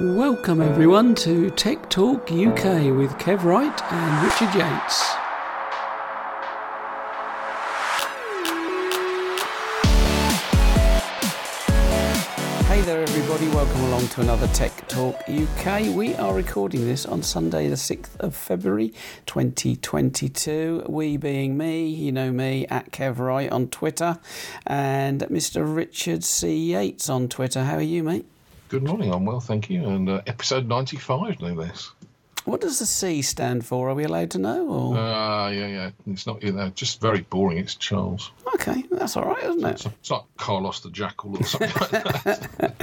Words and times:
Welcome 0.00 0.62
everyone 0.62 1.14
to 1.16 1.50
Tech 1.50 1.90
Talk 1.90 2.30
UK 2.30 2.94
with 2.96 3.12
Kev 3.18 3.42
Wright 3.42 3.82
and 3.92 4.24
Richard 4.24 4.54
Yates. 4.54 5.17
Welcome 13.58 13.82
along 13.86 14.06
to 14.10 14.20
another 14.20 14.46
Tech 14.46 14.86
Talk 14.86 15.16
UK. 15.28 15.92
We 15.92 16.14
are 16.14 16.32
recording 16.32 16.84
this 16.84 17.04
on 17.04 17.24
Sunday, 17.24 17.66
the 17.66 17.74
6th 17.74 18.16
of 18.20 18.36
February 18.36 18.94
2022. 19.26 20.84
We 20.88 21.16
being 21.16 21.56
me, 21.58 21.88
you 21.88 22.12
know 22.12 22.30
me, 22.30 22.68
at 22.68 22.92
Kev 22.92 23.18
Wright 23.18 23.50
on 23.50 23.66
Twitter, 23.66 24.20
and 24.64 25.22
Mr. 25.22 25.74
Richard 25.74 26.22
C. 26.22 26.56
Yates 26.56 27.10
on 27.10 27.28
Twitter. 27.28 27.64
How 27.64 27.74
are 27.74 27.82
you, 27.82 28.04
mate? 28.04 28.26
Good 28.68 28.84
morning. 28.84 29.12
I'm 29.12 29.24
well, 29.24 29.40
thank 29.40 29.68
you. 29.68 29.88
And 29.88 30.08
uh, 30.08 30.22
episode 30.28 30.68
95, 30.68 31.40
no 31.40 31.54
less. 31.54 31.90
What 32.44 32.60
does 32.60 32.78
the 32.78 32.86
C 32.86 33.22
stand 33.22 33.66
for? 33.66 33.90
Are 33.90 33.94
we 33.94 34.04
allowed 34.04 34.30
to 34.30 34.38
know? 34.38 34.68
Or? 34.68 34.96
Uh, 34.96 35.50
yeah, 35.50 35.66
yeah. 35.66 35.90
It's 36.06 36.28
not, 36.28 36.44
you 36.44 36.52
know, 36.52 36.70
just 36.70 37.00
very 37.00 37.22
boring. 37.22 37.58
It's 37.58 37.74
Charles. 37.74 38.30
Okay, 38.60 38.82
that's 38.90 39.16
all 39.16 39.24
right, 39.24 39.44
isn't 39.44 39.64
it? 39.64 39.86
It's, 39.86 40.10
like 40.10 40.22
Carlos 40.36 40.80
the 40.80 40.90
Jackal 40.90 41.36
or 41.38 41.44
something 41.44 41.70
like 41.80 41.90
that. 41.90 42.74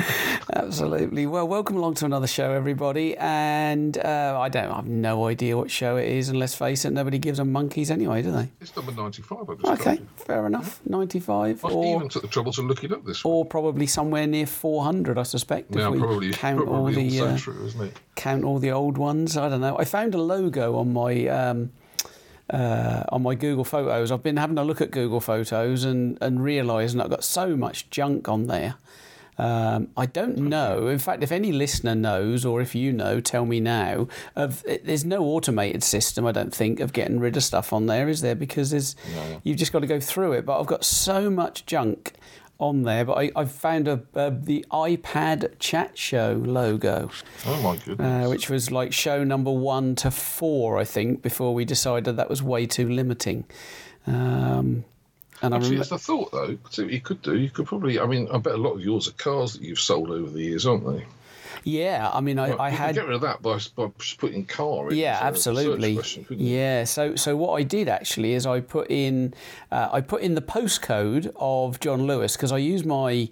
Absolutely. 0.53 1.25
Well, 1.25 1.47
welcome 1.49 1.75
along 1.75 1.95
to 1.95 2.05
another 2.05 2.27
show, 2.27 2.51
everybody. 2.51 3.17
And 3.17 3.97
uh, 3.97 4.37
I 4.39 4.47
don't, 4.47 4.71
I 4.71 4.75
have 4.77 4.87
no 4.87 5.27
idea 5.27 5.57
what 5.57 5.69
show 5.69 5.97
it 5.97 6.07
is, 6.07 6.29
and 6.29 6.39
let's 6.39 6.55
face 6.55 6.85
it, 6.85 6.91
nobody 6.93 7.19
gives 7.19 7.39
a 7.39 7.45
monkeys 7.45 7.91
anyway, 7.91 8.21
do 8.21 8.31
they? 8.31 8.49
It's 8.61 8.73
number 8.73 8.93
95. 8.93 9.49
I 9.49 9.55
just 9.55 9.81
Okay, 9.81 10.01
fair 10.15 10.47
enough. 10.47 10.79
Ninety-five, 10.85 11.65
I 11.65 11.69
or 11.69 11.95
even 11.97 12.09
took 12.09 12.21
the 12.21 12.29
trouble 12.29 12.53
to 12.53 12.61
look 12.61 12.85
it 12.85 12.93
up 12.93 13.03
this 13.03 13.25
week. 13.25 13.33
or 13.33 13.45
probably 13.45 13.85
somewhere 13.85 14.27
near 14.27 14.45
four 14.45 14.83
hundred, 14.85 15.17
I 15.17 15.23
suspect. 15.23 15.71
Now, 15.71 15.89
if 15.89 15.95
we 15.95 15.99
probably, 15.99 16.31
count 16.31 16.67
all 16.69 16.85
the 16.85 17.19
uh, 17.19 17.37
true, 17.37 17.65
isn't 17.65 17.81
it? 17.81 17.99
count 18.15 18.45
all 18.45 18.59
the 18.59 18.71
old 18.71 18.97
ones. 18.97 19.35
I 19.35 19.49
don't 19.49 19.61
know. 19.61 19.77
I 19.77 19.83
found 19.83 20.15
a 20.15 20.21
logo 20.21 20.77
on 20.77 20.93
my 20.93 21.27
um, 21.27 21.71
uh, 22.49 23.03
on 23.09 23.23
my 23.23 23.35
Google 23.35 23.63
Photos. 23.63 24.11
I've 24.11 24.23
been 24.23 24.37
having 24.37 24.57
a 24.57 24.63
look 24.63 24.81
at 24.81 24.91
Google 24.91 25.19
Photos 25.19 25.83
and 25.83 26.17
and 26.21 26.43
realising 26.43 27.01
I've 27.01 27.09
got 27.09 27.23
so 27.23 27.55
much 27.55 27.89
junk 27.89 28.27
on 28.29 28.47
there. 28.47 28.75
Um, 29.37 29.89
I 29.97 30.05
don't 30.05 30.37
know. 30.37 30.87
In 30.87 30.97
fact, 30.97 31.21
if 31.21 31.29
any 31.29 31.51
listener 31.51 31.93
knows, 31.93 32.45
or 32.45 32.61
if 32.61 32.73
you 32.73 32.93
know, 32.93 33.19
tell 33.19 33.45
me 33.45 33.59
now. 33.59 34.07
Of 34.33 34.63
there's 34.83 35.03
no 35.03 35.23
automated 35.25 35.83
system, 35.83 36.25
I 36.25 36.31
don't 36.31 36.55
think, 36.55 36.79
of 36.79 36.93
getting 36.93 37.19
rid 37.19 37.35
of 37.35 37.43
stuff 37.43 37.73
on 37.73 37.87
there, 37.87 38.07
is 38.07 38.21
there? 38.21 38.35
Because 38.35 38.69
there's 38.71 38.95
No. 39.13 39.41
you've 39.43 39.57
just 39.57 39.73
got 39.73 39.79
to 39.79 39.87
go 39.87 39.99
through 39.99 40.31
it. 40.33 40.45
But 40.45 40.59
I've 40.61 40.67
got 40.67 40.85
so 40.85 41.29
much 41.29 41.65
junk 41.65 42.13
on 42.59 42.83
there. 42.83 43.03
But 43.05 43.13
I, 43.17 43.31
I've 43.35 43.51
found 43.51 43.87
a, 43.87 44.01
a 44.13 44.31
the 44.31 44.65
iPad 44.71 45.59
Chat 45.59 45.97
Show 45.97 46.41
logo 46.45 47.09
Oh, 47.45 47.61
my 47.61 47.77
goodness. 47.77 48.25
uh, 48.25 48.29
which 48.29 48.49
was 48.49 48.71
like 48.71 48.93
show 48.93 49.23
number 49.23 49.51
one 49.51 49.95
to 49.95 50.11
four, 50.11 50.77
I 50.77 50.83
think, 50.85 51.21
before 51.21 51.53
we 51.53 51.65
decided 51.65 52.17
that 52.17 52.29
was 52.29 52.41
way 52.41 52.65
too 52.65 52.87
limiting. 52.89 53.45
Um, 54.07 54.85
and 55.41 55.53
I 55.53 55.57
Actually, 55.57 55.71
remember, 55.71 55.81
it's 55.81 55.91
a 55.91 55.97
thought, 55.97 56.31
though. 56.31 56.57
See 56.69 56.83
what 56.83 56.91
you 56.93 57.01
could 57.01 57.21
do. 57.21 57.37
You 57.37 57.49
could 57.49 57.65
probably, 57.65 57.99
I 57.99 58.05
mean, 58.05 58.27
I 58.31 58.37
bet 58.37 58.53
a 58.53 58.57
lot 58.57 58.73
of 58.73 58.81
yours 58.81 59.07
are 59.07 59.11
cars 59.13 59.53
that 59.53 59.61
you've 59.61 59.79
sold 59.79 60.09
over 60.09 60.29
the 60.29 60.41
years, 60.41 60.65
aren't 60.65 60.85
they? 60.87 61.05
Yeah, 61.65 62.11
I 62.13 62.21
mean, 62.21 62.37
I, 62.37 62.49
Well, 62.49 62.61
I 62.61 62.69
had. 62.69 62.93
get 62.93 63.05
rid 63.07 63.15
of 63.15 63.21
that 63.21 63.41
by, 63.41 63.57
by 63.75 63.91
just 63.97 64.19
putting 64.19 64.45
car 64.45 64.91
in. 64.91 64.97
Yeah, 64.97 65.13
as 65.13 65.35
a 65.37 65.41
search 65.41 65.57
absolutely. 65.57 65.95
question. 65.95 66.25
Yeah, 66.29 66.83
so 66.83 67.15
so 67.15 67.35
what 67.35 67.59
I 67.59 67.63
did 67.63 67.89
actually 67.89 68.33
is 68.33 68.45
I 68.45 68.61
put 68.61 68.89
in 68.91 69.33
uh, 69.71 69.89
I 69.91 70.01
put 70.01 70.21
in 70.21 70.35
the 70.35 70.41
postcode 70.43 71.33
of 71.35 71.79
John 71.79 72.05
Lewis 72.05 72.35
because 72.37 72.51
I 72.51 72.57
use 72.59 72.85
my 72.85 73.27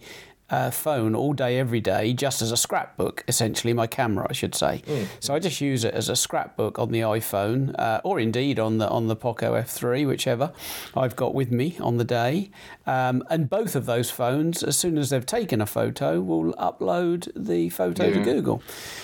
uh, 0.50 0.70
phone 0.70 1.16
all 1.16 1.34
day 1.34 1.58
every 1.58 1.80
day 1.80 2.14
just 2.14 2.42
as 2.42 2.52
a 2.52 2.58
scrapbook 2.58 3.24
essentially 3.28 3.74
my 3.74 3.88
camera 3.88 4.28
I 4.30 4.34
should 4.34 4.54
say. 4.56 4.84
Mm. 4.86 5.08
So 5.20 5.34
I 5.34 5.40
just 5.40 5.62
use 5.62 5.84
it 5.84 5.94
as 5.94 6.10
a 6.10 6.16
scrapbook 6.16 6.78
on 6.78 6.92
the 6.92 7.00
iPhone 7.00 7.74
uh, 7.80 8.02
or 8.04 8.20
indeed 8.20 8.60
on 8.60 8.78
the 8.78 8.88
on 8.90 9.08
the 9.08 9.16
Poco 9.16 9.54
F3 9.54 10.08
whichever 10.08 10.52
I've 10.96 11.16
got 11.16 11.34
with 11.34 11.52
me 11.52 11.78
on 11.80 11.98
the 11.98 12.04
day. 12.04 12.52
Um, 12.86 13.24
and 13.30 13.50
both 13.50 13.76
of 13.76 13.86
those 13.86 14.12
phones 14.12 14.64
as 14.64 14.78
soon 14.78 14.98
as 14.98 15.10
they've 15.10 15.26
taken 15.26 15.62
a 15.62 15.66
photo 15.66 16.20
will 16.22 16.54
upload 16.54 17.32
the 17.36 17.70
photo 17.70 18.12
to 18.12 18.22
Google. 18.22 18.62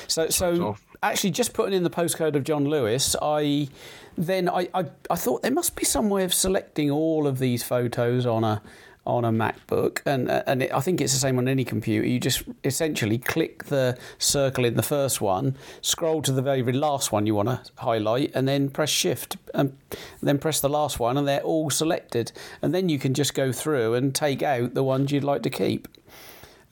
So 0.07 0.29
so 0.29 0.77
actually 1.01 1.31
just 1.31 1.53
putting 1.53 1.73
in 1.73 1.83
the 1.83 1.89
postcode 1.89 2.35
of 2.35 2.43
John 2.43 2.65
Lewis, 2.65 3.15
I 3.21 3.69
then 4.17 4.49
I, 4.49 4.67
I, 4.73 4.85
I 5.09 5.15
thought 5.15 5.41
there 5.41 5.51
must 5.51 5.75
be 5.75 5.85
some 5.85 6.09
way 6.09 6.23
of 6.23 6.33
selecting 6.33 6.91
all 6.91 7.25
of 7.25 7.39
these 7.39 7.63
photos 7.63 8.25
on 8.25 8.43
a 8.43 8.61
on 9.09 9.25
a 9.25 9.31
MacBook, 9.31 10.01
and 10.05 10.29
uh, 10.29 10.43
and 10.47 10.63
it, 10.63 10.73
I 10.73 10.79
think 10.79 11.01
it's 11.01 11.13
the 11.13 11.19
same 11.19 11.37
on 11.37 11.47
any 11.47 11.65
computer. 11.65 12.07
You 12.07 12.19
just 12.19 12.43
essentially 12.63 13.17
click 13.17 13.65
the 13.65 13.97
circle 14.17 14.65
in 14.65 14.75
the 14.75 14.83
first 14.83 15.21
one, 15.21 15.55
scroll 15.81 16.21
to 16.23 16.31
the 16.31 16.41
very, 16.41 16.61
very 16.61 16.77
last 16.77 17.11
one 17.11 17.25
you 17.25 17.35
want 17.35 17.49
to 17.49 17.71
highlight, 17.77 18.31
and 18.33 18.47
then 18.47 18.69
press 18.69 18.89
Shift, 18.89 19.37
and 19.53 19.77
then 20.21 20.37
press 20.37 20.59
the 20.61 20.69
last 20.69 20.99
one, 20.99 21.17
and 21.17 21.27
they're 21.27 21.41
all 21.41 21.69
selected. 21.69 22.31
And 22.61 22.73
then 22.73 22.89
you 22.89 22.99
can 22.99 23.13
just 23.13 23.33
go 23.33 23.51
through 23.51 23.95
and 23.95 24.13
take 24.13 24.43
out 24.43 24.73
the 24.73 24.83
ones 24.83 25.11
you'd 25.11 25.23
like 25.23 25.43
to 25.43 25.49
keep 25.49 25.87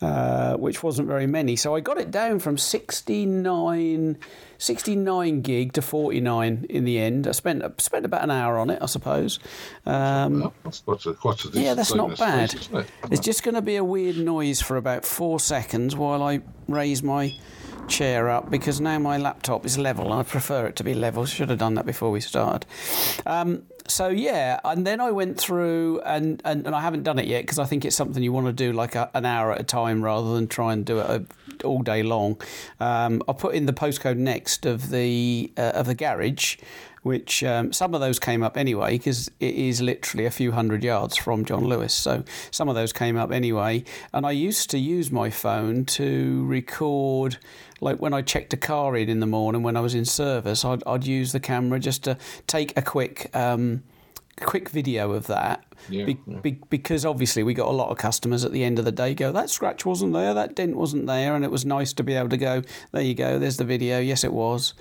uh, 0.01 0.55
which 0.57 0.83
wasn't 0.83 1.07
very 1.07 1.27
many. 1.27 1.55
So 1.55 1.75
I 1.75 1.79
got 1.79 1.97
it 1.97 2.11
down 2.11 2.39
from 2.39 2.57
69, 2.57 4.17
69 4.57 5.41
gig 5.41 5.73
to 5.73 5.81
49 5.81 6.65
in 6.69 6.85
the 6.85 6.99
end. 6.99 7.27
I 7.27 7.31
spent 7.31 7.63
spent 7.81 8.05
about 8.05 8.23
an 8.23 8.31
hour 8.31 8.57
on 8.57 8.69
it, 8.69 8.79
I 8.81 8.85
suppose. 8.85 9.39
Um, 9.85 10.41
Well, 10.41 10.53
that's 10.63 10.81
quite 10.81 11.05
a, 11.05 11.13
quite 11.13 11.45
a 11.45 11.49
yeah, 11.59 11.73
that's 11.73 11.93
not 11.93 12.17
bad. 12.17 12.51
space, 12.51 12.61
isn't 12.63 12.77
it? 12.77 12.87
There's 13.07 13.19
just 13.19 13.43
going 13.43 13.55
to 13.55 13.61
be 13.61 13.75
a 13.75 13.83
weird 13.83 14.17
noise 14.17 14.61
for 14.61 14.77
about 14.77 15.05
four 15.05 15.39
seconds 15.39 15.95
while 15.95 16.21
I 16.23 16.41
raise 16.67 17.01
my 17.03 17.35
chair 17.87 18.27
up 18.29 18.49
because 18.51 18.81
now 18.81 18.99
my 18.99 19.17
laptop 19.17 19.65
is 19.65 19.77
level 19.77 20.05
and 20.11 20.15
I 20.15 20.23
prefer 20.23 20.67
it 20.67 20.75
to 20.75 20.83
be 20.83 20.93
level. 20.93 21.25
Should 21.25 21.49
have 21.49 21.59
done 21.59 21.75
that 21.75 21.85
before 21.85 22.11
we 22.11 22.19
started. 22.19 22.65
Um, 23.25 23.63
so 23.87 24.09
yeah, 24.09 24.59
and 24.63 24.85
then 24.85 24.99
I 24.99 25.11
went 25.11 25.39
through 25.39 26.01
and, 26.01 26.41
and, 26.45 26.65
and 26.65 26.75
I 26.75 26.81
haven't 26.81 27.03
done 27.03 27.19
it 27.19 27.25
yet 27.25 27.43
because 27.43 27.59
I 27.59 27.65
think 27.65 27.85
it's 27.85 27.95
something 27.95 28.21
you 28.21 28.33
want 28.33 28.47
to 28.47 28.53
do 28.53 28.73
like 28.73 28.95
a, 28.95 29.09
an 29.13 29.25
hour 29.25 29.51
at 29.51 29.59
a 29.59 29.63
time 29.63 30.03
rather 30.03 30.33
than 30.33 30.47
try 30.47 30.73
and 30.73 30.85
do 30.85 30.99
it 30.99 31.09
uh, 31.09 31.19
all 31.63 31.81
day 31.81 32.03
long. 32.03 32.41
Um, 32.79 33.23
I 33.27 33.33
put 33.33 33.55
in 33.55 33.65
the 33.65 33.73
postcode 33.73 34.17
next 34.17 34.65
of 34.65 34.89
the 34.89 35.51
uh, 35.57 35.71
of 35.75 35.87
the 35.87 35.95
garage, 35.95 36.57
which 37.07 37.43
um, 37.43 37.73
some 37.73 37.95
of 37.95 38.01
those 38.01 38.19
came 38.19 38.43
up 38.43 38.57
anyway 38.57 38.97
because 38.97 39.31
it 39.39 39.55
is 39.55 39.81
literally 39.81 40.25
a 40.25 40.31
few 40.31 40.51
hundred 40.51 40.83
yards 40.83 41.17
from 41.17 41.45
John 41.45 41.63
Lewis. 41.63 41.93
So 41.93 42.23
some 42.51 42.69
of 42.69 42.75
those 42.75 42.93
came 42.93 43.17
up 43.17 43.31
anyway. 43.31 43.83
And 44.13 44.25
I 44.25 44.31
used 44.31 44.69
to 44.71 44.77
use 44.77 45.09
my 45.09 45.29
phone 45.29 45.85
to 45.85 46.45
record, 46.45 47.37
like 47.81 47.99
when 47.99 48.13
I 48.13 48.21
checked 48.21 48.53
a 48.53 48.57
car 48.57 48.95
in 48.95 49.09
in 49.09 49.21
the 49.21 49.25
morning 49.25 49.63
when 49.63 49.77
I 49.77 49.79
was 49.79 49.95
in 49.95 50.05
service, 50.05 50.63
I'd, 50.65 50.83
I'd 50.85 51.05
use 51.05 51.31
the 51.31 51.39
camera 51.39 51.79
just 51.79 52.03
to 52.03 52.17
take 52.45 52.77
a 52.77 52.81
quick. 52.81 53.35
Um, 53.35 53.83
quick 54.41 54.69
video 54.69 55.11
of 55.11 55.27
that 55.27 55.65
Yeah, 55.89 56.05
be, 56.05 56.19
yeah. 56.25 56.39
be, 56.39 56.59
because 56.69 57.05
obviously 57.05 57.43
we 57.43 57.53
got 57.53 57.67
a 57.67 57.71
lot 57.71 57.89
of 57.89 57.97
customers 57.97 58.45
at 58.45 58.51
the 58.51 58.63
end 58.63 58.79
of 58.79 58.85
the 58.85 58.91
day 58.91 59.13
go 59.13 59.31
that 59.31 59.49
scratch 59.49 59.85
wasn't 59.85 60.13
there 60.13 60.33
that 60.33 60.55
dent 60.55 60.75
wasn't 60.75 61.07
there 61.07 61.35
and 61.35 61.43
it 61.43 61.51
was 61.51 61.65
nice 61.65 61.93
to 61.93 62.03
be 62.03 62.13
able 62.13 62.29
to 62.29 62.37
go 62.37 62.61
there 62.91 63.01
you 63.01 63.15
go 63.15 63.39
there's 63.39 63.57
the 63.57 63.65
video 63.65 63.99
yes 63.99 64.23
it 64.23 64.33
was 64.33 64.73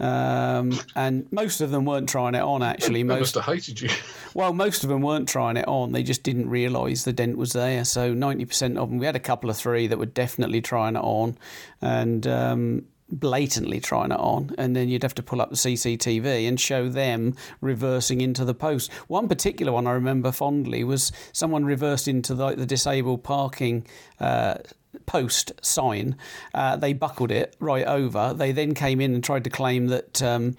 um, 0.00 0.72
and 0.96 1.30
most 1.30 1.60
of 1.60 1.70
them 1.70 1.84
weren't 1.84 2.08
trying 2.08 2.34
it 2.34 2.40
on 2.40 2.62
actually 2.62 3.04
most 3.04 3.20
must 3.20 3.34
have 3.34 3.44
hated 3.44 3.80
you. 3.82 3.90
well, 4.34 4.54
most 4.54 4.82
of 4.82 4.88
them 4.88 5.02
weren't 5.02 5.28
trying 5.28 5.58
it 5.58 5.68
on. 5.68 5.92
They 5.92 6.02
just 6.02 6.22
didn't 6.22 6.48
realise 6.48 7.04
the 7.04 7.12
dent 7.12 7.36
was 7.36 7.52
there. 7.52 7.84
So 7.84 8.14
90% 8.14 8.78
of 8.78 8.88
them, 8.88 8.98
we 8.98 9.04
had 9.04 9.14
a 9.14 9.20
couple 9.20 9.50
of 9.50 9.58
three 9.58 9.86
that 9.88 9.98
were 9.98 10.06
definitely 10.06 10.62
trying 10.62 10.96
it 10.96 11.00
on 11.00 11.36
and 11.82 12.26
um, 12.26 12.86
blatantly 13.10 13.80
trying 13.80 14.12
it 14.12 14.18
on. 14.20 14.54
And 14.58 14.74
then 14.74 14.88
you'd 14.88 15.02
have 15.02 15.14
to 15.16 15.22
pull 15.22 15.40
up 15.40 15.50
the 15.50 15.56
CCTV 15.56 16.48
and 16.48 16.58
show 16.58 16.88
them 16.88 17.34
reversing 17.60 18.20
into 18.20 18.44
the 18.44 18.54
post. 18.54 18.92
One 19.08 19.28
particular 19.28 19.72
one 19.72 19.86
I 19.86 19.92
remember 19.92 20.32
fondly 20.32 20.84
was 20.84 21.12
someone 21.32 21.64
reversed 21.64 22.08
into 22.08 22.34
the, 22.34 22.54
the 22.54 22.66
disabled 22.66 23.24
parking. 23.24 23.86
Uh, 24.18 24.56
post 25.06 25.52
sign 25.62 26.16
uh, 26.52 26.74
they 26.76 26.92
buckled 26.92 27.30
it 27.30 27.54
right 27.60 27.86
over 27.86 28.34
they 28.34 28.50
then 28.50 28.74
came 28.74 29.00
in 29.00 29.14
and 29.14 29.22
tried 29.22 29.44
to 29.44 29.50
claim 29.50 29.86
that 29.86 30.20
um, 30.20 30.56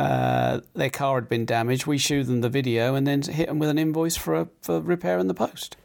uh, 0.00 0.60
their 0.74 0.88
car 0.88 1.16
had 1.16 1.28
been 1.28 1.44
damaged. 1.44 1.86
We 1.86 1.98
showed 1.98 2.26
them 2.26 2.40
the 2.40 2.48
video 2.48 2.94
and 2.94 3.06
then 3.06 3.20
hit 3.20 3.48
them 3.48 3.58
with 3.58 3.68
an 3.68 3.78
invoice 3.78 4.16
for 4.16 4.34
a, 4.34 4.48
for 4.62 4.80
repairing 4.80 5.26
the 5.26 5.34
post. 5.34 5.76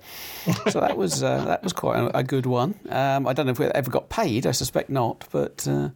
so 0.70 0.80
that 0.80 0.96
was 0.96 1.22
uh, 1.22 1.44
that 1.46 1.64
was 1.64 1.74
quite 1.74 2.00
a, 2.00 2.20
a 2.20 2.24
good 2.24 2.46
one. 2.46 2.76
Um, 2.90 3.28
I 3.28 3.34
don't 3.34 3.46
know 3.46 3.52
if 3.52 3.60
we 3.60 3.66
ever 3.66 3.92
got 3.92 4.08
paid. 4.10 4.48
I 4.48 4.52
suspect 4.52 4.90
not, 4.90 5.28
but 5.32 5.68
uh, 5.68 5.90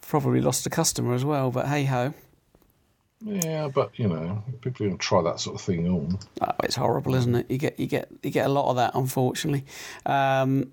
probably 0.00 0.40
lost 0.40 0.64
a 0.66 0.70
customer 0.70 1.12
as 1.12 1.24
well. 1.24 1.50
But 1.50 1.66
hey 1.66 1.84
ho, 1.86 2.14
Yeah, 3.24 3.68
but 3.68 3.98
you 3.98 4.06
know, 4.06 4.44
people 4.60 4.86
going 4.86 4.98
try 4.98 5.20
that 5.22 5.40
sort 5.40 5.56
of 5.56 5.62
thing 5.62 5.88
on. 5.88 6.18
oh, 6.40 6.52
it's 6.62 6.76
horrible, 6.76 7.16
isn't 7.16 7.34
it? 7.34 7.50
You 7.50 7.58
get 7.58 7.80
you 7.80 7.86
get 7.86 8.08
you 8.22 8.30
get 8.30 8.46
a 8.46 8.50
lot 8.50 8.70
of 8.70 8.76
that, 8.76 8.92
unfortunately. 8.94 9.64
Um, 10.06 10.70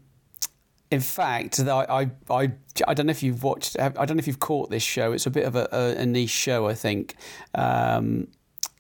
in 0.90 1.02
fact, 1.02 1.60
I, 1.60 2.10
I, 2.30 2.52
I, 2.88 2.94
don't 2.94 3.08
know 3.08 3.12
if 3.12 3.24
you've 3.24 3.44
watched. 3.44 3.78
I 3.80 3.90
don't 3.90 4.18
know 4.18 4.20
if 4.20 4.28
you've 4.28 4.40
caught 4.40 4.70
this 4.70 4.84
show. 4.84 5.12
It's 5.12 5.26
a 5.26 5.30
bit 5.30 5.46
of 5.46 5.56
a, 5.56 5.68
a, 5.72 6.02
a 6.02 6.06
niche 6.06 6.30
show, 6.30 6.68
I 6.68 6.74
think. 6.74 7.16
Um, 7.54 8.28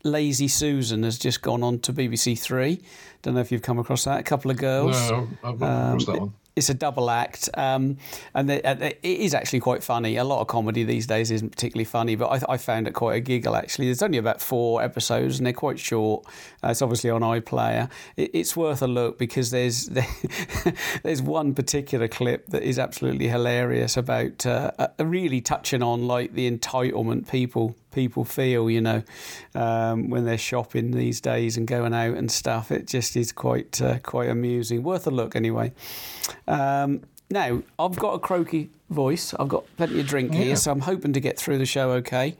Lazy 0.04 0.48
Susan 0.48 1.04
has 1.04 1.18
just 1.18 1.42
gone 1.42 1.64
on 1.64 1.80
to 1.80 1.92
BBC 1.92 2.40
Three. 2.40 2.82
Don't 3.22 3.34
know 3.34 3.42
if 3.42 3.52
you've 3.52 3.62
come 3.62 3.80
across 3.80 4.06
that. 4.06 4.20
A 4.20 4.24
couple 4.24 4.52
of 4.52 4.58
girls. 4.58 5.10
No, 5.10 5.28
I've 5.44 5.60
not 5.60 5.70
um, 5.70 6.00
that 6.00 6.20
one 6.20 6.34
it's 6.58 6.70
a 6.70 6.74
double 6.74 7.12
act, 7.12 7.50
um, 7.54 7.98
and 8.34 8.50
the, 8.50 8.68
uh, 8.68 8.76
it 8.82 8.98
is 9.04 9.36
actually 9.36 9.60
quite 9.60 9.84
funny. 9.84 10.18
A 10.18 10.24
lot 10.24 10.42
of 10.42 10.48
comedy 10.48 10.84
these 10.84 11.06
days 11.06 11.30
isn't 11.30 11.52
particularly 11.52 11.86
funny, 11.86 12.16
but 12.16 12.28
I, 12.28 12.54
I 12.54 12.58
found 12.58 12.88
it 12.88 12.94
quite 12.94 13.16
a 13.16 13.20
giggle. 13.20 13.56
Actually, 13.56 13.86
there's 13.86 14.02
only 14.02 14.18
about 14.18 14.42
four 14.42 14.82
episodes, 14.82 15.38
and 15.38 15.46
they're 15.46 15.54
quite 15.54 15.80
short. 15.80 16.26
Uh, 16.64 16.70
it's 16.70 16.82
obviously 16.82 17.12
on 17.12 17.22
iPlayer. 17.22 17.92
It, 18.16 18.32
it's 18.34 18.58
worth 18.58 18.82
a 18.82 18.88
look 18.88 19.20
because 19.20 19.52
there's 19.52 19.90
there's 21.04 21.22
one 21.22 21.54
particular 21.54 22.08
clip 22.08 22.48
that 22.48 22.64
is 22.64 22.80
absolutely 22.80 23.28
hilarious 23.28 23.96
about 23.96 24.44
uh, 24.46 24.72
really 25.00 25.42
touching 25.42 25.84
on 25.84 26.08
like 26.08 26.34
the 26.34 26.50
entitlement 26.50 27.30
people 27.30 27.76
people 27.98 28.24
feel, 28.24 28.70
you 28.70 28.80
know, 28.80 29.02
um, 29.56 30.12
when 30.12 30.24
they're 30.24 30.38
shopping 30.38 30.92
these 30.92 31.20
days 31.20 31.58
and 31.58 31.68
going 31.68 31.96
out 31.96 32.16
and 32.16 32.32
stuff. 32.32 32.72
It 32.72 32.86
just 32.86 33.18
is 33.18 33.32
quite 33.32 33.82
uh, 33.82 33.98
quite 34.04 34.30
amusing. 34.30 34.84
Worth 34.84 35.08
a 35.08 35.10
look 35.10 35.36
anyway. 35.36 35.74
Um, 36.48 37.02
now 37.32 37.64
I've 37.80 37.96
got 37.96 38.14
a 38.14 38.20
croaky 38.20 38.70
voice. 38.92 39.34
I've 39.34 39.48
got 39.48 39.64
plenty 39.78 40.00
of 40.00 40.06
drink 40.06 40.32
yeah. 40.32 40.42
here, 40.42 40.56
so 40.56 40.72
I'm 40.72 40.82
hoping 40.82 41.12
to 41.14 41.20
get 41.20 41.40
through 41.40 41.58
the 41.58 41.66
show 41.66 41.90
okay. 41.94 42.38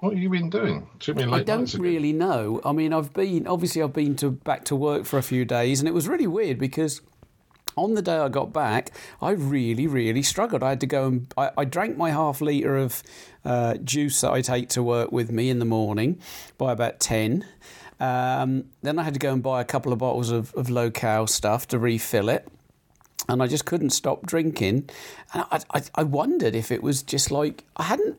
What 0.00 0.12
have 0.12 0.22
you 0.22 0.28
been 0.28 0.50
doing? 0.50 0.86
I 1.32 1.42
don't 1.42 1.72
really 1.74 2.12
know. 2.12 2.60
I 2.62 2.72
mean, 2.72 2.92
I've 2.92 3.14
been 3.14 3.46
obviously 3.46 3.82
I've 3.82 3.94
been 3.94 4.16
to 4.16 4.30
back 4.30 4.66
to 4.66 4.76
work 4.76 5.06
for 5.06 5.18
a 5.18 5.22
few 5.22 5.46
days, 5.46 5.80
and 5.80 5.88
it 5.88 5.92
was 5.92 6.08
really 6.08 6.26
weird 6.26 6.58
because 6.58 7.00
on 7.76 7.94
the 7.94 8.02
day 8.02 8.16
I 8.16 8.28
got 8.28 8.52
back, 8.52 8.90
I 9.20 9.30
really, 9.30 9.86
really 9.86 10.22
struggled. 10.22 10.62
I 10.62 10.70
had 10.70 10.80
to 10.80 10.86
go 10.86 11.06
and 11.06 11.34
I, 11.36 11.50
I 11.58 11.64
drank 11.64 11.96
my 11.96 12.10
half 12.10 12.40
litre 12.40 12.76
of 12.76 13.02
uh, 13.44 13.74
juice 13.76 14.20
that 14.20 14.32
I 14.32 14.40
take 14.40 14.68
to 14.70 14.82
work 14.82 15.12
with 15.12 15.30
me 15.30 15.50
in 15.50 15.58
the 15.58 15.64
morning 15.64 16.20
by 16.58 16.72
about 16.72 17.00
10. 17.00 17.44
Um, 17.98 18.64
then 18.82 18.98
I 18.98 19.02
had 19.02 19.14
to 19.14 19.20
go 19.20 19.32
and 19.32 19.42
buy 19.42 19.60
a 19.60 19.64
couple 19.64 19.92
of 19.92 19.98
bottles 19.98 20.30
of, 20.30 20.54
of 20.54 20.70
low-cal 20.70 21.26
stuff 21.26 21.68
to 21.68 21.78
refill 21.78 22.28
it. 22.28 22.48
And 23.28 23.42
I 23.42 23.46
just 23.46 23.66
couldn't 23.66 23.90
stop 23.90 24.26
drinking. 24.26 24.88
And 25.34 25.44
I, 25.50 25.60
I, 25.74 25.82
I 25.94 26.02
wondered 26.02 26.54
if 26.54 26.72
it 26.72 26.82
was 26.82 27.02
just 27.02 27.30
like 27.30 27.64
I 27.76 27.84
hadn't, 27.84 28.18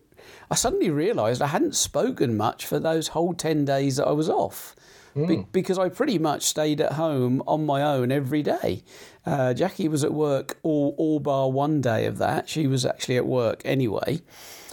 I 0.49 0.55
suddenly 0.55 0.89
realised 0.89 1.41
I 1.41 1.47
hadn't 1.47 1.75
spoken 1.75 2.37
much 2.37 2.65
for 2.65 2.79
those 2.79 3.09
whole 3.09 3.33
10 3.33 3.65
days 3.65 3.97
that 3.97 4.07
I 4.07 4.11
was 4.11 4.29
off. 4.29 4.75
Mm. 5.15 5.27
Be- 5.27 5.47
because 5.51 5.77
I 5.77 5.89
pretty 5.89 6.19
much 6.19 6.43
stayed 6.43 6.79
at 6.79 6.93
home 6.93 7.43
on 7.47 7.65
my 7.65 7.81
own 7.81 8.11
every 8.11 8.43
day. 8.43 8.83
Uh, 9.25 9.53
Jackie 9.53 9.87
was 9.87 10.03
at 10.03 10.13
work 10.13 10.57
all, 10.63 10.95
all 10.97 11.19
bar 11.19 11.49
one 11.49 11.81
day 11.81 12.05
of 12.05 12.17
that. 12.17 12.49
She 12.49 12.67
was 12.67 12.85
actually 12.85 13.17
at 13.17 13.25
work 13.25 13.61
anyway. 13.65 14.21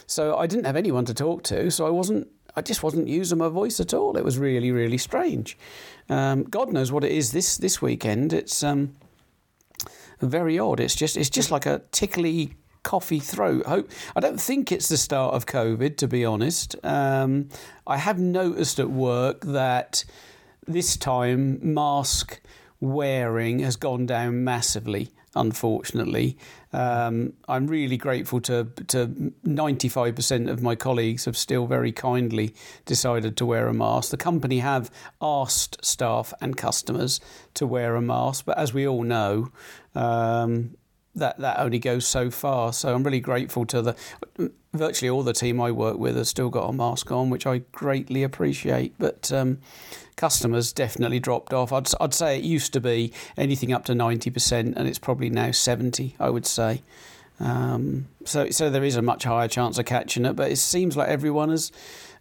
So 0.06 0.37
I 0.37 0.47
didn't 0.47 0.65
have 0.65 0.77
anyone 0.77 1.05
to 1.05 1.15
talk 1.15 1.43
to. 1.45 1.71
So 1.71 1.87
I 1.87 1.91
wasn't, 1.91 2.29
I 2.56 2.62
just 2.62 2.83
wasn't 2.83 3.09
using 3.09 3.39
my 3.39 3.49
voice 3.49 3.79
at 3.79 3.93
all. 3.93 4.17
It 4.17 4.25
was 4.25 4.39
really, 4.39 4.73
really 4.73 4.99
strange. 4.99 5.59
Um, 6.09 6.45
God 6.45 6.73
knows 6.73 6.91
what 6.91 7.05
it 7.05 7.12
is 7.12 7.33
this, 7.33 7.59
this 7.59 7.83
weekend. 7.83 8.33
It's 8.33 8.62
um, 8.62 8.97
very 10.21 10.59
odd. 10.59 10.81
It's 10.81 10.95
just, 10.95 11.17
it's 11.17 11.31
just 11.31 11.50
like 11.50 11.67
a 11.67 11.83
tickly 11.93 12.55
coffee 12.83 13.19
throat. 13.19 13.67
I 14.17 14.21
don't 14.21 14.41
think 14.41 14.73
it's 14.73 14.89
the 14.89 14.97
start 14.97 15.35
of 15.35 15.45
COVID, 15.45 15.99
to 15.99 16.09
be 16.09 16.25
honest. 16.25 16.75
Um, 16.83 17.50
I 17.87 17.99
have 17.99 18.19
noticed 18.19 18.81
at 18.81 18.91
work 18.91 19.43
that 19.43 20.05
this 20.67 20.97
time 20.97 21.59
mask 21.62 22.41
wearing 22.81 23.61
has 23.61 23.77
gone 23.77 24.07
down 24.07 24.45
massively. 24.45 25.11
Unfortunately, 25.35 26.37
um, 26.73 27.35
I'm 27.47 27.67
really 27.67 27.97
grateful 27.97 28.41
to 28.43 28.65
to 28.89 29.33
95% 29.45 30.51
of 30.51 30.63
my 30.63 30.75
colleagues 30.75 31.27
have 31.27 31.37
still 31.37 31.67
very 31.67 31.93
kindly 31.93 32.55
decided 32.87 33.37
to 33.37 33.47
wear 33.47 33.69
a 33.69 33.75
mask. 33.75 34.11
The 34.11 34.17
company 34.17 34.61
have 34.61 34.91
asked 35.21 35.85
staff 35.85 36.33
and 36.41 36.57
customers 36.57 37.21
to 37.55 37.67
wear 37.67 37.95
a 37.95 38.03
mask, 38.03 38.47
but 38.47 38.59
as 38.59 38.73
we 38.73 38.89
all 38.89 39.03
know, 39.03 39.53
um, 39.95 40.77
that 41.15 41.39
that 41.39 41.59
only 41.61 41.79
goes 41.79 42.07
so 42.07 42.31
far. 42.31 42.73
So 42.73 42.95
I'm 42.95 43.05
really 43.05 43.21
grateful 43.21 43.67
to 43.67 43.83
the 43.83 43.97
virtually 44.73 45.11
all 45.11 45.23
the 45.23 45.33
team 45.33 45.61
I 45.61 45.71
work 45.71 45.99
with 45.99 46.17
has 46.17 46.29
still 46.29 46.51
got 46.51 46.69
a 46.69 46.73
mask 46.73 47.11
on, 47.11 47.31
which 47.31 47.47
I 47.47 47.59
greatly 47.73 48.23
appreciate. 48.23 48.95
But 48.99 49.31
um, 49.33 49.59
customers 50.19 50.73
definitely 50.73 51.20
dropped 51.20 51.55
off. 51.55 51.73
I'd 51.73 51.88
I'd 52.00 52.12
say 52.12 52.37
it 52.37 52.44
used 52.44 52.75
to 52.75 52.81
be 52.81 53.12
anything 53.38 53.73
up 53.73 53.87
to 53.87 53.94
ninety 53.94 54.31
percent, 54.31 54.75
and 54.76 54.87
it's 54.87 54.99
probably 54.99 55.31
now 55.31 55.53
seventy. 55.53 56.15
I 56.20 56.29
would 56.29 56.44
say. 56.44 56.82
Um, 57.41 58.09
so 58.25 58.50
so 58.50 58.69
there 58.69 58.85
is 58.85 58.97
a 58.97 59.03
much 59.03 59.25
higher 59.25 59.49
chance 59.49 59.79
of 59.79 59.87
catching 59.87 60.26
it, 60.26 60.35
but 60.35 60.50
it 60.50 60.56
seems 60.56 60.97
like 60.97 61.09
everyone 61.09 61.50
is 61.50 61.73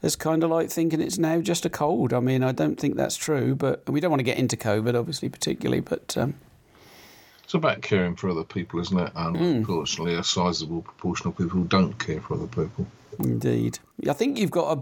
is 0.01 0.15
kind 0.15 0.43
of 0.43 0.51
like 0.51 0.69
thinking 0.69 1.01
it's 1.01 1.17
now 1.17 1.41
just 1.41 1.65
a 1.65 1.69
cold. 1.69 2.13
I 2.13 2.19
mean, 2.19 2.43
I 2.43 2.51
don't 2.51 2.79
think 2.79 2.95
that's 2.95 3.17
true, 3.17 3.55
but 3.55 3.89
we 3.89 3.99
don't 3.99 4.11
want 4.11 4.19
to 4.19 4.23
get 4.31 4.37
into 4.37 4.55
COVID, 4.55 4.97
obviously, 4.97 5.29
particularly, 5.29 5.81
but. 5.81 6.15
Um, 6.17 6.35
it's 7.43 7.53
about 7.53 7.81
caring 7.81 8.17
for 8.17 8.29
other 8.29 8.43
people, 8.43 8.81
isn't 8.81 8.99
it? 8.99 9.11
And 9.15 9.37
mm. 9.37 9.55
unfortunately, 9.55 10.15
a 10.15 10.23
sizable 10.23 10.81
proportion 10.81 11.29
of 11.29 11.37
people 11.37 11.63
don't 11.63 11.97
care 11.97 12.19
for 12.19 12.33
other 12.33 12.47
people. 12.47 12.85
Indeed. 13.19 13.79
I 14.07 14.13
think 14.13 14.37
you've 14.37 14.51
got 14.51 14.77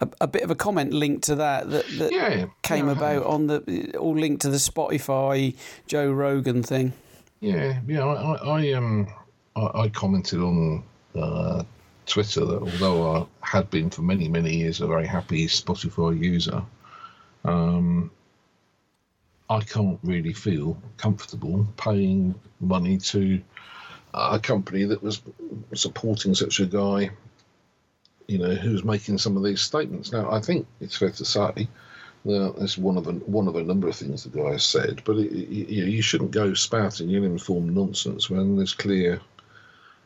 a, 0.00 0.04
a, 0.04 0.08
a 0.22 0.26
bit 0.26 0.42
of 0.42 0.50
a 0.50 0.54
comment 0.54 0.92
linked 0.92 1.24
to 1.24 1.36
that 1.36 1.70
that, 1.70 1.86
that 1.98 2.12
yeah, 2.12 2.46
came 2.62 2.86
yeah, 2.86 2.92
about 2.92 3.24
on 3.24 3.46
the 3.46 3.96
all 3.96 4.16
linked 4.16 4.42
to 4.42 4.50
the 4.50 4.56
Spotify 4.56 5.54
Joe 5.86 6.10
Rogan 6.10 6.62
thing. 6.62 6.92
Yeah, 7.40 7.80
yeah. 7.86 8.04
I, 8.04 8.34
I 8.34 8.72
um 8.72 9.06
I, 9.54 9.82
I 9.82 9.88
commented 9.88 10.40
on 10.40 10.82
uh, 11.14 11.62
Twitter 12.06 12.44
that 12.44 12.62
although 12.62 13.26
I 13.42 13.46
had 13.46 13.70
been 13.70 13.90
for 13.90 14.02
many 14.02 14.28
many 14.28 14.56
years 14.56 14.80
a 14.80 14.86
very 14.86 15.06
happy 15.06 15.46
Spotify 15.46 16.18
user, 16.18 16.62
um, 17.44 18.10
I 19.48 19.60
can't 19.60 20.00
really 20.02 20.32
feel 20.32 20.76
comfortable 20.96 21.66
paying 21.76 22.34
money 22.60 22.98
to 22.98 23.40
a 24.14 24.38
company 24.38 24.84
that 24.84 25.02
was 25.02 25.20
supporting 25.74 26.34
such 26.34 26.60
a 26.60 26.66
guy, 26.66 27.10
you 28.26 28.38
know, 28.38 28.54
who's 28.54 28.84
making 28.84 29.18
some 29.18 29.36
of 29.36 29.44
these 29.44 29.60
statements. 29.60 30.12
Now, 30.12 30.30
I 30.30 30.40
think 30.40 30.66
it's 30.80 30.96
fair 30.96 31.10
to 31.10 31.24
say 31.24 31.68
that 32.24 32.54
that's 32.58 32.76
one 32.76 32.96
of 32.96 33.06
a, 33.06 33.12
one 33.12 33.46
of 33.46 33.54
a 33.54 33.62
number 33.62 33.88
of 33.88 33.94
things 33.94 34.24
the 34.24 34.30
guy 34.30 34.52
has 34.52 34.64
said, 34.64 35.02
but 35.04 35.16
it, 35.16 35.32
you, 35.32 35.84
you 35.84 36.02
shouldn't 36.02 36.32
go 36.32 36.54
spouting 36.54 37.10
ill-informed 37.10 37.74
nonsense 37.74 38.28
when 38.28 38.56
there's 38.56 38.74
clear 38.74 39.20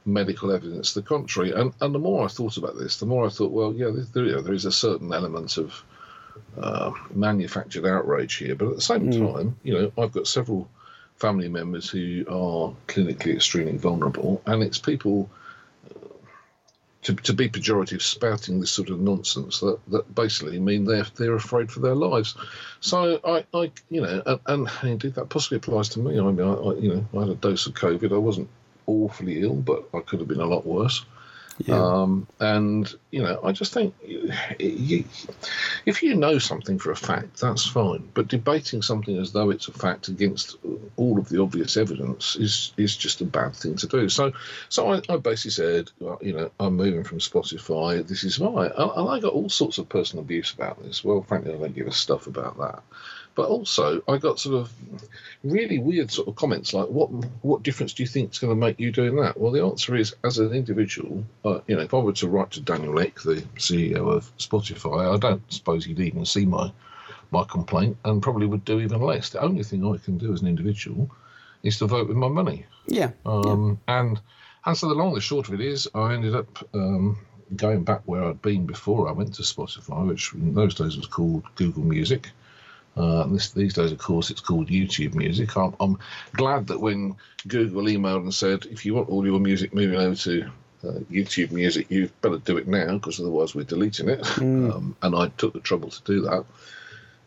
medical 0.05 0.53
evidence 0.53 0.93
to 0.93 1.01
the 1.01 1.07
contrary. 1.07 1.53
And 1.53 1.73
and 1.81 1.95
the 1.95 1.99
more 1.99 2.25
I 2.25 2.29
thought 2.29 2.57
about 2.59 2.77
this, 2.77 2.99
the 2.99 3.07
more 3.07 3.27
I 3.27 3.31
thought, 3.31 3.53
well, 3.53 3.73
yeah, 3.73 3.91
there, 4.13 4.43
there 4.43 4.55
is 4.55 4.67
a 4.67 4.73
certain 4.73 5.13
element 5.13 5.57
of 5.57 5.83
uh, 6.59 6.93
manufactured 7.15 7.87
outrage 7.87 8.35
here. 8.35 8.55
But 8.55 8.69
at 8.69 8.77
the 8.77 8.83
same 8.83 9.11
mm. 9.11 9.35
time, 9.35 9.57
you 9.63 9.75
know, 9.75 9.93
I've 9.97 10.13
got 10.13 10.27
several 10.27 10.69
family 11.17 11.49
members 11.49 11.89
who 11.89 12.25
are 12.29 12.75
clinically 12.87 13.35
extremely 13.35 13.79
vulnerable, 13.79 14.43
and 14.47 14.63
it's 14.63 14.79
people. 14.79 15.31
To, 17.05 17.15
to 17.15 17.33
be 17.33 17.49
pejorative, 17.49 18.03
spouting 18.03 18.61
this 18.61 18.71
sort 18.71 18.91
of 18.91 19.01
nonsense 19.01 19.61
that, 19.61 19.79
that 19.89 20.15
basically 20.15 20.61
mean 20.61 20.85
they're 20.85 21.07
they're 21.17 21.35
afraid 21.35 21.73
for 21.73 21.81
their 21.81 21.95
lives. 21.95 22.35
So 22.81 23.19
I, 23.25 23.45
I 23.57 23.73
you 23.89 24.03
know, 24.03 24.23
and, 24.27 24.41
and 24.47 24.71
indeed 24.83 25.15
that 25.15 25.31
possibly 25.31 25.57
applies 25.57 25.89
to 25.91 25.99
me. 25.99 26.21
I 26.21 26.23
mean, 26.23 26.47
I, 26.47 26.53
I, 26.53 26.75
you 26.75 26.95
know, 26.95 27.19
I 27.19 27.21
had 27.21 27.31
a 27.31 27.35
dose 27.37 27.67
of 27.67 27.73
COVID. 27.73 28.13
I 28.13 28.19
wasn't 28.19 28.51
awfully 28.87 29.41
ill, 29.41 29.55
but 29.55 29.89
I 29.95 30.01
could 30.01 30.19
have 30.19 30.29
been 30.29 30.41
a 30.41 30.47
lot 30.47 30.67
worse. 30.67 31.05
Yeah. 31.67 31.75
Um, 31.75 32.27
and 32.39 32.93
you 33.11 33.23
know, 33.23 33.39
I 33.45 33.53
just 33.53 33.75
think 33.75 33.95
you, 34.59 35.05
if 35.85 36.03
you 36.03 36.15
know 36.15 36.39
something 36.39 36.79
for 36.79 36.91
a 36.91 36.97
fact, 36.97 37.41
that's 37.41 37.67
fine. 37.67 38.09
But 38.15 38.29
debating 38.29 38.81
something 38.81 39.19
as 39.19 39.33
though 39.33 39.51
it's 39.51 39.69
a 39.69 39.73
fact 39.73 40.09
against 40.09 40.57
all 40.97 41.19
of 41.19 41.29
the 41.29 41.43
obvious 41.43 41.77
evidence 41.77 42.37
is 42.37 42.73
is 42.77 42.97
just 42.97 43.21
a 43.21 43.27
bad 43.27 43.55
thing 43.55 43.77
to 43.77 43.87
do. 43.87 44.09
So, 44.09 44.33
so 44.71 44.93
I, 44.93 45.03
I 45.09 45.17
basically 45.19 45.51
said, 45.51 45.91
well, 45.99 46.19
you 46.23 46.33
know, 46.33 46.51
I'm 46.59 46.77
moving 46.77 47.05
from 47.05 47.19
Spotify. 47.19 48.07
This 48.07 48.25
is 48.25 48.39
why, 48.39 48.67
and 48.67 49.09
I 49.09 49.21
got 49.21 49.35
all 49.35 49.51
sorts 49.51 49.79
of 49.79 49.89
personal 49.89 50.25
abuse 50.25 50.53
about 50.53 50.83
this. 50.83 51.05
Well, 51.05 51.23
frankly, 51.23 51.53
I 51.53 51.59
don't 51.59 51.75
give 51.75 51.87
a 51.89 51.93
stuff 51.93 52.27
about 52.27 52.57
that. 52.59 52.83
But 53.35 53.49
also, 53.49 54.03
I 54.09 54.19
got 54.19 54.41
sort 54.41 54.57
of 54.57 54.73
really 55.45 55.79
weird 55.79 56.11
sort 56.11 56.29
of 56.29 56.37
comments 56.37 56.75
like, 56.75 56.89
"What 56.89 57.09
what 57.43 57.63
difference 57.63 57.93
do 57.93 58.03
you 58.03 58.09
think 58.09 58.33
is 58.33 58.39
going 58.39 58.51
to 58.51 58.67
make 58.67 58.81
you 58.81 58.91
doing 58.91 59.17
that?" 59.17 59.39
Well, 59.39 59.53
the 59.53 59.63
answer 59.63 59.95
is, 59.97 60.15
as 60.25 60.39
an 60.39 60.53
individual, 60.53 61.25
uh, 61.45 61.61
you 61.67 61.77
know, 61.77 61.83
if 61.83 61.95
I 61.95 61.99
were 61.99 62.13
to 62.13 62.29
write 62.29 62.51
to 62.53 62.61
Daniel 62.61 62.99
Ek, 62.99 63.21
the 63.21 63.43
CEO 63.57 64.09
of 64.15 64.37
Spotify, 64.39 65.15
I 65.15 65.17
don't 65.17 65.43
suppose 65.53 65.85
he'd 65.85 66.01
even 66.01 66.25
see 66.25 66.45
my 66.45 66.73
my 67.31 67.45
complaint, 67.45 67.97
and 68.05 68.23
probably 68.23 68.47
would 68.47 68.65
do 68.65 68.81
even 68.81 69.01
less. 69.01 69.31
The 69.31 69.41
only 69.41 69.63
thing 69.63 69.87
I 69.87 69.97
can 69.99 70.19
do 70.19 70.33
as 70.33 70.43
an 70.43 70.49
individual 70.49 71.09
is 71.63 71.79
to 71.79 71.87
vote 71.87 72.09
with 72.09 72.17
my 72.17 72.29
money. 72.29 72.67
Yeah. 72.87 73.11
Um, 73.25 73.79
yeah. 73.89 74.01
And 74.01 74.21
and 74.67 74.77
so 74.77 74.89
the 74.89 74.95
long 74.95 75.09
and 75.09 75.17
the 75.17 75.21
short 75.21 75.49
of 75.49 75.55
it 75.55 75.61
is, 75.61 75.89
I 75.95 76.15
ended 76.15 76.35
up. 76.35 76.69
Um, 76.75 77.19
going 77.57 77.83
back 77.83 78.01
where 78.05 78.25
I'd 78.25 78.43
been 78.43 78.65
before 78.67 79.09
I 79.09 79.13
went 79.13 79.35
to 79.35 79.43
Spotify, 79.43 80.07
which 80.07 80.33
in 80.35 80.55
those 80.55 80.75
days 80.75 80.97
was 80.97 81.07
called 81.07 81.43
Google 81.57 81.83
Music, 81.83 82.31
uh, 82.97 83.25
this, 83.27 83.51
these 83.51 83.75
days, 83.75 83.93
of 83.93 83.99
course, 83.99 84.31
it's 84.31 84.41
called 84.41 84.69
YouTube 84.69 85.15
Music. 85.15 85.57
I'm, 85.57 85.75
I'm, 85.81 85.99
glad 86.35 86.67
that 86.69 86.81
when 86.81 87.17
Google 87.47 87.85
emailed 87.85 88.23
and 88.23 88.35
said, 88.35 88.67
if 88.67 88.85
you 88.85 88.95
want 88.95 89.09
all 89.09 89.25
your 89.25 89.41
music 89.41 89.73
moving 89.73 89.99
over 89.99 90.17
to 90.17 90.51
uh, 90.85 90.99
YouTube 91.11 91.53
Music, 91.53 91.91
you 91.91 92.11
better 92.21 92.39
do 92.39 92.57
it 92.57 92.67
now 92.67 92.95
because 92.95 93.21
otherwise 93.21 93.55
we're 93.55 93.65
deleting 93.65 94.09
it. 94.09 94.21
Mm. 94.21 94.75
Um, 94.75 94.97
and 95.03 95.15
I 95.15 95.29
took 95.29 95.53
the 95.53 95.61
trouble 95.61 95.91
to 95.91 96.03
do 96.05 96.23
that. 96.23 96.45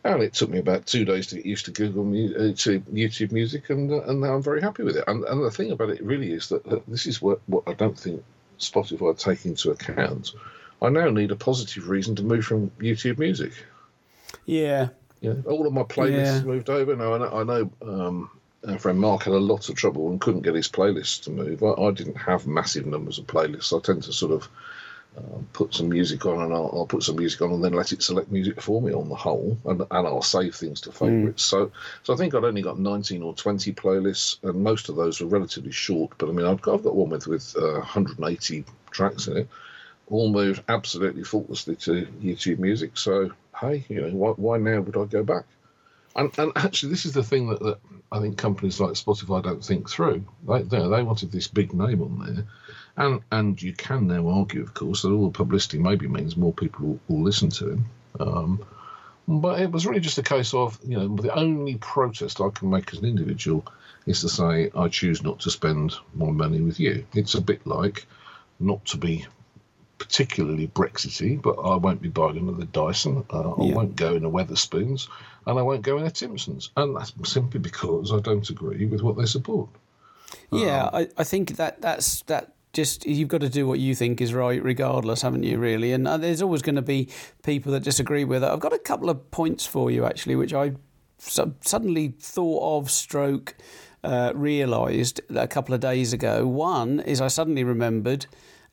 And 0.05 0.22
it 0.22 0.34
took 0.34 0.50
me 0.50 0.60
about 0.60 0.86
two 0.86 1.05
days 1.05 1.27
to 1.27 1.36
get 1.36 1.46
used 1.46 1.65
to 1.65 1.72
Google 1.72 2.03
uh, 2.03 2.53
to 2.53 2.82
YouTube 2.82 3.32
Music, 3.32 3.70
and 3.70 3.89
uh, 3.89 4.01
and 4.01 4.20
now 4.20 4.34
I'm 4.34 4.43
very 4.43 4.62
happy 4.62 4.84
with 4.84 4.98
it. 4.98 5.05
And, 5.08 5.24
and 5.24 5.41
the 5.41 5.50
thing 5.50 5.72
about 5.72 5.91
it 5.91 6.03
really 6.03 6.34
is 6.34 6.50
that, 6.50 6.65
that 6.65 6.86
this 6.88 7.05
is 7.05 7.22
what, 7.22 7.39
what 7.46 7.63
I 7.67 7.74
don't 7.74 7.98
think 7.98 8.22
Spotify 8.60 9.17
take 9.17 9.46
into 9.46 9.72
account. 9.72 10.34
I 10.82 10.89
now 10.89 11.10
need 11.10 11.32
a 11.32 11.38
positive 11.38 11.88
reason 11.88 12.17
to 12.17 12.24
move 12.24 12.43
from 12.43 12.70
YouTube 12.72 13.17
Music. 13.17 13.53
Yeah. 14.46 14.89
Yeah, 15.24 15.36
all 15.46 15.65
of 15.65 15.72
my 15.72 15.84
playlists 15.84 16.42
Yeah. 16.42 16.42
moved 16.42 16.70
over. 16.70 16.96
Now 16.98 17.13
I 17.13 17.18
know, 17.18 17.32
I 17.32 17.44
know 17.44 17.72
um, 17.82 18.30
our 18.68 18.77
friend 18.77 19.00
Mark 19.00 19.24
had 19.24 19.34
a 19.34 19.38
lot 19.38 19.70
of 19.70 19.75
trouble 19.75 20.10
and 20.12 20.20
couldn't 20.20 20.42
get 20.42 20.53
his 20.53 20.68
playlists 20.68 21.24
to 21.24 21.32
move. 21.32 21.63
I, 21.63 21.72
I 21.82 21.92
didn't 21.92 22.18
have 22.18 22.46
massive 22.46 22.86
numbers 22.86 23.20
of 23.20 23.25
playlists. 23.25 23.75
I 23.75 23.82
tend 23.82 24.03
to 24.03 24.12
sort 24.12 24.34
of 24.34 24.50
uh, 25.18 25.39
put 25.53 25.74
some 25.74 25.88
music 25.88 26.25
on 26.25 26.42
and 26.42 26.53
I'll, 26.53 26.70
I'll 26.74 26.86
put 26.86 27.03
some 27.03 27.15
music 27.15 27.42
on 27.42 27.53
and 27.53 27.63
then 27.63 27.72
let 27.72 27.94
it 27.94 28.03
select 28.03 28.32
music 28.34 28.62
for 28.62 28.82
me 28.82 28.92
on 28.92 29.08
the 29.08 29.15
whole, 29.15 29.58
and, 29.63 29.80
and 29.80 30.08
I'll 30.08 30.22
save 30.22 30.56
things 30.56 30.82
to 30.82 30.92
favourites. 30.92 31.44
So, 31.44 31.72
so 32.03 32.13
I 32.13 32.18
think 32.18 32.36
I'd 32.36 32.44
only 32.44 32.62
got 32.62 32.77
19 32.77 33.24
or 33.24 33.34
20 33.34 33.72
playlists, 33.74 34.44
and 34.44 34.62
most 34.62 34.89
of 34.89 34.98
those 34.98 35.22
were 35.22 35.27
relatively 35.27 35.72
short. 35.72 36.12
But 36.18 36.27
I 36.27 36.34
mean, 36.34 36.46
I've 36.46 36.62
got, 36.62 36.74
I've 36.74 36.84
got 36.84 36.96
one 36.96 37.12
with 37.12 37.27
with 37.27 37.56
uh, 37.58 37.80
180 37.80 38.65
tracks 38.92 39.27
in 39.27 39.38
it, 39.38 39.48
all 40.07 40.29
moved 40.29 40.63
absolutely 40.67 41.24
faultlessly 41.24 41.75
to 41.77 42.05
YouTube 42.22 42.60
Music. 42.60 42.98
So, 42.98 43.31
hey, 43.60 43.86
you 43.89 44.01
know, 44.01 44.10
why, 44.10 44.29
why 44.31 44.57
now 44.57 44.81
would 44.81 44.98
I 44.98 45.05
go 45.05 45.24
back? 45.24 45.45
And, 46.15 46.31
and 46.38 46.51
actually, 46.55 46.89
this 46.89 47.05
is 47.05 47.13
the 47.13 47.24
thing 47.24 47.50
that, 47.50 47.60
that 47.62 47.79
I 48.12 48.19
think 48.19 48.38
companies 48.38 48.79
like 48.79 48.91
Spotify 48.93 49.41
don't 49.41 49.63
think 49.63 49.89
through. 49.89 50.25
They, 50.48 50.62
they, 50.62 50.88
they 50.88 51.03
wanted 51.03 51.31
this 51.31 51.48
big 51.48 51.74
name 51.74 52.01
on 52.01 52.19
there. 52.19 52.45
And 52.95 53.22
and 53.31 53.60
you 53.60 53.74
can 53.74 54.07
now 54.07 54.29
argue, 54.29 54.62
of 54.62 54.75
course, 54.75 55.01
that 55.01 55.10
all 55.10 55.25
the 55.25 55.38
publicity 55.38 55.79
maybe 55.79 56.07
means 56.07 56.38
more 56.38 56.53
people 56.53 56.86
will, 56.86 57.00
will 57.07 57.24
listen 57.24 57.50
to 57.50 57.72
him. 57.72 57.86
Um, 58.19 58.65
but 59.27 59.62
it 59.62 59.72
was 59.72 59.88
really 59.88 60.01
just 60.01 60.19
a 60.19 60.24
case 60.24 60.53
of, 60.53 60.77
you 60.86 61.00
know, 61.00 61.15
the 61.15 61.33
only 61.33 61.75
protest 61.75 62.41
I 62.41 62.50
can 62.50 62.69
make 62.69 62.93
as 62.93 63.00
an 63.00 63.05
individual 63.05 63.65
is 64.05 64.22
to 64.22 64.29
say, 64.29 64.69
I 64.75 64.89
choose 64.89 65.24
not 65.24 65.39
to 65.39 65.50
spend 65.50 65.95
my 66.13 66.29
money 66.29 66.62
with 66.62 66.79
you. 66.79 67.07
It's 67.15 67.33
a 67.33 67.41
bit 67.41 67.65
like 67.65 68.05
not 68.60 68.86
to 68.86 68.98
be 68.98 69.25
particularly 70.03 70.67
Brexity, 70.67 71.38
but 71.38 71.53
I 71.53 71.75
won't 71.75 72.01
be 72.01 72.10
buying 72.10 72.38
another 72.38 72.65
Dyson. 72.65 73.24
Uh, 73.31 73.51
I 73.51 73.65
Yeah. 73.65 73.75
won't 73.75 73.95
go 73.95 74.15
in 74.15 74.25
a 74.25 74.29
Wetherspoons, 74.29 75.07
and 75.48 75.57
I 75.57 75.62
won't 75.62 75.81
go 75.81 75.98
in 75.98 76.05
a 76.05 76.12
Timpsons. 76.12 76.69
And 76.75 76.95
that's 76.95 77.13
simply 77.24 77.60
because 77.60 78.12
I 78.12 78.19
don't 78.19 78.50
agree 78.50 78.86
with 78.86 79.01
what 79.01 79.17
they 79.17 79.25
support. 79.25 79.69
Yeah, 80.51 80.86
Um, 80.86 80.95
I, 80.95 81.07
I 81.17 81.24
think 81.24 81.55
that 81.55 81.81
that's 81.81 82.22
that. 82.24 82.50
Just 82.74 83.05
you've 83.05 83.27
got 83.29 83.41
to 83.41 83.50
do 83.50 83.67
what 83.67 83.77
you 83.79 83.93
think 83.93 84.19
is 84.19 84.33
right, 84.33 84.62
regardless, 84.63 85.22
haven't 85.22 85.43
you? 85.43 85.60
Really, 85.60 85.93
and 85.93 86.07
uh, 86.07 86.17
there's 86.17 86.41
always 86.41 86.63
going 86.63 86.75
to 86.75 86.81
be 86.81 87.07
people 87.43 87.72
that 87.74 87.83
disagree 87.83 88.24
with 88.25 88.43
it. 88.43 88.48
I've 88.50 88.60
got 88.60 88.74
a 88.74 88.79
couple 88.79 89.12
of 89.12 89.29
points 89.29 89.63
for 89.67 89.91
you 89.91 90.05
actually, 90.05 90.36
which 90.36 90.55
I 90.55 90.72
suddenly 91.19 92.15
thought 92.19 92.77
of, 92.77 92.89
stroke, 92.89 93.53
uh, 94.03 94.31
realised 94.33 95.22
a 95.36 95.48
couple 95.48 95.75
of 95.75 95.81
days 95.81 96.13
ago. 96.13 96.48
One 96.48 97.00
is 97.01 97.22
I 97.22 97.27
suddenly 97.27 97.63
remembered 97.63 98.25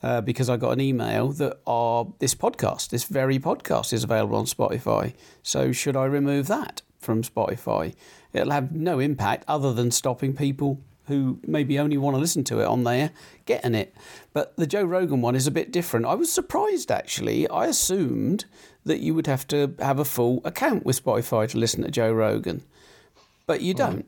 uh, 0.02 0.20
because 0.20 0.48
I 0.48 0.56
got 0.56 0.72
an 0.72 0.80
email 0.80 1.28
that 1.32 1.58
our 1.66 2.06
this 2.18 2.34
podcast, 2.34 2.90
this 2.90 3.04
very 3.04 3.38
podcast, 3.38 3.92
is 3.92 4.04
available 4.04 4.36
on 4.36 4.46
Spotify. 4.46 5.14
So 5.42 5.72
should 5.72 5.96
I 5.96 6.04
remove 6.04 6.46
that 6.48 6.82
from 6.98 7.22
Spotify? 7.22 7.94
It'll 8.32 8.52
have 8.52 8.72
no 8.72 8.98
impact 8.98 9.44
other 9.48 9.72
than 9.72 9.90
stopping 9.90 10.34
people 10.34 10.80
who 11.06 11.40
maybe 11.44 11.78
only 11.78 11.98
want 11.98 12.14
to 12.14 12.20
listen 12.20 12.44
to 12.44 12.60
it 12.60 12.66
on 12.66 12.84
there 12.84 13.10
getting 13.44 13.74
it. 13.74 13.94
But 14.32 14.56
the 14.56 14.66
Joe 14.66 14.84
Rogan 14.84 15.20
one 15.20 15.34
is 15.34 15.46
a 15.46 15.50
bit 15.50 15.72
different. 15.72 16.06
I 16.06 16.14
was 16.14 16.32
surprised 16.32 16.90
actually. 16.90 17.48
I 17.48 17.66
assumed 17.66 18.44
that 18.84 19.00
you 19.00 19.14
would 19.14 19.26
have 19.26 19.46
to 19.48 19.74
have 19.80 19.98
a 19.98 20.04
full 20.04 20.40
account 20.44 20.86
with 20.86 21.02
Spotify 21.02 21.48
to 21.48 21.58
listen 21.58 21.82
to 21.82 21.90
Joe 21.90 22.12
Rogan, 22.12 22.62
but 23.46 23.60
you 23.60 23.74
don't 23.74 24.06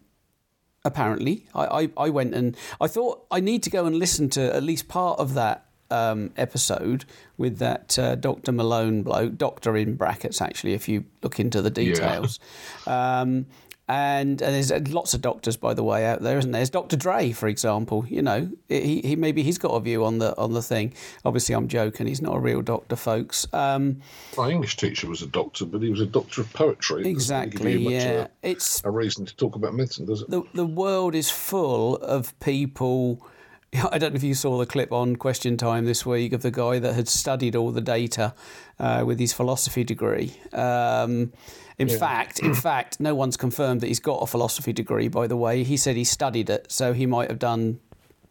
apparently. 0.85 1.47
I, 1.55 1.65
I, 1.65 1.91
I 1.97 2.11
went 2.11 2.35
and 2.35 2.57
I 2.81 2.87
thought 2.87 3.25
I 3.31 3.41
need 3.41 3.63
to 3.65 3.71
go 3.71 3.85
and 3.85 3.97
listen 3.97 4.31
to 4.31 4.55
at 4.55 4.63
least 4.63 4.89
part 4.89 5.19
of 5.19 5.35
that 5.35 5.67
um, 5.93 6.31
episode 6.37 7.05
with 7.37 7.59
that 7.59 7.99
uh, 7.99 8.15
Dr. 8.15 8.53
Malone 8.53 9.03
bloke, 9.03 9.37
doctor 9.37 9.77
in 9.77 9.95
brackets, 9.97 10.41
actually, 10.41 10.73
if 10.75 10.89
you 10.89 11.05
look 11.23 11.39
into 11.41 11.61
the 11.63 11.71
details. 11.71 12.39
Um, 12.87 13.47
and, 13.89 14.41
and 14.41 14.55
there's 14.55 14.71
uh, 14.73 14.81
lots 14.89 15.13
of 15.13 15.21
doctors, 15.21 15.57
by 15.57 15.75
the 15.75 15.83
way, 15.83 16.07
out 16.07 16.23
there, 16.23 16.39
isn't 16.39 16.51
there? 16.53 16.61
There's 16.61 16.71
Dr. 16.71 16.97
Dre, 16.97 17.33
for 17.33 17.49
example. 17.49 18.07
You 18.09 18.23
know, 18.23 18.51
he, 18.69 19.01
he 19.03 19.17
maybe 19.17 19.43
he's 19.43 19.59
got 19.59 19.71
a 19.73 19.81
view 19.81 20.05
on 20.05 20.19
the 20.19 20.35
on 20.39 20.53
the 20.53 20.63
thing. 20.63 20.95
Obviously, 21.25 21.55
I'm 21.55 21.67
joking. 21.69 22.07
He's 22.07 22.23
not 22.23 22.37
a 22.37 22.39
real 22.39 22.63
doctor, 22.63 22.97
folks. 22.97 23.47
Um, 23.53 24.01
My 24.39 24.49
English 24.51 24.77
teacher 24.77 25.09
was 25.09 25.21
a 25.21 25.27
doctor, 25.27 25.67
but 25.67 25.83
he 25.83 25.91
was 25.91 26.01
a 26.01 26.07
doctor 26.07 26.41
of 26.41 26.53
poetry. 26.53 27.07
Exactly. 27.07 27.75
of 27.75 27.81
Yeah, 27.93 28.29
a- 28.43 28.51
it's 28.51 28.83
a 28.85 28.91
reason 28.91 29.27
to 29.27 29.37
talk 29.37 29.57
about 29.57 29.75
medicine, 29.75 30.07
does 30.07 30.23
it? 30.23 30.31
the 30.31 30.43
the 30.55 30.65
world 30.67 31.15
is 31.15 31.29
full 31.29 31.97
of 31.97 32.39
people. 32.41 33.27
I 33.75 33.97
don't 33.97 34.13
know 34.13 34.17
if 34.17 34.23
you 34.23 34.35
saw 34.35 34.59
the 34.59 34.67
clip 34.67 34.93
on 34.93 35.17
Question 35.17 35.57
Time 35.57 35.87
this 35.87 36.05
week 36.05 36.35
of 36.35 36.43
the 36.43 36.51
guy 36.51 36.79
that 36.79 36.93
had 36.93 37.09
studied 37.09 37.57
all 37.57 37.71
the 37.71 37.81
data 37.81 38.35
uh, 38.79 39.03
with 39.07 39.19
his 39.19 39.33
philosophy 39.33 39.83
degree. 39.83 40.35
Um, 40.53 41.33
in 41.79 41.89
fact, 41.89 42.39
in 42.41 42.55
fact, 42.69 43.01
no 43.01 43.15
one's 43.15 43.39
confirmed 43.39 43.81
that 43.81 43.87
he's 43.87 44.01
got 44.01 44.23
a 44.23 44.27
philosophy 44.27 44.75
degree. 44.75 45.09
By 45.09 45.27
the 45.27 45.39
way, 45.39 45.65
he 45.65 45.79
said 45.79 45.97
he 45.97 46.05
studied 46.05 46.51
it, 46.51 46.71
so 46.71 46.93
he 46.93 47.07
might 47.07 47.31
have 47.31 47.39
done 47.39 47.81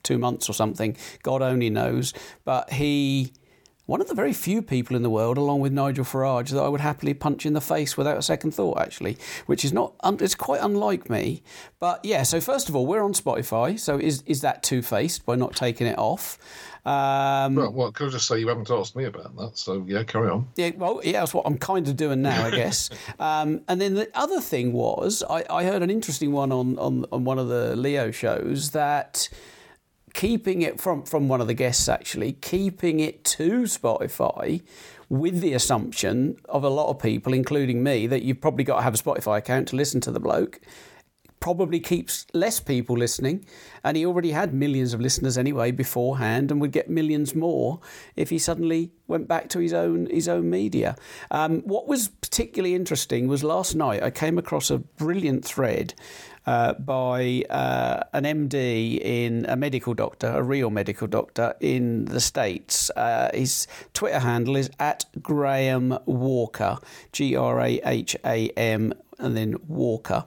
two 0.04 0.20
months 0.20 0.48
or 0.48 0.54
something. 0.54 0.96
God 1.24 1.42
only 1.42 1.72
knows. 1.72 2.14
But 2.46 2.74
he, 2.74 3.34
one 3.92 4.00
of 4.00 4.08
the 4.08 4.16
very 4.16 4.32
few 4.32 4.62
people 4.62 4.96
in 4.96 5.04
the 5.04 5.10
world, 5.10 5.38
along 5.38 5.60
with 5.60 5.74
Nigel 5.74 6.06
Farage, 6.06 6.52
that 6.52 6.62
I 6.62 6.70
would 6.70 6.80
happily 6.80 7.14
punch 7.14 7.46
in 7.46 7.52
the 7.52 7.60
face 7.60 7.98
without 7.98 8.16
a 8.16 8.22
second 8.22 8.52
thought, 8.52 8.80
actually, 8.80 9.18
which 9.48 9.66
is 9.66 9.74
not, 9.74 9.96
it's 10.22 10.34
quite 10.34 10.62
unlike 10.62 11.10
me. 11.10 11.44
But 11.78 12.00
yeah, 12.06 12.24
so 12.24 12.40
first 12.40 12.70
of 12.70 12.76
all, 12.78 12.86
we're 12.88 13.04
on 13.04 13.12
Spotify. 13.12 13.78
So 13.78 13.98
is, 14.00 14.22
is 14.26 14.40
that 14.42 14.64
two 14.64 14.82
faced 14.82 15.26
by 15.26 15.36
not 15.36 15.58
taking 15.58 15.88
it 15.88 15.98
off? 16.00 16.38
Um, 16.86 17.56
Well, 17.56 17.74
well, 17.74 17.92
can 17.92 18.08
I 18.08 18.12
just 18.12 18.30
say 18.30 18.40
you 18.40 18.48
haven't 18.48 18.72
asked 18.72 18.96
me 18.96 19.04
about 19.04 19.36
that? 19.36 19.58
So 19.58 19.84
yeah, 19.86 20.04
carry 20.04 20.30
on. 20.30 20.48
yeah, 20.56 20.72
well, 20.78 21.02
yeah, 21.04 21.20
that's 21.20 21.34
what 21.34 21.46
I'm 21.46 21.58
kind 21.58 21.86
of 21.86 21.98
doing 21.98 22.22
now, 22.22 22.46
I 22.46 22.52
guess. 22.62 22.90
um, 23.20 23.60
and 23.68 23.82
then 23.82 23.96
the 23.96 24.10
other 24.16 24.40
thing 24.40 24.72
was, 24.72 25.22
I, 25.30 25.44
I 25.50 25.66
heard 25.66 25.84
an 25.84 25.90
interesting 25.90 26.32
one 26.32 26.54
on, 26.54 26.80
on, 26.80 27.06
on 27.12 27.26
one 27.26 27.38
of 27.38 27.50
the 27.50 27.76
Leo 27.76 28.10
shows 28.10 28.72
that 28.72 29.28
keeping 30.14 30.62
it 30.62 30.80
from, 30.80 31.04
from 31.04 31.28
one 31.28 31.42
of 31.42 31.48
the 31.48 31.54
guests 31.54 31.88
actually, 31.88 32.34
keeping 32.34 33.00
it 33.00 33.24
to 33.24 33.64
Spotify 33.64 34.62
with 35.10 35.42
the 35.42 35.54
assumption 35.54 36.38
of 36.48 36.64
a 36.64 36.70
lot 36.70 36.90
of 36.90 37.00
people, 37.00 37.34
including 37.34 37.84
me, 37.84 38.08
that 38.08 38.24
you've 38.24 38.42
probably 38.42 38.64
got 38.64 38.78
to 38.78 38.82
have 38.82 38.94
a 38.94 38.98
Spotify 38.98 39.38
account 39.38 39.68
to 39.70 39.76
listen 39.76 40.00
to 40.02 40.12
the 40.12 40.20
bloke 40.20 40.62
probably 41.42 41.80
keeps 41.80 42.26
less 42.34 42.62
people 42.62 42.96
listening. 42.96 43.44
And 43.84 43.98
he 43.98 44.06
already 44.06 44.32
had 44.32 44.54
millions 44.54 44.94
of 44.94 45.02
listeners 45.02 45.38
anyway 45.38 45.72
beforehand, 45.72 46.52
and 46.52 46.62
would 46.62 46.72
get 46.72 46.90
millions 46.90 47.36
more 47.36 47.82
if 48.16 48.30
he 48.30 48.40
suddenly 48.40 48.92
went 49.08 49.28
back 49.28 49.50
to 49.50 49.60
his 49.60 49.74
own 49.74 50.06
his 50.10 50.30
own 50.30 50.50
media. 50.50 50.96
Um, 51.32 51.62
what 51.62 51.88
was 51.88 52.08
particularly 52.08 52.76
interesting 52.76 53.28
was 53.28 53.44
last 53.44 53.76
night 53.76 54.02
I 54.02 54.12
came 54.12 54.38
across 54.38 54.72
a 54.72 54.78
brilliant 54.78 55.44
thread. 55.44 55.94
Uh, 56.44 56.74
by 56.74 57.44
uh, 57.52 58.02
an 58.14 58.24
MD 58.24 59.00
in 59.00 59.46
a 59.48 59.56
medical 59.56 59.94
doctor, 59.94 60.28
a 60.28 60.42
real 60.42 60.72
medical 60.72 61.06
doctor 61.06 61.54
in 61.60 62.06
the 62.06 62.20
States. 62.20 62.90
Uh, 62.96 63.30
his 63.32 63.68
Twitter 63.94 64.20
handle 64.20 64.56
is 64.56 64.72
at 64.80 65.06
Graham 65.22 66.00
Walker, 66.06 66.80
G 67.12 67.36
R 67.36 67.62
A 67.62 67.80
H 67.86 68.16
A 68.26 68.50
M, 68.58 68.92
and 69.20 69.38
then 69.38 69.56
Walker 69.68 70.26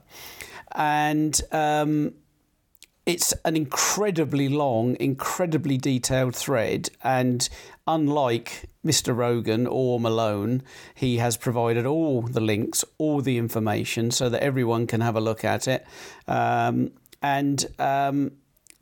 and 0.74 1.40
um, 1.52 2.14
it's 3.06 3.32
an 3.44 3.56
incredibly 3.56 4.48
long, 4.48 4.96
incredibly 4.98 5.78
detailed 5.78 6.34
thread. 6.34 6.90
And 7.02 7.48
unlike 7.86 8.68
Mr. 8.84 9.16
Rogan 9.16 9.66
or 9.66 9.98
Malone, 9.98 10.62
he 10.94 11.18
has 11.18 11.36
provided 11.36 11.86
all 11.86 12.22
the 12.22 12.40
links, 12.40 12.84
all 12.98 13.20
the 13.20 13.38
information, 13.38 14.10
so 14.10 14.28
that 14.28 14.42
everyone 14.42 14.86
can 14.86 15.00
have 15.00 15.16
a 15.16 15.20
look 15.20 15.44
at 15.44 15.66
it. 15.68 15.86
Um, 16.28 16.92
and 17.22 17.66
um, 17.78 18.32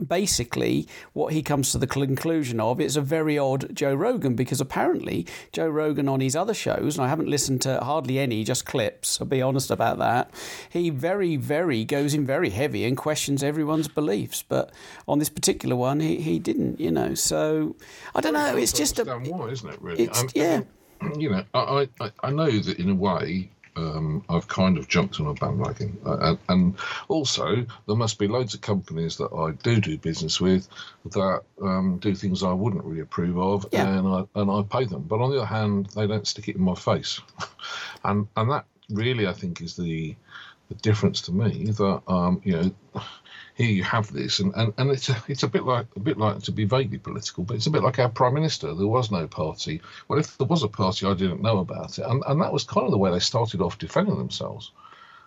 basically, 0.09 0.87
what 1.13 1.33
he 1.33 1.43
comes 1.43 1.73
to 1.73 1.79
the 1.79 1.87
conclusion 1.87 2.61
of 2.61 2.81
is 2.81 2.97
a 2.97 3.01
very 3.01 3.39
odd 3.39 3.75
Joe 3.75 3.95
Rogan 3.95 4.35
because 4.35 4.61
apparently 4.61 5.27
Joe 5.53 5.69
Rogan 5.69 6.09
on 6.09 6.21
his 6.21 6.37
other 6.37 6.55
shows, 6.55 6.97
and 6.97 7.05
I 7.05 7.09
haven't 7.09 7.29
listened 7.29 7.63
to 7.63 7.81
hardly 7.81 8.19
any, 8.19 8.45
just 8.45 8.67
clips. 8.67 9.21
I'll 9.21 9.27
be 9.27 9.43
honest 9.43 9.71
about 9.71 9.99
that. 9.99 10.31
He 10.71 10.91
very, 10.91 11.37
very 11.37 11.85
goes 11.85 12.15
in 12.15 12.27
very 12.27 12.51
heavy 12.51 12.85
and 12.85 12.97
questions 12.97 13.43
everyone's 13.43 13.89
beliefs, 13.89 14.43
but 14.47 14.73
on 15.07 15.19
this 15.19 15.29
particular 15.29 15.77
one, 15.77 16.01
he, 16.01 16.17
he 16.21 16.39
didn't. 16.39 16.81
You 16.81 16.91
know, 16.91 17.15
so 17.15 17.77
I 18.15 18.21
don't 18.21 18.35
know. 18.35 18.57
It's 18.57 18.73
just 18.73 18.99
a 18.99 19.05
why, 19.05 19.49
isn't 19.49 19.69
it? 19.71 19.81
Really, 19.83 20.09
I'm- 20.09 20.25
um, 20.25 20.29
yeah. 20.35 20.61
You 21.19 21.31
know, 21.31 21.45
I, 21.53 21.89
I 22.01 22.13
I 22.23 22.31
know 22.31 22.49
that 22.49 22.79
in 22.79 22.89
a 22.89 22.95
way, 22.95 23.51
um, 23.77 24.25
I've 24.29 24.49
kind 24.49 24.79
of 24.79 24.89
jumped 24.89 25.21
on 25.21 25.27
a 25.27 25.35
bandwagon. 25.35 25.99
Uh, 26.05 26.37
and, 26.49 26.77
also, 27.09 27.67
there 27.87 27.97
must 27.97 28.19
be 28.19 28.29
loads 28.29 28.55
of 28.55 28.61
companies 28.61 29.17
that 29.17 29.33
I 29.33 29.53
do 29.63 29.81
do 29.81 29.99
business 29.99 30.41
with 30.41 30.69
that 31.07 31.43
um, 31.61 31.99
do 31.99 32.15
things 32.15 32.43
I 32.43 32.53
wouldn't 32.53 32.85
really 32.85 33.01
approve 33.01 33.39
of, 33.39 33.67
yeah. 33.73 33.89
and 33.89 34.09
I 34.09 34.25
and 34.41 34.51
I 34.51 34.63
pay 34.63 34.85
them. 34.85 35.03
But 35.03 35.21
on 35.21 35.31
the 35.31 35.39
other 35.39 35.47
hand, 35.47 35.87
they 35.95 36.07
don't 36.07 36.27
stick 36.27 36.49
it 36.49 36.57
in 36.57 36.63
my 36.63 36.75
face, 36.75 37.21
and 38.05 38.27
and 38.37 38.51
that 38.51 38.67
really 38.91 39.27
I 39.27 39.33
think 39.33 39.61
is 39.61 39.77
the 39.77 40.15
the 40.69 40.75
difference 40.77 41.21
to 41.23 41.33
me 41.33 41.67
that 41.67 42.03
um, 42.07 42.41
you 42.45 42.53
know 42.53 43.03
here 43.63 43.73
you 43.73 43.85
have 43.85 44.13
this, 44.13 44.41
and, 44.41 44.53
and, 44.55 44.73
and 44.79 44.91
it's 44.91 45.09
a, 45.09 45.17
it's 45.29 45.43
a 45.43 45.49
bit 45.49 45.65
like 45.65 45.87
a 45.97 46.01
bit 46.01 46.19
like 46.19 46.43
to 46.43 46.53
be 46.53 46.65
vaguely 46.65 46.99
political, 46.99 47.45
but 47.45 47.57
it's 47.57 47.67
a 47.67 47.71
bit 47.71 47.83
like 47.83 47.99
our 47.99 48.09
prime 48.09 48.35
minister. 48.35 48.75
There 48.75 48.87
was 48.87 49.11
no 49.11 49.27
party. 49.27 49.81
Well, 50.09 50.19
if 50.19 50.37
there 50.37 50.47
was 50.47 50.63
a 50.63 50.69
party, 50.69 51.07
I 51.07 51.15
didn't 51.15 51.43
know 51.43 51.59
about 51.59 51.99
it, 51.99 52.05
and 52.07 52.23
and 52.27 52.41
that 52.41 52.53
was 52.53 52.65
kind 52.65 52.85
of 52.85 52.91
the 52.91 52.99
way 52.99 53.11
they 53.11 53.21
started 53.21 53.61
off 53.61 53.79
defending 53.79 54.19
themselves. 54.19 54.73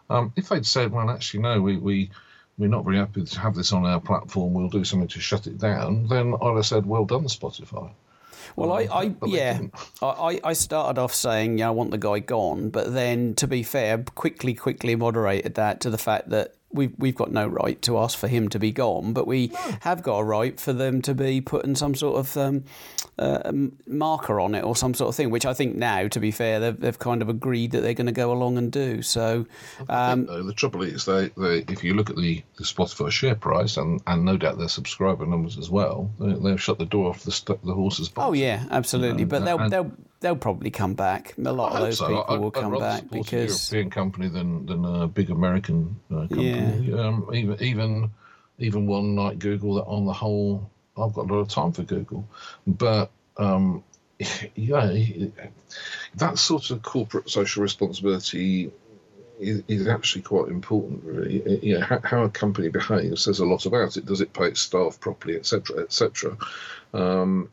Um, 0.09 0.33
if 0.35 0.49
they'd 0.49 0.65
said, 0.65 0.91
well, 0.91 1.09
actually, 1.09 1.43
no, 1.43 1.61
we 1.61 1.77
we 1.77 2.11
we're 2.57 2.67
not 2.67 2.85
very 2.85 2.97
happy 2.97 3.23
to 3.23 3.39
have 3.39 3.55
this 3.55 3.73
on 3.73 3.85
our 3.85 3.99
platform. 3.99 4.53
We'll 4.53 4.69
do 4.69 4.83
something 4.83 5.09
to 5.09 5.19
shut 5.19 5.47
it 5.47 5.57
down. 5.57 6.07
Then 6.07 6.35
I'd 6.41 6.55
have 6.55 6.65
said, 6.65 6.85
well 6.85 7.05
done, 7.05 7.25
Spotify. 7.25 7.91
Well, 8.55 8.71
I, 8.71 8.87
I 8.91 9.13
yeah, 9.25 9.59
I, 10.01 10.39
I 10.43 10.53
started 10.53 10.99
off 10.99 11.13
saying, 11.13 11.57
yeah, 11.57 11.67
I 11.67 11.71
want 11.71 11.91
the 11.91 11.97
guy 11.97 12.19
gone, 12.19 12.69
but 12.69 12.93
then, 12.93 13.33
to 13.35 13.47
be 13.47 13.63
fair, 13.63 13.97
quickly, 13.97 14.53
quickly 14.53 14.95
moderated 14.95 15.55
that 15.55 15.81
to 15.81 15.89
the 15.89 15.97
fact 15.97 16.29
that 16.29 16.55
we've 16.71 16.93
we've 16.97 17.15
got 17.15 17.31
no 17.31 17.47
right 17.47 17.81
to 17.83 17.97
ask 17.97 18.17
for 18.17 18.27
him 18.27 18.49
to 18.49 18.59
be 18.59 18.71
gone, 18.71 19.13
but 19.13 19.25
we 19.27 19.47
no. 19.47 19.77
have 19.81 20.03
got 20.03 20.19
a 20.19 20.23
right 20.23 20.59
for 20.59 20.73
them 20.73 21.01
to 21.03 21.13
be 21.13 21.41
putting 21.41 21.75
some 21.75 21.95
sort 21.95 22.17
of 22.17 22.37
um, 22.37 22.63
uh, 23.17 23.51
marker 23.87 24.39
on 24.39 24.55
it 24.55 24.63
or 24.63 24.75
some 24.75 24.93
sort 24.93 25.09
of 25.09 25.15
thing. 25.15 25.29
Which 25.29 25.45
I 25.45 25.53
think 25.53 25.75
now, 25.75 26.07
to 26.07 26.19
be 26.19 26.31
fair, 26.31 26.59
they've, 26.59 26.79
they've 26.79 26.99
kind 26.99 27.21
of 27.21 27.29
agreed 27.29 27.71
that 27.71 27.81
they're 27.81 27.93
going 27.93 28.05
to 28.07 28.11
go 28.11 28.31
along 28.31 28.57
and 28.57 28.71
do. 28.71 29.01
So 29.01 29.45
um, 29.89 30.25
the 30.25 30.53
trouble 30.53 30.83
is, 30.83 31.05
they, 31.05 31.29
they 31.37 31.59
if 31.69 31.83
you 31.83 31.93
look 31.93 32.09
at 32.09 32.17
the, 32.17 32.43
the 32.57 32.63
Spotify 32.63 33.11
share 33.11 33.35
price 33.35 33.77
and, 33.77 34.01
and 34.07 34.25
no 34.25 34.37
doubt 34.37 34.57
their 34.57 34.69
subscriber 34.69 35.25
numbers 35.25 35.57
as 35.57 35.69
well, 35.69 36.11
they, 36.19 36.49
have 36.49 36.61
shut 36.61 36.77
the 36.77 36.85
door 36.85 37.09
off 37.09 37.23
the 37.23 37.57
the 37.63 37.73
horse's. 37.73 38.11
Oh 38.17 38.33
yeah, 38.33 38.65
absolutely. 38.71 39.19
You 39.21 39.25
know, 39.25 39.29
but 39.29 39.45
they'll 39.45 39.59
and, 39.59 39.71
they'll 39.71 39.91
they'll 40.25 40.35
probably 40.35 40.71
come 40.71 40.95
back. 40.95 41.35
A 41.37 41.53
lot 41.53 41.73
of 41.73 41.81
those 41.81 41.99
so. 41.99 42.07
people 42.07 42.25
I, 42.27 42.37
will 42.37 42.47
I'd 42.47 42.53
come 42.53 42.79
back 42.79 43.03
because 43.11 43.71
a 43.71 43.75
European 43.75 43.91
company 43.91 44.27
than 44.27 44.65
than 44.65 44.83
a 44.83 45.07
big 45.07 45.29
American 45.29 45.99
uh, 46.11 46.21
company. 46.21 46.89
Yeah. 46.89 46.95
Um, 46.95 47.29
even 47.31 47.61
even 47.61 48.09
even 48.57 48.87
one 48.87 49.15
like 49.15 49.37
Google 49.37 49.75
that 49.75 49.83
on 49.83 50.05
the 50.05 50.13
whole 50.13 50.67
I've 50.97 51.13
got 51.13 51.29
a 51.29 51.33
lot 51.33 51.41
of 51.41 51.49
time 51.49 51.73
for 51.73 51.83
Google, 51.83 52.27
but 52.65 53.11
um, 53.37 53.83
yeah, 54.55 54.91
that 56.15 56.39
sort 56.39 56.71
of 56.71 56.81
corporate 56.81 57.29
social 57.29 57.61
responsibility 57.61 58.71
is, 59.39 59.61
is 59.67 59.87
actually 59.87 60.23
quite 60.23 60.47
important. 60.47 61.03
Really, 61.03 61.59
you 61.61 61.77
know 61.77 61.85
how, 61.85 61.99
how, 62.03 62.23
a 62.23 62.29
company 62.29 62.69
behaves 62.69 63.25
says 63.25 63.39
a 63.39 63.45
lot 63.45 63.67
about 63.67 63.95
it. 63.95 64.07
Does 64.07 64.21
it 64.21 64.33
pay 64.33 64.47
its 64.47 64.61
staff 64.61 64.99
properly, 64.99 65.35
etc., 65.35 65.83
etc. 65.83 66.35
Um, 66.95 67.51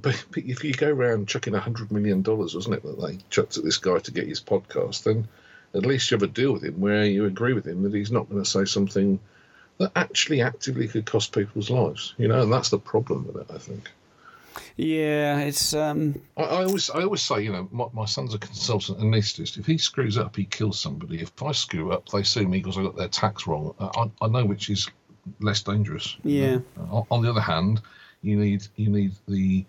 but, 0.00 0.24
but 0.30 0.44
if 0.44 0.64
you 0.64 0.72
go 0.72 0.88
around 0.88 1.28
chucking 1.28 1.54
a 1.54 1.60
hundred 1.60 1.90
million 1.92 2.22
dollars, 2.22 2.54
wasn't 2.54 2.76
it, 2.76 2.82
that 2.82 3.00
they 3.00 3.18
chucked 3.30 3.56
at 3.56 3.64
this 3.64 3.78
guy 3.78 3.98
to 3.98 4.10
get 4.10 4.26
his 4.26 4.40
podcast, 4.40 5.04
then 5.04 5.28
at 5.74 5.86
least 5.86 6.10
you 6.10 6.16
have 6.16 6.22
a 6.22 6.26
deal 6.26 6.52
with 6.52 6.64
him 6.64 6.80
where 6.80 7.04
you 7.04 7.26
agree 7.26 7.52
with 7.52 7.66
him 7.66 7.82
that 7.82 7.94
he's 7.94 8.12
not 8.12 8.28
going 8.28 8.42
to 8.42 8.48
say 8.48 8.64
something 8.64 9.18
that 9.78 9.92
actually 9.94 10.42
actively 10.42 10.88
could 10.88 11.06
cost 11.06 11.32
people's 11.32 11.70
lives. 11.70 12.14
You 12.18 12.28
know, 12.28 12.42
and 12.42 12.52
that's 12.52 12.70
the 12.70 12.78
problem 12.78 13.26
with 13.26 13.36
it, 13.36 13.54
I 13.54 13.58
think. 13.58 13.90
Yeah, 14.76 15.40
it's. 15.40 15.74
Um... 15.74 16.20
I, 16.36 16.42
I, 16.42 16.64
always, 16.64 16.90
I 16.90 17.02
always 17.02 17.22
say, 17.22 17.42
you 17.42 17.52
know, 17.52 17.68
my, 17.70 17.86
my 17.92 18.04
son's 18.04 18.34
a 18.34 18.38
consultant 18.38 18.98
anaesthetist. 18.98 19.58
If 19.58 19.66
he 19.66 19.78
screws 19.78 20.18
up, 20.18 20.36
he 20.36 20.44
kills 20.44 20.80
somebody. 20.80 21.20
If 21.20 21.42
I 21.42 21.52
screw 21.52 21.92
up, 21.92 22.08
they 22.08 22.22
sue 22.22 22.46
me 22.46 22.58
because 22.58 22.78
I 22.78 22.82
got 22.82 22.96
their 22.96 23.08
tax 23.08 23.46
wrong. 23.46 23.74
I, 23.78 24.10
I 24.20 24.28
know 24.28 24.44
which 24.44 24.70
is 24.70 24.88
less 25.40 25.62
dangerous. 25.62 26.16
Yeah. 26.24 26.52
You 26.52 26.64
know? 26.76 27.06
on 27.10 27.22
the 27.22 27.30
other 27.30 27.40
hand, 27.40 27.82
you 28.22 28.36
need 28.36 28.66
you 28.76 28.88
need 28.88 29.12
the 29.28 29.64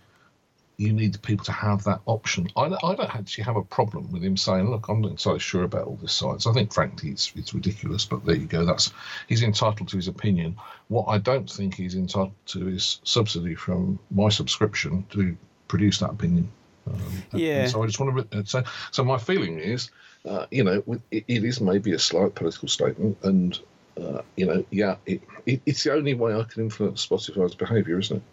you 0.80 0.94
need 0.94 1.22
people 1.22 1.44
to 1.44 1.52
have 1.52 1.84
that 1.84 2.00
option. 2.06 2.48
I, 2.56 2.68
I 2.68 2.96
don't 2.96 3.14
actually 3.14 3.44
have 3.44 3.58
a 3.58 3.64
problem 3.64 4.10
with 4.14 4.24
him 4.24 4.38
saying, 4.38 4.70
"Look, 4.70 4.88
I'm 4.88 5.02
not 5.02 5.12
entirely 5.12 5.40
sure 5.40 5.64
about 5.64 5.88
all 5.88 5.98
this 6.02 6.14
science." 6.14 6.48
I 6.48 6.54
think, 6.54 6.74
frankly, 6.74 7.10
it's 7.10 7.34
it's 7.36 7.54
ridiculous. 7.54 8.06
But 8.06 8.26
there 8.26 8.36
you 8.36 8.46
go. 8.46 8.66
That's 8.66 8.94
he's 9.28 9.44
entitled 9.44 9.90
to 9.90 9.98
his 9.98 10.08
opinion. 10.08 10.56
What 10.88 11.06
I 11.10 11.18
don't 11.18 11.52
think 11.52 11.76
he's 11.76 11.96
entitled 11.96 12.32
to 12.48 12.70
is 12.70 13.02
subsidy 13.04 13.56
from 13.56 14.00
my 14.10 14.30
subscription 14.30 15.06
to 15.10 15.36
produce 15.68 16.00
that 16.00 16.12
opinion. 16.12 16.50
Um, 16.88 17.24
yeah. 17.34 17.68
So 17.68 17.84
I 17.84 17.86
just 17.86 18.00
want 18.00 18.32
to. 18.32 18.46
So, 18.46 18.64
so 18.92 19.04
my 19.04 19.18
feeling 19.18 19.60
is, 19.60 19.92
uh, 20.26 20.46
you 20.50 20.64
know, 20.64 20.82
it, 21.12 21.26
it 21.28 21.44
is 21.44 21.60
maybe 21.60 21.92
a 21.92 22.00
slight 22.00 22.36
political 22.36 22.70
statement, 22.70 23.18
and 23.24 23.60
uh, 24.02 24.22
you 24.38 24.46
know, 24.46 24.64
yeah, 24.72 24.96
it, 25.06 25.22
it, 25.46 25.62
it's 25.66 25.84
the 25.84 25.92
only 25.92 26.14
way 26.14 26.34
I 26.34 26.44
can 26.44 26.64
influence 26.64 27.06
Spotify's 27.06 27.54
behaviour, 27.54 28.00
isn't 28.00 28.16
it? 28.16 28.24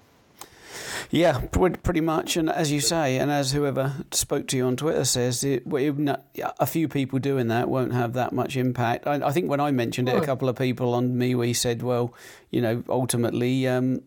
Yeah, 1.11 1.41
pretty 1.51 2.01
much. 2.01 2.37
And 2.37 2.51
as 2.51 2.73
you 2.73 2.81
say, 2.81 3.19
and 3.19 3.31
as 3.31 3.53
whoever 3.53 3.95
spoke 4.11 4.47
to 4.49 4.57
you 4.57 4.67
on 4.67 4.77
Twitter 4.77 5.05
says, 5.05 5.45
it, 5.45 5.63
a 5.67 6.67
few 6.67 6.89
people 6.89 7.19
doing 7.19 7.49
that 7.49 7.69
won't 7.69 7.93
have 7.93 8.15
that 8.15 8.33
much 8.33 8.57
impact. 8.57 9.07
I, 9.07 9.15
I 9.27 9.33
think 9.33 9.49
when 9.49 9.61
I 9.61 9.71
mentioned 9.71 10.09
it, 10.09 10.17
a 10.17 10.25
couple 10.25 10.49
of 10.49 10.57
people 10.57 10.95
on 10.95 11.15
MeWe 11.15 11.55
said, 11.55 11.83
well, 11.83 12.15
you 12.51 12.61
know, 12.61 12.83
ultimately, 12.89 13.69
um, 13.69 14.03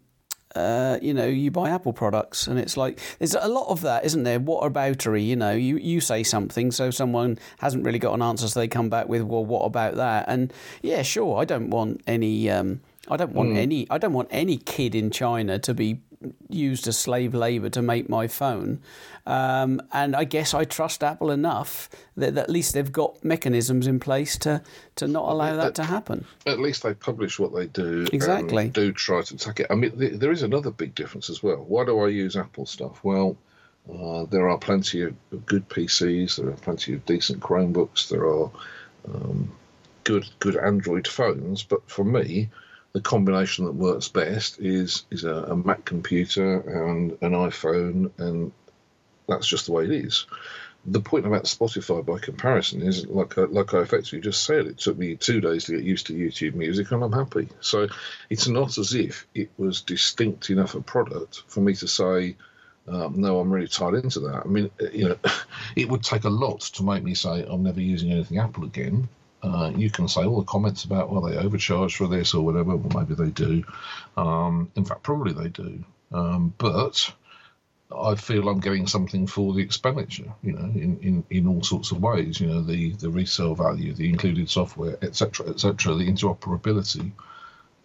uh, 0.56 0.98
you 1.02 1.14
know, 1.14 1.28
you 1.28 1.52
buy 1.52 1.70
Apple 1.70 1.94
products, 1.94 2.48
and 2.48 2.60
it's 2.60 2.76
like 2.76 3.00
there's 3.20 3.36
a 3.36 3.48
lot 3.48 3.68
of 3.68 3.82
that, 3.82 4.04
isn't 4.04 4.24
there? 4.24 4.40
What 4.40 4.64
aboutery? 4.72 5.26
You 5.26 5.36
know, 5.36 5.52
you, 5.52 5.78
you 5.78 6.02
say 6.02 6.24
something, 6.24 6.72
so 6.72 6.90
someone 6.90 7.38
hasn't 7.60 7.86
really 7.86 8.00
got 8.00 8.14
an 8.14 8.22
answer, 8.22 8.48
so 8.48 8.60
they 8.60 8.68
come 8.68 8.90
back 8.90 9.08
with, 9.08 9.22
well, 9.22 9.46
what 9.46 9.66
about 9.66 9.96
that? 9.96 10.26
And 10.28 10.52
yeah, 10.82 11.04
sure, 11.04 11.40
I 11.40 11.46
don't 11.46 11.70
want 11.70 12.02
any. 12.08 12.50
Um, 12.50 12.82
I 13.08 13.18
don't 13.18 13.34
want 13.34 13.50
mm. 13.50 13.58
any. 13.58 13.88
I 13.90 13.98
don't 13.98 14.14
want 14.14 14.30
any 14.32 14.58
kid 14.58 14.96
in 14.96 15.12
China 15.12 15.60
to 15.60 15.74
be 15.74 16.02
used 16.50 16.88
as 16.88 16.98
slave 16.98 17.34
labour 17.34 17.70
to 17.70 17.82
make 17.82 18.10
my 18.10 18.28
phone. 18.28 18.82
Um, 19.26 19.82
and 19.94 20.16
I 20.16 20.26
guess 20.26 20.54
I 20.54 20.66
trust 20.66 21.04
Apple 21.04 21.32
enough 21.32 21.90
that, 22.18 22.36
that, 22.36 22.44
at 22.46 22.50
least 22.50 22.74
they've 22.74 22.92
got 22.92 23.24
mechanisms 23.24 23.88
in 23.88 24.00
place 24.00 24.38
to, 24.40 24.62
to 24.96 25.08
not 25.08 25.30
allow 25.30 25.56
that 25.56 25.68
at, 25.68 25.76
to 25.76 25.84
happen. 25.86 26.26
At 26.46 26.60
least 26.60 26.84
they 26.84 26.94
publish 26.94 27.40
what 27.40 27.56
they 27.56 27.68
do. 27.68 28.08
Exactly. 28.12 28.70
do 28.70 28.92
try 28.92 29.22
to 29.22 29.36
attack 29.36 29.62
it. 29.62 29.68
I 29.70 29.76
mean, 29.76 29.98
th- 29.98 30.20
there 30.20 30.32
is 30.32 30.44
another 30.44 30.72
big 30.72 30.96
difference 30.96 31.30
as 31.30 31.42
well. 31.42 31.64
Why 31.68 31.86
do 31.86 32.00
I 32.00 32.10
use 32.10 32.36
Apple 32.36 32.66
stuff? 32.66 33.04
Well, 33.04 33.38
uh, 33.92 34.26
there 34.26 34.50
are 34.50 34.58
plenty 34.58 35.04
of 35.04 35.16
good 35.46 35.68
PCs. 35.70 36.36
There 36.36 36.50
are 36.50 36.54
plenty 36.54 36.94
of 36.94 37.06
decent 37.06 37.40
Chromebooks. 37.40 38.10
There 38.10 38.28
are 38.28 38.52
um, 39.08 39.52
good 40.04 40.26
good 40.40 40.58
Android 40.58 41.08
phones. 41.08 41.64
But 41.64 41.90
for 41.90 42.04
me, 42.04 42.50
the 42.94 43.02
combination 43.02 43.66
that 43.66 43.74
works 43.74 44.08
best 44.08 44.60
is 44.60 45.06
is 45.12 45.24
a, 45.24 45.34
a, 45.34 45.56
Mac 45.56 45.86
computer 45.86 46.60
and 46.60 47.12
an 47.22 47.34
iPhone, 47.34 48.12
and 48.18 48.52
that's 49.28 49.48
just 49.48 49.68
the 49.68 49.72
way 49.72 49.84
it 49.84 49.92
is. 49.92 50.26
The 50.86 51.02
point 51.02 51.28
about 51.28 51.44
Spotify, 51.44 52.04
by 52.06 52.20
comparison, 52.20 52.82
is 52.82 53.06
like 53.06 53.38
I, 53.38 53.44
like 53.44 53.74
I 53.74 53.80
effectively 53.80 54.22
just 54.22 54.44
said. 54.44 54.66
It 54.66 54.80
took 54.80 54.98
me 54.98 55.16
two 55.16 55.42
days 55.42 55.66
to 55.66 55.74
get 55.74 55.84
used 55.84 56.08
to 56.08 56.14
YouTube 56.14 56.56
Music, 56.56 56.92
and 56.92 57.04
I'm 57.04 57.12
happy. 57.12 57.50
So 57.62 57.88
it's 58.30 58.48
not 58.48 58.78
as 58.78 58.96
if 58.96 59.28
it 59.36 59.50
was 59.58 59.82
distinct 59.82 60.50
enough 60.50 60.74
a 60.74 60.82
product 60.82 61.44
for 61.48 61.62
me 61.62 61.76
to 61.76 61.88
say. 61.88 62.38
Um, 62.88 63.22
no, 63.22 63.40
I'm 63.40 63.52
really 63.52 63.68
tied 63.68 63.94
into 63.94 64.22
that. 64.22 64.42
I 64.46 64.48
mean, 64.48 64.72
you 64.92 65.10
know, 65.10 65.18
it 65.76 65.88
would 65.88 66.02
take 66.02 66.24
a 66.24 66.30
lot 66.30 66.62
to 66.62 66.84
make 66.84 67.04
me 67.04 67.14
say 67.14 67.46
I'm 67.48 67.62
never 67.62 67.82
using 67.82 68.12
anything 68.12 68.40
Apple 68.40 68.64
again. 68.64 69.08
Uh, 69.42 69.72
you 69.76 69.90
can 69.90 70.08
say 70.08 70.24
all 70.26 70.40
the 70.40 70.46
comments 70.46 70.84
about 70.84 71.12
well 71.12 71.22
they 71.22 71.38
overcharge 71.38 71.96
for 71.96 72.08
this 72.08 72.34
or 72.34 72.44
whatever. 72.44 72.76
Well, 72.76 73.02
maybe 73.02 73.16
they 73.16 73.32
do. 73.32 73.64
Um, 74.18 74.72
in 74.76 74.86
fact, 74.86 75.04
probably 75.04 75.34
they 75.34 75.50
do. 75.50 75.84
Um, 76.12 76.54
but 76.58 77.14
I 77.96 78.16
feel 78.16 78.50
I'm 78.50 78.60
getting 78.60 78.86
something 78.86 79.28
for 79.28 79.54
the 79.54 79.62
expenditure. 79.62 80.32
You 80.44 80.54
know, 80.54 80.66
in, 80.66 81.00
in, 81.02 81.24
in 81.30 81.48
all 81.48 81.64
sorts 81.64 81.92
of 81.92 82.02
ways. 82.02 82.40
You 82.40 82.48
know, 82.48 82.62
the 82.62 82.92
the 82.94 83.10
resale 83.10 83.56
value, 83.56 83.94
the 83.94 84.10
included 84.10 84.50
software, 84.50 84.98
etc., 85.02 85.48
etc. 85.48 85.96
The 85.96 86.12
interoperability 86.12 87.12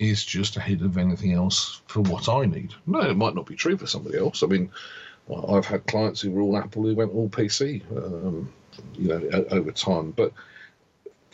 is 0.00 0.24
just 0.24 0.56
ahead 0.56 0.82
of 0.82 0.98
anything 0.98 1.32
else 1.32 1.80
for 1.86 2.00
what 2.00 2.28
I 2.28 2.46
need. 2.46 2.74
No, 2.86 3.00
it 3.00 3.16
might 3.16 3.36
not 3.36 3.46
be 3.46 3.54
true 3.54 3.76
for 3.76 3.86
somebody 3.86 4.18
else. 4.18 4.42
I 4.42 4.46
mean, 4.46 4.70
I've 5.48 5.66
had 5.66 5.86
clients 5.86 6.20
who 6.20 6.32
were 6.32 6.42
all 6.42 6.58
Apple 6.58 6.82
who 6.82 6.96
went 6.96 7.14
all 7.14 7.28
PC. 7.28 7.82
Um, 7.96 8.52
you 8.94 9.08
know, 9.08 9.44
over 9.50 9.70
time, 9.70 10.10
but 10.10 10.32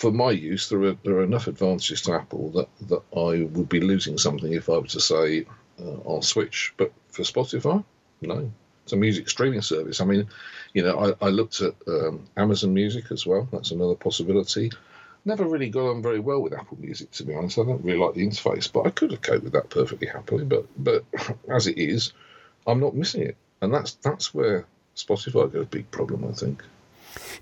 for 0.00 0.10
my 0.10 0.30
use, 0.30 0.70
there 0.70 0.82
are 0.82 0.96
there 1.04 1.16
are 1.16 1.24
enough 1.24 1.46
advantages 1.46 2.00
to 2.02 2.14
Apple 2.14 2.48
that 2.52 2.68
that 2.88 3.02
I 3.14 3.44
would 3.44 3.68
be 3.68 3.80
losing 3.80 4.16
something 4.16 4.52
if 4.52 4.70
I 4.70 4.78
were 4.78 4.86
to 4.86 5.00
say 5.00 5.44
uh, 5.78 5.96
I'll 6.08 6.22
switch. 6.22 6.72
But 6.78 6.90
for 7.08 7.22
Spotify, 7.22 7.84
no, 8.22 8.50
it's 8.84 8.94
a 8.94 8.96
music 8.96 9.28
streaming 9.28 9.60
service. 9.60 10.00
I 10.00 10.06
mean, 10.06 10.26
you 10.72 10.82
know, 10.82 11.14
I, 11.20 11.26
I 11.26 11.28
looked 11.28 11.60
at 11.60 11.74
um, 11.86 12.26
Amazon 12.36 12.72
Music 12.72 13.12
as 13.12 13.26
well. 13.26 13.46
That's 13.52 13.72
another 13.72 13.94
possibility. 13.94 14.72
Never 15.26 15.44
really 15.44 15.68
got 15.68 15.90
on 15.90 16.02
very 16.02 16.18
well 16.18 16.40
with 16.40 16.54
Apple 16.54 16.78
Music, 16.80 17.10
to 17.12 17.24
be 17.24 17.34
honest. 17.34 17.58
I 17.58 17.64
don't 17.64 17.84
really 17.84 17.98
like 17.98 18.14
the 18.14 18.26
interface, 18.26 18.72
but 18.72 18.86
I 18.86 18.90
could 18.90 19.10
have 19.10 19.20
coped 19.20 19.44
with 19.44 19.52
that 19.52 19.68
perfectly 19.68 20.06
happily. 20.06 20.46
But 20.46 20.64
but 20.78 21.04
as 21.50 21.66
it 21.66 21.76
is, 21.76 22.14
I'm 22.66 22.80
not 22.80 22.96
missing 22.96 23.22
it, 23.24 23.36
and 23.60 23.74
that's 23.74 23.92
that's 23.96 24.32
where 24.32 24.64
Spotify 24.96 25.52
got 25.52 25.60
a 25.60 25.66
big 25.66 25.90
problem, 25.90 26.24
I 26.26 26.32
think. 26.32 26.62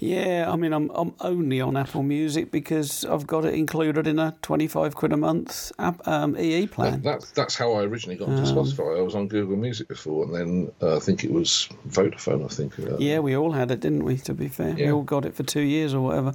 Yeah, 0.01 0.51
I 0.51 0.57
mean, 0.57 0.73
I'm 0.73 0.91
I'm 0.95 1.15
only 1.21 1.61
on 1.61 1.77
Apple 1.77 2.03
Music 2.03 2.51
because 2.51 3.05
I've 3.05 3.27
got 3.27 3.45
it 3.45 3.55
included 3.55 4.07
in 4.07 4.19
a 4.19 4.35
25 4.43 4.95
quid 4.95 5.13
a 5.13 5.17
month 5.17 5.73
app, 5.79 6.07
um, 6.07 6.37
EE 6.39 6.67
plan. 6.69 6.93
That, 6.93 7.03
that's 7.03 7.31
that's 7.33 7.55
how 7.57 7.73
I 7.75 7.83
originally 7.85 8.17
got 8.17 8.29
into 8.29 8.43
Um, 8.43 8.57
Spotify. 8.57 8.99
I 8.99 9.03
was 9.03 9.15
on 9.15 9.29
Google 9.29 9.57
Music 9.57 9.89
before, 9.89 10.25
and 10.25 10.35
then 10.35 10.73
uh, 10.83 10.97
I 10.97 11.01
think 11.01 11.25
it 11.25 11.33
was 11.33 11.69
Vodafone. 11.89 12.45
I 12.45 12.49
think. 12.49 12.79
Uh, 12.79 12.97
Yeah, 12.99 13.19
we 13.19 13.37
all 13.37 13.53
had 13.53 13.71
it, 13.71 13.81
didn't 13.81 14.05
we? 14.05 14.17
To 14.19 14.35
be 14.35 14.49
fair, 14.49 14.75
we 14.75 14.91
all 14.91 15.03
got 15.03 15.25
it 15.25 15.35
for 15.35 15.43
two 15.43 15.63
years 15.63 15.95
or 15.95 16.01
whatever, 16.01 16.35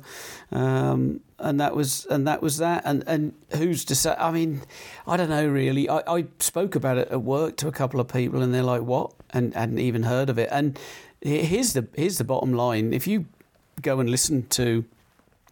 um, 0.51 1.21
and 1.39 1.59
that 1.59 1.75
was 1.75 2.05
and 2.09 2.27
that 2.27 2.41
was 2.41 2.57
that. 2.57 2.83
And 2.85 3.03
and 3.07 3.33
who's 3.57 3.85
to 3.85 3.95
say? 3.95 4.15
I 4.17 4.31
mean, 4.31 4.61
I 5.07 5.17
don't 5.17 5.29
know 5.29 5.47
really. 5.47 5.89
I, 5.89 6.01
I 6.07 6.25
spoke 6.39 6.75
about 6.75 6.97
it 6.97 7.09
at 7.09 7.21
work 7.21 7.57
to 7.57 7.67
a 7.67 7.71
couple 7.71 7.99
of 7.99 8.07
people, 8.07 8.41
and 8.41 8.53
they're 8.53 8.63
like, 8.63 8.81
"What?" 8.81 9.13
and 9.31 9.53
hadn't 9.55 9.79
even 9.79 10.03
heard 10.03 10.29
of 10.29 10.37
it. 10.37 10.49
And 10.51 10.77
here's 11.23 11.73
the 11.73 11.87
here's 11.95 12.17
the 12.17 12.23
bottom 12.23 12.53
line: 12.53 12.93
if 12.93 13.07
you 13.07 13.25
go 13.81 13.99
and 13.99 14.09
listen 14.09 14.47
to 14.49 14.85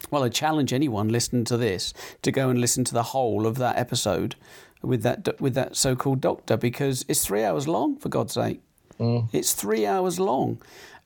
well, 0.10 0.24
I 0.24 0.30
challenge 0.30 0.74
anyone 0.74 1.10
listening 1.10 1.44
to 1.46 1.58
this 1.58 1.94
to 2.24 2.32
go 2.32 2.50
and 2.50 2.60
listen 2.60 2.84
to 2.86 2.94
the 2.94 3.04
whole 3.04 3.46
of 3.46 3.58
that 3.58 3.78
episode 3.78 4.36
with 4.82 5.04
that 5.04 5.40
with 5.40 5.54
that 5.54 5.76
so-called 5.76 6.22
doctor 6.22 6.58
because 6.58 7.06
it's 7.08 7.26
three 7.26 7.44
hours 7.44 7.68
long. 7.68 7.98
For 7.98 8.10
God's 8.10 8.34
sake, 8.34 8.62
mm. 9.00 9.28
it's 9.32 9.54
three 9.54 9.86
hours 9.86 10.20
long. 10.20 10.62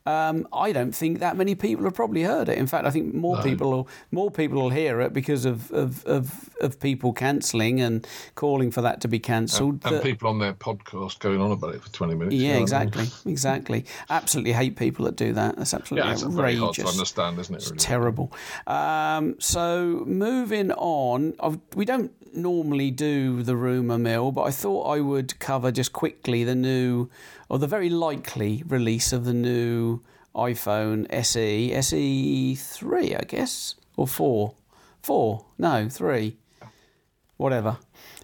Um, 0.05 0.47
I 0.53 0.71
don't 0.71 0.93
think 0.93 1.19
that 1.19 1.35
many 1.35 1.55
people 1.55 1.85
have 1.85 1.95
probably 1.95 2.23
heard 2.23 2.47
it. 2.49 2.57
In 2.57 2.67
fact, 2.67 2.85
I 2.85 2.91
think 2.91 3.13
more 3.13 3.41
people 3.41 3.71
will 3.71 3.87
more 4.11 4.29
people 4.29 4.61
will 4.61 4.69
hear 4.69 5.01
it 5.01 5.13
because 5.13 5.45
of 5.45 5.71
of, 5.71 6.05
of, 6.05 6.49
of 6.61 6.79
people 6.79 7.11
cancelling 7.13 7.81
and 7.81 8.05
calling 8.35 8.71
for 8.71 8.81
that 8.81 9.01
to 9.01 9.07
be 9.07 9.19
cancelled. 9.19 9.81
and 9.85 9.95
that- 9.95 10.03
people 10.03 10.29
on 10.29 10.39
their 10.39 10.53
podcast 10.53 11.19
going 11.19 11.41
on 11.41 11.51
about 11.51 11.75
it 11.75 11.81
for 11.81 11.89
20 11.91 12.13
minutes. 12.15 12.35
you 12.35 12.43
yeah, 12.47 12.55
know 12.55 12.61
what 12.61 12.73
I 12.73 12.79
mean? 12.79 12.87
exactly, 12.87 13.31
exactly. 13.31 13.85
Absolutely 14.09 14.53
hate 14.53 14.75
people 14.75 15.05
that 15.05 15.15
do 15.15 15.33
that. 15.33 15.55
That's 15.57 15.73
absolutely 15.73 16.07
Yeah, 16.07 16.13
it's 16.13 16.21
very 16.23 16.55
hard 16.55 16.75
to 16.75 16.81
outrageous 16.81 16.97
understand, 16.99 17.39
isn't 17.39 17.55
it? 17.55 17.65
Really? 17.65 17.77
terrible. 17.77 18.31
Um, 18.67 19.35
so 19.39 20.03
moving 20.05 20.71
on, 20.71 21.33
I've, 21.39 21.59
we 21.75 21.85
don't 21.85 22.11
normally 22.35 22.91
do 22.91 23.43
the 23.43 23.55
rumor 23.55 23.97
mill, 23.97 24.31
but 24.31 24.43
I 24.43 24.51
thought 24.51 24.83
I 24.83 24.99
would 24.99 25.39
cover 25.39 25.71
just 25.71 25.93
quickly 25.93 26.43
the 26.43 26.55
new, 26.55 27.09
or 27.49 27.59
the 27.59 27.67
very 27.67 27.89
likely 27.89 28.63
release 28.67 29.13
of 29.13 29.25
the 29.25 29.33
new 29.33 30.01
iPhone 30.35 31.07
SE, 31.09 31.73
SE 31.73 32.55
three, 32.55 33.15
I 33.15 33.23
guess, 33.23 33.75
or 33.95 34.07
four, 34.07 34.55
four, 35.01 35.45
no, 35.57 35.87
three, 35.89 36.37
whatever, 37.37 37.77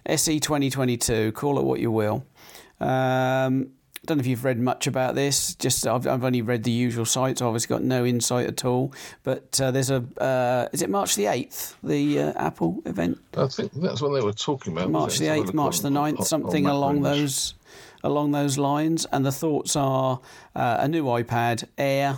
SE 0.06 0.40
twenty 0.40 0.70
twenty 0.70 0.96
two. 0.96 1.32
Call 1.32 1.58
it 1.58 1.64
what 1.64 1.80
you 1.80 1.90
will. 1.90 2.24
Um, 2.80 3.70
I 4.02 4.04
don't 4.06 4.18
know 4.18 4.22
if 4.22 4.26
you've 4.26 4.44
read 4.44 4.58
much 4.58 4.88
about 4.88 5.14
this. 5.14 5.54
Just 5.54 5.86
I've, 5.86 6.08
I've 6.08 6.24
only 6.24 6.42
read 6.42 6.64
the 6.64 6.72
usual 6.72 7.04
sites. 7.04 7.40
I've 7.40 7.46
obviously, 7.46 7.68
got 7.68 7.84
no 7.84 8.04
insight 8.04 8.48
at 8.48 8.64
all. 8.64 8.92
But 9.22 9.60
uh, 9.60 9.70
there's 9.70 9.90
a 9.90 10.04
uh, 10.20 10.68
is 10.72 10.82
it 10.82 10.90
March 10.90 11.14
the 11.14 11.26
eighth, 11.26 11.76
the 11.84 12.18
uh, 12.18 12.32
Apple 12.34 12.82
event? 12.84 13.18
I 13.36 13.46
think 13.46 13.70
that's 13.74 14.02
when 14.02 14.12
they 14.14 14.20
were 14.20 14.32
talking 14.32 14.72
about 14.72 14.90
March 14.90 15.20
the 15.20 15.28
eighth, 15.28 15.54
March 15.54 15.82
the 15.82 15.88
9th, 15.88 16.18
on- 16.18 16.24
something 16.24 16.66
on 16.66 16.74
along 16.74 17.02
those 17.02 17.54
along 18.02 18.32
those 18.32 18.58
lines. 18.58 19.06
And 19.12 19.24
the 19.24 19.30
thoughts 19.30 19.76
are 19.76 20.18
uh, 20.56 20.78
a 20.80 20.88
new 20.88 21.04
iPad 21.04 21.68
Air, 21.78 22.16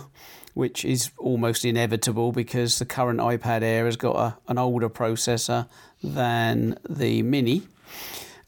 which 0.55 0.83
is 0.83 1.11
almost 1.19 1.65
inevitable 1.65 2.31
because 2.31 2.79
the 2.79 2.85
current 2.85 3.19
iPad 3.19 3.61
Air 3.61 3.85
has 3.85 3.95
got 3.95 4.15
a, 4.15 4.37
an 4.47 4.57
older 4.57 4.89
processor 4.89 5.67
than 6.03 6.79
the 6.89 7.21
Mini. 7.21 7.61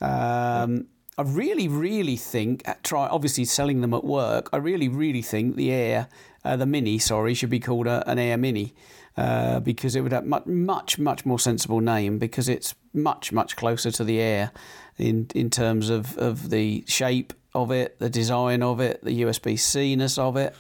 Um, 0.01 0.87
I 1.17 1.23
really, 1.23 1.67
really 1.67 2.15
think, 2.15 2.67
at 2.67 2.83
try 2.83 3.07
obviously 3.07 3.45
selling 3.45 3.81
them 3.81 3.93
at 3.93 4.03
work. 4.03 4.49
I 4.53 4.57
really, 4.57 4.87
really 4.87 5.23
think 5.23 5.55
the 5.55 5.71
Air, 5.71 6.09
uh, 6.45 6.55
the 6.55 6.67
Mini, 6.67 6.99
sorry, 6.99 7.33
should 7.33 7.49
be 7.49 7.59
called 7.59 7.87
a, 7.87 8.07
an 8.07 8.19
Air 8.19 8.37
Mini 8.37 8.75
uh, 9.17 9.59
because 9.59 9.95
it 9.95 10.01
would 10.01 10.11
have 10.11 10.25
much, 10.25 10.45
much, 10.45 10.99
much 10.99 11.25
more 11.25 11.39
sensible 11.39 11.79
name 11.79 12.19
because 12.19 12.47
it's 12.47 12.75
much, 12.93 13.31
much 13.31 13.55
closer 13.55 13.89
to 13.89 14.03
the 14.03 14.19
Air 14.19 14.51
in 14.97 15.27
in 15.33 15.49
terms 15.49 15.89
of, 15.89 16.17
of 16.17 16.51
the 16.51 16.83
shape 16.87 17.33
of 17.55 17.71
it, 17.71 17.97
the 17.97 18.09
design 18.09 18.61
of 18.61 18.79
it, 18.79 19.03
the 19.03 19.21
USB 19.21 19.57
C 19.57 19.95
ness 19.95 20.19
of 20.19 20.37
it 20.37 20.55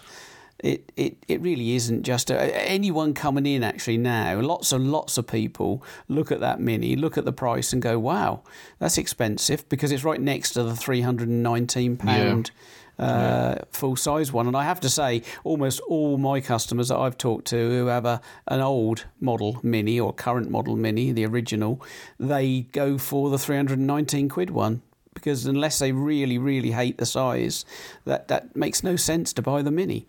it, 0.59 0.91
it, 0.95 1.17
it 1.27 1.41
really 1.41 1.75
isn't 1.75 2.03
just 2.03 2.31
a, 2.31 2.39
anyone 2.67 3.13
coming 3.13 3.45
in 3.45 3.63
actually 3.63 3.97
now. 3.97 4.39
Lots 4.39 4.71
and 4.71 4.91
lots 4.91 5.17
of 5.17 5.27
people 5.27 5.83
look 6.07 6.31
at 6.31 6.39
that 6.39 6.59
mini, 6.59 6.95
look 6.95 7.17
at 7.17 7.25
the 7.25 7.33
price, 7.33 7.73
and 7.73 7.81
go, 7.81 7.99
"Wow, 7.99 8.41
that's 8.79 8.97
expensive," 8.97 9.67
because 9.69 9.91
it's 9.91 10.03
right 10.03 10.21
next 10.21 10.51
to 10.51 10.63
the 10.63 10.75
three 10.75 11.01
hundred 11.01 11.29
and 11.29 11.43
nineteen 11.43 11.97
pound. 11.97 12.51
Uh, 12.97 13.57
full 13.69 13.95
size 13.95 14.33
one, 14.33 14.47
and 14.47 14.57
I 14.57 14.63
have 14.63 14.79
to 14.79 14.89
say, 14.89 15.21
almost 15.43 15.79
all 15.81 16.17
my 16.17 16.41
customers 16.41 16.87
that 16.87 16.97
I've 16.97 17.15
talked 17.15 17.45
to 17.49 17.55
who 17.55 17.85
have 17.87 18.05
a 18.05 18.19
an 18.47 18.59
old 18.59 19.05
model 19.21 19.59
mini 19.61 19.99
or 19.99 20.11
current 20.11 20.49
model 20.49 20.75
mini, 20.75 21.11
the 21.11 21.23
original, 21.27 21.79
they 22.19 22.61
go 22.71 22.97
for 22.97 23.29
the 23.29 23.37
319 23.37 24.29
quid 24.29 24.49
one 24.49 24.81
because 25.13 25.45
unless 25.45 25.79
they 25.79 25.91
really, 25.91 26.37
really 26.37 26.71
hate 26.71 26.97
the 26.97 27.05
size, 27.05 27.65
that, 28.05 28.27
that 28.27 28.55
makes 28.55 28.83
no 28.83 28.95
sense 28.95 29.33
to 29.33 29.41
buy 29.41 29.63
the 29.63 29.71
mini. 29.71 30.05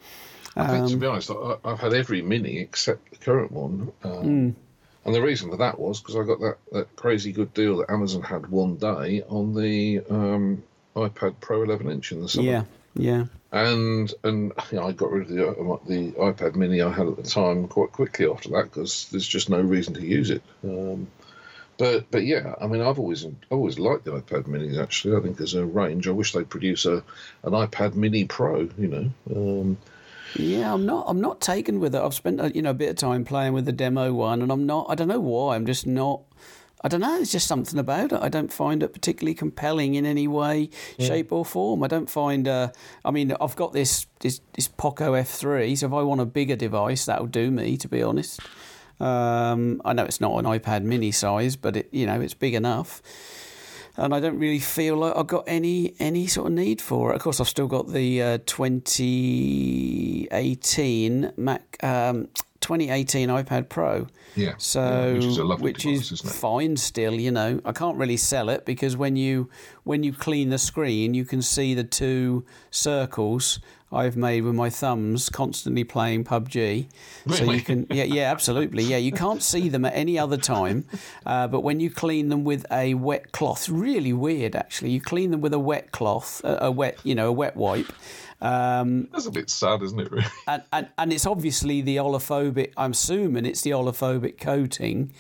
I 0.59 0.67
think, 0.67 0.89
to 0.89 0.95
Um, 0.95 0.99
be 1.01 1.07
honest, 1.07 1.31
I, 1.31 1.57
I've 1.65 1.81
had 1.81 1.95
every 1.95 2.23
Mini 2.23 2.59
except 2.59 3.11
the 3.11 3.17
current 3.17 3.53
one. 3.53 3.93
Um, 4.05 4.23
Hmm. 4.23 4.51
And 5.05 5.15
the 5.15 5.23
reason 5.23 5.49
for 5.51 5.57
that 5.59 5.79
was 5.79 6.01
because 6.01 6.17
I 6.17 6.25
got 6.25 6.41
that, 6.41 6.57
that 6.73 6.97
crazy 6.97 7.33
good 7.33 7.55
deal 7.55 7.79
that 7.79 7.91
Amazon 7.91 8.21
had 8.21 8.49
one 8.49 8.77
day 8.77 9.23
on 9.23 9.55
the 9.55 10.03
um, 10.11 10.63
iPad 10.95 11.37
Pro 11.41 11.63
11 11.63 11.91
inch 11.91 12.13
in 12.13 12.21
the 12.21 12.29
summer. 12.29 12.47
Yeah, 12.47 12.65
yeah, 12.95 13.25
And 13.53 14.13
and 14.23 14.53
you 14.71 14.77
know, 14.79 14.87
I 14.87 14.93
got 14.93 15.11
rid 15.13 15.23
of 15.23 15.29
the 15.29 15.49
uh, 15.49 15.79
the 15.87 16.13
iPad 16.13 16.57
Mini 16.57 16.83
I 16.83 16.91
had 16.93 17.07
at 17.07 17.17
the 17.17 17.23
time 17.23 17.69
quite 17.69 17.93
quickly 17.93 18.27
after 18.27 18.51
that 18.51 18.65
because 18.65 19.09
there's 19.11 19.27
just 19.27 19.49
no 19.49 19.61
reason 19.61 19.95
to 19.95 20.05
use 20.05 20.29
it. 20.31 20.43
Um, 20.63 21.07
but 21.79 22.11
but 22.11 22.25
yeah, 22.27 22.55
I 22.61 22.67
mean, 22.67 22.83
I've 22.83 22.99
always 22.99 23.25
I've 23.25 23.33
always 23.51 23.79
liked 23.79 24.05
the 24.05 24.11
iPad 24.11 24.43
Minis. 24.45 24.83
Actually, 24.83 25.17
I 25.17 25.21
think 25.21 25.41
as 25.41 25.55
a 25.55 25.65
range, 25.65 26.07
I 26.09 26.11
wish 26.11 26.33
they'd 26.33 26.51
produce 26.51 26.85
a 26.85 27.03
an 27.45 27.53
iPad 27.53 27.95
Mini 27.95 28.25
Pro. 28.27 28.69
You 28.77 28.89
know, 28.89 29.11
um, 29.35 29.79
yeah. 30.35 30.73
I'm 30.73 30.87
not. 30.87 31.05
I'm 31.09 31.21
not 31.21 31.41
taken 31.41 31.81
with 31.81 31.95
it. 31.95 32.03
I've 32.03 32.15
spent 32.15 32.41
uh, 32.41 32.51
you 32.55 32.63
know 32.63 32.71
a 32.71 32.75
bit 32.75 32.91
of 32.91 32.97
time 32.97 33.25
playing 33.25 33.53
with 33.53 33.65
the 33.65 33.73
demo 33.73 34.13
one, 34.13 34.43
and 34.43 34.51
I'm 34.53 34.67
not. 34.67 34.87
I 34.89 34.95
don't 34.95 35.09
know 35.09 35.21
why. 35.21 35.57
I'm 35.57 35.67
just 35.67 35.87
not. 35.87 36.23
I 36.83 36.89
don't 36.89 37.01
know. 37.01 37.17
There's 37.17 37.33
just 37.33 37.49
something 37.49 37.79
about 37.79 38.13
it. 38.13 38.21
I 38.23 38.29
don't 38.29 38.53
find 38.53 38.85
it 38.85 38.93
particularly 38.93 39.35
compelling 39.35 39.97
in 39.97 40.07
any 40.07 40.29
way, 40.29 40.71
shape, 41.01 41.33
or 41.33 41.45
form. 41.45 41.83
I 41.83 41.89
don't 41.89 42.09
find. 42.09 42.47
Uh, 42.47 42.69
I 43.05 43.11
mean, 43.11 43.35
I've 43.41 43.57
got 43.57 43.73
this 43.73 44.07
this 44.21 44.41
this 44.53 44.69
Poco 44.69 45.15
F3, 45.15 45.77
so 45.77 45.87
if 45.87 45.93
I 45.93 46.03
want 46.03 46.21
a 46.21 46.27
bigger 46.27 46.57
device, 46.57 47.05
that'll 47.07 47.27
do 47.27 47.51
me. 47.51 47.77
To 47.79 47.89
be 47.89 48.03
honest, 48.03 48.41
um, 49.01 49.83
I 49.85 49.93
know 49.93 50.05
it's 50.05 50.21
not 50.21 50.39
an 50.39 50.45
iPad 50.45 50.83
Mini 50.83 51.11
size, 51.11 51.57
but 51.57 51.77
it 51.77 51.89
you 51.91 52.07
know 52.07 52.21
it's 52.21 52.35
big 52.35 52.55
enough. 52.55 53.03
And 53.99 54.15
I 54.15 54.21
don't 54.21 54.39
really 54.39 54.61
feel 54.61 54.97
like 54.97 55.17
I've 55.17 55.27
got 55.27 55.43
any 55.47 55.95
any 55.99 56.29
sort 56.29 56.47
of 56.47 56.53
need 56.53 56.81
for 56.81 57.13
it. 57.13 57.17
Of 57.17 57.23
course, 57.23 57.41
I've 57.41 57.49
still 57.49 57.67
got 57.67 57.89
the 57.89 58.23
uh, 58.23 58.39
2018 58.47 61.33
Mac, 61.37 61.77
um, 61.83 62.29
2018 62.69 63.31
iPad 63.31 63.71
Pro. 63.71 64.07
Yeah, 64.37 64.53
So, 64.59 64.83
yeah, 64.83 65.13
which 65.15 65.25
is 65.25 65.39
a 65.39 65.45
lovely 65.45 65.73
which 65.73 65.85
device, 65.85 66.13
is 66.13 66.21
fine 66.21 66.77
still. 66.77 67.15
You 67.15 67.31
know, 67.31 67.63
I 67.65 67.73
can't 67.73 67.97
really 67.97 68.19
sell 68.19 68.51
it 68.51 68.67
because 68.67 68.95
when 68.95 69.17
you 69.17 69.49
when 69.85 70.03
you 70.03 70.13
clean 70.13 70.51
the 70.51 70.59
screen, 70.59 71.15
you 71.15 71.25
can 71.25 71.41
see 71.41 71.73
the 71.73 71.83
two 71.83 72.45
circles 72.71 73.59
I've 73.91 74.19
made 74.19 74.43
with 74.43 74.55
my 74.55 74.69
thumbs 74.69 75.31
constantly 75.31 75.83
playing 75.83 76.25
PUBG. 76.25 76.89
So 77.31 77.51
you 77.51 77.63
can, 77.63 77.87
yeah, 77.91 78.05
yeah, 78.05 78.31
absolutely, 78.31 78.83
yeah. 78.83 78.99
You 78.99 79.13
can't 79.13 79.43
see 79.43 79.71
them 79.71 79.87
at 79.87 79.95
any 79.95 80.19
other 80.19 80.37
time, 80.37 80.85
uh, 81.25 81.49
but 81.49 81.63
when 81.63 81.81
you 81.81 81.89
clean 81.91 82.29
them 82.29 82.45
with 82.45 82.67
a 82.71 82.93
wet 82.95 83.33
cloth, 83.33 83.67
really 83.71 84.13
weird 84.13 84.55
actually. 84.55 84.91
You 84.91 85.01
clean 85.01 85.31
them 85.31 85.41
with 85.41 85.55
a 85.55 85.59
wet 85.59 85.91
cloth, 85.91 86.43
a, 86.45 86.67
a 86.67 86.71
wet, 86.71 86.99
you 87.03 87.15
know, 87.15 87.29
a 87.29 87.33
wet 87.33 87.57
wipe. 87.57 87.91
Um, 88.41 89.09
That's 89.13 89.27
a 89.27 89.31
bit 89.31 89.51
sad, 89.51 89.83
isn't 89.83 89.99
it? 89.99 90.11
Really? 90.11 90.27
and, 90.47 90.63
and, 90.73 90.89
and 90.97 91.13
it's 91.13 91.27
obviously 91.27 91.81
the 91.81 91.97
oleophobic, 91.97 92.73
I'm 92.77 92.93
assuming 92.93 93.47
it's 93.47 93.63
the 93.63 93.71
oleophobic 93.71 94.39
coating, 94.39 95.13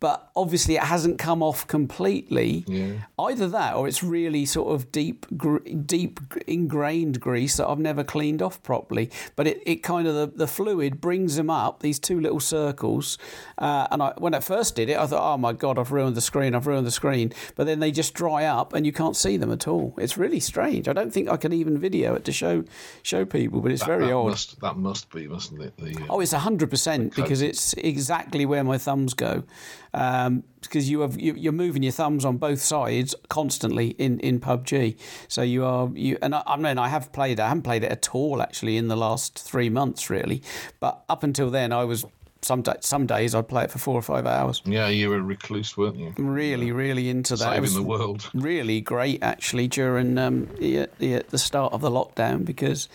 but 0.00 0.30
obviously 0.36 0.74
it 0.76 0.82
hasn't 0.82 1.18
come 1.18 1.42
off 1.42 1.66
completely. 1.66 2.64
Yeah. 2.66 2.92
Either 3.18 3.48
that 3.48 3.74
or 3.74 3.88
it's 3.88 4.02
really 4.02 4.44
sort 4.44 4.74
of 4.74 4.92
deep, 4.92 5.26
gr- 5.36 5.58
deep 5.58 6.20
ingrained 6.46 7.20
grease 7.20 7.56
that 7.56 7.68
I've 7.68 7.78
never 7.78 8.04
cleaned 8.04 8.42
off 8.42 8.62
properly. 8.62 9.10
But 9.36 9.46
it, 9.46 9.62
it 9.64 9.76
kind 9.76 10.06
of, 10.06 10.14
the, 10.14 10.26
the 10.26 10.46
fluid 10.46 11.00
brings 11.00 11.36
them 11.36 11.50
up, 11.50 11.80
these 11.80 11.98
two 11.98 12.20
little 12.20 12.40
circles. 12.40 13.18
Uh, 13.58 13.86
and 13.90 14.02
I, 14.02 14.12
when 14.18 14.34
I 14.34 14.40
first 14.40 14.76
did 14.76 14.88
it, 14.90 14.98
I 14.98 15.06
thought, 15.06 15.34
oh 15.34 15.38
my 15.38 15.52
God, 15.52 15.78
I've 15.78 15.92
ruined 15.92 16.16
the 16.16 16.20
screen, 16.20 16.54
I've 16.54 16.66
ruined 16.66 16.86
the 16.86 16.90
screen. 16.90 17.32
But 17.54 17.66
then 17.66 17.80
they 17.80 17.90
just 17.90 18.14
dry 18.14 18.44
up 18.44 18.72
and 18.74 18.84
you 18.84 18.92
can't 18.92 19.16
see 19.16 19.36
them 19.36 19.50
at 19.52 19.66
all. 19.66 19.94
It's 19.98 20.16
really 20.18 20.40
strange. 20.40 20.88
I 20.88 20.92
don't 20.92 21.12
think 21.12 21.28
I 21.28 21.36
can 21.36 21.52
even 21.52 21.78
video 21.78 22.14
it 22.14 22.24
to 22.26 22.32
show 22.32 22.64
show 23.02 23.24
people, 23.24 23.60
but 23.60 23.72
it's 23.72 23.84
very 23.84 24.06
that 24.06 24.12
odd. 24.14 24.26
Must, 24.30 24.60
that 24.60 24.76
must 24.76 25.10
be, 25.10 25.26
mustn't 25.26 25.62
it? 25.62 25.76
The, 25.78 26.02
uh, 26.02 26.06
Oh, 26.10 26.20
it's 26.20 26.32
hundred 26.32 26.70
percent 26.70 27.14
because 27.16 27.42
it's 27.42 27.72
exactly 27.74 28.46
where 28.46 28.62
my 28.62 28.78
thumbs 28.78 29.14
go. 29.14 29.44
Um, 29.94 30.44
because 30.60 30.90
you 30.90 31.00
have 31.00 31.18
you, 31.18 31.48
are 31.48 31.52
moving 31.52 31.82
your 31.82 31.92
thumbs 31.92 32.24
on 32.24 32.38
both 32.38 32.60
sides 32.60 33.14
constantly 33.28 33.90
in, 33.90 34.18
in 34.20 34.40
PUBG. 34.40 34.96
So 35.28 35.42
you 35.42 35.64
are 35.64 35.88
you 35.94 36.18
and 36.20 36.34
I, 36.34 36.42
I 36.44 36.56
mean 36.56 36.78
I 36.78 36.88
have 36.88 37.12
played 37.12 37.38
I 37.38 37.48
haven't 37.48 37.62
played 37.62 37.84
it 37.84 37.92
at 37.92 38.14
all 38.14 38.42
actually 38.42 38.76
in 38.76 38.88
the 38.88 38.96
last 38.96 39.38
three 39.38 39.70
months 39.70 40.10
really. 40.10 40.42
But 40.80 41.04
up 41.08 41.22
until 41.22 41.50
then, 41.50 41.72
I 41.72 41.84
was 41.84 42.04
some 42.42 42.62
day, 42.62 42.74
some 42.80 43.06
days 43.06 43.34
I'd 43.34 43.48
play 43.48 43.64
it 43.64 43.70
for 43.70 43.78
four 43.78 43.94
or 43.94 44.02
five 44.02 44.26
hours. 44.26 44.62
Yeah, 44.64 44.88
you 44.88 45.08
were 45.08 45.16
a 45.16 45.22
recluse, 45.22 45.76
weren't 45.76 45.96
you? 45.96 46.14
Really, 46.16 46.72
really 46.72 47.08
into 47.08 47.36
that. 47.36 47.54
Saving 47.54 47.74
the 47.74 47.82
world. 47.82 48.30
Really 48.34 48.80
great 48.80 49.22
actually 49.22 49.68
during 49.68 50.18
um, 50.18 50.48
the, 50.58 50.88
the 50.98 51.24
the 51.28 51.38
start 51.38 51.72
of 51.72 51.80
the 51.80 51.90
lockdown 51.90 52.44
because 52.44 52.88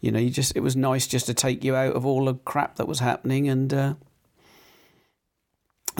you 0.00 0.10
know 0.10 0.18
you 0.18 0.30
just 0.30 0.56
it 0.56 0.60
was 0.60 0.76
nice 0.76 1.06
just 1.06 1.26
to 1.26 1.34
take 1.34 1.64
you 1.64 1.74
out 1.74 1.94
of 1.94 2.04
all 2.04 2.26
the 2.26 2.34
crap 2.34 2.76
that 2.76 2.88
was 2.88 3.00
happening 3.00 3.48
and. 3.48 3.74
Uh, 3.74 3.94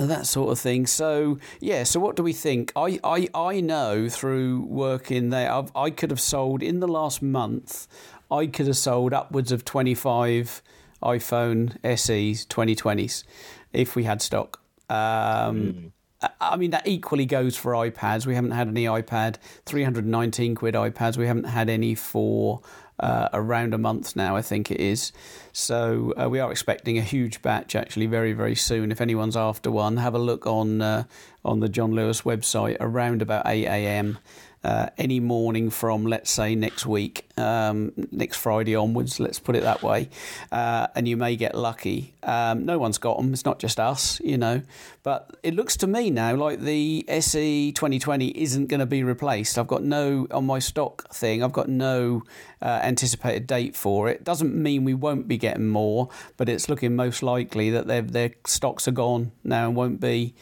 that 0.06 0.26
sort 0.26 0.52
of 0.52 0.58
thing. 0.58 0.86
So 0.86 1.38
yeah, 1.60 1.84
so 1.84 2.00
what 2.00 2.16
do 2.16 2.22
we 2.22 2.32
think? 2.32 2.72
I 2.76 2.98
I, 3.02 3.28
I 3.34 3.60
know 3.60 4.08
through 4.08 4.62
working 4.62 5.30
there, 5.30 5.52
I've, 5.52 5.72
I 5.74 5.90
could 5.90 6.10
have 6.10 6.20
sold 6.20 6.62
in 6.62 6.80
the 6.80 6.88
last 6.88 7.22
month. 7.22 7.86
I 8.30 8.46
could 8.46 8.66
have 8.66 8.76
sold 8.76 9.12
upwards 9.12 9.52
of 9.52 9.64
twenty 9.64 9.94
five 9.94 10.62
iPhone 11.02 11.76
SEs, 11.98 12.44
twenty 12.46 12.74
twenties, 12.74 13.24
if 13.72 13.96
we 13.96 14.04
had 14.04 14.22
stock. 14.22 14.60
Um, 14.90 15.92
I 16.40 16.56
mean, 16.56 16.72
that 16.72 16.86
equally 16.86 17.26
goes 17.26 17.56
for 17.56 17.72
iPads. 17.72 18.26
We 18.26 18.34
haven't 18.34 18.50
had 18.50 18.66
any 18.66 18.86
iPad 18.86 19.36
319 19.66 20.56
quid 20.56 20.74
iPads. 20.74 21.16
We 21.16 21.26
haven't 21.28 21.44
had 21.44 21.68
any 21.68 21.94
for 21.94 22.60
uh, 23.00 23.28
around 23.32 23.74
a 23.74 23.78
month 23.78 24.16
now, 24.16 24.36
I 24.36 24.42
think 24.42 24.70
it 24.70 24.80
is. 24.80 25.12
So 25.52 26.14
uh, 26.20 26.28
we 26.28 26.40
are 26.40 26.50
expecting 26.50 26.98
a 26.98 27.02
huge 27.02 27.42
batch 27.42 27.74
actually 27.74 28.06
very 28.06 28.32
very 28.32 28.54
soon. 28.54 28.92
If 28.92 29.00
anyone's 29.00 29.36
after 29.36 29.70
one, 29.70 29.96
have 29.96 30.14
a 30.14 30.18
look 30.18 30.46
on 30.46 30.82
uh, 30.82 31.04
on 31.44 31.60
the 31.60 31.68
John 31.68 31.92
Lewis 31.92 32.22
website 32.22 32.76
around 32.80 33.22
about 33.22 33.46
8 33.46 33.66
a.m 33.66 34.18
uh, 34.64 34.88
any 34.98 35.20
morning 35.20 35.70
from, 35.70 36.04
let's 36.04 36.30
say, 36.30 36.54
next 36.54 36.86
week, 36.86 37.28
um, 37.38 37.92
next 38.10 38.38
Friday 38.38 38.74
onwards, 38.74 39.20
let's 39.20 39.38
put 39.38 39.54
it 39.54 39.62
that 39.62 39.82
way, 39.82 40.08
uh, 40.50 40.88
and 40.94 41.06
you 41.06 41.16
may 41.16 41.36
get 41.36 41.54
lucky. 41.54 42.14
Um, 42.22 42.66
no 42.66 42.78
one's 42.78 42.98
got 42.98 43.16
them, 43.16 43.32
it's 43.32 43.44
not 43.44 43.58
just 43.58 43.78
us, 43.78 44.20
you 44.20 44.36
know. 44.36 44.62
But 45.02 45.38
it 45.42 45.54
looks 45.54 45.76
to 45.78 45.86
me 45.86 46.10
now 46.10 46.34
like 46.34 46.60
the 46.60 47.04
SE 47.08 47.72
2020 47.72 48.28
isn't 48.28 48.66
going 48.66 48.80
to 48.80 48.86
be 48.86 49.02
replaced. 49.02 49.58
I've 49.58 49.68
got 49.68 49.82
no, 49.82 50.26
on 50.30 50.44
my 50.44 50.58
stock 50.58 51.14
thing, 51.14 51.42
I've 51.42 51.52
got 51.52 51.68
no 51.68 52.24
uh, 52.60 52.80
anticipated 52.82 53.46
date 53.46 53.76
for 53.76 54.08
it. 54.08 54.24
Doesn't 54.24 54.54
mean 54.54 54.84
we 54.84 54.94
won't 54.94 55.28
be 55.28 55.38
getting 55.38 55.68
more, 55.68 56.08
but 56.36 56.48
it's 56.48 56.68
looking 56.68 56.96
most 56.96 57.22
likely 57.22 57.70
that 57.70 57.86
their, 57.86 58.02
their 58.02 58.32
stocks 58.46 58.88
are 58.88 58.92
gone 58.92 59.32
now 59.44 59.66
and 59.66 59.76
won't 59.76 60.00
be 60.00 60.34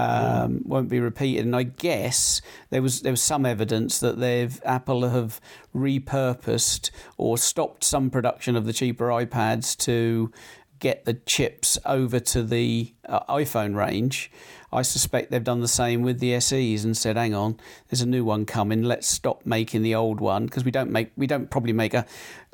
um, 0.00 0.62
won't 0.64 0.88
be 0.88 1.00
repeated. 1.00 1.44
And 1.44 1.54
I 1.54 1.64
guess 1.64 2.40
there 2.70 2.82
was 2.82 3.02
there 3.02 3.12
was 3.12 3.22
some 3.22 3.44
evidence 3.44 3.98
that 4.00 4.18
they've 4.18 4.60
Apple 4.64 5.08
have 5.08 5.40
repurposed 5.74 6.90
or 7.16 7.38
stopped 7.38 7.84
some 7.84 8.10
production 8.10 8.56
of 8.56 8.66
the 8.66 8.72
cheaper 8.72 9.08
iPads 9.08 9.76
to 9.78 10.32
get 10.78 11.04
the 11.04 11.14
chips 11.14 11.78
over 11.84 12.18
to 12.18 12.42
the 12.42 12.94
uh, 13.06 13.20
iPhone 13.28 13.76
range. 13.76 14.30
I 14.72 14.82
suspect 14.82 15.30
they've 15.30 15.42
done 15.42 15.60
the 15.60 15.68
same 15.68 16.02
with 16.02 16.20
the 16.20 16.38
SEs 16.40 16.84
and 16.84 16.96
said, 16.96 17.16
"Hang 17.16 17.34
on, 17.34 17.58
there's 17.88 18.00
a 18.00 18.06
new 18.06 18.24
one 18.24 18.46
coming. 18.46 18.82
Let's 18.82 19.06
stop 19.06 19.44
making 19.44 19.82
the 19.82 19.94
old 19.94 20.20
one 20.20 20.46
because 20.46 20.64
we 20.64 20.70
don't 20.70 20.90
make 20.90 21.10
we 21.16 21.26
don't 21.26 21.50
probably 21.50 21.72
make 21.72 21.92
a 21.92 22.06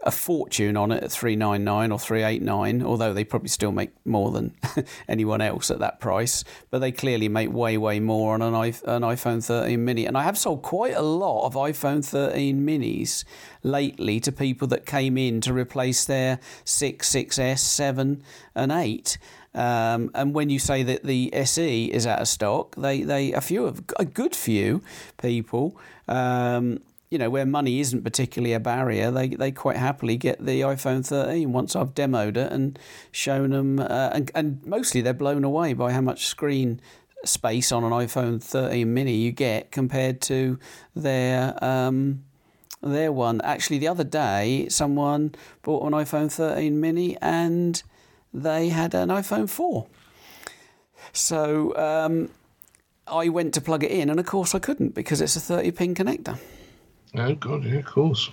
a 0.03 0.11
fortune 0.11 0.77
on 0.77 0.93
it 0.93 1.03
at 1.03 1.11
399 1.11 1.91
or 1.91 1.99
389 1.99 2.83
although 2.83 3.13
they 3.13 3.25
probably 3.25 3.49
still 3.49 3.73
make 3.73 3.91
more 4.05 4.31
than 4.31 4.55
anyone 5.09 5.41
else 5.41 5.71
at 5.71 5.79
that 5.79 6.01
price. 6.01 6.45
But 6.71 6.81
they 6.81 6.93
clearly 6.93 7.29
make 7.29 7.51
way 7.53 7.79
way 7.79 7.99
more 8.01 8.35
on 8.35 8.43
an, 8.43 8.55
an 8.55 9.03
iphone 9.03 9.45
13 9.45 9.85
mini. 9.85 10.07
And 10.07 10.17
i 10.17 10.23
have 10.23 10.39
sold 10.39 10.63
quite 10.63 10.95
a 10.95 11.03
lot 11.03 11.47
of 11.47 11.55
iphone 11.55 12.05
13 12.05 12.65
minis 12.67 13.25
lately 13.63 14.21
to 14.21 14.31
people 14.31 14.69
that 14.69 14.87
came 14.87 15.17
in 15.19 15.41
to 15.41 15.53
replace 15.53 16.05
their 16.05 16.41
6 16.65 17.11
6s 17.11 17.59
7 17.59 18.23
and 18.55 18.73
8 18.73 19.19
um, 19.57 20.11
and 20.15 20.35
when 20.35 20.51
you 20.51 20.59
say 20.59 20.83
that 20.83 21.03
the 21.03 21.33
SE 21.33 21.87
is 21.87 22.07
out 22.07 22.21
of 22.21 22.29
stock, 22.29 22.75
they, 22.77 23.03
they 23.03 23.33
a 23.33 23.41
few 23.41 23.65
of 23.65 23.83
a 23.99 24.05
good 24.05 24.37
few 24.37 24.83
people 25.17 25.79
um, 26.09 26.81
you 27.11 27.19
know, 27.19 27.31
where 27.31 27.47
money 27.47 27.81
isn't 27.81 28.03
particularly 28.03 28.53
a 28.53 28.61
barrier, 28.61 29.11
they, 29.11 29.29
they 29.29 29.53
quite 29.53 29.77
happily 29.77 30.17
get 30.17 30.45
the 30.45 30.63
iPhone 30.63 31.07
13 31.07 31.53
once 31.53 31.77
I've 31.77 31.95
demoed 31.95 32.37
it 32.37 32.53
and 32.53 32.79
shown 33.13 33.51
them. 33.51 33.79
Uh, 33.79 34.11
and, 34.13 34.31
and 34.35 34.67
mostly 34.67 35.01
they're 35.01 35.15
blown 35.15 35.45
away 35.45 35.73
by 35.73 35.93
how 35.93 36.01
much 36.01 36.27
screen 36.27 36.81
space 37.25 37.73
on 37.73 37.85
an 37.85 37.93
iPhone 37.93 38.43
13 38.43 38.93
mini 38.93 39.15
you 39.15 39.33
get 39.33 39.71
compared 39.71 40.21
to 40.23 40.59
their. 40.95 41.63
Um, 41.65 42.25
their 42.83 43.11
one. 43.11 43.41
Actually, 43.41 43.79
the 43.79 43.89
other 43.89 44.05
day, 44.05 44.67
someone 44.69 45.35
bought 45.63 45.85
an 45.87 45.93
iPhone 45.93 46.31
13 46.31 46.79
mini 46.79 47.17
and 47.21 47.83
they 48.33 48.69
had 48.69 48.95
an 48.95 49.09
iPhone 49.09 49.49
4. 49.49 49.87
So 51.13 51.75
um, 51.77 52.29
I 53.07 53.29
went 53.29 53.55
to 53.55 53.61
plug 53.61 53.83
it 53.83 53.91
in, 53.91 54.11
and 54.11 54.21
of 54.21 54.27
course 54.27 54.55
I 54.55 54.59
couldn't 54.59 54.95
because 54.95 55.21
it's 55.21 55.37
a 55.37 55.41
30 55.41 55.71
pin 55.73 55.95
connector. 55.95 56.39
Oh, 57.19 57.35
God, 57.35 57.65
yeah, 57.65 57.79
of 57.79 57.87
course. 57.87 58.31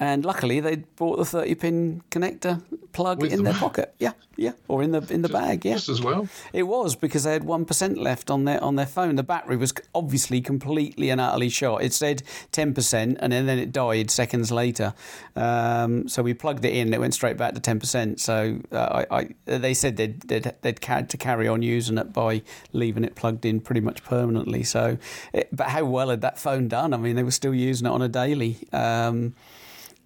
And 0.00 0.24
luckily, 0.24 0.60
they 0.60 0.76
bought 0.96 1.18
the 1.18 1.24
30 1.24 1.54
pin 1.54 2.02
connector 2.10 2.62
plug 2.92 3.20
With 3.20 3.32
in 3.32 3.38
them. 3.38 3.44
their 3.44 3.54
pocket. 3.54 3.94
Yeah, 3.98 4.12
yeah, 4.36 4.52
or 4.68 4.82
in 4.82 4.92
the 4.92 4.98
in 5.12 5.22
the 5.22 5.28
just, 5.28 5.40
bag. 5.40 5.64
Yeah, 5.64 5.74
just 5.74 5.88
as 5.88 6.00
well. 6.00 6.28
It 6.52 6.64
was 6.64 6.96
because 6.96 7.24
they 7.24 7.32
had 7.32 7.44
one 7.44 7.64
percent 7.64 7.98
left 7.98 8.30
on 8.30 8.44
their 8.44 8.62
on 8.62 8.76
their 8.76 8.86
phone. 8.86 9.16
The 9.16 9.22
battery 9.22 9.56
was 9.56 9.74
obviously 9.94 10.40
completely 10.40 11.10
and 11.10 11.20
utterly 11.20 11.48
shot. 11.48 11.82
It 11.82 11.92
said 11.92 12.22
ten 12.50 12.72
percent, 12.74 13.18
and 13.20 13.32
then, 13.32 13.46
then 13.46 13.58
it 13.58 13.72
died 13.72 14.10
seconds 14.10 14.50
later. 14.50 14.94
Um, 15.36 16.08
so 16.08 16.22
we 16.22 16.34
plugged 16.34 16.64
it 16.64 16.72
in, 16.72 16.88
and 16.88 16.94
it 16.94 17.00
went 17.00 17.14
straight 17.14 17.36
back 17.36 17.54
to 17.54 17.60
ten 17.60 17.78
percent. 17.78 18.20
So 18.20 18.60
uh, 18.72 19.04
I, 19.10 19.18
I, 19.18 19.28
they 19.44 19.74
said 19.74 19.96
they'd 19.96 20.20
they'd, 20.22 20.54
they'd 20.62 20.84
had 20.84 21.10
to 21.10 21.16
carry 21.16 21.46
on 21.46 21.62
using 21.62 21.98
it 21.98 22.12
by 22.12 22.42
leaving 22.72 23.04
it 23.04 23.14
plugged 23.14 23.44
in 23.44 23.60
pretty 23.60 23.80
much 23.80 24.02
permanently. 24.04 24.62
So, 24.64 24.98
it, 25.32 25.48
but 25.52 25.68
how 25.68 25.84
well 25.84 26.08
had 26.08 26.22
that 26.22 26.38
phone 26.38 26.68
done? 26.68 26.94
I 26.94 26.96
mean, 26.96 27.16
they 27.16 27.22
were 27.22 27.30
still 27.30 27.54
using 27.54 27.86
it 27.86 27.90
on 27.90 28.02
a 28.02 28.08
daily. 28.08 28.58
Um, 28.72 29.34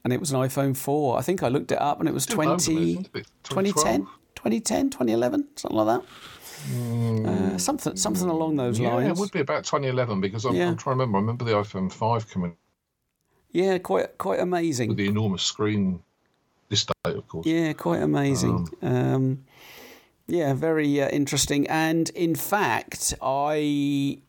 and 0.09 0.13
it 0.15 0.21
was 0.21 0.31
an 0.31 0.41
iPhone 0.41 0.75
4. 0.75 1.19
I 1.19 1.21
think 1.21 1.43
I 1.43 1.49
looked 1.49 1.71
it 1.71 1.79
up 1.79 2.01
and 2.01 2.09
it 2.09 2.13
was 2.13 2.25
20, 2.25 2.97
2010, 3.13 4.07
2010, 4.35 4.89
2011, 4.89 5.49
something 5.55 5.77
like 5.77 6.01
that. 6.01 6.09
Mm. 6.71 7.27
Uh, 7.27 7.59
something 7.59 7.95
something 7.95 8.31
along 8.31 8.57
those 8.57 8.81
yeah, 8.81 8.89
lines. 8.89 9.05
Yeah, 9.05 9.11
it 9.11 9.19
would 9.19 9.31
be 9.31 9.41
about 9.41 9.65
2011 9.65 10.23
because 10.23 10.47
I'm, 10.47 10.55
yeah. 10.55 10.69
I'm, 10.69 10.79
trying 10.79 10.97
to 10.97 11.01
remember. 11.01 11.19
I 11.19 11.21
remember 11.21 11.45
the 11.45 11.53
iPhone 11.53 11.93
5 11.93 12.31
coming. 12.31 12.57
Yeah, 13.53 13.77
quite 13.77 14.17
quite 14.17 14.41
amazing. 14.41 14.89
With 14.89 14.97
the 14.97 15.09
enormous 15.09 15.43
screen 15.43 16.03
This 16.71 16.87
display, 16.87 17.19
of 17.19 17.29
course. 17.29 17.47
Yeah, 17.47 17.75
quite 17.75 18.01
amazing. 18.03 18.67
Um, 18.81 18.97
um, 18.97 19.45
yeah, 20.27 20.55
very 20.55 21.03
uh, 21.03 21.11
interesting. 21.11 21.67
And 21.67 22.09
in 22.11 22.35
fact, 22.35 23.13
I 23.21 24.21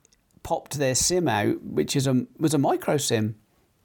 popped 0.44 0.78
their 0.78 0.96
SIM 0.96 1.30
out, 1.30 1.64
which 1.64 1.96
is 1.96 2.06
a 2.06 2.28
was 2.38 2.54
a 2.54 2.58
micro 2.58 2.98
SIM 2.98 3.36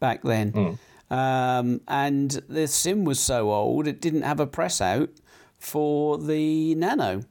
back 0.00 0.22
then. 0.22 0.52
Mm. 0.52 0.78
Um, 1.10 1.80
and 1.86 2.30
the 2.48 2.66
SIM 2.66 3.04
was 3.04 3.20
so 3.20 3.52
old 3.52 3.86
it 3.86 4.00
didn't 4.00 4.22
have 4.22 4.40
a 4.40 4.46
press 4.46 4.80
out 4.80 5.10
for 5.58 6.18
the 6.18 6.74
Nano. 6.74 7.22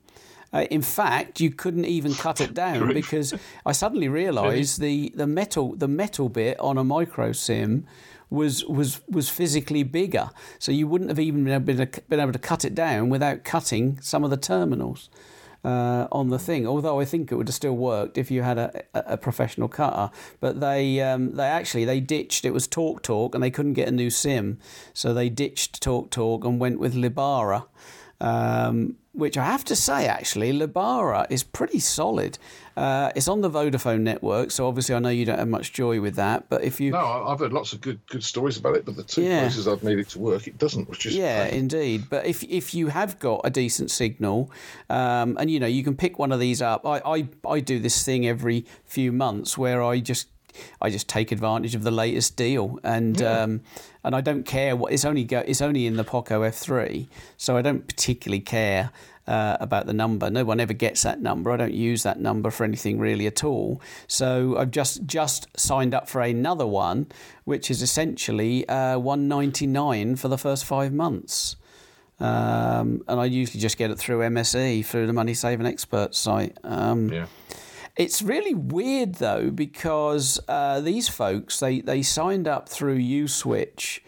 Uh, 0.53 0.67
in 0.69 0.83
fact, 0.83 1.39
you 1.39 1.49
couldn't 1.49 1.85
even 1.85 2.13
cut 2.13 2.39
it 2.39 2.53
down 2.53 2.93
because 2.93 3.33
I 3.65 3.71
suddenly 3.71 4.07
realised 4.07 4.79
the, 4.79 5.11
the 5.15 5.25
metal 5.25 5.75
the 5.75 5.87
metal 5.87 6.29
bit 6.29 6.59
on 6.59 6.77
a 6.77 6.83
micro 6.83 7.31
SIM 7.31 7.87
was 8.29 8.63
was 8.65 9.01
was 9.09 9.29
physically 9.29 9.83
bigger, 9.83 10.29
so 10.59 10.71
you 10.71 10.87
wouldn't 10.87 11.09
have 11.09 11.19
even 11.19 11.43
been 11.43 11.53
able 11.53 11.85
to, 11.85 12.01
been 12.01 12.19
able 12.19 12.33
to 12.33 12.39
cut 12.39 12.63
it 12.63 12.75
down 12.75 13.09
without 13.09 13.43
cutting 13.43 13.99
some 14.01 14.23
of 14.23 14.29
the 14.29 14.37
terminals 14.37 15.09
uh, 15.63 16.07
on 16.11 16.29
the 16.29 16.39
thing. 16.39 16.67
Although 16.67 16.99
I 16.99 17.05
think 17.05 17.31
it 17.31 17.35
would 17.35 17.47
have 17.47 17.55
still 17.55 17.75
worked 17.75 18.17
if 18.17 18.29
you 18.29 18.41
had 18.41 18.57
a, 18.57 18.83
a 18.93 19.17
professional 19.17 19.67
cutter. 19.67 20.11
But 20.39 20.59
they 20.59 21.01
um, 21.01 21.35
they 21.35 21.45
actually 21.47 21.85
they 21.85 21.99
ditched. 21.99 22.45
It 22.45 22.51
was 22.51 22.67
Talk 22.67 23.01
Talk, 23.03 23.33
and 23.33 23.43
they 23.43 23.51
couldn't 23.51 23.73
get 23.73 23.87
a 23.87 23.91
new 23.91 24.09
SIM, 24.09 24.59
so 24.93 25.13
they 25.13 25.29
ditched 25.29 25.81
Talk 25.81 26.09
Talk 26.09 26.45
and 26.45 26.59
went 26.59 26.79
with 26.79 26.95
Lebara. 26.95 27.65
Um, 28.21 28.95
which 29.13 29.37
I 29.37 29.45
have 29.45 29.63
to 29.65 29.75
say, 29.75 30.07
actually, 30.07 30.51
Lebara 30.51 31.27
is 31.29 31.43
pretty 31.43 31.79
solid. 31.79 32.39
Uh, 32.75 33.11
it's 33.15 33.27
on 33.27 33.41
the 33.41 33.49
Vodafone 33.49 34.01
network, 34.01 34.49
so 34.51 34.67
obviously 34.67 34.95
I 34.95 34.99
know 34.99 35.09
you 35.09 35.25
don't 35.25 35.37
have 35.37 35.47
much 35.47 35.73
joy 35.73 36.01
with 36.01 36.15
that. 36.15 36.49
But 36.49 36.63
if 36.63 36.79
you 36.79 36.91
no, 36.91 36.99
I've 37.27 37.39
heard 37.39 37.53
lots 37.53 37.73
of 37.73 37.81
good 37.81 37.99
good 38.07 38.23
stories 38.23 38.57
about 38.57 38.75
it. 38.75 38.85
But 38.85 38.95
the 38.95 39.03
two 39.03 39.23
yeah. 39.23 39.41
places 39.41 39.67
I've 39.67 39.83
made 39.83 39.99
it 39.99 40.09
to 40.09 40.19
work, 40.19 40.47
it 40.47 40.57
doesn't, 40.57 40.89
which 40.89 41.05
is 41.05 41.15
yeah, 41.15 41.45
indeed. 41.45 42.05
But 42.09 42.25
if 42.25 42.43
if 42.43 42.73
you 42.73 42.87
have 42.87 43.19
got 43.19 43.41
a 43.43 43.49
decent 43.49 43.91
signal, 43.91 44.51
um, 44.89 45.37
and 45.39 45.51
you 45.51 45.59
know 45.59 45.67
you 45.67 45.83
can 45.83 45.95
pick 45.95 46.17
one 46.17 46.31
of 46.31 46.39
these 46.39 46.61
up, 46.61 46.85
I, 46.85 47.01
I 47.05 47.27
I 47.47 47.59
do 47.59 47.79
this 47.79 48.03
thing 48.03 48.27
every 48.27 48.65
few 48.85 49.11
months 49.11 49.57
where 49.57 49.83
I 49.83 49.99
just 49.99 50.27
I 50.81 50.89
just 50.89 51.07
take 51.07 51.31
advantage 51.31 51.75
of 51.75 51.83
the 51.83 51.91
latest 51.91 52.35
deal, 52.35 52.79
and 52.83 53.19
Yeah. 53.19 53.41
um, 53.41 53.61
and 54.03 54.15
I 54.15 54.21
don't 54.21 54.43
care 54.45 54.75
what 54.75 54.91
it's 54.91 55.05
only 55.05 55.23
go, 55.23 55.43
it's 55.45 55.61
only 55.61 55.85
in 55.85 55.95
the 55.95 56.03
Poco 56.03 56.41
F3, 56.41 57.07
so 57.37 57.55
I 57.55 57.61
don't 57.61 57.87
particularly 57.87 58.41
care. 58.41 58.91
Uh, 59.25 59.55
about 59.61 59.85
the 59.85 59.93
number, 59.93 60.29
no 60.29 60.43
one 60.43 60.59
ever 60.59 60.73
gets 60.73 61.03
that 61.03 61.21
number. 61.21 61.49
I 61.49 61.55
don't 61.55 61.73
use 61.73 62.03
that 62.03 62.19
number 62.19 62.51
for 62.51 62.65
anything 62.65 62.99
really 62.99 63.25
at 63.25 63.41
all. 63.41 63.81
So 64.05 64.57
I've 64.57 64.71
just 64.71 65.05
just 65.05 65.47
signed 65.57 65.93
up 65.93 66.09
for 66.09 66.19
another 66.21 66.67
one, 66.67 67.07
which 67.45 67.71
is 67.71 67.81
essentially 67.81 68.67
uh, 68.67 68.97
one 68.99 69.29
ninety 69.29 69.65
nine 69.65 70.17
for 70.17 70.27
the 70.27 70.37
first 70.37 70.65
five 70.65 70.91
months. 70.91 71.55
Um, 72.19 73.03
and 73.07 73.19
I 73.19 73.25
usually 73.25 73.61
just 73.61 73.77
get 73.77 73.91
it 73.91 73.97
through 73.97 74.19
MSE 74.19 74.85
through 74.85 75.07
the 75.07 75.13
Money 75.13 75.33
Saving 75.33 75.65
Experts 75.67 76.17
site. 76.17 76.57
Um, 76.63 77.07
Yeah. 77.09 77.27
it's 77.95 78.21
really 78.21 78.53
weird 78.53 79.15
though 79.15 79.49
because 79.51 80.39
uh, 80.49 80.81
these 80.81 81.07
folks 81.07 81.59
they, 81.59 81.79
they 81.81 82.01
signed 82.01 82.47
up 82.47 82.67
through 82.69 82.99
USwitch 82.99 83.99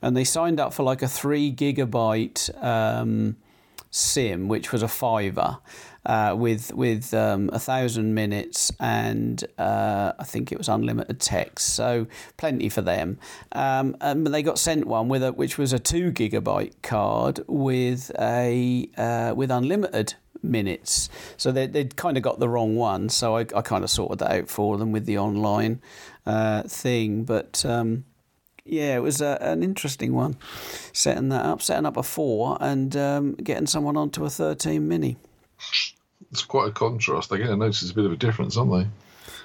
and 0.00 0.16
they 0.16 0.24
signed 0.24 0.58
up 0.60 0.72
for 0.74 0.82
like 0.82 1.02
a 1.02 1.08
three 1.08 1.52
gigabyte 1.52 2.50
um, 2.62 3.36
sim, 3.92 4.48
which 4.48 4.72
was 4.72 4.82
a 4.82 4.88
fiver. 4.88 5.58
Uh, 6.04 6.34
with 6.36 6.74
with 6.74 7.14
um, 7.14 7.48
a 7.52 7.60
thousand 7.60 8.12
minutes 8.12 8.72
and 8.80 9.44
uh, 9.56 10.10
I 10.18 10.24
think 10.24 10.50
it 10.50 10.58
was 10.58 10.68
unlimited 10.68 11.20
text, 11.20 11.76
so 11.76 12.08
plenty 12.36 12.68
for 12.68 12.82
them. 12.82 13.20
Um, 13.52 13.96
and 14.00 14.26
they 14.26 14.42
got 14.42 14.58
sent 14.58 14.88
one 14.88 15.08
with 15.08 15.22
a 15.22 15.30
which 15.30 15.58
was 15.58 15.72
a 15.72 15.78
two 15.78 16.10
gigabyte 16.10 16.82
card 16.82 17.38
with 17.46 18.10
a 18.18 18.90
uh, 18.96 19.34
with 19.36 19.52
unlimited 19.52 20.14
minutes. 20.42 21.08
So 21.36 21.52
they, 21.52 21.66
they'd 21.66 21.96
kind 21.96 22.16
of 22.16 22.22
got 22.22 22.38
the 22.38 22.48
wrong 22.48 22.76
one. 22.76 23.08
So 23.08 23.36
I, 23.36 23.40
I 23.54 23.62
kind 23.62 23.84
of 23.84 23.90
sorted 23.90 24.18
that 24.20 24.32
out 24.32 24.48
for 24.48 24.78
them 24.78 24.92
with 24.92 25.06
the 25.06 25.18
online 25.18 25.80
uh, 26.26 26.62
thing. 26.62 27.24
But 27.24 27.64
um, 27.64 28.04
yeah, 28.64 28.96
it 28.96 29.00
was 29.02 29.20
a, 29.20 29.38
an 29.40 29.62
interesting 29.62 30.12
one 30.12 30.36
setting 30.92 31.28
that 31.30 31.44
up, 31.44 31.62
setting 31.62 31.86
up 31.86 31.96
a 31.96 32.02
four 32.02 32.56
and 32.60 32.96
um, 32.96 33.34
getting 33.34 33.66
someone 33.66 33.96
onto 33.96 34.24
a 34.24 34.30
13 34.30 34.86
mini. 34.86 35.16
It's 36.30 36.42
quite 36.42 36.68
a 36.68 36.72
contrast. 36.72 37.32
Again, 37.32 37.50
I 37.50 37.54
notice 37.54 37.90
a 37.90 37.94
bit 37.94 38.04
of 38.04 38.12
a 38.12 38.16
difference, 38.16 38.56
aren't 38.56 38.72
they? 38.72 38.86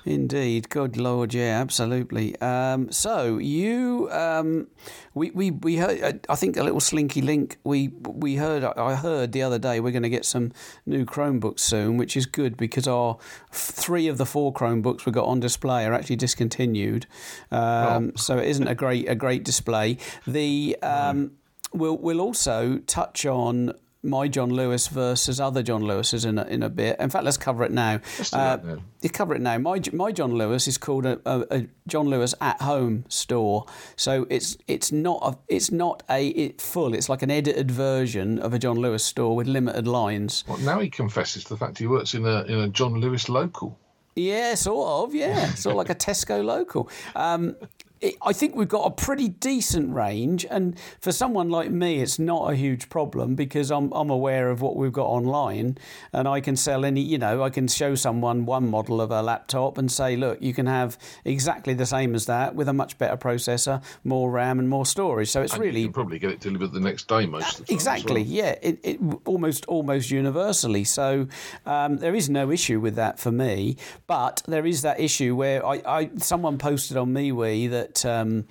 Indeed, 0.07 0.69
good 0.69 0.95
lord, 0.95 1.33
yeah, 1.33 1.59
absolutely. 1.59 2.39
Um, 2.39 2.89
so 2.91 3.37
you, 3.37 4.09
um, 4.11 4.67
we, 5.13 5.31
we, 5.31 5.51
we 5.51 5.75
heard. 5.75 6.25
I 6.29 6.35
think 6.35 6.55
a 6.55 6.63
little 6.63 6.79
slinky 6.79 7.21
link. 7.21 7.57
We 7.65 7.89
we 7.89 8.37
heard. 8.37 8.63
I 8.63 8.95
heard 8.95 9.33
the 9.33 9.41
other 9.41 9.59
day 9.59 9.81
we're 9.81 9.91
going 9.91 10.03
to 10.03 10.09
get 10.09 10.23
some 10.25 10.53
new 10.85 11.05
Chromebooks 11.05 11.59
soon, 11.59 11.97
which 11.97 12.15
is 12.15 12.25
good 12.25 12.55
because 12.55 12.87
our 12.87 13.17
three 13.51 14.07
of 14.07 14.17
the 14.17 14.25
four 14.25 14.53
Chromebooks 14.53 15.05
we 15.05 15.11
got 15.11 15.25
on 15.25 15.41
display 15.41 15.85
are 15.85 15.93
actually 15.93 16.15
discontinued. 16.15 17.05
Um, 17.51 18.15
So 18.15 18.37
it 18.37 18.47
isn't 18.47 18.67
a 18.67 18.75
great 18.75 19.09
a 19.09 19.15
great 19.15 19.43
display. 19.43 19.97
The 20.25 20.77
um, 20.83 21.31
we'll 21.73 21.97
we'll 21.97 22.21
also 22.21 22.77
touch 22.87 23.25
on. 23.25 23.73
My 24.07 24.27
John 24.27 24.49
Lewis 24.49 24.87
versus 24.87 25.39
other 25.39 25.61
John 25.61 25.83
Lewis's 25.83 26.25
in 26.25 26.39
a, 26.39 26.43
in 26.45 26.63
a 26.63 26.69
bit. 26.69 26.99
In 26.99 27.09
fact, 27.09 27.25
let's 27.25 27.37
cover 27.37 27.63
it 27.63 27.71
now. 27.71 27.99
Uh, 28.33 28.57
you 29.01 29.09
cover 29.09 29.35
it 29.35 29.41
now. 29.41 29.57
My 29.57 29.81
my 29.93 30.11
John 30.11 30.33
Lewis 30.33 30.67
is 30.67 30.77
called 30.77 31.05
a, 31.05 31.19
a, 31.25 31.45
a 31.51 31.67
John 31.87 32.07
Lewis 32.07 32.33
at 32.41 32.61
home 32.61 33.05
store. 33.09 33.65
So 33.95 34.25
it's 34.29 34.57
it's 34.67 34.91
not 34.91 35.19
a 35.21 35.37
it's 35.47 35.71
not 35.71 36.03
a 36.09 36.27
it 36.29 36.61
full. 36.61 36.93
It's 36.93 37.09
like 37.09 37.21
an 37.21 37.29
edited 37.31 37.69
version 37.69 38.39
of 38.39 38.53
a 38.53 38.59
John 38.59 38.77
Lewis 38.77 39.03
store 39.03 39.35
with 39.35 39.47
limited 39.47 39.87
lines. 39.87 40.43
Well, 40.47 40.57
now 40.59 40.79
he 40.79 40.89
confesses 40.89 41.43
to 41.43 41.49
the 41.49 41.57
fact 41.57 41.77
he 41.77 41.87
works 41.87 42.13
in 42.13 42.25
a 42.25 42.43
in 42.43 42.59
a 42.59 42.69
John 42.69 42.95
Lewis 42.95 43.29
local. 43.29 43.77
Yeah, 44.15 44.55
sort 44.55 44.87
of. 44.87 45.13
Yeah, 45.13 45.53
sort 45.53 45.73
of 45.73 45.77
like 45.77 45.89
a 45.89 45.95
Tesco 45.95 46.43
local. 46.43 46.89
Um, 47.15 47.55
it, 48.01 48.15
I 48.21 48.33
think 48.33 48.55
we've 48.55 48.67
got 48.67 48.85
a 48.85 48.91
pretty 48.91 49.27
decent 49.27 49.93
range, 49.93 50.45
and 50.49 50.77
for 50.99 51.11
someone 51.11 51.49
like 51.49 51.71
me, 51.71 52.01
it's 52.01 52.19
not 52.19 52.51
a 52.51 52.55
huge 52.55 52.89
problem 52.89 53.35
because 53.35 53.71
I'm 53.71 53.91
I'm 53.93 54.09
aware 54.09 54.49
of 54.49 54.61
what 54.61 54.75
we've 54.75 54.91
got 54.91 55.07
online, 55.07 55.77
and 56.13 56.27
I 56.27 56.41
can 56.41 56.55
sell 56.55 56.85
any. 56.85 57.01
You 57.01 57.17
know, 57.17 57.43
I 57.43 57.49
can 57.49 57.67
show 57.67 57.95
someone 57.95 58.45
one 58.45 58.69
model 58.69 59.01
of 59.01 59.11
a 59.11 59.21
laptop 59.21 59.77
and 59.77 59.91
say, 59.91 60.15
look, 60.15 60.41
you 60.41 60.53
can 60.53 60.67
have 60.67 60.97
exactly 61.25 61.73
the 61.73 61.85
same 61.85 62.13
as 62.13 62.25
that 62.27 62.55
with 62.55 62.69
a 62.69 62.73
much 62.73 62.97
better 62.97 63.17
processor, 63.17 63.83
more 64.03 64.29
RAM, 64.29 64.59
and 64.59 64.69
more 64.69 64.85
storage. 64.85 65.29
So 65.29 65.41
it's 65.41 65.53
And 65.53 65.63
you 65.63 65.69
really 65.69 65.83
can 65.83 65.93
probably 65.93 66.19
get 66.19 66.31
it 66.31 66.39
delivered 66.39 66.73
the 66.73 66.79
next 66.79 67.07
day 67.07 67.25
most 67.25 67.59
of 67.59 67.65
the 67.65 67.65
time. 67.65 67.75
Exactly. 67.75 68.21
well. 68.21 68.31
Yeah. 68.31 68.55
It, 68.61 68.79
it 68.83 68.99
almost 69.25 69.65
almost 69.65 70.11
universally. 70.11 70.83
So 70.83 71.27
um, 71.65 71.97
there 71.97 72.15
is 72.15 72.29
no 72.29 72.51
issue 72.51 72.79
with 72.79 72.95
that 72.95 73.19
for 73.19 73.31
me. 73.31 73.77
But 74.05 74.43
there 74.47 74.65
is 74.65 74.83
that 74.83 74.99
issue 74.99 75.35
where 75.35 75.65
I, 75.65 75.81
I 75.85 76.09
someone 76.17 76.57
posted 76.57 76.97
on 76.97 77.13
MeWe 77.13 77.69
that. 77.71 77.86
Um, 78.05 78.45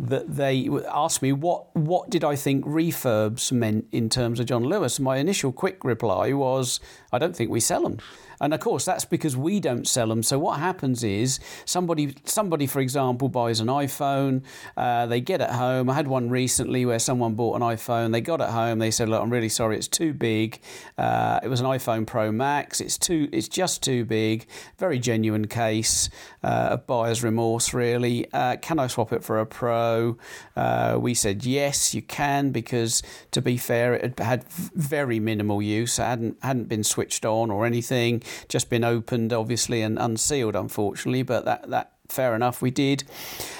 that 0.00 0.36
they 0.36 0.68
asked 0.88 1.22
me 1.22 1.32
what 1.32 1.74
what 1.74 2.08
did 2.08 2.22
I 2.22 2.36
think 2.36 2.64
refurbs 2.64 3.50
meant 3.50 3.86
in 3.90 4.08
terms 4.08 4.38
of 4.38 4.46
John 4.46 4.64
Lewis. 4.64 5.00
My 5.00 5.16
initial 5.16 5.52
quick 5.52 5.82
reply 5.82 6.32
was, 6.32 6.78
I 7.12 7.18
don't 7.18 7.34
think 7.34 7.50
we 7.50 7.60
sell 7.60 7.82
them. 7.82 7.98
And 8.40 8.54
of 8.54 8.60
course, 8.60 8.84
that's 8.84 9.04
because 9.04 9.36
we 9.36 9.60
don't 9.60 9.86
sell 9.86 10.08
them. 10.08 10.22
So 10.22 10.38
what 10.38 10.58
happens 10.60 11.02
is 11.02 11.40
somebody, 11.64 12.14
somebody, 12.24 12.66
for 12.66 12.80
example, 12.80 13.28
buys 13.28 13.60
an 13.60 13.68
iPhone. 13.68 14.42
Uh, 14.76 15.06
they 15.06 15.20
get 15.20 15.40
it 15.40 15.50
home. 15.50 15.90
I 15.90 15.94
had 15.94 16.08
one 16.08 16.30
recently 16.30 16.86
where 16.86 16.98
someone 16.98 17.34
bought 17.34 17.56
an 17.56 17.62
iPhone. 17.62 18.12
They 18.12 18.20
got 18.20 18.40
it 18.40 18.50
home. 18.50 18.78
They 18.78 18.90
said, 18.90 19.08
"Look, 19.08 19.22
I'm 19.22 19.30
really 19.30 19.48
sorry. 19.48 19.76
It's 19.76 19.88
too 19.88 20.12
big. 20.12 20.60
Uh, 20.96 21.40
it 21.42 21.48
was 21.48 21.60
an 21.60 21.66
iPhone 21.66 22.06
Pro 22.06 22.30
Max. 22.30 22.80
It's 22.80 22.98
too. 22.98 23.28
It's 23.32 23.48
just 23.48 23.82
too 23.82 24.04
big. 24.04 24.46
Very 24.78 24.98
genuine 24.98 25.46
case 25.48 26.08
uh, 26.42 26.68
of 26.72 26.86
buyer's 26.86 27.22
remorse. 27.24 27.74
Really. 27.74 28.26
Uh, 28.32 28.56
can 28.56 28.78
I 28.78 28.86
swap 28.86 29.12
it 29.12 29.24
for 29.24 29.40
a 29.40 29.46
Pro? 29.46 30.16
Uh, 30.56 30.98
we 31.00 31.14
said 31.14 31.44
yes, 31.44 31.94
you 31.94 32.02
can 32.02 32.50
because 32.50 33.02
to 33.32 33.42
be 33.42 33.56
fair, 33.56 33.94
it 33.94 34.18
had 34.18 34.44
very 34.48 35.18
minimal 35.20 35.60
use. 35.60 35.98
It 35.98 36.02
hadn't 36.02 36.36
hadn't 36.42 36.68
been 36.68 36.84
switched 36.84 37.24
on 37.24 37.50
or 37.50 37.66
anything 37.66 38.22
just 38.48 38.70
been 38.70 38.84
opened, 38.84 39.32
obviously, 39.32 39.82
and 39.82 39.98
unsealed, 39.98 40.56
unfortunately. 40.56 41.22
But 41.22 41.44
that 41.44 41.70
that 41.70 41.92
fair 42.08 42.34
enough, 42.34 42.62
we 42.62 42.70
did. 42.70 43.04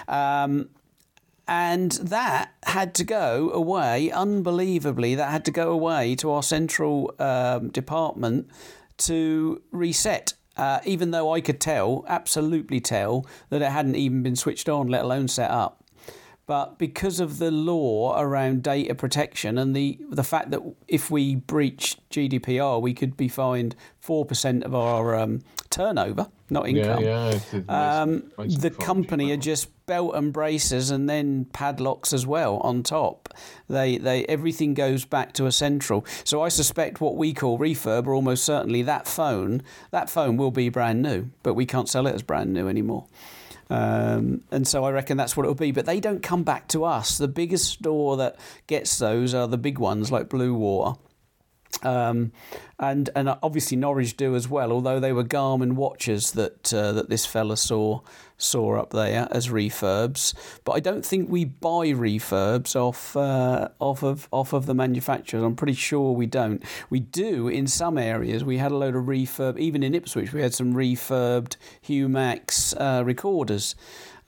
Um, 0.07 0.70
and 1.46 1.92
that 1.92 2.52
had 2.64 2.94
to 2.96 3.04
go 3.04 3.50
away, 3.50 4.11
unbelievably, 4.11 5.14
that 5.14 5.31
had 5.31 5.46
to 5.46 5.50
go 5.50 5.70
away 5.70 6.14
to 6.16 6.31
our 6.31 6.42
central 6.42 7.14
um, 7.18 7.70
department 7.70 8.50
to 8.98 9.62
reset. 9.70 10.35
Uh, 10.59 10.81
even 10.85 11.12
though 11.12 11.33
I 11.33 11.40
could 11.40 11.61
tell, 11.61 12.04
absolutely 12.09 12.81
tell, 12.81 13.24
that 13.48 13.62
it 13.62 13.70
hadn't 13.70 13.94
even 13.94 14.22
been 14.22 14.37
switched 14.37 14.68
on, 14.68 14.88
let 14.88 15.04
alone 15.04 15.28
set 15.28 15.50
up. 15.50 15.78
But 16.49 16.79
because 16.79 17.21
of 17.21 17.39
the 17.39 17.51
law 17.51 18.19
around 18.19 18.63
data 18.63 18.95
protection 18.95 19.59
and 19.59 19.77
the 19.77 19.99
the 20.11 20.25
fact 20.25 20.51
that 20.51 20.63
if 20.89 21.11
we 21.11 21.35
breach 21.37 21.99
GDPR, 22.11 22.81
we 22.81 22.95
could 22.95 23.19
be 23.19 23.29
fined 23.29 23.77
four 24.01 24.25
percent 24.25 24.65
of 24.65 24.75
our 24.75 25.15
um, 25.15 25.41
turnover, 25.69 26.29
not 26.49 26.67
income. 26.67 27.05
yeah. 27.05 27.29
it 27.29 27.43
did- 27.53 27.69
Um, 27.71 28.33
makes 28.39 28.55
it 28.55 28.61
the 28.63 28.71
company 28.71 29.31
are 29.31 29.37
just 29.37 29.69
belt 29.85 30.15
and 30.15 30.33
braces 30.33 30.91
and 30.91 31.07
then 31.09 31.45
padlocks 31.53 32.15
as 32.15 32.27
well 32.27 32.57
on 32.59 32.83
top. 32.83 33.29
They 33.69 33.99
they 33.99 34.25
everything 34.25 34.73
goes 34.73 35.05
back 35.05 35.35
to 35.35 35.45
a 35.45 35.53
central. 35.53 36.07
So 36.25 36.41
I 36.41 36.49
suspect 36.49 36.99
what 36.99 37.17
we 37.17 37.35
call 37.35 37.59
refurb, 37.59 38.07
or 38.07 38.15
almost 38.15 38.43
certainly 38.47 38.81
that 38.85 39.07
phone, 39.07 39.61
that 39.91 40.09
phone 40.09 40.39
will 40.39 40.51
be 40.51 40.71
brand 40.71 41.03
new, 41.03 41.29
but 41.43 41.53
we 41.53 41.67
can't 41.67 41.91
sell 41.91 42.07
it 42.07 42.15
as 42.15 42.23
brand 42.23 42.55
new 42.55 42.69
anymore. 42.69 43.05
Um, 43.70 44.42
and 44.50 44.66
so 44.66 44.85
I 44.85 44.90
reckon 44.90 45.16
that's 45.16 45.37
what 45.37 45.44
it'll 45.44 45.54
be. 45.54 45.72
But 45.72 45.87
they 45.87 46.00
don't 46.00 46.22
come 46.22 46.42
back 46.42 46.68
to 46.68 46.85
us. 46.85 47.18
The 47.18 47.28
biggest 47.28 47.66
store 47.66 48.16
that 48.16 48.37
gets 48.66 48.98
those 48.98 49.35
are 49.35 49.46
the 49.46 49.59
big 49.59 49.78
ones 49.78 50.11
like 50.11 50.28
Bluewater. 50.28 50.98
Um, 51.83 52.33
and 52.78 53.11
and 53.14 53.28
obviously 53.42 53.76
Norwich 53.76 54.16
do 54.16 54.35
as 54.35 54.48
well. 54.48 54.72
Although 54.72 55.00
they 55.00 55.12
were 55.12 55.24
Garmin 55.24 55.72
watches 55.72 56.33
that 56.33 56.72
uh, 56.72 56.92
that 56.92 57.11
this 57.11 57.26
fella 57.26 57.57
saw 57.57 58.00
saw 58.38 58.81
up 58.81 58.90
there 58.90 59.29
as 59.31 59.48
refurbs, 59.48 60.33
but 60.64 60.72
I 60.72 60.81
don't 60.81 61.05
think 61.05 61.29
we 61.29 61.44
buy 61.44 61.88
refurbs 61.88 62.74
off 62.77 63.16
uh, 63.16 63.68
off 63.81 64.03
of 64.03 64.29
off 64.31 64.53
of 64.53 64.66
the 64.66 64.74
manufacturers. 64.74 65.42
I'm 65.42 65.57
pretty 65.57 65.74
sure 65.74 66.12
we 66.12 66.27
don't. 66.27 66.62
We 66.88 67.01
do 67.01 67.48
in 67.48 67.66
some 67.66 67.98
areas. 67.98 68.44
We 68.44 68.59
had 68.59 68.72
a 68.72 68.77
load 68.77 68.96
of 68.96 69.05
refurb. 69.05 69.59
Even 69.59 69.83
in 69.83 69.94
Ipswich, 69.94 70.33
we 70.33 70.40
had 70.40 70.55
some 70.55 70.72
refurbed 70.72 71.57
Humax 71.87 72.74
uh, 72.79 73.05
recorders. 73.05 73.74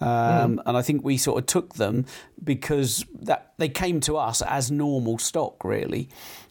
Um, 0.03 0.63
And 0.65 0.79
I 0.79 0.83
think 0.83 1.05
we 1.05 1.19
sort 1.19 1.39
of 1.39 1.47
took 1.47 1.75
them 1.75 2.07
because 2.43 3.05
that 3.21 3.53
they 3.59 3.69
came 3.69 4.01
to 4.01 4.17
us 4.17 4.41
as 4.43 4.71
normal 4.71 5.19
stock, 5.19 5.63
really, 5.63 6.09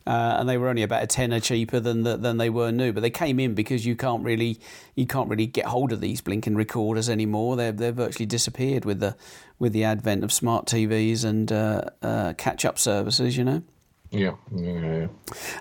uh, 0.10 0.38
and 0.40 0.50
they 0.50 0.58
were 0.58 0.68
only 0.70 0.82
about 0.84 1.04
a 1.04 1.08
tenner 1.08 1.40
cheaper 1.40 1.80
than 1.80 2.02
the, 2.04 2.18
than 2.18 2.38
they 2.38 2.50
were 2.50 2.72
new. 2.72 2.92
But 2.92 3.02
they 3.02 3.10
came 3.12 3.40
in 3.40 3.54
because 3.54 3.86
you 3.86 3.96
can't 3.96 4.24
really 4.24 4.60
you 4.96 5.06
can't 5.06 5.30
really 5.30 5.46
get 5.46 5.66
hold 5.66 5.92
of 5.92 6.02
these 6.02 6.20
blinking 6.22 6.56
recorders 6.56 7.10
anymore. 7.10 7.56
They're 7.56 7.72
they're 7.72 7.92
virtually 7.92 8.26
disappeared 8.26 8.86
with 8.86 9.00
the 9.00 9.16
with 9.60 9.72
the 9.74 9.84
advent 9.84 10.24
of 10.24 10.32
smart 10.34 10.66
TVs 10.66 11.24
and 11.24 11.52
uh, 11.52 11.82
uh, 12.02 12.34
catch 12.34 12.66
up 12.66 12.80
services. 12.80 13.38
You 13.38 13.44
know. 13.44 13.62
Yeah, 14.12 14.34
yeah, 14.56 14.72
yeah. 14.82 15.08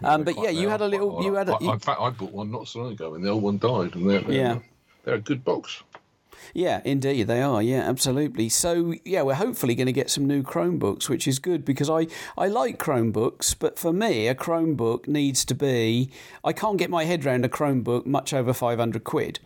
Um, 0.03 0.25
but 0.25 0.37
yeah, 0.43 0.49
you 0.49 0.70
had 0.70 0.81
a 0.81 0.89
little. 0.89 1.23
You 1.23 1.35
had 1.35 1.51
a. 1.51 1.55
I- 1.61 1.75
in 1.75 1.79
fact, 1.79 2.01
I 2.01 2.09
bought 2.09 2.33
one 2.33 2.51
not 2.51 2.66
so 2.68 2.81
long 2.81 2.93
ago, 2.93 3.14
and 3.14 3.23
the 3.23 3.29
old 3.29 3.43
one 3.43 3.59
died, 3.59 3.95
and 3.95 4.09
they're, 4.09 4.20
they're, 4.23 4.33
Yeah. 4.33 4.59
they're 5.05 5.16
a 5.16 5.20
good 5.20 5.45
box. 5.45 5.83
Yeah, 6.55 6.80
indeed, 6.84 7.24
they 7.24 7.43
are. 7.43 7.62
Yeah, 7.62 7.80
absolutely. 7.80 8.49
So, 8.49 8.95
yeah, 9.05 9.22
we're 9.22 9.34
hopefully 9.34 9.74
going 9.74 9.86
to 9.86 9.93
get 9.93 10.11
some 10.11 10.26
new 10.26 10.43
Chromebooks, 10.43 11.09
which 11.09 11.28
is 11.28 11.39
good 11.39 11.64
because 11.64 11.91
I, 11.91 12.07
I 12.36 12.49
like 12.49 12.78
Chromebooks, 12.78 13.55
but 13.59 13.78
for 13.78 13.93
me, 13.93 14.28
a 14.28 14.34
Chromebook 14.34 15.09
needs 15.09 15.45
to 15.47 15.55
be. 15.55 16.11
I 16.45 16.53
can't 16.53 16.78
get 16.78 16.91
my 16.91 17.05
head 17.05 17.24
around 17.24 17.45
a 17.45 17.49
Chromebook 17.49 18.07
much 18.07 18.32
over 18.32 18.53
500 18.53 19.05
quid. 19.05 19.41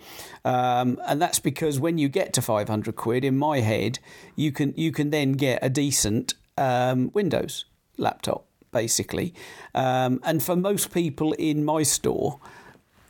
Um, 0.44 1.00
and 1.06 1.20
that's 1.20 1.38
because 1.38 1.78
when 1.80 1.98
you 1.98 2.08
get 2.08 2.32
to 2.34 2.42
500 2.42 2.96
quid, 2.96 3.24
in 3.24 3.38
my 3.38 3.60
head, 3.60 3.98
you 4.36 4.52
can, 4.52 4.74
you 4.76 4.92
can 4.92 5.10
then 5.10 5.32
get 5.32 5.58
a 5.62 5.68
decent 5.68 6.34
um, 6.56 7.10
Windows 7.14 7.64
laptop, 7.98 8.46
basically. 8.70 9.34
Um, 9.74 10.20
and 10.24 10.42
for 10.42 10.56
most 10.56 10.92
people 10.92 11.32
in 11.34 11.64
my 11.64 11.82
store, 11.82 12.40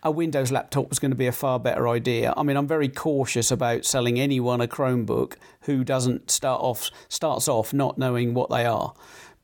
a 0.03 0.11
Windows 0.11 0.51
laptop 0.51 0.89
was 0.89 0.99
going 0.99 1.13
to 1.13 1.17
be 1.17 1.27
a 1.27 1.33
far 1.33 1.59
better 1.61 1.89
idea. 1.89 2.35
I 2.37 2.43
mean, 2.43 2.57
I'm 2.57 2.67
very 2.67 2.89
cautious 2.89 3.51
about 3.51 3.85
selling 3.85 4.19
anyone 4.19 4.61
a 4.61 4.67
Chromebook 4.67 5.35
who 5.63 5.85
doesn't 5.85 6.31
start 6.31 6.61
off 6.61 6.91
starts 7.09 7.49
off 7.49 7.73
not 7.73 7.99
knowing 7.99 8.35
what 8.35 8.51
they 8.51 8.65
are 8.65 8.95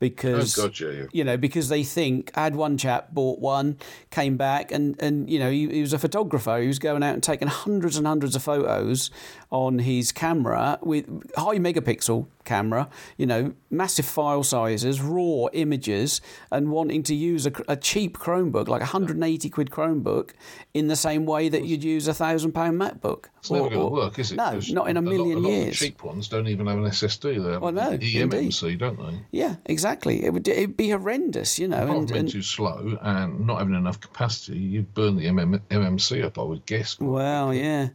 because 0.01 0.59
Oh, 0.59 0.71
yeah, 0.81 0.91
yeah. 0.91 1.05
you 1.13 1.25
know 1.25 1.37
because 1.37 1.69
they 1.69 1.83
think 1.83 2.31
I 2.35 2.45
had 2.45 2.55
one 2.57 2.79
chap 2.79 3.13
bought 3.13 3.41
one 3.41 3.79
came 4.11 4.37
back 4.37 4.71
and 4.71 4.95
and 5.03 5.29
you 5.29 5.39
know 5.41 5.51
he, 5.51 5.69
he 5.69 5.81
was 5.81 5.93
a 5.93 5.99
photographer 5.99 6.59
he 6.59 6.69
was 6.69 6.79
going 6.79 7.03
out 7.03 7.15
and 7.15 7.23
taking 7.23 7.49
hundreds 7.49 7.97
and 7.97 8.07
hundreds 8.07 8.37
of 8.37 8.43
photos 8.43 9.11
on 9.51 9.81
his 9.81 10.13
camera 10.13 10.79
with 10.83 11.07
high 11.37 11.59
megapixel 11.59 12.27
camera 12.53 12.89
you 13.17 13.27
know 13.33 13.43
massive 13.71 14.07
file 14.07 14.43
sizes 14.43 15.01
raw 15.01 15.47
images 15.53 16.21
and 16.51 16.71
wanting 16.71 17.03
to 17.03 17.15
use 17.15 17.47
a, 17.47 17.53
a 17.69 17.77
cheap 17.77 18.13
Chromebook 18.25 18.67
like 18.69 18.81
a 18.81 18.91
180 18.95 19.51
quid 19.51 19.71
Chromebook 19.71 20.31
in 20.75 20.89
the 20.89 20.97
same 20.97 21.27
way 21.27 21.49
that 21.49 21.65
you'd 21.65 21.85
use 21.85 22.09
a 22.09 22.15
thousand 22.15 22.53
pound 22.53 22.81
MacBook 22.81 23.23
It's 23.41 23.51
never 23.51 23.69
going 23.69 23.81
to 23.89 23.95
work, 24.03 24.19
is 24.19 24.33
it? 24.33 24.37
no 24.37 24.61
not 24.71 24.89
in 24.89 24.97
a 24.97 25.01
lot- 25.01 25.11
million 25.13 25.37
a 25.39 25.41
lot 25.41 25.49
Of 25.51 25.55
years 25.57 25.79
the 25.81 25.87
cheap 25.87 26.03
ones 26.05 26.29
don't 26.29 26.49
even 26.49 26.67
have 26.67 26.79
an 26.79 26.85
SSD. 26.85 27.25
They 27.45 27.53
have 27.53 27.63
Well, 27.63 27.73
no, 27.73 27.91
eMMC, 27.99 28.79
don't 28.79 28.99
they? 29.05 29.19
yeah 29.31 29.57
exactly 29.67 30.25
it 30.25 30.33
would 30.33 30.47
it'd 30.49 30.77
be 30.77 30.91
horrendous 30.91 31.59
you 31.59 31.69
know 31.69 31.83
Apart 31.85 31.99
and, 31.99 32.09
from 32.09 32.19
and 32.19 32.29
too 32.31 32.43
slow 32.43 32.99
and 33.03 33.47
not 33.47 33.59
having 33.59 33.75
enough 33.75 34.01
capacity, 34.01 34.59
you'd 34.59 34.95
burn 34.95 35.17
the 35.17 35.27
MM, 35.27 35.61
MMC 35.71 36.25
up, 36.25 36.39
I 36.39 36.43
would 36.43 36.65
guess. 36.67 36.99
Well, 37.01 37.53
yeah. 37.55 37.89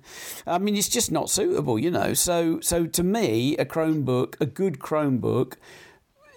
I 0.45 0.57
mean, 0.57 0.75
it's 0.75 0.89
just 0.89 1.11
not 1.11 1.29
suitable, 1.29 1.77
you 1.79 1.91
know. 1.91 2.13
So, 2.13 2.59
so 2.61 2.85
to 2.87 3.03
me, 3.03 3.55
a 3.57 3.65
Chromebook, 3.65 4.35
a 4.43 4.45
good 4.45 4.79
Chromebook, 4.79 5.55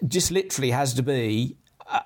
just 0.07 0.30
literally 0.30 0.70
has 0.70 0.94
to 0.94 1.02
be 1.02 1.57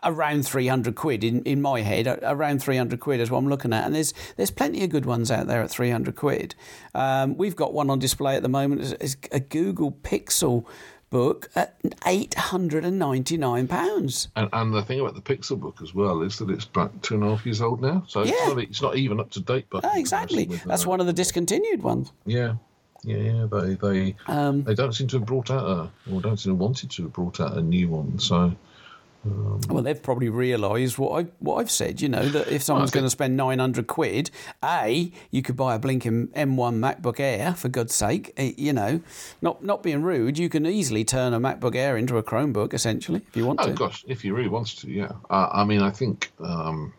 around 0.04 0.46
300 0.46 0.94
quid 0.94 1.24
in, 1.24 1.42
in 1.44 1.62
my 1.62 1.80
head 1.80 2.06
around 2.22 2.62
300 2.62 3.00
quid 3.00 3.18
is 3.20 3.30
what 3.30 3.38
I'm 3.38 3.48
looking 3.48 3.72
at. 3.72 3.86
And 3.86 3.94
there's 3.94 4.12
there's 4.36 4.50
plenty 4.50 4.84
of 4.84 4.90
good 4.90 5.06
ones 5.06 5.30
out 5.30 5.46
there 5.46 5.62
at 5.62 5.70
300 5.70 6.14
quid. 6.16 6.54
Um, 6.94 7.36
we've 7.36 7.56
got 7.56 7.72
one 7.72 7.88
on 7.90 7.98
display 7.98 8.36
at 8.36 8.42
the 8.42 8.48
moment. 8.48 8.82
It's, 8.82 8.92
it's 9.00 9.16
a 9.32 9.40
Google 9.40 9.92
Pixel 9.92 10.66
book 11.10 11.48
at 11.56 11.76
899 12.06 13.66
pounds. 13.68 14.28
And, 14.36 14.48
and 14.52 14.72
the 14.72 14.82
thing 14.82 15.00
about 15.00 15.14
the 15.14 15.20
Pixel 15.20 15.58
book 15.58 15.78
as 15.82 15.94
well 15.94 16.22
is 16.22 16.38
that 16.38 16.50
it's 16.50 16.64
about 16.64 17.02
two 17.02 17.14
and 17.14 17.24
a 17.24 17.28
half 17.34 17.44
years 17.44 17.60
old 17.60 17.80
now, 17.82 18.04
so 18.06 18.20
it's, 18.20 18.30
Yeah. 18.30 18.48
not, 18.48 18.58
it's 18.58 18.82
not 18.82 18.96
even 18.96 19.18
up 19.18 19.30
to 19.32 19.40
date. 19.40 19.66
But 19.70 19.84
oh, 19.84 19.90
exactly. 19.98 20.44
that's 20.66 20.86
one 20.86 21.00
of 21.00 21.06
the 21.06 21.12
discontinued 21.12 21.82
ones. 21.82 22.12
Yeah, 22.26 22.54
yeah, 23.02 23.16
yeah. 23.16 23.46
They 23.50 23.74
they 23.74 24.16
um, 24.26 24.62
they 24.64 24.74
don't 24.74 24.92
seem 24.94 25.08
to 25.08 25.18
have 25.18 25.26
brought 25.26 25.50
out 25.50 25.64
a, 25.64 26.12
or 26.12 26.20
don't 26.20 26.36
seem 26.38 26.50
to 26.52 26.54
have 26.54 26.60
wanted 26.60 26.90
to 26.90 27.02
have 27.04 27.12
brought 27.12 27.40
out 27.40 27.56
a 27.56 27.62
new 27.62 27.88
one. 27.88 28.18
So 28.18 28.54
Well, 29.68 29.82
they've 29.82 30.02
probably 30.02 30.30
realised 30.30 30.96
what 30.96 31.20
I 31.20 31.28
what 31.40 31.56
I've 31.56 31.70
said. 31.70 32.00
You 32.00 32.08
know 32.08 32.26
that 32.30 32.48
if 32.48 32.62
someone's 32.62 32.90
going 32.96 33.04
to 33.04 33.10
spend 33.10 33.36
nine 33.36 33.58
hundred 33.58 33.86
quid, 33.86 34.30
a 34.64 35.12
you 35.30 35.42
could 35.42 35.56
buy 35.56 35.74
a 35.74 35.78
blinking 35.78 36.28
M1 36.28 36.78
MacBook 36.78 37.20
Air 37.20 37.54
for 37.54 37.68
God's 37.68 37.94
sake. 37.94 38.32
Eh, 38.38 38.52
You 38.56 38.72
know, 38.72 39.00
not 39.42 39.62
not 39.62 39.82
being 39.82 40.02
rude, 40.02 40.38
you 40.38 40.48
can 40.48 40.64
easily 40.66 41.04
turn 41.04 41.34
a 41.34 41.40
MacBook 41.40 41.74
Air 41.74 41.96
into 41.98 42.16
a 42.16 42.22
Chromebook 42.22 42.72
essentially 42.72 43.20
if 43.28 43.36
you 43.36 43.44
want 43.46 43.60
Oh 43.60 43.66
to. 43.66 43.70
Oh 43.72 43.74
gosh, 43.74 44.04
if 44.08 44.24
you 44.24 44.34
really 44.34 44.48
wanted 44.48 44.78
to, 44.80 44.90
yeah. 44.90 45.12
Uh, 45.28 45.48
I 45.52 45.64
mean, 45.64 45.82
I 45.82 45.90
think 45.90 46.32
um, 46.40 46.92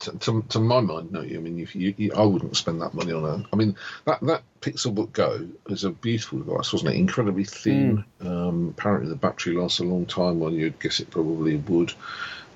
to, 0.00 0.18
to 0.18 0.42
to 0.48 0.58
my 0.60 0.80
mind, 0.80 1.12
no. 1.12 1.20
I 1.20 1.24
mean, 1.38 1.58
if 1.58 1.74
you, 1.74 1.94
you, 1.96 2.12
I 2.14 2.22
wouldn't 2.22 2.56
spend 2.56 2.80
that 2.80 2.94
money 2.94 3.12
on 3.12 3.24
a. 3.24 3.44
I 3.52 3.56
mean, 3.56 3.76
that 4.04 4.20
that 4.22 4.42
Pixelbook 4.60 5.12
Go 5.12 5.46
is 5.68 5.84
a 5.84 5.90
beautiful 5.90 6.38
device, 6.38 6.72
wasn't 6.72 6.94
it? 6.94 6.98
Incredibly 6.98 7.44
thin. 7.44 8.04
Um, 8.20 8.74
apparently, 8.76 9.08
the 9.08 9.16
battery 9.16 9.56
lasts 9.56 9.80
a 9.80 9.84
long 9.84 10.06
time. 10.06 10.40
Well, 10.40 10.52
you'd 10.52 10.78
guess 10.80 11.00
it 11.00 11.10
probably 11.10 11.56
would. 11.56 11.92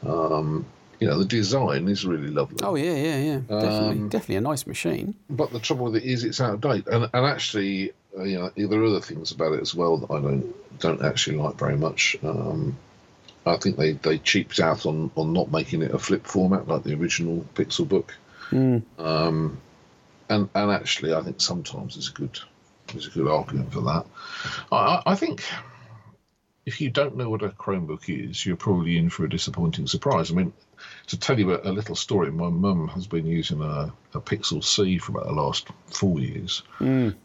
Um, 0.06 0.66
you 1.00 1.08
know, 1.08 1.18
the 1.18 1.24
design 1.24 1.88
is 1.88 2.06
really 2.06 2.28
lovely. 2.28 2.58
Oh 2.62 2.76
yeah, 2.76 2.94
yeah, 2.94 3.18
yeah, 3.18 3.38
definitely, 3.48 3.98
Um, 3.98 4.08
definitely 4.08 4.36
a 4.36 4.40
nice 4.40 4.66
machine. 4.66 5.14
But 5.28 5.50
the 5.50 5.58
trouble 5.58 5.86
with 5.86 5.96
it 5.96 6.04
is 6.04 6.24
it's 6.24 6.40
out 6.40 6.54
of 6.54 6.60
date, 6.60 6.86
and 6.86 7.10
and 7.12 7.26
actually, 7.26 7.92
uh, 8.16 8.22
you 8.22 8.38
know, 8.38 8.50
there 8.56 8.80
are 8.80 8.84
other 8.84 9.00
things 9.00 9.32
about 9.32 9.52
it 9.52 9.60
as 9.60 9.74
well 9.74 9.98
that 9.98 10.10
I 10.10 10.20
don't 10.20 10.78
don't 10.78 11.02
actually 11.02 11.36
like 11.36 11.56
very 11.56 11.76
much. 11.76 12.16
Um, 12.22 12.76
I 13.46 13.56
think 13.56 13.76
they 13.76 13.92
they 13.92 14.18
cheaped 14.18 14.60
out 14.60 14.86
on 14.86 15.10
on 15.16 15.32
not 15.32 15.50
making 15.52 15.82
it 15.82 15.94
a 15.94 15.98
flip 15.98 16.26
format 16.26 16.66
like 16.68 16.82
the 16.84 16.94
original 16.94 17.44
Pixel 17.54 17.88
book. 17.88 18.14
Um, 18.98 19.58
and 20.28 20.48
and 20.54 20.70
actually, 20.70 21.14
I 21.14 21.22
think 21.22 21.40
sometimes 21.40 21.94
there's 21.94 22.08
a 22.08 22.12
good 22.12 22.38
there's 22.88 23.06
a 23.06 23.10
good 23.10 23.28
argument 23.28 23.72
for 23.72 23.80
that. 23.82 24.06
I, 24.72 25.02
I- 25.06 25.14
think. 25.16 25.42
If 26.66 26.80
you 26.80 26.88
don't 26.88 27.18
know 27.18 27.28
what 27.28 27.42
a 27.42 27.50
Chromebook 27.50 28.04
is, 28.08 28.46
you're 28.46 28.56
probably 28.56 28.96
in 28.96 29.10
for 29.10 29.26
a 29.26 29.28
disappointing 29.28 29.86
surprise. 29.86 30.30
I 30.30 30.34
mean, 30.34 30.50
to 31.08 31.18
tell 31.18 31.38
you 31.38 31.52
a, 31.52 31.60
a 31.70 31.70
little 31.70 31.94
story, 31.94 32.30
my 32.30 32.48
mum 32.48 32.88
has 32.88 33.06
been 33.06 33.26
using 33.26 33.60
a, 33.60 33.92
a 34.14 34.20
Pixel 34.20 34.64
C 34.64 34.96
for 34.96 35.12
about 35.12 35.26
the 35.26 35.34
last 35.34 35.68
four 35.92 36.18
years, 36.20 36.62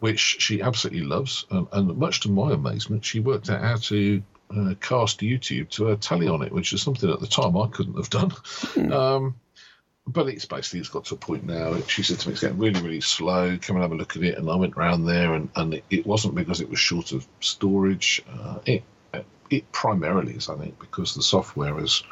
which 0.02 0.20
she 0.20 0.62
absolutely 0.62 1.04
loves. 1.06 1.46
And, 1.52 1.68
and 1.72 1.98
much 1.98 2.20
to 2.22 2.30
my 2.30 2.52
amazement, 2.52 3.06
she 3.06 3.22
worked 3.22 3.50
out 3.50 3.62
how 3.62 3.78
to 3.78 4.22
uh, 4.56 4.74
cast 4.82 5.20
YouTube 5.20 5.70
to 5.72 5.90
a 5.90 5.96
tally 5.96 6.28
on 6.28 6.42
it, 6.42 6.52
which 6.52 6.74
is 6.74 6.82
something 6.82 7.10
at 7.10 7.20
the 7.20 7.28
time 7.28 7.56
I 7.58 7.68
couldn't 7.68 7.96
have 7.98 8.10
done. 8.10 8.34
Um, 8.92 9.36
but 10.08 10.28
it's 10.28 10.46
basically 10.46 10.80
it's 10.80 10.90
got 10.90 11.06
to 11.06 11.14
a 11.16 11.18
point 11.18 11.46
now. 11.46 11.80
She 11.82 12.02
said 12.02 12.20
to 12.20 12.28
me, 12.28 12.32
"It's 12.34 12.42
getting 12.42 12.58
really, 12.58 12.82
really 12.82 13.02
slow. 13.02 13.58
Come 13.62 13.76
and 13.76 13.84
have 13.84 13.92
a 13.92 13.96
look 13.96 14.16
at 14.16 14.24
it." 14.24 14.38
And 14.40 14.50
I 14.50 14.56
went 14.56 14.76
round 14.76 15.08
there, 15.08 15.36
and, 15.36 15.50
and 15.56 15.76
it, 15.76 15.84
it 15.92 16.06
wasn't 16.08 16.34
because 16.34 16.62
it 16.62 16.70
was 16.70 16.80
short 16.80 17.12
of 17.12 17.28
storage. 17.42 18.24
Uh, 18.32 18.58
it 18.66 18.84
it 19.52 19.72
primarily 19.72 20.34
is, 20.34 20.50
I 20.50 20.56
think, 20.56 20.80
because 20.80 21.14
the 21.16 21.22
software 21.24 21.74
has 21.76 22.04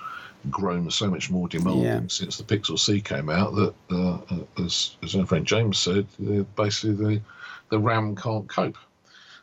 grown 0.49 0.89
so 0.91 1.09
much 1.09 1.29
more 1.31 1.47
demanding 1.47 1.83
Yeah. 1.83 2.01
since 2.07 2.37
the 2.37 2.43
Pixel 2.43 2.77
C 2.79 3.01
came 3.01 3.29
out. 3.29 3.53
That, 3.55 3.73
uh, 3.91 4.17
uh, 4.29 4.63
as 4.65 4.95
as 5.03 5.15
our 5.15 5.25
friend 5.25 5.45
James 5.45 5.79
said, 5.79 6.05
uh, 6.21 6.43
basically 6.55 6.93
the 6.93 7.21
the 7.69 7.79
RAM 7.79 8.15
can't 8.15 8.47
cope. 8.47 8.77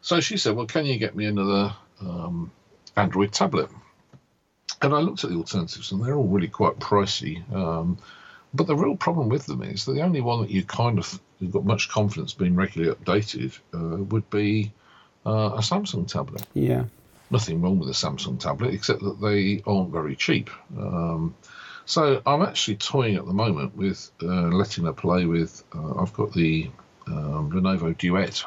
So 0.00 0.20
she 0.20 0.36
said, 0.36 0.54
"Well, 0.54 0.66
can 0.66 0.86
you 0.86 0.96
get 0.98 1.16
me 1.16 1.24
another 1.26 1.74
um, 2.00 2.52
Android 2.96 3.32
tablet?" 3.32 3.68
And 4.82 4.94
I 4.94 5.00
looked 5.00 5.24
at 5.24 5.30
the 5.30 5.36
alternatives, 5.36 5.92
and 5.92 6.04
they're 6.04 6.16
all 6.16 6.28
really 6.28 6.48
quite 6.48 6.78
pricey. 6.78 7.42
Um, 7.54 7.98
but 8.52 8.66
the 8.66 8.76
real 8.76 8.96
problem 8.96 9.28
with 9.28 9.46
them 9.46 9.62
is 9.62 9.84
that 9.84 9.94
the 9.94 10.02
only 10.02 10.20
one 10.20 10.42
that 10.42 10.50
you 10.50 10.62
kind 10.62 10.98
of 10.98 11.20
you've 11.40 11.52
got 11.52 11.64
much 11.64 11.88
confidence 11.88 12.32
being 12.34 12.54
regularly 12.54 12.94
updated 12.94 13.58
uh, 13.74 14.02
would 14.04 14.28
be 14.30 14.72
uh, 15.26 15.52
a 15.54 15.58
Samsung 15.58 16.06
tablet. 16.06 16.46
Yeah, 16.54 16.84
Nothing 17.30 17.60
wrong 17.62 17.78
with 17.78 17.88
a 17.88 17.92
Samsung 17.92 18.38
tablet 18.38 18.74
except 18.74 19.00
that 19.02 19.20
they 19.20 19.62
aren't 19.66 19.90
very 19.90 20.14
cheap. 20.14 20.50
Um, 20.78 21.34
so 21.86 22.22
I'm 22.26 22.42
actually 22.42 22.76
toying 22.76 23.16
at 23.16 23.26
the 23.26 23.32
moment 23.32 23.76
with 23.76 24.10
uh, 24.22 24.26
letting 24.48 24.84
her 24.84 24.92
play 24.92 25.24
with. 25.26 25.64
Uh, 25.74 26.00
I've 26.00 26.12
got 26.12 26.32
the 26.32 26.70
um, 27.06 27.50
Lenovo 27.50 27.96
Duet 27.96 28.44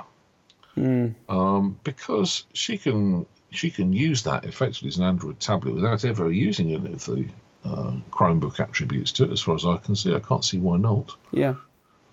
um, 1.27 1.79
because 1.83 2.45
she 2.53 2.77
can 2.77 3.25
she 3.51 3.69
can 3.69 3.93
use 3.93 4.23
that 4.23 4.45
effectively 4.45 4.89
as 4.89 4.97
an 4.97 5.03
Android 5.05 5.39
tablet 5.39 5.73
without 5.75 6.03
ever 6.05 6.31
using 6.31 6.73
any 6.73 6.93
of 6.93 7.05
the 7.05 7.25
uh, 7.65 7.93
Chromebook 8.11 8.59
attributes 8.59 9.11
to 9.13 9.23
it. 9.25 9.31
As 9.31 9.41
far 9.41 9.55
as 9.55 9.65
I 9.65 9.77
can 9.77 9.95
see, 9.95 10.13
I 10.13 10.19
can't 10.19 10.43
see 10.45 10.57
why 10.59 10.77
not. 10.77 11.15
yeah, 11.31 11.55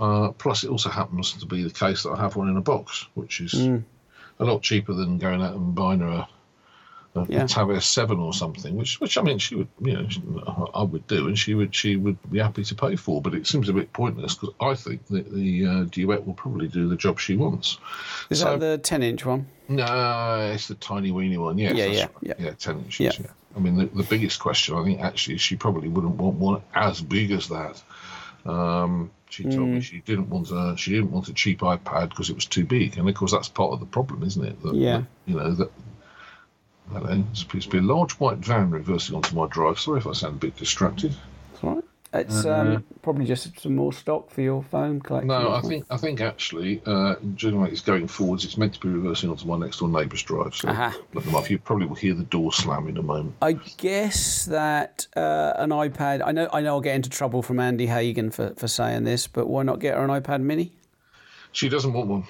Uh, 0.00 0.30
plus, 0.32 0.64
it 0.64 0.70
also 0.70 0.90
happens 0.90 1.32
to 1.34 1.46
be 1.46 1.62
the 1.62 1.70
case 1.70 2.02
that 2.02 2.10
I 2.10 2.20
have 2.20 2.36
one 2.36 2.48
in 2.48 2.56
a 2.56 2.60
box, 2.60 3.06
which 3.14 3.40
is 3.40 3.52
Mm. 3.54 3.84
a 4.40 4.44
lot 4.44 4.62
cheaper 4.62 4.92
than 4.94 5.18
going 5.18 5.40
out 5.42 5.54
and 5.54 5.74
buying 5.74 6.00
her 6.00 6.08
a, 6.08 6.28
a, 7.14 7.26
Yeah. 7.28 7.44
a 7.44 7.48
Tab 7.48 7.68
S7 7.68 8.18
or 8.18 8.32
something. 8.32 8.74
Which, 8.76 9.00
which 9.00 9.16
I 9.18 9.22
mean, 9.22 9.38
she 9.38 9.54
would, 9.56 9.68
you 9.80 9.92
know, 9.94 10.08
she- 10.08 10.22
I 10.74 10.82
would 10.82 11.06
do, 11.06 11.28
and 11.28 11.38
she 11.38 11.54
would, 11.54 11.74
she 11.74 11.96
would 11.96 12.18
be 12.30 12.38
happy 12.38 12.64
to 12.64 12.74
pay 12.74 12.96
for. 12.96 13.22
But 13.22 13.34
it 13.34 13.46
seems 13.46 13.68
a 13.68 13.72
bit 13.72 13.92
pointless 13.92 14.34
because 14.34 14.54
I 14.60 14.74
think 14.74 15.06
that 15.08 15.32
the 15.32 15.66
uh, 15.66 15.84
Duet 15.84 16.26
will 16.26 16.34
probably 16.34 16.68
do 16.68 16.88
the 16.88 16.96
job 16.96 17.18
she 17.20 17.36
wants. 17.36 17.78
is 18.30 18.40
So- 18.40 18.56
that 18.56 18.60
the 18.60 18.78
ten-inch 18.78 19.24
one? 19.24 19.46
No, 19.68 20.50
it's 20.52 20.68
the 20.68 20.74
tiny 20.74 21.10
weeny 21.10 21.38
one. 21.38 21.56
Yes, 21.58 21.74
Yeah, 21.74 21.86
yeah, 21.86 22.00
right. 22.02 22.10
yeah. 22.22 22.34
yeah, 22.38 22.50
ten 22.52 22.78
inches. 22.80 23.00
Yeah. 23.00 23.12
Yeah. 23.26 23.30
I 23.56 23.60
mean, 23.60 23.76
the, 23.76 23.86
the 23.86 24.02
biggest 24.02 24.40
question 24.40 24.74
I 24.76 24.82
think 24.84 25.00
actually 25.00 25.36
is 25.36 25.40
she 25.40 25.56
probably 25.56 25.88
wouldn't 25.88 26.16
want 26.16 26.36
one 26.36 26.60
as 26.74 27.00
big 27.00 27.30
as 27.30 27.48
that. 27.48 27.82
Um, 28.44 29.10
she 29.30 29.44
told 29.44 29.68
Mm. 29.68 29.74
me 29.74 29.80
she 29.80 30.00
didn't 30.00 30.28
want 30.28 30.50
a 30.50 30.76
she 30.76 30.90
didn't 30.92 31.10
want 31.10 31.28
a 31.28 31.32
cheap 31.32 31.60
iPad 31.60 32.10
because 32.10 32.28
it 32.30 32.34
was 32.34 32.44
too 32.44 32.64
big, 32.64 32.98
and 32.98 33.08
of 33.08 33.14
course 33.14 33.32
that's 33.32 33.48
part 33.48 33.72
of 33.72 33.80
the 33.80 33.86
problem, 33.86 34.22
isn't 34.22 34.44
it? 34.44 34.60
That, 34.62 34.74
Yeah. 34.74 34.98
that, 34.98 35.06
you 35.26 35.36
know 35.36 35.50
that. 35.54 35.70
Hello, 36.92 37.24
this 37.30 37.42
appears 37.42 37.64
to 37.64 37.70
be 37.70 37.78
a 37.78 37.82
large 37.82 38.12
white 38.12 38.38
van 38.38 38.70
reversing 38.70 39.16
onto 39.16 39.34
my 39.34 39.46
drive. 39.48 39.78
Sorry 39.78 39.98
if 39.98 40.06
I 40.06 40.12
sound 40.12 40.36
a 40.36 40.38
bit 40.38 40.56
distracted. 40.56 41.14
That's 41.52 41.64
all 41.64 41.74
right. 41.76 41.84
It's 42.12 42.44
um, 42.44 42.84
probably 43.02 43.24
just 43.24 43.58
some 43.58 43.74
more 43.74 43.92
stock 43.92 44.30
for 44.30 44.40
your 44.40 44.62
phone 44.62 45.00
collection. 45.00 45.32
Uh, 45.32 45.42
No, 45.42 45.52
I 45.52 45.60
think 45.62 45.84
I 45.90 45.96
think 45.96 46.20
actually, 46.20 46.80
uh, 46.86 47.16
generally 47.34 47.72
it's 47.72 47.80
going 47.80 48.06
forwards. 48.06 48.44
It's 48.44 48.56
meant 48.56 48.74
to 48.74 48.80
be 48.80 48.88
reversing 48.88 49.30
onto 49.30 49.48
my 49.48 49.58
next 49.58 49.80
door 49.80 49.88
neighbour's 49.88 50.22
drive. 50.22 50.54
So 50.54 50.68
Aha. 50.68 50.96
let 51.12 51.24
them 51.24 51.34
off. 51.34 51.50
You 51.50 51.58
probably 51.58 51.86
will 51.86 51.96
hear 51.96 52.14
the 52.14 52.22
door 52.22 52.52
slam 52.52 52.86
in 52.86 52.98
a 52.98 53.02
moment. 53.02 53.34
I 53.42 53.54
guess 53.54 54.44
that 54.44 55.08
uh, 55.16 55.54
an 55.56 55.70
iPad. 55.70 56.22
I 56.24 56.30
know. 56.30 56.48
I 56.52 56.60
know. 56.60 56.74
I'll 56.74 56.80
get 56.80 56.94
into 56.94 57.10
trouble 57.10 57.42
from 57.42 57.58
Andy 57.58 57.86
Hagen 57.86 58.30
for, 58.30 58.54
for 58.54 58.68
saying 58.68 59.02
this, 59.02 59.26
but 59.26 59.48
why 59.48 59.64
not 59.64 59.80
get 59.80 59.96
her 59.96 60.04
an 60.04 60.10
iPad 60.10 60.40
Mini? 60.40 60.70
She 61.50 61.68
doesn't 61.68 61.92
want 61.92 62.08
one. 62.08 62.24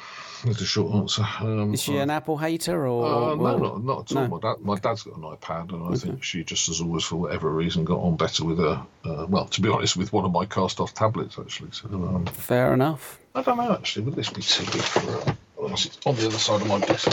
That's 0.44 0.60
a 0.60 0.66
short 0.66 0.94
answer. 0.94 1.26
Um, 1.40 1.72
Is 1.72 1.82
she 1.82 1.96
an 1.96 2.10
Apple 2.10 2.36
hater 2.36 2.86
or? 2.86 3.06
Uh, 3.06 3.34
no, 3.34 3.56
not, 3.56 3.84
not 3.84 4.10
at 4.10 4.16
all. 4.16 4.28
My, 4.28 4.38
dad, 4.40 4.60
my 4.60 4.78
dad's 4.78 5.02
got 5.02 5.16
an 5.16 5.22
iPad, 5.22 5.72
and 5.72 5.92
I 5.92 5.96
think 5.96 6.22
she 6.22 6.44
just 6.44 6.66
has 6.66 6.80
always, 6.80 7.04
for 7.04 7.16
whatever 7.16 7.50
reason, 7.50 7.84
got 7.84 8.00
on 8.00 8.16
better 8.16 8.44
with 8.44 8.60
a. 8.60 8.80
Uh, 9.04 9.26
well, 9.28 9.46
to 9.46 9.60
be 9.60 9.68
honest, 9.72 9.96
with 9.96 10.12
one 10.12 10.24
of 10.24 10.32
my 10.32 10.44
cast-off 10.44 10.92
tablets, 10.94 11.38
actually. 11.38 11.70
So 11.72 11.88
um, 11.88 12.26
Fair 12.26 12.74
enough. 12.74 13.18
I 13.34 13.42
don't 13.42 13.56
know. 13.56 13.72
Actually, 13.72 14.04
would 14.04 14.16
this 14.16 14.30
be 14.30 14.42
too 14.42 14.64
big 14.70 14.82
for 14.82 15.00
her? 15.00 15.36
Unless 15.64 15.86
it's 15.86 15.98
on 16.06 16.14
the 16.16 16.26
other 16.26 16.38
side 16.38 16.60
of 16.62 16.66
my 16.68 16.78
desk. 16.80 17.08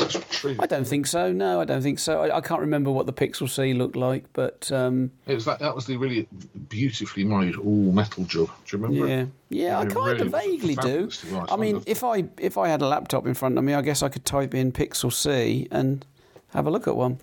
I 0.59 0.65
don't 0.65 0.85
think 0.85 1.07
so. 1.07 1.31
No, 1.31 1.61
I 1.61 1.65
don't 1.65 1.81
think 1.81 1.99
so. 1.99 2.21
I, 2.23 2.37
I 2.37 2.41
can't 2.41 2.61
remember 2.61 2.91
what 2.91 3.05
the 3.05 3.13
Pixel 3.13 3.49
C 3.49 3.73
looked 3.73 3.95
like, 3.95 4.25
but 4.33 4.71
um, 4.71 5.11
It 5.27 5.35
was 5.35 5.45
that. 5.45 5.59
That 5.59 5.75
was 5.75 5.85
the 5.85 5.97
really 5.97 6.27
beautifully 6.69 7.23
made 7.23 7.55
all-metal 7.55 8.25
job. 8.25 8.49
Do 8.65 8.77
you 8.77 8.83
remember? 8.83 9.07
yeah, 9.07 9.21
it? 9.21 9.27
yeah, 9.49 9.79
I 9.79 9.85
kind 9.85 9.95
really 9.95 10.21
of 10.21 10.31
vaguely 10.31 10.75
do. 10.75 11.07
device. 11.07 11.25
I 11.51 11.55
mean, 11.55 11.75
loved 11.75 11.89
if 11.89 12.03
I 12.03 12.25
if 12.37 12.57
I 12.57 12.67
had 12.67 12.81
a 12.81 12.87
laptop 12.87 13.25
in 13.25 13.33
front 13.33 13.57
of 13.57 13.63
me, 13.63 13.73
I 13.73 13.81
guess 13.81 14.03
I 14.03 14.09
could 14.09 14.25
type 14.25 14.53
in 14.53 14.71
Pixel 14.71 15.11
C 15.11 15.67
and 15.71 16.05
have 16.53 16.67
a 16.67 16.71
look 16.71 16.87
at 16.87 16.95
one. 16.95 17.19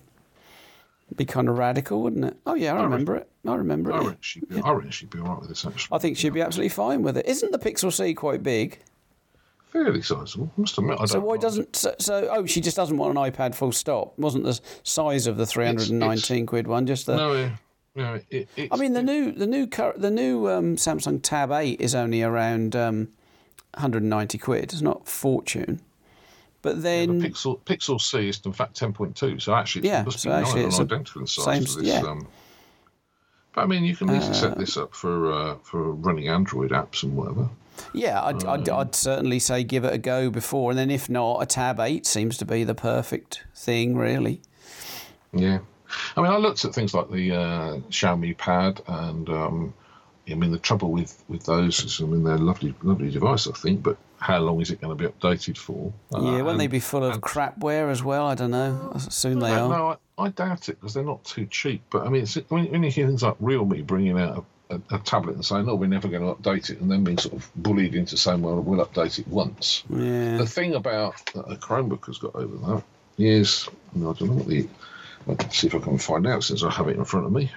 Be 1.15 1.25
kind 1.25 1.49
of 1.49 1.57
radical, 1.57 2.03
wouldn't 2.03 2.23
it? 2.25 2.37
Oh 2.45 2.53
yeah, 2.53 2.73
I 2.75 2.83
remember 2.83 3.15
it. 3.15 3.27
I 3.47 3.55
remember 3.55 3.91
I 3.91 3.97
it. 3.97 3.99
reckon 4.01 4.17
she'd 4.21 4.47
be, 4.47 4.61
I 4.61 4.71
reckon 4.71 4.91
she'd 4.91 5.09
be 5.09 5.19
all 5.19 5.29
right 5.29 5.39
with 5.39 5.49
this. 5.49 5.65
Actually, 5.65 5.95
I 5.95 5.99
think 5.99 6.17
she'd 6.17 6.33
be 6.33 6.41
absolutely 6.41 6.69
fine 6.69 7.01
with 7.01 7.17
it. 7.17 7.25
Isn't 7.25 7.51
the 7.51 7.57
Pixel 7.57 7.91
C 7.91 8.13
quite 8.13 8.43
big? 8.43 8.77
Fairly 9.71 10.01
sizable. 10.01 10.51
I 10.57 10.61
must 10.61 10.77
admit. 10.77 10.97
I 10.99 11.05
So 11.05 11.13
don't 11.15 11.23
why 11.25 11.33
mind. 11.33 11.41
doesn't 11.41 11.75
so, 11.75 11.95
so? 11.99 12.27
Oh, 12.31 12.45
she 12.45 12.61
just 12.61 12.75
doesn't 12.75 12.97
want 12.97 13.17
an 13.17 13.23
iPad 13.23 13.55
full 13.55 13.71
stop. 13.71 14.17
Wasn't 14.17 14.43
the 14.43 14.59
size 14.83 15.27
of 15.27 15.37
the 15.37 15.45
three 15.45 15.65
hundred 15.65 15.89
and 15.89 15.99
nineteen 15.99 16.45
quid 16.45 16.67
one 16.67 16.85
just 16.87 17.05
the? 17.05 17.15
No, 17.15 17.33
yeah, 17.33 17.55
yeah. 17.95 18.19
It, 18.55 18.69
I 18.71 18.77
mean, 18.77 18.93
the 18.93 19.03
new 19.03 19.31
the 19.31 19.47
new 19.47 19.67
cur- 19.67 19.93
the 19.97 20.11
new 20.11 20.47
um, 20.49 20.75
Samsung 20.75 21.19
Tab 21.21 21.51
Eight 21.51 21.79
is 21.81 21.93
only 21.95 22.21
around 22.23 22.75
um, 22.75 23.09
190 23.75 24.37
quid. 24.37 24.63
It's 24.73 24.81
not 24.81 25.07
fortune, 25.07 25.79
but 26.61 26.75
The 26.77 26.81
then 26.81 27.21
Pixel 27.21 27.59
Pixel 27.61 28.01
C 28.01 28.29
is 28.29 28.41
in 28.45 28.53
fact 28.53 28.79
10.2, 28.79 29.41
so 29.41 29.53
actually 29.53 29.87
Yeah, 29.87 30.01
it 30.01 30.05
must 30.05 30.19
so 30.19 30.29
be 30.29 30.33
actually 30.35 30.63
it's 30.63 30.79
identical 30.79 31.21
in 31.21 31.27
size 31.27 31.43
same- 31.73 31.83
this. 31.83 31.93
yeah. 31.93 32.01
Um, 32.01 32.27
but 33.53 33.61
I 33.61 33.65
mean, 33.67 33.83
you 33.83 33.95
can 33.95 34.09
easily 34.15 34.33
set 34.35 34.57
this 34.57 34.77
up 34.77 34.93
for 34.93 35.31
uh, 35.31 35.55
for 35.63 35.91
running 35.93 36.27
Android 36.27 36.71
apps 36.71 37.03
and 37.03 37.15
whatever. 37.15 37.49
Yeah, 37.93 38.21
I'd, 38.21 38.43
I'd, 38.45 38.69
Um, 38.69 38.79
I'd 38.79 38.95
certainly 38.95 39.39
say 39.39 39.63
give 39.63 39.83
it 39.83 39.93
a 39.93 39.97
go 39.97 40.29
before, 40.29 40.71
and 40.71 40.79
then 40.79 40.89
if 40.91 41.09
not, 41.09 41.41
a 41.41 41.45
Tab 41.45 41.79
Eight 41.79 42.05
seems 42.05 42.37
to 42.37 42.45
be 42.45 42.63
the 42.63 42.75
perfect 42.75 43.43
thing, 43.55 43.95
really. 43.97 44.41
Yeah, 45.33 45.59
I 46.15 46.21
mean, 46.21 46.31
I 46.31 46.37
looked 46.37 46.65
at 46.65 46.73
things 46.73 46.93
like 46.93 47.09
the 47.09 47.31
uh, 47.33 47.75
Xiaomi 47.89 48.37
Pad, 48.37 48.81
and 48.87 49.29
um, 49.29 49.73
I 50.29 50.33
mean, 50.35 50.51
the 50.51 50.59
trouble 50.59 50.91
with 50.91 51.23
with 51.27 51.43
those 51.45 51.83
is, 51.83 52.01
I 52.01 52.05
mean, 52.05 52.23
they're 52.23 52.35
a 52.35 52.37
lovely, 52.37 52.73
lovely 52.83 53.11
device, 53.11 53.47
I 53.47 53.51
think, 53.51 53.83
but 53.83 53.97
how 54.19 54.39
long 54.39 54.59
is 54.59 54.69
it 54.69 54.81
going 54.81 54.95
to 54.97 55.01
be 55.01 55.09
updated 55.09 55.57
for? 55.57 55.93
Uh, 56.13 56.21
yeah, 56.21 56.41
won't 56.41 56.57
they 56.57 56.67
be 56.67 56.79
full 56.81 57.03
of 57.05 57.21
crapware 57.21 57.89
as 57.89 58.03
well? 58.03 58.25
I 58.27 58.35
don't 58.35 58.51
know. 58.51 58.93
Soon 59.09 59.39
they 59.39 59.51
I- 59.51 59.59
are. 59.59 59.69
No, 59.69 59.97
I, 60.17 60.25
I 60.25 60.29
doubt 60.29 60.67
it 60.67 60.79
because 60.79 60.93
they're 60.93 61.03
not 61.03 61.23
too 61.23 61.45
cheap. 61.45 61.81
But 61.89 62.05
I 62.05 62.09
mean, 62.09 62.23
it's, 62.23 62.35
when, 62.49 62.65
when 62.71 62.83
you 62.83 62.91
hear 62.91 63.07
things 63.07 63.23
like 63.23 63.37
Realme 63.39 63.81
bringing 63.83 64.19
out 64.19 64.37
a, 64.39 64.43
a, 64.69 64.79
a 64.91 64.99
tablet 64.99 65.35
and 65.35 65.45
saying, 65.45 65.65
"No, 65.65 65.75
we're 65.75 65.87
never 65.87 66.07
going 66.07 66.23
to 66.23 66.33
update 66.41 66.69
it," 66.69 66.79
and 66.81 66.89
then 66.91 67.03
being 67.03 67.17
sort 67.17 67.35
of 67.35 67.49
bullied 67.55 67.95
into 67.95 68.17
saying, 68.17 68.41
"Well, 68.41 68.61
we'll 68.61 68.85
update 68.85 69.19
it 69.19 69.27
once." 69.27 69.83
Yeah. 69.89 70.37
The 70.37 70.45
thing 70.45 70.75
about 70.75 71.15
that 71.33 71.45
a 71.51 71.55
Chromebook 71.55 72.05
has 72.07 72.17
got 72.17 72.35
over 72.35 72.55
that 72.75 72.83
is, 73.17 73.67
I 73.95 73.99
don't 73.99 74.21
know 74.21 74.33
what 74.33 74.47
the. 74.47 74.67
Let's 75.27 75.57
see 75.59 75.67
if 75.67 75.75
I 75.75 75.79
can 75.79 75.97
find 75.97 76.25
out 76.25 76.43
since 76.43 76.63
I 76.63 76.71
have 76.71 76.87
it 76.87 76.95
in 76.97 77.05
front 77.05 77.25
of 77.25 77.31
me 77.31 77.51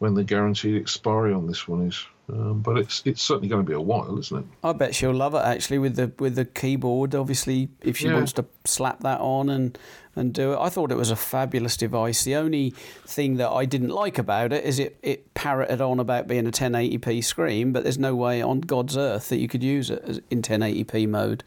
when 0.00 0.14
the 0.14 0.24
guaranteed 0.24 0.78
expiry 0.80 1.32
on 1.32 1.46
this 1.46 1.66
one 1.68 1.86
is. 1.86 2.04
Um, 2.28 2.60
but 2.60 2.76
it's 2.76 3.02
it's 3.04 3.22
certainly 3.22 3.48
going 3.48 3.64
to 3.64 3.68
be 3.68 3.72
a 3.74 3.80
while, 3.80 4.18
isn't 4.18 4.38
it? 4.40 4.44
I 4.64 4.72
bet 4.72 4.94
she'll 4.94 5.14
love 5.14 5.34
it 5.34 5.42
actually 5.44 5.78
with 5.78 5.94
the 5.94 6.10
with 6.18 6.34
the 6.34 6.44
keyboard. 6.44 7.14
Obviously, 7.14 7.68
if 7.82 7.96
she 7.98 8.06
Yeah. 8.08 8.14
wants 8.14 8.32
to 8.34 8.44
slap 8.64 9.00
that 9.00 9.20
on 9.20 9.48
and 9.48 9.78
and 10.16 10.32
do 10.32 10.54
it, 10.54 10.58
I 10.58 10.68
thought 10.70 10.90
it 10.90 10.96
was 10.96 11.10
a 11.10 11.16
fabulous 11.16 11.76
device. 11.76 12.24
The 12.24 12.34
only 12.34 12.70
thing 13.04 13.36
that 13.36 13.50
I 13.50 13.66
didn't 13.66 13.90
like 13.90 14.18
about 14.18 14.52
it 14.52 14.64
is 14.64 14.78
it 14.78 14.98
it 15.02 15.32
parroted 15.34 15.80
on 15.80 16.00
about 16.00 16.26
being 16.26 16.46
a 16.46 16.50
1080p 16.50 17.22
screen, 17.22 17.72
but 17.72 17.84
there's 17.84 17.98
no 17.98 18.16
way 18.16 18.42
on 18.42 18.60
God's 18.60 18.96
earth 18.96 19.28
that 19.28 19.36
you 19.36 19.46
could 19.46 19.62
use 19.62 19.90
it 19.90 20.24
in 20.30 20.42
1080p 20.42 21.08
mode 21.08 21.44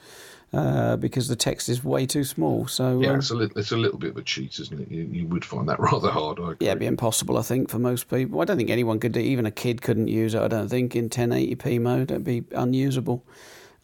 uh, 0.53 0.95
because 0.97 1.27
the 1.27 1.35
text 1.35 1.69
is 1.69 1.83
way 1.83 2.05
too 2.05 2.23
small. 2.23 2.67
So 2.67 2.99
Yeah, 3.01 3.09
um, 3.09 3.19
it's 3.19 3.29
a 3.29 3.35
little 3.35 3.57
it's 3.57 3.71
a 3.71 3.77
little 3.77 3.99
bit 3.99 4.11
of 4.11 4.17
a 4.17 4.21
cheat, 4.21 4.59
isn't 4.59 4.79
it? 4.79 4.91
You, 4.91 5.03
you 5.03 5.27
would 5.27 5.45
find 5.45 5.67
that 5.69 5.79
rather 5.91 6.11
hard. 6.11 6.39
Yeah, 6.59 6.69
it'd 6.69 6.79
be 6.79 6.85
impossible, 6.85 7.37
I 7.37 7.41
think, 7.41 7.69
for 7.69 7.79
most 7.79 8.09
people. 8.09 8.41
I 8.41 8.45
don't 8.45 8.57
think 8.57 8.69
anyone 8.69 8.99
could 8.99 9.11
do. 9.11 9.19
Even 9.19 9.45
a 9.45 9.51
kid 9.51 9.81
couldn't 9.81 10.07
use 10.07 10.35
it. 10.35 10.41
I 10.41 10.47
don't 10.47 10.69
think 10.69 10.95
in 10.95 11.09
1080p 11.09 11.81
mode, 11.81 12.11
it'd 12.11 12.23
be 12.23 12.43
unusable. 12.51 13.23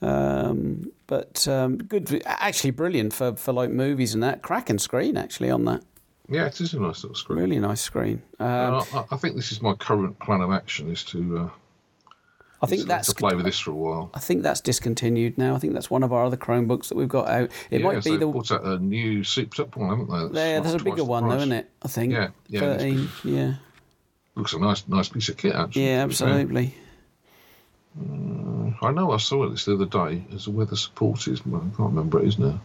Um, 0.02 0.92
but 1.08 1.48
um, 1.48 1.78
good, 1.78 2.24
actually, 2.26 2.72
brilliant 2.72 3.14
for, 3.14 3.36
for 3.36 3.54
like 3.54 3.70
movies 3.70 4.14
and 4.14 4.24
that. 4.24 4.42
Cracking 4.42 4.80
screen 4.80 5.18
actually 5.18 5.52
on 5.52 5.66
that. 5.66 5.84
Yeah, 6.28 6.48
it 6.48 6.60
is 6.60 6.74
a 6.74 6.80
nice 6.80 7.04
little 7.04 7.16
screen. 7.16 7.40
Really 7.40 7.60
nice 7.60 7.82
screen. 7.82 8.22
Um, 8.40 8.84
I, 8.94 9.06
I 9.12 9.18
think 9.18 9.36
this 9.36 9.52
is 9.52 9.62
my 9.62 9.74
current 9.76 10.18
plan 10.20 10.42
of 10.42 10.52
action 10.52 10.92
is 10.92 11.04
to 11.06 11.38
uh, 11.38 11.50
I 12.62 12.68
think 12.68 12.88
that's 12.88 13.10
to 13.10 13.16
play 13.16 13.36
with 13.36 13.46
this 13.46 13.60
for 13.60 13.72
a 13.72 13.76
while. 13.76 14.10
I 14.14 14.20
think 14.20 14.42
that's 14.42 14.62
discontinued 14.62 15.38
now. 15.38 15.56
I 15.56 15.60
think 15.60 15.74
that's 15.74 15.92
one 15.92 16.04
of 16.04 16.12
our 16.12 16.26
other 16.26 16.38
Chromebooks 16.38 16.90
that 16.90 16.96
we've 16.96 17.08
got 17.08 17.28
out. 17.28 17.52
It 17.70 17.82
yeah, 17.82 17.86
might 17.86 18.04
be 18.04 18.18
the 18.18 18.28
brought 18.28 18.52
out 18.52 18.64
a 18.64 18.80
new 18.80 19.24
souped 19.24 19.60
up 19.60 19.76
one, 19.76 19.90
haven't 19.90 20.10
they? 20.10 20.40
There. 20.40 20.62
There's 20.62 20.74
a 20.74 20.84
bigger 20.84 20.98
the 20.98 21.06
one 21.06 21.30
though, 21.30 21.38
isn't 21.38 21.52
it? 21.52 21.70
I 21.84 21.88
think. 21.88 22.14
Yeah, 22.14 22.30
yeah, 22.48 22.60
Thirteen. 22.62 23.10
Yeah. 23.24 23.54
Looks 24.36 24.54
a 24.54 24.60
nice, 24.60 24.88
nice 24.88 25.10
piece 25.10 25.30
of 25.30 25.38
kit 25.38 25.54
actually. 25.56 25.86
Yeah. 25.86 26.08
to 26.08 26.82
be 28.00 28.76
I 28.82 28.92
know 28.92 29.12
I 29.12 29.18
saw 29.18 29.50
this 29.50 29.66
the 29.66 29.74
other 29.76 29.86
day 29.86 30.26
as 30.34 30.44
to 30.46 30.52
whether 30.52 30.72
the 30.72 30.78
support 30.78 31.28
is, 31.28 31.40
but 31.42 31.58
I 31.58 31.62
can't 31.62 31.80
remember 31.94 32.20
it 32.22 32.28
is 32.28 32.40
now. 32.40 32.60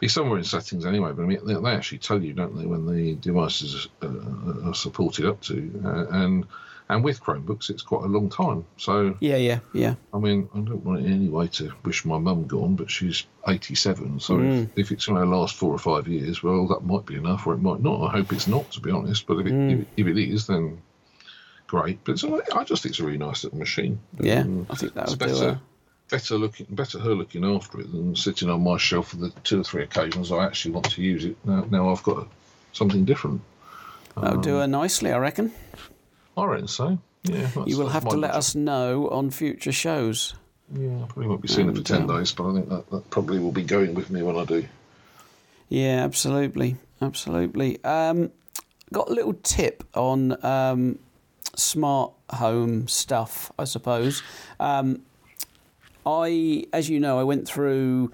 Be 0.00 0.08
somewhere 0.08 0.38
in 0.38 0.44
settings 0.44 0.86
anyway. 0.86 1.12
But 1.12 1.24
I 1.24 1.26
mean, 1.26 1.40
they, 1.44 1.54
they 1.54 1.70
actually 1.70 1.98
tell 1.98 2.22
you, 2.22 2.32
don't 2.32 2.56
they, 2.56 2.64
when 2.66 2.86
the 2.86 3.14
devices 3.16 3.88
uh, 4.02 4.68
are 4.68 4.74
supported 4.74 5.26
up 5.26 5.40
to, 5.42 5.82
uh, 5.84 6.06
and 6.16 6.46
and 6.88 7.02
with 7.02 7.20
Chromebooks, 7.22 7.70
it's 7.70 7.82
quite 7.82 8.04
a 8.04 8.08
long 8.08 8.28
time. 8.28 8.66
So 8.76 9.16
Yeah. 9.20 9.36
Yeah. 9.36 9.60
Yeah. 9.72 9.94
I 10.12 10.18
mean, 10.18 10.48
I 10.54 10.58
don't 10.60 10.84
want 10.84 11.00
it 11.00 11.06
in 11.06 11.12
any 11.12 11.28
way 11.28 11.48
to 11.48 11.72
wish 11.84 12.04
my 12.04 12.18
mum 12.18 12.46
gone, 12.46 12.76
but 12.76 12.90
she's 12.90 13.26
87. 13.48 14.20
So 14.20 14.34
Mm. 14.34 14.64
if, 14.64 14.68
if 14.76 14.92
it's 14.92 15.06
going 15.06 15.20
to 15.20 15.26
last 15.36 15.56
four 15.56 15.72
or 15.72 15.78
five 15.78 16.06
years, 16.08 16.42
well, 16.42 16.66
that 16.68 16.84
might 16.84 17.06
be 17.06 17.16
enough, 17.16 17.46
or 17.46 17.54
it 17.54 17.62
might 17.62 17.80
not. 17.80 18.06
I 18.06 18.10
hope 18.10 18.32
it's 18.32 18.46
not, 18.46 18.70
to 18.72 18.80
be 18.80 18.90
honest. 18.90 19.26
But 19.26 19.38
if 19.40 19.46
it, 19.46 19.52
Mm. 19.54 19.80
if, 19.80 19.86
if 19.96 20.06
it 20.06 20.18
is, 20.18 20.46
then 20.46 20.82
great. 21.74 21.98
But 22.04 22.12
it's, 22.12 22.24
I 22.24 22.64
just 22.64 22.82
think 22.82 22.92
it's 22.92 23.00
a 23.00 23.04
really 23.04 23.18
nice 23.18 23.44
little 23.44 23.58
machine. 23.58 23.98
Yeah. 24.20 24.40
Um, 24.40 24.66
I 24.70 24.74
think 24.76 24.94
that 24.94 25.08
would 25.08 25.18
do 25.18 25.26
better, 25.26 25.48
it. 25.50 25.58
better 26.10 26.38
looking, 26.38 26.66
better 26.70 26.98
her 27.00 27.14
looking 27.14 27.44
after 27.44 27.80
it 27.80 27.90
than 27.90 28.14
sitting 28.14 28.48
on 28.48 28.62
my 28.62 28.78
shelf 28.78 29.08
for 29.08 29.16
the 29.16 29.30
two 29.42 29.60
or 29.60 29.64
three 29.64 29.82
occasions 29.82 30.30
I 30.30 30.44
actually 30.44 30.72
want 30.72 30.90
to 30.90 31.02
use 31.02 31.24
it. 31.24 31.36
Now, 31.44 31.66
now 31.70 31.90
I've 31.90 32.02
got 32.02 32.28
something 32.72 33.04
different. 33.04 33.40
That'll 34.14 34.34
Um, 34.36 34.40
do 34.42 34.56
her 34.56 34.66
nicely, 34.66 35.12
I 35.12 35.18
reckon. 35.18 35.52
I 36.36 36.44
reckon 36.44 36.68
so. 36.68 36.98
Yeah, 37.24 37.48
You 37.66 37.78
will 37.78 37.88
have 37.88 38.06
to 38.08 38.16
let 38.16 38.32
us 38.32 38.54
know 38.54 39.08
on 39.08 39.30
future 39.30 39.72
shows. 39.72 40.34
Yeah, 40.72 41.02
I 41.02 41.06
probably 41.06 41.26
won't 41.26 41.40
be 41.40 41.48
seeing 41.48 41.68
it 41.70 41.76
for 41.76 41.82
10 41.82 42.02
um, 42.02 42.18
days, 42.18 42.32
but 42.32 42.50
I 42.50 42.54
think 42.54 42.68
that, 42.68 42.90
that 42.90 43.10
probably 43.10 43.38
will 43.38 43.52
be 43.52 43.62
going 43.62 43.94
with 43.94 44.10
me 44.10 44.22
when 44.22 44.36
I 44.36 44.44
do. 44.44 44.64
Yeah, 45.68 46.04
absolutely, 46.04 46.76
absolutely. 47.00 47.82
Um, 47.82 48.30
got 48.92 49.08
a 49.08 49.12
little 49.12 49.34
tip 49.42 49.84
on 49.94 50.44
um, 50.44 50.98
smart 51.56 52.12
home 52.30 52.88
stuff, 52.88 53.52
I 53.58 53.64
suppose. 53.64 54.22
Um, 54.60 55.02
I, 56.06 56.64
as 56.72 56.88
you 56.88 57.00
know, 57.00 57.18
I 57.18 57.24
went 57.24 57.46
through 57.46 58.12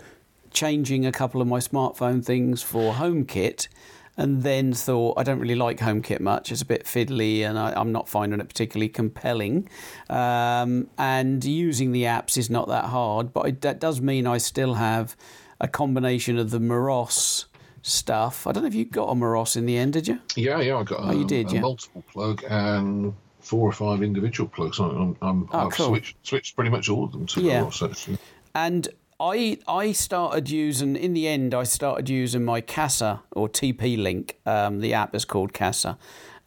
changing 0.50 1.06
a 1.06 1.12
couple 1.12 1.40
of 1.40 1.48
my 1.48 1.58
smartphone 1.58 2.24
things 2.24 2.62
for 2.62 2.94
HomeKit. 2.94 3.68
And 4.16 4.42
then 4.42 4.74
thought 4.74 5.18
I 5.18 5.22
don't 5.22 5.38
really 5.38 5.54
like 5.54 5.78
HomeKit 5.78 6.20
much. 6.20 6.52
It's 6.52 6.60
a 6.60 6.66
bit 6.66 6.84
fiddly, 6.84 7.40
and 7.40 7.58
I, 7.58 7.72
I'm 7.72 7.90
not 7.90 8.06
finding 8.06 8.38
it 8.38 8.48
particularly 8.48 8.90
compelling. 8.90 9.66
Um, 10.10 10.88
and 10.98 11.42
using 11.42 11.92
the 11.92 12.02
apps 12.02 12.36
is 12.36 12.50
not 12.50 12.68
that 12.68 12.86
hard, 12.86 13.32
but 13.32 13.46
it, 13.46 13.60
that 13.62 13.80
does 13.80 14.02
mean 14.02 14.26
I 14.26 14.36
still 14.36 14.74
have 14.74 15.16
a 15.58 15.68
combination 15.68 16.36
of 16.36 16.50
the 16.50 16.58
Meross 16.58 17.46
stuff. 17.80 18.46
I 18.46 18.52
don't 18.52 18.64
know 18.64 18.68
if 18.68 18.74
you 18.74 18.84
got 18.84 19.06
a 19.08 19.14
Meross 19.14 19.56
in 19.56 19.64
the 19.64 19.78
end, 19.78 19.94
did 19.94 20.06
you? 20.06 20.20
Yeah, 20.36 20.60
yeah, 20.60 20.76
I 20.76 20.82
got 20.82 21.00
Oh, 21.00 21.12
you 21.12 21.20
um, 21.20 21.26
did, 21.26 21.50
a 21.52 21.54
yeah. 21.54 21.60
multiple 21.60 22.04
plug 22.12 22.44
and 22.50 23.14
four 23.50 23.68
or 23.68 23.72
five 23.72 24.02
individual 24.02 24.48
plugs. 24.48 24.78
I'm, 24.78 25.16
I'm, 25.28 25.48
Oh, 25.52 25.58
I've 25.66 25.72
cool. 25.72 25.88
switched, 25.88 26.14
switched 26.30 26.54
pretty 26.56 26.70
much 26.70 26.88
all 26.88 27.04
of 27.04 27.12
them 27.12 27.26
to 27.26 27.40
Yeah. 27.40 27.62
Meross, 27.62 27.82
actually. 27.90 28.18
And 28.54 28.88
I 29.18 29.58
I 29.68 29.92
started 29.92 30.48
using 30.48 30.96
in 30.96 31.12
the 31.14 31.26
end 31.28 31.52
I 31.54 31.64
started 31.64 32.08
using 32.08 32.42
my 32.44 32.60
Kasa 32.62 33.12
or 33.32 33.48
TP 33.48 33.96
Link. 33.96 34.38
Um, 34.46 34.80
the 34.80 34.94
app 34.94 35.14
is 35.14 35.24
called 35.26 35.52
Kasa, 35.52 35.98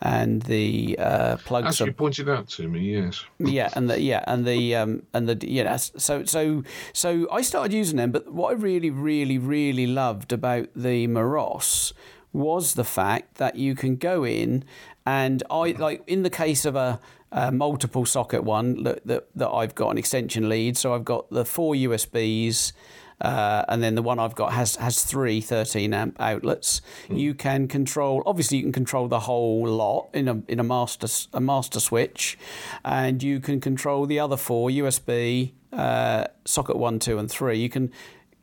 and 0.02 0.42
the 0.44 0.96
uh, 0.98 1.38
plugs 1.46 1.68
As 1.68 1.82
are 1.82 1.86
you 1.86 1.94
pointed 1.94 2.28
out 2.30 2.48
to 2.56 2.68
me, 2.68 2.80
yes. 2.98 3.26
yeah, 3.40 3.70
and 3.76 3.90
the 3.90 4.02
yeah, 4.02 4.24
and 4.26 4.46
the 4.46 4.76
um, 4.76 5.04
and 5.14 5.30
the 5.30 5.38
yeah. 5.48 5.76
So 5.78 6.26
so 6.26 6.64
so 6.94 7.28
I 7.32 7.44
started 7.44 7.74
using 7.74 7.98
them, 7.98 8.12
but 8.12 8.34
what 8.34 8.50
I 8.50 8.54
really 8.54 8.90
really 8.90 9.38
really 9.38 9.86
loved 9.88 10.34
about 10.34 10.68
the 10.76 11.08
Meross 11.08 11.94
was 12.32 12.74
the 12.74 12.84
fact 12.84 13.36
that 13.36 13.56
you 13.56 13.76
can 13.76 13.96
go 13.98 14.26
in 14.26 14.64
and 15.06 15.44
I 15.50 15.72
like 15.78 16.04
in 16.08 16.24
the 16.24 16.30
case 16.30 16.66
of 16.66 16.76
a, 16.76 17.00
a 17.32 17.52
multiple 17.52 18.06
socket 18.06 18.44
one 18.44 18.84
that, 18.84 19.06
that 19.06 19.28
that 19.36 19.50
I've 19.50 19.76
got 19.76 19.90
an 19.90 19.98
extension 19.98 20.50
lead, 20.50 20.78
so 20.78 20.94
I've 20.94 21.06
got 21.06 21.30
the 21.30 21.46
four 21.46 21.74
USBs. 21.74 22.74
Uh, 23.22 23.64
and 23.70 23.82
then 23.82 23.96
the 23.96 24.02
one 24.02 24.20
I've 24.20 24.36
got 24.36 24.52
has 24.54 24.76
has 24.78 25.04
three 25.04 25.40
13 25.40 25.94
amp 25.94 26.20
outlets. 26.20 26.82
You 27.10 27.34
can 27.34 27.68
control. 27.70 28.22
Obviously, 28.26 28.58
you 28.58 28.64
can 28.64 28.74
control 28.74 29.08
the 29.08 29.22
whole 29.22 29.66
lot 29.66 30.10
in 30.14 30.28
a 30.28 30.42
in 30.48 30.60
a 30.60 30.64
master 30.64 31.08
a 31.32 31.40
master 31.40 31.80
switch, 31.80 32.38
and 32.84 33.24
you 33.24 33.40
can 33.40 33.62
control 33.62 34.08
the 34.08 34.20
other 34.20 34.36
four 34.36 34.70
USB 34.70 35.54
uh, 35.72 36.26
socket 36.44 36.76
one, 36.76 37.00
two, 37.00 37.18
and 37.18 37.30
three. 37.30 37.60
You 37.60 37.70
can 37.70 37.92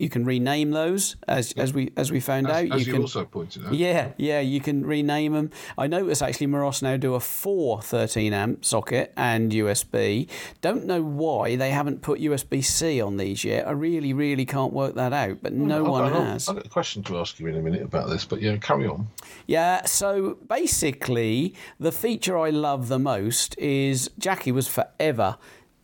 you 0.00 0.08
can 0.08 0.24
rename 0.24 0.70
those 0.70 1.16
as 1.28 1.52
as 1.52 1.72
we 1.74 1.92
as 1.96 2.10
we 2.10 2.20
found 2.20 2.48
As, 2.48 2.56
out. 2.56 2.72
as 2.72 2.80
you 2.80 2.86
you, 2.86 2.92
can 2.94 3.02
also 3.02 3.24
pointed 3.24 3.66
out. 3.66 3.74
yeah, 3.74 4.12
yeah, 4.16 4.40
you 4.40 4.60
can 4.60 4.84
rename 4.84 5.32
them. 5.34 5.50
I 5.76 5.86
notice 5.86 6.22
actually 6.22 6.46
Meross 6.46 6.82
now 6.82 6.96
do 6.96 7.14
a 7.14 7.20
four 7.20 7.82
13 7.82 8.32
amp 8.32 8.64
socket 8.64 9.12
and 9.16 9.52
USB. 9.52 10.28
Don't 10.60 10.86
know 10.86 11.02
why 11.02 11.56
they 11.56 11.70
haven't 11.70 12.02
put 12.02 12.18
USB 12.20 12.64
C 12.64 13.00
on 13.00 13.18
these 13.18 13.44
yet. 13.44 13.68
I 13.68 13.72
really, 13.72 14.12
really 14.12 14.46
can't 14.46 14.72
work 14.72 14.94
that 14.94 15.12
out, 15.12 15.38
but 15.42 15.52
no 15.52 15.84
I've 15.84 15.90
one 15.90 16.12
got, 16.12 16.26
has. 16.26 16.48
I've 16.48 16.56
got 16.56 16.66
a 16.66 16.70
question 16.70 17.02
to 17.04 17.18
ask 17.18 17.38
you 17.38 17.46
in 17.48 17.56
a 17.56 17.60
minute 17.60 17.82
about 17.82 18.08
this, 18.08 18.24
but 18.24 18.40
yeah, 18.40 18.56
carry 18.56 18.86
on. 18.86 19.08
Yeah, 19.46 19.84
so 19.84 20.38
basically, 20.48 21.54
the 21.78 21.92
feature 21.92 22.38
I 22.38 22.50
love 22.50 22.88
the 22.88 22.98
most 22.98 23.58
is 23.58 24.10
Jackie 24.18 24.52
was 24.52 24.66
forever. 24.66 25.36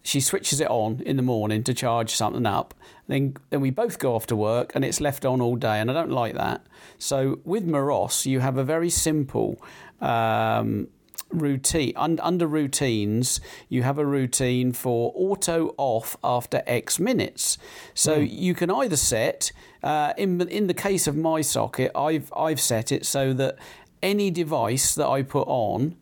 She 0.03 0.21
switches 0.21 0.61
it 0.61 0.71
on 0.71 1.01
in 1.05 1.17
the 1.17 1.23
morning 1.23 1.65
to 1.65 1.75
charge 1.75 2.15
something 2.15 2.47
up. 2.47 2.75
Then, 3.09 3.37
then 3.51 3.61
we 3.61 3.71
both 3.71 3.99
go 3.99 4.15
off 4.15 4.27
to 4.27 4.37
work 4.37 4.75
and 4.75 4.85
it's 4.85 5.01
left 5.01 5.25
on 5.25 5.41
all 5.41 5.57
day, 5.57 5.81
and 5.81 5.91
I 5.91 5.95
don't 5.95 6.11
like 6.11 6.35
that. 6.35 6.67
So 6.99 7.41
with 7.45 7.67
Meross, 7.67 8.27
you 8.27 8.41
have 8.41 8.57
a 8.57 8.65
very 8.65 8.91
simple 8.91 9.63
um, 10.01 10.89
routine. 11.31 11.93
Un- 11.97 12.21
under 12.23 12.47
routines, 12.47 13.41
you 13.69 13.83
have 13.83 13.99
a 13.99 14.07
routine 14.07 14.73
for 14.73 15.13
auto 15.15 15.75
off 15.77 16.17
after 16.25 16.63
X 16.67 16.99
minutes. 16.99 17.59
So 17.95 18.17
you 18.17 18.55
can 18.55 18.71
either 18.71 18.97
set, 18.97 19.53
uh, 19.83 20.13
in 20.17 20.41
in 20.49 20.67
the 20.67 20.75
case 20.75 21.07
of 21.07 21.17
my 21.17 21.43
socket, 21.43 21.93
I've 21.95 22.33
I've 22.37 22.61
set 22.61 22.91
it 22.91 23.07
so 23.07 23.33
that 23.35 23.57
any 24.03 24.31
device 24.31 24.95
that 24.95 25.07
I 25.07 25.23
put 25.23 25.47
on. 25.49 25.97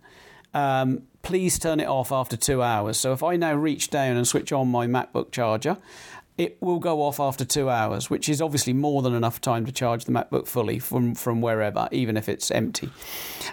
Um, 0.53 1.03
please 1.23 1.59
turn 1.59 1.81
it 1.81 1.89
off 1.89 2.13
after 2.13 2.37
two 2.37 2.63
hours. 2.63 2.99
So 2.99 3.13
if 3.13 3.23
I 3.23 3.37
now 3.37 3.55
reach 3.55 3.89
down 3.91 4.17
and 4.17 4.29
switch 4.29 4.53
on 4.53 4.69
my 4.69 4.87
MacBook 4.87 5.33
charger, 5.33 5.79
it 6.37 6.61
will 6.61 6.79
go 6.79 7.03
off 7.03 7.21
after 7.21 7.45
two 7.45 7.71
hours, 7.71 8.11
which 8.11 8.29
is 8.29 8.43
obviously 8.43 8.73
more 8.73 9.03
than 9.03 9.15
enough 9.15 9.41
time 9.41 9.65
to 9.67 9.73
charge 9.73 10.05
the 10.05 10.13
MacBook 10.13 10.47
fully 10.49 10.79
from, 10.79 11.15
from 11.15 11.41
wherever, 11.41 11.89
even 11.93 12.17
if 12.17 12.29
it's 12.29 12.51
empty. 12.51 12.91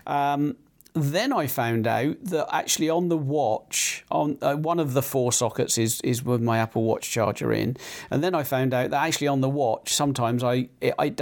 Um, 0.08 0.56
then 0.94 1.32
I 1.32 1.48
found 1.48 1.88
out 1.88 2.18
that 2.24 2.48
actually 2.52 2.90
on 2.90 3.08
the 3.08 3.18
watch, 3.18 4.04
on 4.12 4.38
uh, 4.42 4.56
one 4.56 4.80
of 4.80 4.94
the 4.94 5.02
four 5.02 5.32
sockets 5.32 5.78
is 5.78 6.02
is 6.02 6.24
with 6.24 6.42
my 6.42 6.58
Apple 6.58 6.84
Watch 6.84 7.10
charger 7.10 7.54
in, 7.54 7.78
and 8.10 8.22
then 8.22 8.36
I 8.36 8.44
found 8.44 8.74
out 8.74 8.90
that 8.90 9.02
actually 9.02 9.28
on 9.28 9.40
the 9.40 9.50
watch 9.50 9.94
sometimes 9.94 10.44
I 10.44 10.68
it, 10.82 10.94
I 11.00 11.16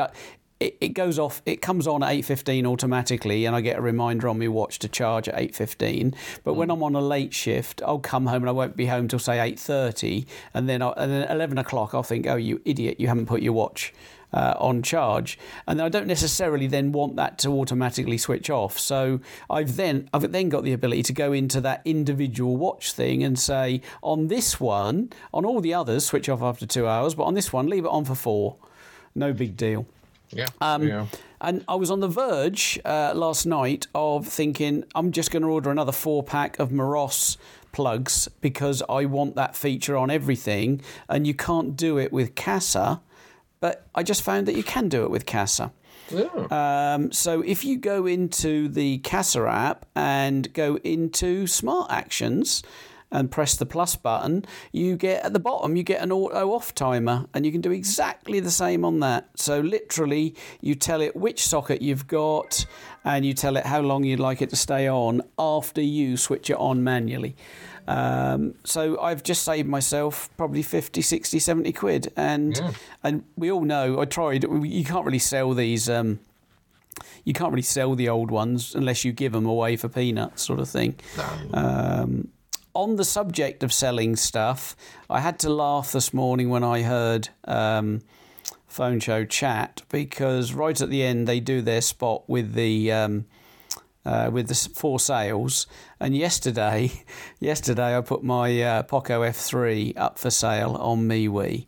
it, 0.59 0.77
it 0.81 0.89
goes 0.89 1.17
off 1.17 1.41
it 1.45 1.61
comes 1.61 1.87
on 1.87 2.03
at 2.03 2.09
8.15 2.09 2.65
automatically 2.65 3.45
and 3.45 3.55
i 3.55 3.61
get 3.61 3.77
a 3.77 3.81
reminder 3.81 4.27
on 4.27 4.39
my 4.39 4.47
watch 4.47 4.79
to 4.79 4.87
charge 4.87 5.27
at 5.27 5.35
8.15 5.35 6.13
but 6.43 6.53
when 6.53 6.69
i'm 6.69 6.83
on 6.83 6.95
a 6.95 7.01
late 7.01 7.33
shift 7.33 7.81
i'll 7.85 7.99
come 7.99 8.27
home 8.27 8.43
and 8.43 8.49
i 8.49 8.51
won't 8.51 8.75
be 8.75 8.87
home 8.87 9.07
till 9.07 9.19
say 9.19 9.37
8.30 9.37 10.25
and 10.53 10.67
then, 10.67 10.81
I, 10.81 10.89
and 10.97 11.11
then 11.11 11.29
11 11.29 11.57
o'clock 11.57 11.93
i'll 11.93 12.03
think 12.03 12.27
oh 12.27 12.35
you 12.35 12.61
idiot 12.65 12.99
you 12.99 13.07
haven't 13.07 13.27
put 13.27 13.41
your 13.41 13.53
watch 13.53 13.93
uh, 14.31 14.53
on 14.59 14.83
charge, 14.83 15.39
and 15.65 15.81
I 15.81 15.89
don't 15.89 16.07
necessarily 16.07 16.67
then 16.67 16.91
want 16.91 17.15
that 17.15 17.39
to 17.39 17.49
automatically 17.49 18.17
switch 18.17 18.49
off. 18.49 18.77
So 18.77 19.21
I've 19.49 19.75
then 19.75 20.09
I've 20.13 20.31
then 20.31 20.49
got 20.49 20.63
the 20.63 20.73
ability 20.73 21.03
to 21.03 21.13
go 21.13 21.33
into 21.33 21.59
that 21.61 21.81
individual 21.83 22.55
watch 22.55 22.91
thing 22.91 23.23
and 23.23 23.39
say 23.39 23.81
on 24.03 24.27
this 24.27 24.59
one, 24.59 25.11
on 25.33 25.45
all 25.45 25.61
the 25.61 25.73
others, 25.73 26.05
switch 26.05 26.29
off 26.29 26.41
after 26.41 26.65
two 26.65 26.87
hours, 26.87 27.15
but 27.15 27.23
on 27.23 27.33
this 27.33 27.51
one, 27.51 27.67
leave 27.67 27.85
it 27.85 27.89
on 27.89 28.05
for 28.05 28.15
four. 28.15 28.57
No 29.15 29.33
big 29.33 29.57
deal. 29.57 29.87
Yeah. 30.31 30.47
Um, 30.61 30.87
yeah. 30.87 31.05
And 31.41 31.63
I 31.67 31.75
was 31.75 31.89
on 31.89 32.01
the 32.01 32.07
verge 32.07 32.79
uh, 32.83 33.13
last 33.15 33.45
night 33.45 33.87
of 33.95 34.27
thinking 34.27 34.83
I'm 34.93 35.11
just 35.11 35.31
going 35.31 35.43
to 35.43 35.49
order 35.49 35.71
another 35.71 35.91
four 35.91 36.21
pack 36.23 36.59
of 36.59 36.69
Meross 36.69 37.37
plugs 37.71 38.27
because 38.41 38.83
I 38.89 39.05
want 39.05 39.35
that 39.35 39.55
feature 39.55 39.95
on 39.95 40.09
everything, 40.09 40.81
and 41.07 41.25
you 41.25 41.33
can't 41.33 41.75
do 41.75 41.97
it 41.97 42.11
with 42.11 42.35
Kasa. 42.35 43.01
But 43.61 43.87
I 43.93 44.03
just 44.03 44.21
found 44.21 44.47
that 44.47 44.55
you 44.55 44.63
can 44.63 44.89
do 44.89 45.03
it 45.03 45.11
with 45.11 45.25
Kasa. 45.25 45.71
Yeah. 46.11 46.93
Um, 46.95 47.11
so 47.11 47.41
if 47.41 47.63
you 47.63 47.77
go 47.77 48.05
into 48.05 48.67
the 48.67 48.97
Kasa 48.99 49.47
app 49.47 49.85
and 49.95 50.51
go 50.53 50.77
into 50.77 51.45
Smart 51.45 51.91
Actions 51.91 52.63
and 53.11 53.31
press 53.31 53.55
the 53.55 53.65
plus 53.65 53.95
button, 53.95 54.45
you 54.71 54.95
get 54.95 55.23
at 55.25 55.33
the 55.33 55.39
bottom 55.39 55.75
you 55.75 55.81
get 55.83 56.01
an 56.01 56.11
auto 56.11 56.51
off 56.53 56.75
timer, 56.75 57.25
and 57.33 57.45
you 57.45 57.51
can 57.51 57.61
do 57.61 57.71
exactly 57.71 58.39
the 58.39 58.51
same 58.51 58.85
on 58.85 58.99
that. 58.99 59.29
So 59.35 59.59
literally, 59.59 60.35
you 60.61 60.75
tell 60.75 61.01
it 61.01 61.15
which 61.15 61.45
socket 61.47 61.81
you've 61.81 62.07
got, 62.07 62.65
and 63.03 63.25
you 63.25 63.33
tell 63.33 63.57
it 63.57 63.65
how 63.65 63.81
long 63.81 64.03
you'd 64.03 64.19
like 64.19 64.41
it 64.41 64.49
to 64.51 64.55
stay 64.55 64.87
on 64.87 65.21
after 65.39 65.81
you 65.81 66.17
switch 66.17 66.49
it 66.49 66.57
on 66.57 66.83
manually. 66.83 67.35
Um, 67.87 68.53
so 68.63 68.99
I've 69.01 69.23
just 69.23 69.41
saved 69.43 69.67
myself 69.67 70.29
probably 70.37 70.61
50, 70.61 71.01
60, 71.01 71.39
70 71.39 71.71
quid. 71.73 72.13
And 72.15 72.55
Yeah. 72.55 72.71
and 73.03 73.23
we 73.35 73.51
all 73.51 73.63
know, 73.63 73.99
I 73.99 74.05
tried, 74.05 74.43
you 74.43 74.83
can't 74.85 75.05
really 75.05 75.17
sell 75.17 75.55
these. 75.55 75.89
Um, 75.89 76.19
you 77.23 77.33
can't 77.33 77.51
really 77.51 77.61
sell 77.63 77.95
the 77.95 78.07
old 78.09 78.29
ones 78.29 78.75
unless 78.75 79.03
you 79.05 79.11
give 79.11 79.31
them 79.31 79.45
away 79.47 79.75
for 79.77 79.87
peanuts, 79.89 80.43
sort 80.43 80.59
of 80.59 80.69
thing. 80.69 80.95
Um, 81.53 82.27
on 82.73 82.95
the 82.95 83.05
subject 83.05 83.63
of 83.63 83.73
selling 83.73 84.15
stuff, 84.15 84.75
I 85.09 85.19
had 85.19 85.39
to 85.39 85.49
laugh 85.49 85.91
this 85.91 86.13
morning 86.13 86.49
when 86.49 86.63
I 86.63 86.83
heard 86.83 87.29
um, 87.45 88.01
Phone 88.67 88.99
Show 88.99 89.25
chat 89.25 89.81
because 89.89 90.53
right 90.53 90.79
at 90.79 90.89
the 90.89 91.03
end 91.03 91.27
they 91.27 91.39
do 91.39 91.61
their 91.61 91.81
spot 91.81 92.23
with 92.27 92.53
the. 92.53 92.91
Um, 92.91 93.25
uh, 94.05 94.29
with 94.31 94.47
the 94.47 94.55
four 94.75 94.99
sales. 94.99 95.67
And 95.99 96.15
yesterday, 96.15 97.03
yesterday 97.39 97.97
I 97.97 98.01
put 98.01 98.23
my 98.23 98.61
uh, 98.61 98.83
Poco 98.83 99.21
F3 99.21 99.93
up 99.97 100.17
for 100.17 100.29
sale 100.31 100.75
on 100.75 101.07
MeWe, 101.07 101.65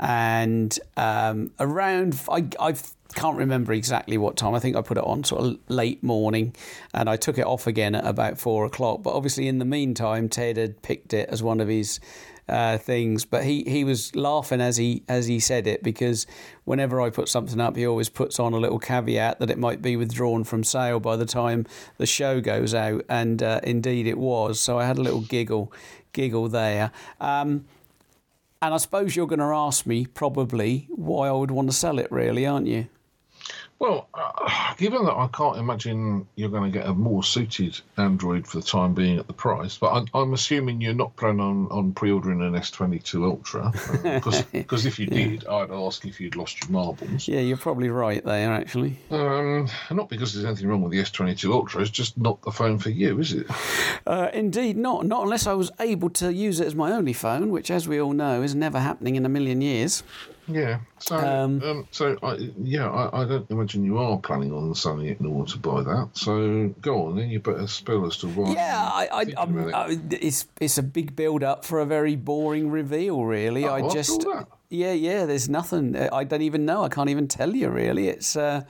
and 0.00 0.76
um, 0.96 1.52
around 1.60 2.20
I 2.28 2.48
I 2.58 2.74
can't 3.14 3.36
remember 3.36 3.72
exactly 3.72 4.18
what 4.18 4.36
time. 4.36 4.54
I 4.54 4.58
think 4.58 4.76
I 4.76 4.82
put 4.82 4.98
it 4.98 5.04
on 5.04 5.24
sort 5.24 5.42
of 5.42 5.58
late 5.68 6.02
morning, 6.02 6.54
and 6.92 7.08
I 7.08 7.16
took 7.16 7.38
it 7.38 7.46
off 7.46 7.66
again 7.66 7.94
at 7.94 8.06
about 8.06 8.38
four 8.38 8.64
o'clock. 8.66 9.02
But 9.02 9.14
obviously, 9.14 9.48
in 9.48 9.58
the 9.58 9.64
meantime, 9.64 10.28
Ted 10.28 10.56
had 10.56 10.82
picked 10.82 11.14
it 11.14 11.28
as 11.28 11.42
one 11.42 11.60
of 11.60 11.68
his 11.68 12.00
uh, 12.48 12.78
things. 12.78 13.24
But 13.24 13.44
he, 13.44 13.64
he 13.64 13.84
was 13.84 14.14
laughing 14.14 14.60
as 14.60 14.76
he 14.76 15.02
as 15.08 15.26
he 15.26 15.40
said 15.40 15.66
it 15.66 15.82
because 15.82 16.26
whenever 16.64 17.00
I 17.00 17.10
put 17.10 17.28
something 17.28 17.60
up, 17.60 17.76
he 17.76 17.86
always 17.86 18.08
puts 18.08 18.38
on 18.38 18.52
a 18.52 18.58
little 18.58 18.78
caveat 18.78 19.38
that 19.38 19.50
it 19.50 19.58
might 19.58 19.82
be 19.82 19.96
withdrawn 19.96 20.44
from 20.44 20.64
sale 20.64 21.00
by 21.00 21.16
the 21.16 21.26
time 21.26 21.66
the 21.98 22.06
show 22.06 22.40
goes 22.40 22.74
out, 22.74 23.04
and 23.08 23.42
uh, 23.42 23.60
indeed 23.62 24.06
it 24.06 24.18
was. 24.18 24.60
So 24.60 24.78
I 24.78 24.84
had 24.84 24.98
a 24.98 25.02
little 25.02 25.22
giggle 25.22 25.72
giggle 26.12 26.48
there. 26.48 26.90
Um, 27.20 27.64
and 28.62 28.72
I 28.72 28.78
suppose 28.78 29.14
you're 29.14 29.26
going 29.26 29.40
to 29.40 29.44
ask 29.46 29.84
me 29.84 30.06
probably 30.06 30.88
why 30.88 31.28
I 31.28 31.32
would 31.32 31.50
want 31.50 31.68
to 31.68 31.76
sell 31.76 31.98
it, 31.98 32.10
really, 32.10 32.46
aren't 32.46 32.66
you? 32.66 32.86
Well, 33.84 34.08
uh, 34.14 34.74
given 34.78 35.04
that 35.04 35.14
I 35.14 35.28
can't 35.28 35.58
imagine 35.58 36.26
you're 36.36 36.48
going 36.48 36.70
to 36.70 36.78
get 36.78 36.88
a 36.88 36.94
more 36.94 37.22
suited 37.22 37.78
Android 37.98 38.46
for 38.46 38.58
the 38.58 38.66
time 38.66 38.94
being 38.94 39.18
at 39.18 39.26
the 39.26 39.32
price, 39.32 39.76
but 39.76 39.92
I'm, 39.92 40.06
I'm 40.14 40.32
assuming 40.32 40.80
you're 40.80 40.94
not 40.94 41.14
planning 41.16 41.40
on, 41.40 41.68
on 41.70 41.92
pre-ordering 41.92 42.40
an 42.40 42.54
S22 42.54 43.24
Ultra, 43.24 43.72
because 44.52 44.86
if 44.86 44.98
you 44.98 45.06
did, 45.06 45.46
I'd 45.46 45.70
ask 45.70 46.04
if 46.06 46.18
you'd 46.18 46.36
lost 46.36 46.62
your 46.62 46.70
marbles. 46.70 47.28
Yeah, 47.28 47.40
you're 47.40 47.58
probably 47.58 47.90
right 47.90 48.24
there, 48.24 48.52
actually. 48.52 48.98
Um, 49.10 49.68
not 49.90 50.08
because 50.08 50.32
there's 50.32 50.46
anything 50.46 50.68
wrong 50.68 50.82
with 50.82 50.92
the 50.92 51.00
S22 51.00 51.52
Ultra, 51.52 51.82
it's 51.82 51.90
just 51.90 52.16
not 52.16 52.40
the 52.42 52.52
phone 52.52 52.78
for 52.78 52.90
you, 52.90 53.20
is 53.20 53.32
it? 53.32 53.46
Uh, 54.06 54.28
indeed, 54.34 54.76
not. 54.76 55.06
Not 55.06 55.22
unless 55.22 55.46
I 55.46 55.54
was 55.54 55.70
able 55.80 56.10
to 56.10 56.30
use 56.30 56.60
it 56.60 56.66
as 56.66 56.74
my 56.74 56.92
only 56.92 57.14
phone, 57.14 57.50
which, 57.50 57.70
as 57.70 57.88
we 57.88 57.98
all 57.98 58.12
know, 58.12 58.42
is 58.42 58.54
never 58.54 58.78
happening 58.78 59.16
in 59.16 59.24
a 59.24 59.30
million 59.30 59.62
years. 59.62 60.02
Yeah. 60.46 60.80
So, 60.98 61.16
Um, 61.16 61.62
um, 61.62 61.88
so 61.90 62.18
I, 62.22 62.50
yeah, 62.62 62.88
I, 62.88 63.22
I 63.22 63.24
don't 63.24 63.50
imagine 63.50 63.84
you 63.84 63.98
are 63.98 64.18
planning 64.18 64.52
on 64.52 64.74
selling 64.74 65.06
it 65.06 65.20
in 65.20 65.26
order 65.26 65.50
to 65.52 65.58
buy 65.58 65.82
that. 65.82 66.10
So 66.12 66.68
go 66.80 67.06
on, 67.06 67.16
then 67.16 67.30
you 67.30 67.40
better 67.40 67.66
spill 67.66 68.06
as 68.06 68.16
to 68.18 68.28
why. 68.28 68.52
Yeah, 68.52 68.90
I, 68.92 69.08
I. 69.12 69.34
I, 69.72 69.98
it's 70.10 70.46
it's 70.60 70.78
a 70.78 70.82
big 70.82 71.16
build 71.16 71.42
up 71.42 71.64
for 71.64 71.80
a 71.80 71.86
very 71.86 72.16
boring 72.16 72.70
reveal, 72.70 73.24
really. 73.24 73.64
Oh, 73.64 73.74
I 73.74 73.88
just, 73.88 74.26
yeah, 74.68 74.92
yeah. 74.92 75.26
There's 75.26 75.48
nothing. 75.48 75.96
I 75.96 76.24
don't 76.24 76.42
even 76.42 76.64
know. 76.64 76.84
I 76.84 76.88
can't 76.88 77.10
even 77.10 77.28
tell 77.28 77.54
you. 77.54 77.70
Really, 77.70 78.08
it's 78.08 78.36
uh, 78.36 78.62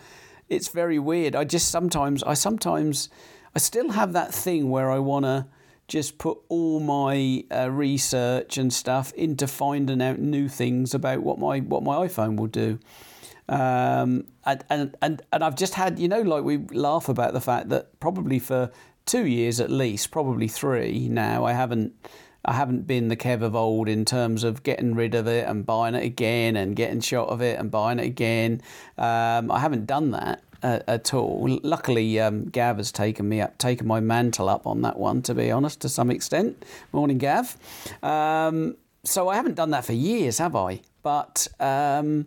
it's 0.48 0.68
very 0.68 0.98
weird. 0.98 1.34
I 1.34 1.44
just 1.44 1.70
sometimes, 1.70 2.22
I 2.22 2.34
sometimes, 2.34 3.08
I 3.54 3.58
still 3.58 3.90
have 3.90 4.12
that 4.12 4.32
thing 4.34 4.70
where 4.70 4.90
I 4.90 4.98
want 4.98 5.24
to 5.24 5.46
just 5.88 6.18
put 6.18 6.38
all 6.48 6.80
my 6.80 7.44
uh, 7.50 7.70
research 7.70 8.56
and 8.56 8.72
stuff 8.72 9.12
into 9.12 9.46
finding 9.46 10.00
out 10.00 10.18
new 10.18 10.48
things 10.48 10.94
about 10.94 11.20
what 11.20 11.38
my 11.38 11.60
what 11.60 11.82
my 11.82 11.96
iPhone 12.06 12.36
will 12.36 12.46
do. 12.46 12.78
Um, 13.48 14.26
and, 14.46 14.64
and 14.70 14.96
and 15.02 15.22
and 15.32 15.44
I've 15.44 15.56
just 15.56 15.74
had 15.74 15.98
you 15.98 16.08
know 16.08 16.22
like 16.22 16.44
we 16.44 16.58
laugh 16.58 17.08
about 17.08 17.34
the 17.34 17.40
fact 17.40 17.68
that 17.68 18.00
probably 18.00 18.38
for 18.38 18.70
two 19.06 19.26
years 19.26 19.60
at 19.60 19.70
least, 19.70 20.10
probably 20.10 20.48
three 20.48 21.08
now, 21.08 21.44
I 21.44 21.52
haven't 21.52 21.92
I 22.44 22.54
haven't 22.54 22.86
been 22.86 23.08
the 23.08 23.16
Kev 23.16 23.42
of 23.42 23.54
old 23.54 23.88
in 23.88 24.04
terms 24.04 24.44
of 24.44 24.62
getting 24.62 24.94
rid 24.94 25.14
of 25.14 25.26
it 25.26 25.46
and 25.48 25.64
buying 25.64 25.94
it 25.94 26.04
again 26.04 26.56
and 26.56 26.76
getting 26.76 27.00
shot 27.00 27.28
of 27.28 27.40
it 27.40 27.58
and 27.58 27.70
buying 27.70 27.98
it 27.98 28.06
again. 28.06 28.60
Um, 28.98 29.50
I 29.50 29.60
haven't 29.60 29.86
done 29.86 30.10
that 30.10 30.42
uh, 30.64 30.80
at 30.88 31.12
all. 31.12 31.46
Luckily, 31.62 32.18
um, 32.18 32.46
Gav 32.46 32.78
has 32.78 32.90
taken 32.90 33.28
me 33.28 33.40
up, 33.40 33.58
taken 33.58 33.86
my 33.86 34.00
mantle 34.00 34.48
up 34.48 34.66
on 34.66 34.80
that 34.82 34.98
one. 34.98 35.22
To 35.22 35.34
be 35.34 35.50
honest, 35.50 35.80
to 35.82 35.88
some 35.88 36.10
extent. 36.10 36.64
Morning, 36.92 37.18
Gav. 37.18 37.56
Um, 38.02 38.76
so 39.04 39.28
I 39.28 39.36
haven't 39.36 39.54
done 39.54 39.70
that 39.70 39.84
for 39.84 39.92
years, 39.92 40.38
have 40.38 40.56
I? 40.56 40.80
But 41.02 41.46
um, 41.60 42.26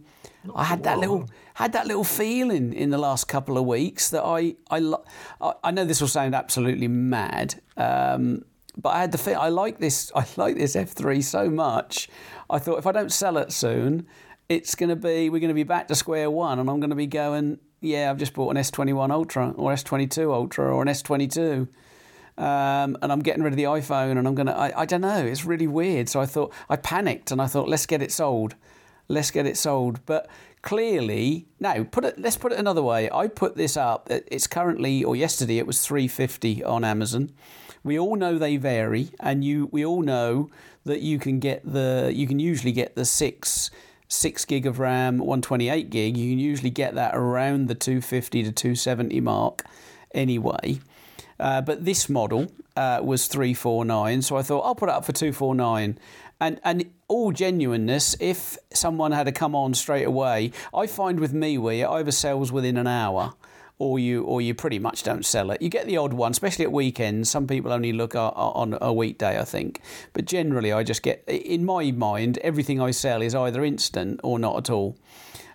I 0.56 0.64
had 0.64 0.84
that 0.84 1.00
little 1.00 1.28
had 1.56 1.74
that 1.74 1.88
little 1.88 2.04
feeling 2.04 2.74
in 2.74 2.92
the 2.92 3.00
last 3.00 3.28
couple 3.28 3.58
of 3.58 3.66
weeks 3.66 4.12
that 4.12 4.24
I 4.24 4.56
I 4.70 4.94
I 5.64 5.72
know 5.72 5.84
this 5.84 6.00
will 6.00 6.08
sound 6.08 6.36
absolutely 6.36 6.88
mad. 6.88 7.62
Um, 7.76 8.46
but 8.80 8.90
I 8.90 9.02
had 9.02 9.12
the 9.12 9.18
feel 9.18 9.40
I 9.40 9.50
like 9.50 9.80
this. 9.80 10.12
I 10.16 10.26
like 10.36 10.58
this 10.58 10.76
F3 10.76 11.24
so 11.24 11.50
much. 11.50 12.08
I 12.52 12.60
thought 12.60 12.78
if 12.78 12.86
I 12.86 12.92
don't 12.92 13.12
sell 13.12 13.38
it 13.38 13.52
soon, 13.52 14.06
it's 14.48 14.76
going 14.76 14.90
to 14.90 14.96
be 14.96 15.32
we're 15.32 15.40
going 15.40 15.50
to 15.50 15.56
be 15.56 15.64
back 15.64 15.88
to 15.88 15.96
square 15.96 16.30
one, 16.30 16.60
and 16.60 16.70
I'm 16.70 16.80
going 16.80 16.92
to 16.92 16.96
be 16.96 17.08
going 17.08 17.60
yeah, 17.82 18.10
I've 18.10 18.18
just 18.18 18.34
bought 18.34 18.56
an 18.56 18.62
S21 18.62 19.12
Ultra 19.12 19.52
or 19.52 19.74
S22 19.74 20.32
Ultra 20.34 20.74
or 20.74 20.82
an 20.82 20.88
S22. 20.88 21.68
Um, 22.38 22.98
and 23.02 23.12
I'm 23.12 23.22
getting 23.22 23.42
rid 23.42 23.54
of 23.54 23.58
the 23.58 23.64
iPhone 23.64 24.18
and 24.18 24.28
I'm 24.28 24.36
going 24.36 24.48
to, 24.48 24.58
I 24.58 24.86
don't 24.86 25.02
know, 25.02 25.26
it's 25.26 25.46
really 25.46 25.68
weird. 25.68 26.08
So 26.08 26.20
I 26.20 26.26
thought, 26.26 26.54
I 26.70 26.76
panicked 26.76 27.32
and 27.32 27.42
I 27.42 27.48
thought, 27.48 27.68
let's 27.68 27.86
get 27.86 28.02
it 28.02 28.12
sold. 28.12 28.56
Let's 29.08 29.32
get 29.32 29.46
it 29.46 29.58
sold. 29.58 30.06
But 30.06 30.30
clearly, 30.62 31.48
now, 31.60 31.84
put 31.84 32.06
it, 32.06 32.20
let's 32.20 32.38
put 32.38 32.52
it 32.52 32.60
another 32.60 32.84
way. 32.84 33.10
I 33.12 33.28
put 33.28 33.56
this 33.56 33.76
up, 33.76 34.08
it's 34.10 34.48
currently, 34.48 35.04
or 35.04 35.16
yesterday, 35.16 35.58
it 35.58 35.66
was 35.66 35.82
350 35.86 36.64
on 36.64 36.84
Amazon. 36.84 37.32
We 37.84 37.98
all 37.98 38.16
know 38.16 38.38
they 38.38 38.58
vary, 38.58 39.12
and 39.20 39.44
you, 39.44 39.70
we 39.72 39.86
all 39.86 40.02
know 40.02 40.50
that 40.84 41.02
you 41.02 41.20
can 41.20 41.40
get 41.40 41.62
the, 41.64 42.12
you 42.14 42.28
can 42.28 42.40
usually 42.40 42.74
get 42.74 42.96
the 42.96 43.06
six 43.06 43.72
6 44.08 44.46
gig 44.46 44.66
of 44.66 44.80
RAM, 44.80 45.18
128 45.18 45.90
gig, 45.90 46.18
you 46.18 46.32
can 46.32 46.40
usually 46.40 46.70
get 46.70 46.96
that 46.96 47.16
around 47.16 47.68
the 47.68 47.76
250 47.76 48.44
to 48.44 48.52
270 48.52 49.20
mark 49.22 49.64
anyway. 50.14 50.80
Uh, 51.40 51.62
but 51.62 51.86
this 51.86 52.10
model 52.10 52.52
uh, 52.76 53.00
was 53.04 53.28
349, 53.28 54.22
so 54.22 54.38
I 54.38 54.42
thought 54.42 54.62
I'll 54.62 54.76
put 54.76 54.90
it 54.90 54.96
up 54.96 55.06
for 55.06 55.12
249. 55.12 56.00
And 56.40 56.62
and 56.64 56.92
all 57.08 57.32
genuineness, 57.32 58.16
if 58.20 58.58
someone 58.72 59.12
had 59.12 59.26
to 59.26 59.32
come 59.32 59.56
on 59.56 59.74
straight 59.74 60.06
away, 60.06 60.52
I 60.74 60.86
find 60.86 61.20
with 61.20 61.34
MeWe 61.34 61.80
it 61.80 61.88
oversells 61.88 62.52
within 62.52 62.78
an 62.78 62.88
hour 62.88 63.34
or 63.80 64.00
you 64.00 64.24
or 64.24 64.42
you 64.42 64.54
pretty 64.54 64.80
much 64.80 65.04
don't 65.04 65.26
sell 65.26 65.52
it. 65.52 65.62
You 65.62 65.70
get 65.70 65.86
the 65.86 65.98
odd 65.98 66.14
one, 66.14 66.32
especially 66.32 66.66
at 66.66 66.72
weekends. 66.72 67.30
Some 67.30 67.48
people 67.48 67.72
only 67.72 67.94
look 67.94 68.16
on 68.16 68.78
a 68.82 68.92
weekday, 68.92 69.40
I 69.40 69.44
think. 69.44 69.82
But 70.14 70.26
generally, 70.26 70.72
I 70.72 70.84
just 70.84 71.04
get 71.04 71.24
in 71.28 71.64
my 71.66 71.92
mind 71.92 72.38
everything 72.40 72.82
I 72.82 72.92
sell 72.92 73.22
is 73.22 73.36
either 73.36 73.64
instant 73.64 74.20
or 74.24 74.40
not 74.40 74.58
at 74.58 74.70
all. 74.70 74.98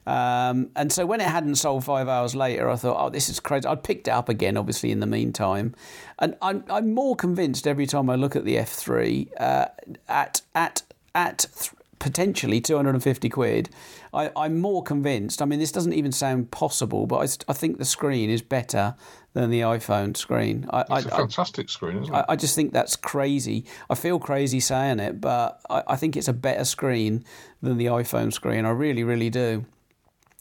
Um, 0.07 0.71
and 0.75 0.93
so 0.93 1.07
when 1.07 1.21
it 1.21 1.29
hadn't 1.29 1.57
sold 1.57 1.85
five 1.85 2.09
hours 2.09 2.35
later, 2.35 2.69
I 2.69 2.77
thought, 2.77 2.97
oh, 2.99 3.09
this 3.09 3.29
is 3.29 3.39
crazy. 3.41 3.67
I'd 3.67 3.85
picked 3.85 4.09
it 4.09 4.11
up 4.11 4.29
again, 4.29 4.57
obviously, 4.57 4.91
in 4.91 5.01
the 5.01 5.07
meantime. 5.07 5.75
And 6.19 6.37
I'm, 6.43 6.65
I'm 6.69 6.93
more 6.93 7.15
convinced 7.15 7.67
every 7.67 7.87
time 7.87 8.11
I 8.11 8.17
look 8.17 8.35
at 8.35 8.45
the 8.45 8.57
F3 8.57 9.29
uh, 9.39 9.67
at, 10.09 10.43
at, 10.55 10.83
at 11.15 11.47
th- 11.57 11.71
potentially 12.01 12.61
250 12.61 13.29
quid, 13.29 13.71
I, 14.13 14.31
am 14.37 14.61
more 14.61 14.83
convinced. 14.83 15.41
I 15.41 15.47
mean, 15.47 15.59
this 15.59 15.73
doesn't 15.73 15.95
even 15.95 16.13
sound 16.13 16.51
possible, 16.51 17.07
but 17.07 17.17
I, 17.17 17.51
I 17.51 17.55
think 17.55 17.79
the 17.79 17.85
screen 17.85 18.29
is 18.29 18.43
better 18.43 18.95
than 19.33 19.51
the 19.51 19.61
iPhone 19.61 20.17
screen. 20.17 20.67
I, 20.71 20.81
it's 20.83 20.91
I, 20.91 20.99
a 20.99 21.03
fantastic 21.03 21.71
screen, 21.71 22.03
isn't 22.03 22.15
it? 22.15 22.25
I, 22.29 22.37
just 22.37 22.55
think 22.55 22.73
that's 22.73 22.95
crazy. 22.95 23.65
I 23.89 23.95
feel 23.95 24.19
crazy 24.19 24.61
saying 24.61 25.01
it, 25.01 25.21
but 25.21 25.61
I, 25.71 25.97
think 25.97 26.17
it's 26.17 26.29
a 26.29 26.35
better 26.35 26.65
screen 26.65 27.25
than 27.63 27.79
the 27.79 27.87
iPhone 27.87 28.33
screen. 28.33 28.67
I 28.67 28.71
really, 28.71 29.03
really 29.03 29.31
do. 29.31 29.65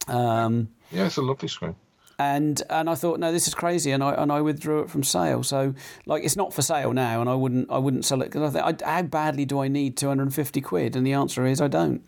Um, 0.08 0.70
yeah, 0.92 1.06
it's 1.06 1.18
a 1.18 1.22
lovely 1.22 1.48
screen 1.48 1.76
and 2.20 2.62
and 2.70 2.88
I 2.88 2.94
thought 2.94 3.20
no 3.20 3.32
this 3.32 3.48
is 3.48 3.56
crazy 3.56 3.90
and 3.92 4.04
I 4.04 4.12
and 4.14 4.32
I 4.32 4.42
withdrew 4.42 4.82
it 4.82 4.92
from 4.92 5.02
sale 5.02 5.42
so 5.42 5.74
like 6.06 6.24
it's 6.24 6.36
not 6.36 6.54
for 6.54 6.62
sale 6.62 6.94
now 6.94 7.20
and 7.20 7.28
I 7.28 7.34
wouldn't 7.34 7.72
I 7.72 7.80
wouldn't 7.80 8.06
sell 8.06 8.22
it 8.22 8.26
because 8.26 8.56
I 8.56 8.62
think 8.62 8.82
how 8.84 9.02
badly 9.02 9.46
do 9.46 9.60
I 9.60 9.68
need 9.68 9.98
250 9.98 10.62
quid 10.62 10.96
and 10.96 11.08
the 11.08 11.14
answer 11.14 11.48
is 11.48 11.60
I 11.60 11.68
don't 11.68 12.04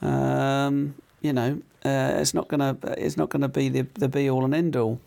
um, 0.00 0.94
you 1.20 1.32
know 1.32 1.60
uh, 1.84 2.18
it's 2.20 2.34
not 2.34 2.48
gonna 2.48 2.76
it's 2.96 3.16
not 3.16 3.28
gonna 3.28 3.48
be 3.48 3.68
the 3.68 3.82
the 3.94 4.08
be 4.08 4.28
all 4.28 4.44
and 4.44 4.54
end 4.54 4.76
all 4.76 5.00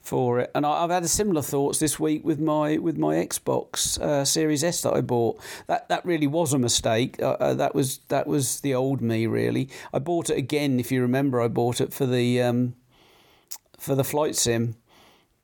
for 0.00 0.40
it. 0.40 0.50
And 0.54 0.64
I, 0.64 0.80
have 0.80 0.90
had 0.90 1.08
similar 1.08 1.42
thoughts 1.42 1.78
this 1.78 2.00
week 2.00 2.24
with 2.24 2.40
my 2.40 2.78
with 2.78 2.96
my 2.96 3.16
Xbox 3.16 4.00
uh, 4.00 4.24
Series 4.24 4.64
S 4.64 4.82
that 4.82 4.94
I 4.94 5.00
bought. 5.00 5.38
That 5.66 5.88
that 5.88 6.04
really 6.04 6.26
was 6.26 6.52
a 6.52 6.58
mistake. 6.58 7.20
Uh, 7.20 7.36
uh 7.38 7.54
that 7.54 7.74
was 7.74 7.98
that 8.08 8.26
was 8.26 8.60
the 8.60 8.74
old 8.74 9.00
me 9.00 9.26
really. 9.26 9.68
I 9.92 9.98
bought 9.98 10.30
it 10.30 10.38
again 10.38 10.80
if 10.80 10.90
you 10.90 11.02
remember 11.02 11.40
I 11.40 11.48
bought 11.48 11.80
it 11.80 11.92
for 11.92 12.06
the 12.06 12.42
um, 12.42 12.74
for 13.78 13.94
the 13.94 14.04
flight 14.04 14.34
sim. 14.36 14.76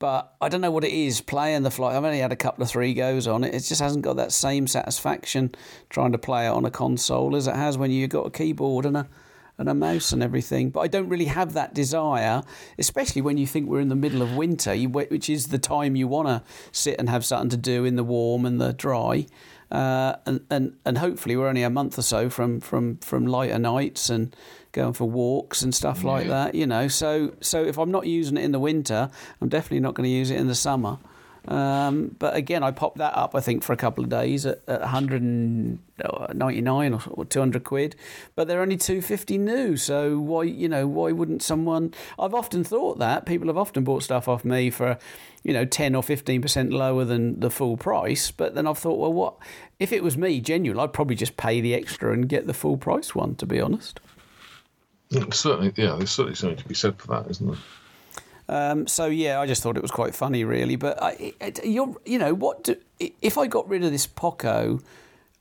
But 0.04 0.34
I 0.38 0.50
don't 0.50 0.60
know 0.60 0.70
what 0.70 0.84
it 0.84 0.92
is 0.92 1.22
playing 1.22 1.62
the 1.62 1.70
flight. 1.70 1.96
I've 1.96 2.04
only 2.04 2.18
had 2.18 2.30
a 2.30 2.36
couple 2.36 2.62
of 2.62 2.68
three 2.68 2.92
goes 2.92 3.26
on 3.26 3.42
it. 3.42 3.54
It 3.54 3.60
just 3.60 3.80
hasn't 3.80 4.04
got 4.04 4.16
that 4.16 4.32
same 4.32 4.66
satisfaction 4.66 5.54
trying 5.88 6.12
to 6.12 6.18
play 6.18 6.44
it 6.44 6.50
on 6.50 6.66
a 6.66 6.70
console 6.70 7.34
as 7.34 7.46
it 7.46 7.56
has 7.56 7.78
when 7.78 7.90
you've 7.90 8.10
got 8.10 8.26
a 8.26 8.30
keyboard 8.30 8.84
and 8.84 8.98
a 8.98 9.08
and 9.56 9.66
a 9.66 9.72
mouse 9.72 10.12
and 10.12 10.22
everything. 10.22 10.68
But 10.68 10.80
I 10.80 10.88
don't 10.88 11.08
really 11.08 11.24
have 11.24 11.54
that 11.54 11.72
desire, 11.72 12.42
especially 12.78 13.22
when 13.22 13.38
you 13.38 13.46
think 13.46 13.66
we're 13.66 13.80
in 13.80 13.88
the 13.88 13.94
middle 13.94 14.20
of 14.20 14.36
winter, 14.36 14.76
which 14.76 15.30
is 15.30 15.46
the 15.46 15.58
time 15.58 15.96
you 15.96 16.06
want 16.06 16.28
to 16.28 16.42
sit 16.70 16.96
and 16.98 17.08
have 17.08 17.24
something 17.24 17.48
to 17.48 17.56
do 17.56 17.86
in 17.86 17.96
the 17.96 18.04
warm 18.04 18.44
and 18.44 18.60
the 18.60 18.74
dry. 18.74 19.24
Uh, 19.70 20.16
and, 20.26 20.40
and 20.50 20.76
and 20.84 20.98
hopefully 20.98 21.36
we're 21.36 21.48
only 21.48 21.62
a 21.62 21.70
month 21.70 21.98
or 21.98 22.02
so 22.02 22.28
from 22.28 22.60
from 22.60 22.98
from 22.98 23.26
lighter 23.26 23.58
nights 23.58 24.10
and 24.10 24.34
going 24.72 24.92
for 24.92 25.08
walks 25.08 25.62
and 25.62 25.74
stuff 25.74 26.04
like 26.04 26.26
that. 26.28 26.54
You 26.54 26.66
know, 26.66 26.88
so 26.88 27.32
so 27.40 27.64
if 27.64 27.78
I'm 27.78 27.90
not 27.90 28.06
using 28.06 28.36
it 28.36 28.44
in 28.44 28.52
the 28.52 28.60
winter, 28.60 29.10
I'm 29.40 29.48
definitely 29.48 29.80
not 29.80 29.94
going 29.94 30.04
to 30.08 30.14
use 30.14 30.30
it 30.30 30.36
in 30.36 30.48
the 30.48 30.54
summer. 30.54 30.98
Um, 31.46 32.16
but 32.18 32.34
again, 32.34 32.62
I 32.62 32.70
popped 32.70 32.98
that 32.98 33.16
up, 33.16 33.34
I 33.34 33.40
think, 33.40 33.62
for 33.62 33.72
a 33.72 33.76
couple 33.76 34.02
of 34.02 34.10
days 34.10 34.46
at, 34.46 34.62
at 34.66 34.80
199 34.80 37.00
or 37.10 37.24
200 37.24 37.64
quid. 37.64 37.96
But 38.34 38.48
they're 38.48 38.62
only 38.62 38.76
250 38.76 39.38
new. 39.38 39.76
So 39.76 40.18
why, 40.18 40.44
you 40.44 40.68
know, 40.68 40.86
why 40.86 41.12
wouldn't 41.12 41.42
someone? 41.42 41.92
I've 42.18 42.34
often 42.34 42.64
thought 42.64 42.98
that 42.98 43.26
people 43.26 43.48
have 43.48 43.58
often 43.58 43.84
bought 43.84 44.02
stuff 44.02 44.26
off 44.26 44.44
me 44.44 44.70
for, 44.70 44.98
you 45.42 45.52
know, 45.52 45.64
10 45.64 45.94
or 45.94 46.02
15 46.02 46.40
percent 46.40 46.72
lower 46.72 47.04
than 47.04 47.40
the 47.40 47.50
full 47.50 47.76
price. 47.76 48.30
But 48.30 48.54
then 48.54 48.66
I've 48.66 48.78
thought, 48.78 48.98
well, 48.98 49.12
what 49.12 49.34
if 49.78 49.92
it 49.92 50.02
was 50.02 50.16
me, 50.16 50.40
genuine? 50.40 50.80
I'd 50.80 50.94
probably 50.94 51.16
just 51.16 51.36
pay 51.36 51.60
the 51.60 51.74
extra 51.74 52.12
and 52.12 52.28
get 52.28 52.46
the 52.46 52.54
full 52.54 52.78
price 52.78 53.14
one. 53.14 53.34
To 53.36 53.46
be 53.46 53.60
honest. 53.60 54.00
Certainly, 55.30 55.74
yeah, 55.76 55.94
there's 55.96 56.10
certainly 56.10 56.34
something 56.34 56.56
to 56.56 56.66
be 56.66 56.74
said 56.74 56.98
for 56.98 57.06
that, 57.08 57.30
isn't 57.30 57.46
there? 57.46 57.58
Um, 58.48 58.86
so 58.86 59.06
yeah, 59.06 59.40
I 59.40 59.46
just 59.46 59.62
thought 59.62 59.76
it 59.76 59.82
was 59.82 59.90
quite 59.90 60.14
funny, 60.14 60.44
really. 60.44 60.76
But 60.76 61.02
I, 61.02 61.34
it, 61.40 61.64
you're, 61.64 61.94
you 62.04 62.18
know, 62.18 62.34
what 62.34 62.64
do, 62.64 62.76
if 62.98 63.38
I 63.38 63.46
got 63.46 63.68
rid 63.68 63.84
of 63.84 63.92
this 63.92 64.06
Poco? 64.06 64.80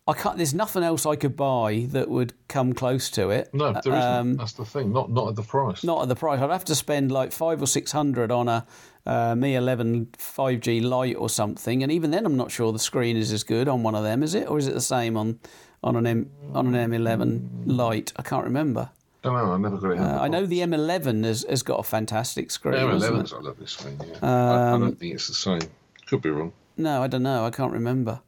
I 0.06 0.14
can't. 0.14 0.36
There's 0.36 0.54
nothing 0.54 0.84
else 0.84 1.06
I 1.06 1.16
could 1.16 1.38
buy 1.38 1.88
that 1.92 2.10
would 2.10 2.34
come 2.50 2.74
close 2.74 3.10
to 3.12 3.30
it. 3.30 3.54
No, 3.54 3.72
there 3.72 3.94
isn't. 3.94 3.94
Um, 3.94 4.36
That's 4.36 4.52
the 4.52 4.66
thing. 4.66 4.92
Not 4.92 5.10
not 5.10 5.30
at 5.30 5.36
the 5.36 5.44
price. 5.44 5.82
Not 5.84 6.02
at 6.02 6.10
the 6.10 6.16
price. 6.16 6.42
I'd 6.42 6.50
have 6.50 6.66
to 6.66 6.76
spend 6.76 7.10
like 7.10 7.32
five 7.32 7.62
or 7.62 7.68
six 7.68 7.94
hundred 7.94 8.30
on 8.30 8.50
a 8.50 8.66
uh, 9.06 9.36
Mi 9.36 9.56
11 9.56 10.08
5G 10.18 10.84
Lite 10.84 11.16
or 11.16 11.30
something, 11.30 11.84
and 11.84 11.92
even 11.92 12.12
then, 12.12 12.26
I'm 12.26 12.36
not 12.36 12.52
sure 12.52 12.74
the 12.74 12.80
screen 12.80 13.16
is 13.16 13.32
as 13.32 13.44
good 13.44 13.70
on 13.70 13.82
one 13.82 13.96
of 13.96 14.04
them. 14.04 14.24
Is 14.24 14.34
it, 14.34 14.50
or 14.50 14.58
is 14.58 14.68
it 14.68 14.74
the 14.74 14.82
same 14.82 15.16
on 15.16 15.40
on 15.82 15.96
an 15.96 16.06
M 16.06 16.30
on 16.54 16.76
an 16.76 16.92
M11 16.92 17.64
Lite? 17.66 18.12
I 18.18 18.24
can't 18.24 18.44
remember. 18.44 18.90
I 19.24 19.28
don't 19.30 19.38
know. 19.38 19.54
I 19.54 19.58
never 19.58 19.78
got 19.78 19.92
it. 19.92 20.00
Uh, 20.00 20.22
I 20.22 20.28
know 20.28 20.46
the 20.46 20.60
M11 20.60 21.24
has, 21.24 21.46
has 21.50 21.64
got 21.64 21.80
a 21.80 21.84
fantastic 21.84 22.52
screen. 22.52 22.74
The 22.74 22.80
M11's 22.80 23.32
got 23.32 23.42
a 23.42 23.46
lovely 23.46 23.68
screen. 23.68 23.98
Yeah. 24.00 24.16
Um, 24.22 24.30
I, 24.30 24.68
I, 24.68 24.72
don't 24.72 24.84
um, 24.84 24.96
think 24.96 25.14
it's 25.14 25.28
the 25.28 25.34
same. 25.34 25.62
Could 26.08 26.22
be 26.22 26.30
wrong. 26.30 26.52
No, 26.76 27.02
I 27.02 27.08
don't 27.08 27.24
know. 27.24 27.46
I 27.46 27.50
can't 27.50 27.72
remember. 27.72 28.22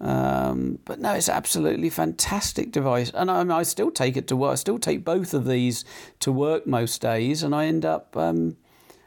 Um, 0.00 0.78
but 0.84 0.98
no, 0.98 1.12
it's 1.12 1.28
absolutely 1.28 1.88
fantastic 1.88 2.72
device, 2.72 3.12
and 3.14 3.30
I, 3.30 3.44
mean, 3.44 3.52
I, 3.52 3.62
still 3.62 3.92
take 3.92 4.16
it 4.16 4.26
to 4.28 4.36
work. 4.36 4.52
I 4.52 4.54
still 4.56 4.80
take 4.80 5.04
both 5.04 5.32
of 5.32 5.46
these 5.46 5.84
to 6.18 6.32
work 6.32 6.66
most 6.66 7.00
days, 7.00 7.44
and 7.44 7.54
I 7.54 7.66
end 7.66 7.84
up. 7.84 8.16
Um, 8.16 8.56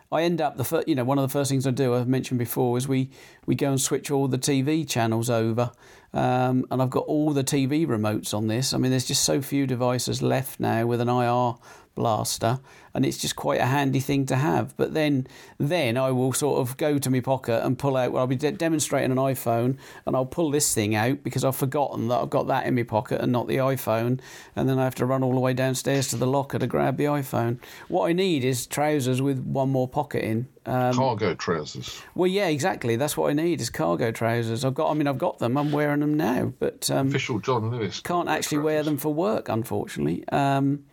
I 0.09 0.21
end 0.21 0.39
up 0.39 0.55
the 0.55 0.63
first, 0.63 0.87
you 0.87 0.95
know 0.95 1.03
one 1.03 1.17
of 1.17 1.23
the 1.23 1.33
first 1.33 1.51
things 1.51 1.67
I 1.67 1.71
do 1.71 1.93
I've 1.93 2.07
mentioned 2.07 2.37
before 2.37 2.77
is 2.77 2.87
we 2.87 3.09
we 3.45 3.55
go 3.55 3.71
and 3.71 3.81
switch 3.81 4.09
all 4.09 4.29
the 4.29 4.37
TV 4.37 4.87
channels 4.87 5.29
over 5.29 5.71
um, 6.15 6.65
and 6.71 6.81
I've 6.81 6.89
got 6.89 7.05
all 7.05 7.33
the 7.33 7.43
TV 7.43 7.85
remotes 7.85 8.33
on 8.33 8.47
this. 8.47 8.73
I 8.73 8.77
mean, 8.77 8.89
there's 8.89 9.05
just 9.05 9.23
so 9.23 9.41
few 9.41 9.67
devices 9.67 10.21
left 10.21 10.59
now 10.59 10.85
with 10.85 11.01
an 11.01 11.09
IR 11.09 11.55
blaster, 11.95 12.59
and 12.93 13.05
it's 13.05 13.17
just 13.17 13.35
quite 13.35 13.59
a 13.59 13.65
handy 13.65 13.99
thing 13.99 14.25
to 14.27 14.35
have. 14.35 14.75
But 14.77 14.93
then, 14.93 15.27
then 15.57 15.97
I 15.97 16.11
will 16.11 16.33
sort 16.33 16.59
of 16.59 16.77
go 16.77 16.97
to 16.99 17.09
my 17.09 17.21
pocket 17.21 17.65
and 17.65 17.77
pull 17.77 17.97
out. 17.97 18.11
Well, 18.11 18.21
I'll 18.21 18.27
be 18.27 18.35
de- 18.35 18.51
demonstrating 18.51 19.11
an 19.11 19.17
iPhone, 19.17 19.77
and 20.05 20.15
I'll 20.15 20.25
pull 20.25 20.51
this 20.51 20.73
thing 20.73 20.93
out 20.95 21.23
because 21.23 21.43
I've 21.43 21.55
forgotten 21.55 22.07
that 22.09 22.21
I've 22.21 22.29
got 22.29 22.47
that 22.47 22.65
in 22.67 22.75
my 22.75 22.83
pocket 22.83 23.21
and 23.21 23.31
not 23.31 23.47
the 23.47 23.57
iPhone, 23.57 24.19
and 24.55 24.69
then 24.69 24.77
I 24.77 24.83
have 24.83 24.95
to 24.95 25.05
run 25.05 25.23
all 25.23 25.33
the 25.33 25.39
way 25.39 25.53
downstairs 25.53 26.07
to 26.09 26.17
the 26.17 26.27
locker 26.27 26.59
to 26.59 26.67
grab 26.67 26.97
the 26.97 27.05
iPhone. 27.05 27.59
What 27.87 28.07
I 28.07 28.13
need 28.13 28.43
is 28.43 28.67
trousers 28.67 29.21
with 29.21 29.39
one 29.39 29.69
more 29.69 29.87
pocket 29.87 30.23
in. 30.23 30.47
Um, 30.67 30.95
Cargo 30.95 31.35
trousers. 31.35 32.01
well, 32.15 32.27
yeah, 32.27 32.47
exactly. 32.47 32.95
That's 32.95 33.15
what 33.15 33.29
I 33.29 33.33
need 33.33 33.61
is 33.61 33.69
cargo 33.69 34.11
trousers. 34.11 34.65
I've 34.65 34.73
got. 34.73 34.89
I 34.89 34.95
mean, 34.95 35.05
I've 35.07 35.19
got 35.19 35.37
them. 35.37 35.57
I'm 35.57 35.71
wearing 35.71 35.99
them 35.99 36.15
now, 36.15 36.53
but 36.57 36.89
um, 36.89 37.09
Official 37.09 37.37
John 37.39 37.69
Lewis. 37.69 37.99
can't 37.99 38.27
actually 38.29 38.57
wear 38.59 38.81
them 38.81 38.97
for 38.97 39.13
work, 39.13 39.47
unfortunately. 39.47 40.27
Um, 40.29 40.85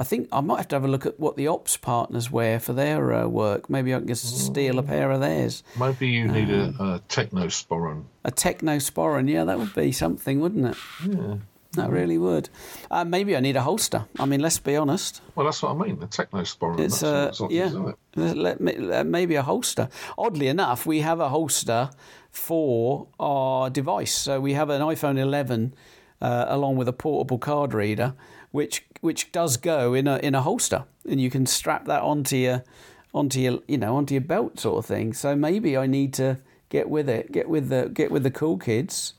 I 0.00 0.04
think 0.04 0.28
I 0.32 0.40
might 0.40 0.56
have 0.56 0.68
to 0.68 0.76
have 0.76 0.84
a 0.84 0.88
look 0.88 1.04
at 1.04 1.20
what 1.20 1.36
the 1.36 1.46
ops 1.46 1.76
partners 1.76 2.30
wear 2.30 2.58
for 2.58 2.72
their 2.72 3.12
uh, 3.12 3.26
work. 3.28 3.68
Maybe 3.68 3.94
I 3.94 3.98
can 3.98 4.08
just 4.08 4.38
steal 4.46 4.78
a 4.78 4.82
pair 4.82 5.10
of 5.10 5.20
theirs. 5.20 5.62
Maybe 5.78 6.08
you 6.08 6.26
need 6.26 6.48
a, 6.50 6.62
Um, 6.68 6.76
a 6.80 7.00
technosporan. 7.08 8.04
A 8.24 8.30
Technosporan, 8.30 9.28
yeah, 9.28 9.44
that 9.44 9.58
would 9.58 9.74
be 9.74 9.92
something, 9.92 10.40
wouldn't 10.40 10.66
it? 10.66 10.76
Yeah. 11.06 11.34
That 11.74 11.90
really 11.90 12.18
would. 12.18 12.48
Uh, 12.90 13.04
maybe 13.04 13.36
I 13.36 13.40
need 13.40 13.56
a 13.56 13.62
holster. 13.62 14.06
I 14.18 14.24
mean, 14.26 14.40
let's 14.40 14.58
be 14.58 14.74
honest. 14.74 15.20
Well, 15.36 15.44
that's 15.44 15.62
what 15.62 15.70
I 15.76 15.84
mean. 15.86 16.00
The 16.00 16.06
technosporan. 16.06 16.80
It's 16.80 17.00
that's 17.00 17.38
uh, 17.40 17.44
like, 17.44 17.52
yeah, 17.52 17.66
isn't 17.66 17.88
it? 18.16 18.36
let 18.36 18.60
me- 18.60 18.78
let- 18.78 19.06
maybe 19.06 19.34
a 19.36 19.42
holster. 19.42 19.88
Oddly 20.16 20.48
enough, 20.48 20.86
we 20.86 21.00
have 21.02 21.20
a 21.20 21.28
holster 21.28 21.90
for 22.30 23.06
our 23.20 23.70
device. 23.70 24.14
So 24.14 24.40
we 24.40 24.54
have 24.54 24.70
an 24.70 24.80
iPhone 24.82 25.18
11 25.18 25.74
uh, 26.22 26.46
along 26.48 26.76
with 26.76 26.88
a 26.88 26.92
portable 26.92 27.38
card 27.38 27.72
reader, 27.72 28.14
which 28.50 28.84
which 29.00 29.32
does 29.32 29.56
go 29.56 29.94
in 29.94 30.06
a 30.06 30.16
in 30.18 30.34
a 30.34 30.42
holster, 30.42 30.84
and 31.08 31.20
you 31.20 31.30
can 31.30 31.46
strap 31.46 31.86
that 31.86 32.02
onto 32.02 32.36
your 32.36 32.64
onto 33.12 33.40
your 33.40 33.60
you 33.66 33.78
know 33.78 33.96
onto 33.96 34.14
your 34.14 34.22
belt 34.22 34.60
sort 34.60 34.78
of 34.78 34.86
thing. 34.86 35.12
So 35.12 35.34
maybe 35.36 35.76
I 35.76 35.86
need 35.86 36.12
to 36.14 36.38
get 36.68 36.88
with 36.88 37.08
it, 37.08 37.32
get 37.32 37.48
with 37.48 37.68
the 37.68 37.90
get 37.92 38.10
with 38.10 38.22
the 38.22 38.30
cool 38.30 38.58
kids, 38.58 39.14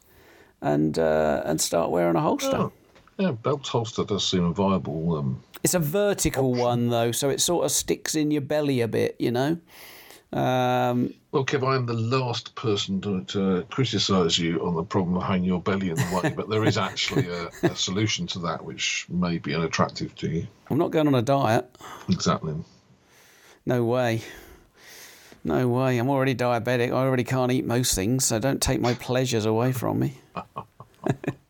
and 0.62 0.98
uh, 0.98 1.42
and 1.46 1.60
start 1.60 1.92
wearing 1.92 2.16
a 2.16 2.22
holster. 2.22 2.58
Oh, 2.58 2.74
yeah, 3.18 3.32
belt 3.32 3.68
holster 3.68 4.04
does 4.04 4.28
seem 4.28 4.46
a 4.46 4.54
viable. 4.54 5.18
Um, 5.18 5.44
It's 5.64 5.74
a 5.74 5.80
vertical 5.80 6.54
one 6.54 6.90
though, 6.90 7.12
so 7.12 7.30
it 7.30 7.42
sort 7.42 7.66
of 7.66 7.72
sticks 7.72 8.16
in 8.16 8.32
your 8.32 8.42
belly 8.42 8.82
a 8.82 8.88
bit, 8.88 9.16
you 9.20 9.32
know. 9.32 9.58
Um, 10.34 11.14
well, 11.32 11.46
Kev, 11.46 11.68
I 11.68 11.76
am 11.76 11.86
the 11.86 11.94
last 11.94 12.56
person 12.56 13.02
to, 13.02 13.24
to 13.26 13.66
criticise 13.70 14.40
you 14.40 14.66
on 14.66 14.76
the 14.76 14.84
problem 14.84 15.18
of 15.18 15.24
hanging 15.24 15.46
your 15.46 15.62
belly 15.62 15.90
in 15.90 15.96
the 15.96 16.22
way, 16.22 16.34
but 16.36 16.50
there 16.50 16.64
is 16.64 16.78
actually 16.78 17.28
a, 17.28 17.50
a 17.64 17.76
solution 17.76 18.28
to 18.28 18.40
that 18.40 18.64
which 18.64 19.06
may 19.10 19.38
be 19.38 19.54
unattractive 19.54 20.16
to 20.16 20.30
you. 20.30 20.48
I'm 20.70 20.78
not 20.78 20.92
going 20.92 21.08
on 21.08 21.16
a 21.16 21.22
diet. 21.22 21.66
Exactly. 22.08 22.56
No 23.66 23.84
way. 23.84 24.22
No 25.44 25.68
way. 25.68 25.98
I'm 25.98 26.10
already 26.10 26.36
diabetic. 26.36 26.90
I 26.90 26.92
already 26.92 27.24
can't 27.24 27.52
eat 27.52 27.66
most 27.66 27.94
things, 27.94 28.26
so 28.26 28.40
don't 28.40 28.62
take 28.62 28.80
my 28.80 28.94
pleasures 28.94 29.46
away 29.46 29.74
from 29.74 30.00
me. 30.00 30.18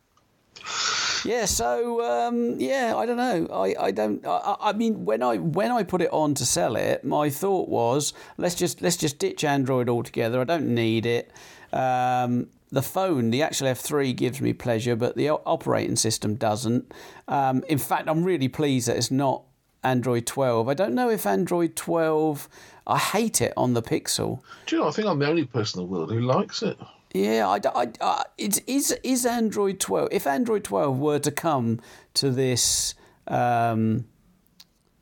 yeah. 1.25 1.45
So 1.45 2.01
um, 2.03 2.59
yeah, 2.59 2.95
I 2.95 3.05
don't 3.05 3.17
know. 3.17 3.47
I, 3.51 3.75
I 3.79 3.91
don't. 3.91 4.25
I, 4.25 4.55
I 4.59 4.73
mean, 4.73 5.05
when 5.05 5.23
I 5.23 5.37
when 5.37 5.71
I 5.71 5.83
put 5.83 6.01
it 6.01 6.11
on 6.11 6.33
to 6.35 6.45
sell 6.45 6.75
it, 6.75 7.03
my 7.03 7.29
thought 7.29 7.69
was 7.69 8.13
let's 8.37 8.55
just 8.55 8.81
let's 8.81 8.97
just 8.97 9.19
ditch 9.19 9.43
Android 9.43 9.89
altogether. 9.89 10.41
I 10.41 10.45
don't 10.45 10.73
need 10.73 11.05
it. 11.05 11.31
Um, 11.73 12.47
the 12.71 12.81
phone, 12.81 13.31
the 13.31 13.43
actual 13.43 13.67
F3, 13.67 14.15
gives 14.15 14.39
me 14.41 14.53
pleasure, 14.53 14.95
but 14.95 15.15
the 15.15 15.29
operating 15.29 15.97
system 15.97 16.35
doesn't. 16.35 16.91
Um, 17.27 17.63
in 17.67 17.77
fact, 17.77 18.07
I'm 18.07 18.23
really 18.23 18.47
pleased 18.47 18.87
that 18.87 18.95
it's 18.95 19.11
not 19.11 19.43
Android 19.83 20.25
12. 20.25 20.69
I 20.69 20.73
don't 20.73 20.95
know 20.95 21.09
if 21.09 21.25
Android 21.25 21.75
12. 21.75 22.47
I 22.87 22.97
hate 22.97 23.41
it 23.41 23.53
on 23.57 23.73
the 23.73 23.81
Pixel. 23.81 24.41
Do 24.65 24.75
you 24.75 24.81
know, 24.81 24.87
I 24.87 24.91
think 24.91 25.07
I'm 25.07 25.19
the 25.19 25.27
only 25.27 25.45
person 25.45 25.79
in 25.79 25.85
the 25.85 25.91
world 25.91 26.11
who 26.11 26.21
likes 26.21 26.63
it. 26.63 26.77
Yeah, 27.13 27.47
I, 27.47 27.59
I, 27.75 27.87
I, 27.99 28.23
it's, 28.37 28.59
is 28.67 28.91
is 29.03 29.25
Android 29.25 29.79
12. 29.79 30.09
If 30.11 30.25
Android 30.27 30.63
12 30.63 30.97
were 30.97 31.19
to 31.19 31.31
come 31.31 31.79
to 32.15 32.31
this, 32.31 32.95
um, 33.27 34.05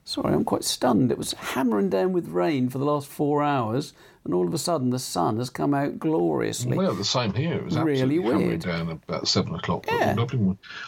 sorry, 0.06 0.34
I'm 0.34 0.44
quite 0.46 0.64
stunned. 0.64 1.12
It 1.12 1.18
was 1.18 1.34
hammering 1.34 1.90
down 1.90 2.14
with 2.14 2.28
rain 2.30 2.70
for 2.70 2.80
the 2.80 2.86
last 2.86 3.08
four 3.08 3.44
hours, 3.44 3.94
and 4.26 4.34
all 4.34 4.48
of 4.48 4.54
a 4.54 4.58
sudden 4.58 4.90
the 4.90 5.00
sun 5.00 5.38
has 5.38 5.52
come 5.52 5.74
out 5.76 6.00
gloriously. 6.00 6.76
Well, 6.78 6.96
the 6.96 7.06
same 7.06 7.34
here. 7.34 7.54
It 7.54 7.66
was 7.66 7.78
Really 7.78 8.18
weird. 8.18 8.62
down 8.62 8.90
about 8.90 9.28
seven 9.28 9.54
o'clock. 9.56 9.86
Yeah. 9.88 10.16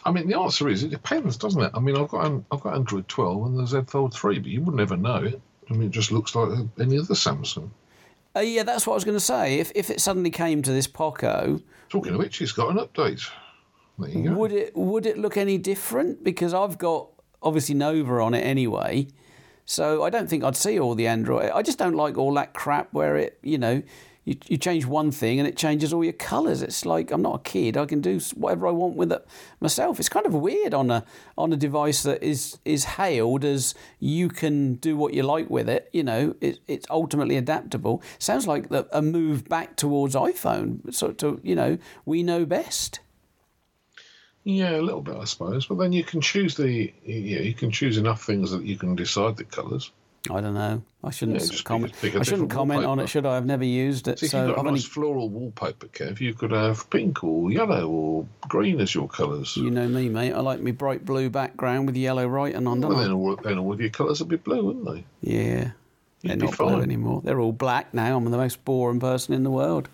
I 0.05 0.11
mean, 0.11 0.27
the 0.27 0.39
answer 0.39 0.69
is 0.69 0.83
it 0.83 0.89
depends, 0.89 1.37
doesn't 1.37 1.61
it? 1.61 1.71
I 1.75 1.79
mean, 1.79 1.97
I've 1.97 2.09
got 2.09 2.31
I've 2.51 2.61
got 2.61 2.75
Android 2.75 3.07
12 3.07 3.45
and 3.45 3.59
the 3.59 3.67
Z 3.67 3.81
Fold 3.87 4.13
3, 4.15 4.39
but 4.39 4.49
you 4.49 4.61
wouldn't 4.61 4.81
ever 4.81 4.97
know 4.97 5.17
it. 5.23 5.39
I 5.69 5.73
mean, 5.73 5.83
it 5.83 5.91
just 5.91 6.11
looks 6.11 6.35
like 6.35 6.49
any 6.79 6.97
other 6.97 7.13
Samsung. 7.13 7.69
Uh, 8.35 8.39
yeah, 8.39 8.63
that's 8.63 8.87
what 8.87 8.93
I 8.93 8.95
was 8.95 9.03
going 9.03 9.17
to 9.17 9.19
say. 9.19 9.59
If 9.59 9.71
if 9.75 9.89
it 9.89 9.99
suddenly 9.99 10.29
came 10.29 10.61
to 10.61 10.71
this 10.71 10.87
Poco, 10.87 11.61
Talking 11.89 12.13
of 12.13 12.19
which, 12.19 12.41
it's 12.41 12.53
got 12.53 12.69
an 12.69 12.77
update. 12.77 13.29
There 13.99 14.09
you 14.09 14.29
go. 14.29 14.35
Would 14.35 14.51
it 14.53 14.75
would 14.75 15.05
it 15.05 15.17
look 15.17 15.37
any 15.37 15.57
different? 15.57 16.23
Because 16.23 16.53
I've 16.53 16.77
got 16.77 17.09
obviously 17.43 17.75
Nova 17.75 18.21
on 18.21 18.33
it 18.33 18.41
anyway, 18.41 19.07
so 19.65 20.03
I 20.03 20.09
don't 20.09 20.29
think 20.29 20.43
I'd 20.43 20.55
see 20.55 20.79
all 20.79 20.95
the 20.95 21.07
Android. 21.07 21.51
I 21.51 21.61
just 21.61 21.77
don't 21.77 21.95
like 21.95 22.17
all 22.17 22.33
that 22.35 22.53
crap 22.53 22.93
where 22.93 23.17
it 23.17 23.37
you 23.43 23.57
know 23.57 23.83
you, 24.23 24.37
you 24.47 24.57
change 24.57 24.85
one 24.85 25.11
thing 25.11 25.39
and 25.39 25.47
it 25.47 25.57
changes 25.57 25.91
all 25.91 26.03
your 26.03 26.13
colours. 26.13 26.61
It's 26.61 26.85
like 26.85 27.11
I'm 27.11 27.21
not 27.21 27.35
a 27.35 27.43
kid. 27.43 27.75
I 27.75 27.85
can 27.85 28.01
do 28.01 28.19
whatever 28.35 28.67
I 28.67 28.71
want 28.71 28.95
with 28.95 29.11
it 29.11 29.25
myself. 29.59 29.99
It's 29.99 30.09
kind 30.09 30.25
of 30.25 30.33
weird 30.33 30.73
on 30.73 30.91
a 30.91 31.03
on 31.37 31.51
a 31.51 31.57
device 31.57 32.03
that 32.03 32.21
is 32.21 32.59
is 32.63 32.83
hailed 32.83 33.43
as 33.43 33.73
you 33.99 34.29
can 34.29 34.75
do 34.75 34.95
what 34.95 35.13
you 35.13 35.23
like 35.23 35.49
with 35.49 35.67
it. 35.67 35.89
You 35.91 36.03
know, 36.03 36.35
it, 36.39 36.59
it's 36.67 36.85
ultimately 36.89 37.35
adaptable. 37.35 38.03
Sounds 38.19 38.45
like 38.45 38.69
the, 38.69 38.87
a 38.91 39.01
move 39.01 39.49
back 39.49 39.75
towards 39.75 40.13
iPhone. 40.13 40.93
Sort 40.93 41.23
of, 41.23 41.43
you 41.43 41.55
know, 41.55 41.79
we 42.05 42.21
know 42.21 42.45
best. 42.45 42.99
Yeah, 44.43 44.77
a 44.77 44.81
little 44.81 45.01
bit, 45.01 45.17
I 45.17 45.25
suppose. 45.25 45.67
But 45.67 45.77
then 45.77 45.93
you 45.93 46.03
can 46.03 46.21
choose 46.21 46.55
the 46.55 46.93
yeah, 47.05 47.39
you 47.39 47.53
can 47.53 47.71
choose 47.71 47.97
enough 47.97 48.23
things 48.23 48.51
that 48.51 48.63
you 48.65 48.77
can 48.77 48.95
decide 48.95 49.37
the 49.37 49.45
colours. 49.45 49.91
I 50.29 50.39
don't 50.39 50.53
know. 50.53 50.83
I 51.03 51.09
shouldn't 51.09 51.41
Yeah, 51.41 51.57
comment. 51.63 51.93
pick 51.93 51.99
a- 51.99 52.01
pick 52.11 52.15
a 52.15 52.19
I 52.19 52.23
shouldn't 52.23 52.51
comment 52.51 52.85
on 52.85 52.99
it, 52.99 53.07
should 53.07 53.25
I? 53.25 53.37
I've 53.37 53.45
never 53.45 53.63
used 53.65 54.07
it, 54.07 54.19
So 54.19 54.25
you've 54.25 54.31
got 54.33 54.59
I've 54.59 54.65
a 54.65 54.67
only. 54.67 54.71
nice 54.73 54.85
floral 54.85 55.29
wallpaper, 55.29 55.87
Kev, 55.87 56.19
you 56.19 56.35
could 56.35 56.51
have 56.51 56.87
pink 56.91 57.23
or 57.23 57.51
yellow 57.51 57.89
or 57.89 58.27
green 58.47 58.79
as 58.79 58.93
your 58.93 59.07
colours. 59.07 59.57
You 59.57 59.71
know 59.71 59.87
me, 59.87 60.09
mate. 60.09 60.33
I 60.33 60.39
like 60.41 60.61
my 60.61 60.71
bright 60.71 61.05
blue 61.05 61.31
background 61.31 61.87
with 61.87 61.97
yellow 61.97 62.27
writing 62.27 62.57
and 62.57 62.67
on, 62.67 62.81
Well, 62.81 62.97
then 62.97 63.11
all, 63.11 63.35
then 63.37 63.57
all 63.57 63.73
of 63.73 63.81
your 63.81 63.89
colours 63.89 64.19
would 64.19 64.29
be 64.29 64.35
blue, 64.35 64.63
wouldn't 64.63 64.85
they? 64.85 65.05
Yeah. 65.21 65.71
They're 66.21 66.33
You'd 66.33 66.39
be 66.41 66.45
not 66.45 66.57
blue 66.57 66.81
anymore. 66.81 67.21
They're 67.23 67.39
all 67.39 67.51
black 67.51 67.91
now. 67.95 68.15
I'm 68.15 68.25
the 68.29 68.37
most 68.37 68.63
boring 68.63 68.99
person 68.99 69.33
in 69.33 69.41
the 69.43 69.49
world. 69.49 69.89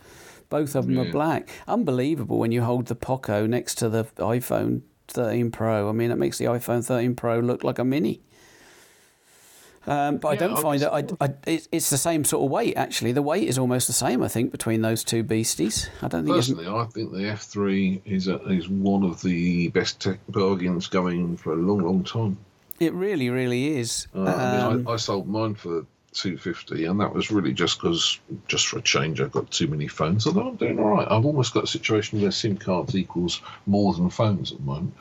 Both 0.50 0.76
of 0.76 0.88
them 0.88 1.00
are 1.00 1.10
black. 1.10 1.50
Unbelievable 1.70 2.38
when 2.38 2.52
you 2.52 2.64
hold 2.64 2.88
the 2.88 2.96
Poco 2.96 3.46
next 3.46 3.76
to 3.76 3.88
the 3.88 4.04
iPhone 4.18 4.82
13 5.08 5.52
Pro. 5.52 5.88
I 5.88 5.94
mean, 5.94 6.12
it 6.12 6.18
makes 6.18 6.38
the 6.38 6.46
iPhone 6.46 6.84
13 6.86 7.16
Pro 7.16 7.40
look 7.40 7.64
like 7.64 7.80
a 7.80 7.86
mini. 7.86 8.20
Um, 9.88 10.18
but 10.18 10.28
I 10.28 10.36
don't 10.36 10.58
I 10.58 10.62
find 10.62 10.82
it. 10.82 10.90
I, 10.92 11.26
I, 11.26 11.34
it's, 11.46 11.70
it's 11.72 11.90
the 11.90 11.98
same 11.98 12.26
sort 12.26 12.44
of 12.46 12.52
weight. 12.52 12.76
Actually, 12.76 13.14
the 13.14 13.22
weight 13.22 13.48
is 13.48 13.58
almost 13.58 13.88
the 13.88 13.94
same. 13.94 14.22
I 14.22 14.28
think 14.28 14.52
between 14.52 14.82
those 14.82 15.04
two 15.04 15.24
beasties. 15.24 15.90
I 16.02 16.10
don't 16.10 16.26
think 16.26 16.36
Personally, 16.36 16.68
I 16.68 16.84
think 16.86 17.12
the 17.14 17.20
F3 17.20 18.02
is 18.06 18.28
a, 18.28 18.36
is 18.50 18.68
one 18.68 19.04
of 19.04 19.22
the 19.22 19.70
best 19.70 20.02
tech 20.02 20.20
bargains 20.30 20.88
going 20.88 21.38
for 21.38 21.54
a 21.54 21.56
long, 21.56 21.80
long 21.80 22.04
time. 22.04 22.38
It 22.80 22.94
really, 22.94 23.30
really 23.30 23.78
is. 23.78 24.08
Uh, 24.14 24.24
I 24.24 24.62
Um, 24.62 24.78
mean, 24.78 24.88
I, 24.88 24.92
I 24.92 24.96
sold 24.98 25.28
mine 25.28 25.56
for 25.56 25.86
two 26.14 26.38
fifty, 26.38 26.86
and 26.86 27.00
that 27.00 27.14
was 27.14 27.32
really 27.32 27.54
just 27.54 27.80
because, 27.80 28.20
just 28.48 28.68
for 28.68 28.80
a 28.80 28.82
change, 28.82 29.22
I've 29.22 29.32
got 29.32 29.50
too 29.52 29.68
many 29.68 29.88
phones. 29.88 30.28
Although 30.28 30.50
I'm 30.50 30.56
doing 30.58 30.80
all 30.80 30.90
right, 30.90 31.08
I've 31.10 31.26
almost 31.26 31.54
got 31.54 31.64
a 31.64 31.68
situation 31.68 32.22
where 32.22 32.32
SIM 32.32 32.58
cards 32.58 32.96
equals 32.96 33.42
more 33.68 33.94
than 33.94 34.10
phones 34.10 34.52
at 34.52 34.58
the 34.58 34.64
moment. 34.64 34.94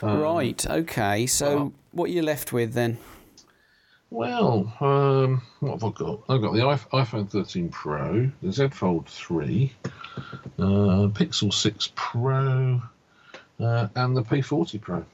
Um, 0.00 0.20
right. 0.20 0.66
Okay. 0.66 1.26
So, 1.26 1.56
well- 1.56 1.72
what 1.92 2.08
are 2.08 2.12
you 2.12 2.22
left 2.22 2.52
with 2.52 2.72
then? 2.74 2.96
Well, 4.12 4.70
um, 4.80 5.40
what 5.60 5.72
have 5.80 5.84
I 5.84 5.90
got? 5.90 6.20
I've 6.28 6.42
got 6.42 6.52
the 6.52 6.60
iPhone 6.60 7.30
13 7.30 7.70
Pro, 7.70 8.30
the 8.42 8.52
Z 8.52 8.68
Fold 8.68 9.08
3, 9.08 9.72
uh, 9.86 9.90
Pixel 11.08 11.50
6 11.52 11.92
Pro, 11.94 12.82
uh, 13.58 13.88
and 13.96 14.14
the 14.14 14.22
P40 14.22 14.80
Pro. 14.82 15.04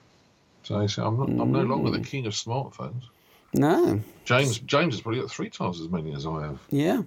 So, 0.65 0.85
so 0.89 1.07
I'm, 1.07 1.17
not, 1.17 1.29
I'm 1.43 1.53
no 1.53 1.63
longer 1.63 1.93
the 1.93 2.01
king 2.05 2.27
of 2.27 2.33
smartphones. 2.33 3.05
No. 3.55 4.01
James 4.25 4.59
James 4.59 4.95
has 4.95 5.01
probably 5.01 5.21
got 5.21 5.31
three 5.31 5.49
times 5.49 5.81
as 5.81 5.89
many 5.89 6.13
as 6.13 6.27
I 6.27 6.43
have. 6.43 6.59
Yeah. 6.71 7.03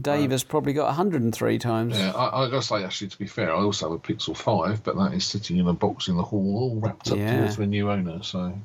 Dave 0.00 0.30
has 0.30 0.44
probably 0.44 0.72
got 0.72 0.86
103 0.86 1.58
times. 1.58 1.98
Yeah, 1.98 2.12
I, 2.12 2.44
I 2.44 2.48
gotta 2.48 2.62
say, 2.62 2.84
actually, 2.84 3.08
to 3.08 3.18
be 3.18 3.26
fair, 3.26 3.50
I 3.52 3.58
also 3.58 3.90
have 3.90 3.98
a 3.98 4.00
Pixel 4.00 4.36
5, 4.36 4.84
but 4.84 4.96
that 4.96 5.14
is 5.14 5.26
sitting 5.26 5.56
in 5.56 5.66
a 5.66 5.72
box 5.72 6.06
in 6.06 6.16
the 6.16 6.22
hall, 6.22 6.56
all 6.56 6.76
wrapped 6.80 7.10
up 7.10 7.18
Yeah. 7.18 7.48
to 7.48 7.56
the 7.56 7.66
new 7.66 7.90
owner. 7.90 8.22
So, 8.22 8.56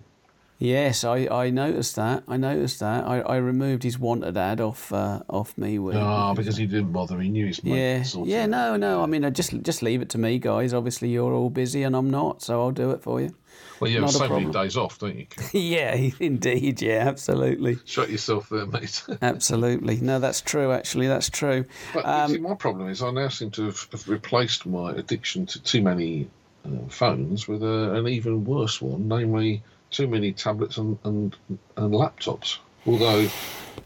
Yes, 0.58 1.04
I, 1.04 1.28
I 1.28 1.50
noticed 1.50 1.98
that. 1.98 2.24
I 2.28 2.38
noticed 2.38 2.80
that. 2.80 3.06
I, 3.06 3.20
I 3.20 3.36
removed 3.38 3.84
his 3.84 4.00
wanted 4.00 4.38
ad 4.38 4.62
off 4.62 4.94
uh, 4.94 5.22
off 5.30 5.58
me. 5.58 5.80
With, 5.80 5.98
Ah, 5.98 6.34
because 6.34 6.56
he 6.56 6.66
didn't 6.66 6.94
bother. 6.94 7.20
He 7.20 7.30
knew 7.30 7.48
his 7.48 7.62
mate 7.64 7.78
yeah, 7.78 8.04
sort 8.04 8.28
yeah. 8.30 8.46
it 8.46 8.48
No, 8.48 8.78
no. 8.78 9.04
I 9.04 9.06
mean, 9.06 9.26
I 9.26 9.32
just 9.32 9.62
just 9.64 9.82
leave 9.82 10.02
it 10.02 10.10
to 10.12 10.18
me, 10.18 10.40
guys. 10.40 10.74
Obviously, 10.74 11.10
you're 11.10 11.34
all 11.34 11.50
busy 11.50 11.84
and 11.84 11.96
I'm 11.96 12.10
not, 12.10 12.42
so 12.42 12.62
I'll 12.62 12.72
do 12.72 12.92
it 12.92 13.02
for 13.02 13.20
you. 13.20 13.36
Well, 13.80 13.92
you 13.92 14.02
have 14.02 14.12
so 14.12 14.30
many 14.30 14.52
days 14.52 14.78
off, 14.78 15.00
don't 15.00 15.18
you? 15.18 15.28
yeah, 15.60 15.94
indeed. 16.20 16.82
Yeah, 16.82 17.06
absolutely, 17.08 17.78
Shut 17.86 18.10
yourself 18.10 18.48
there, 18.50 18.66
mate. 18.66 19.04
absolutely. 19.22 19.98
No, 19.98 20.20
that's 20.20 20.40
true. 20.42 20.72
Actually, 20.72 21.08
that's 21.08 21.30
true. 21.30 21.66
But 21.94 22.06
Um, 22.06 22.32
see, 22.32 22.38
my 22.38 22.56
problem 22.56 22.90
is 22.90 23.02
I 23.02 23.12
now 23.12 23.28
seem 23.28 23.52
to 23.52 23.66
have, 23.66 23.88
have 23.92 24.08
replaced 24.08 24.66
my 24.66 24.94
addiction 24.94 25.46
to 25.48 25.62
too 25.62 25.82
many 25.82 26.30
uh, 26.66 26.88
phones 26.88 27.48
with 27.48 27.64
a, 27.64 27.96
an 27.96 28.08
even 28.08 28.46
worse 28.46 28.82
one, 28.82 29.10
namely 29.10 29.62
too 29.96 30.08
many 30.08 30.34
tablets 30.34 30.78
and, 30.78 30.98
and, 31.04 31.36
and 31.78 31.94
laptops. 31.94 32.58
Although 32.86 33.28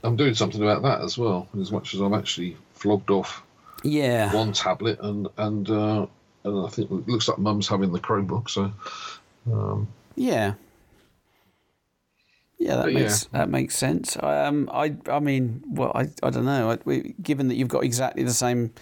I'm 0.03 0.15
doing 0.15 0.33
something 0.33 0.61
about 0.61 0.81
that 0.83 1.01
as 1.01 1.17
well, 1.17 1.47
as 1.59 1.71
much 1.71 1.93
as 1.93 2.01
I've 2.01 2.13
actually 2.13 2.57
flogged 2.73 3.09
off 3.11 3.43
Yeah. 3.83 4.33
one 4.33 4.51
tablet 4.53 4.99
and 5.01 5.27
and 5.37 5.69
uh, 5.69 6.05
and 6.43 6.65
I 6.65 6.69
think 6.69 6.89
it 6.91 7.07
looks 7.07 7.27
like 7.27 7.37
Mum's 7.37 7.67
having 7.67 7.91
the 7.91 7.99
Chromebook. 7.99 8.49
So 8.49 8.71
um, 9.51 9.87
Yeah. 10.15 10.53
Yeah, 12.57 12.75
that 12.75 12.91
makes 12.91 13.23
yeah. 13.23 13.39
that 13.39 13.49
makes 13.49 13.77
sense. 13.77 14.17
Um, 14.21 14.69
I 14.73 14.95
I 15.09 15.19
mean, 15.19 15.63
well, 15.65 15.93
I 15.95 16.09
I 16.21 16.29
don't 16.29 16.43
know. 16.45 16.71
I, 16.71 16.77
we, 16.83 17.15
given 17.21 17.47
that 17.47 17.55
you've 17.55 17.69
got 17.69 17.85
exactly 17.85 18.23
the 18.23 18.33
same 18.33 18.73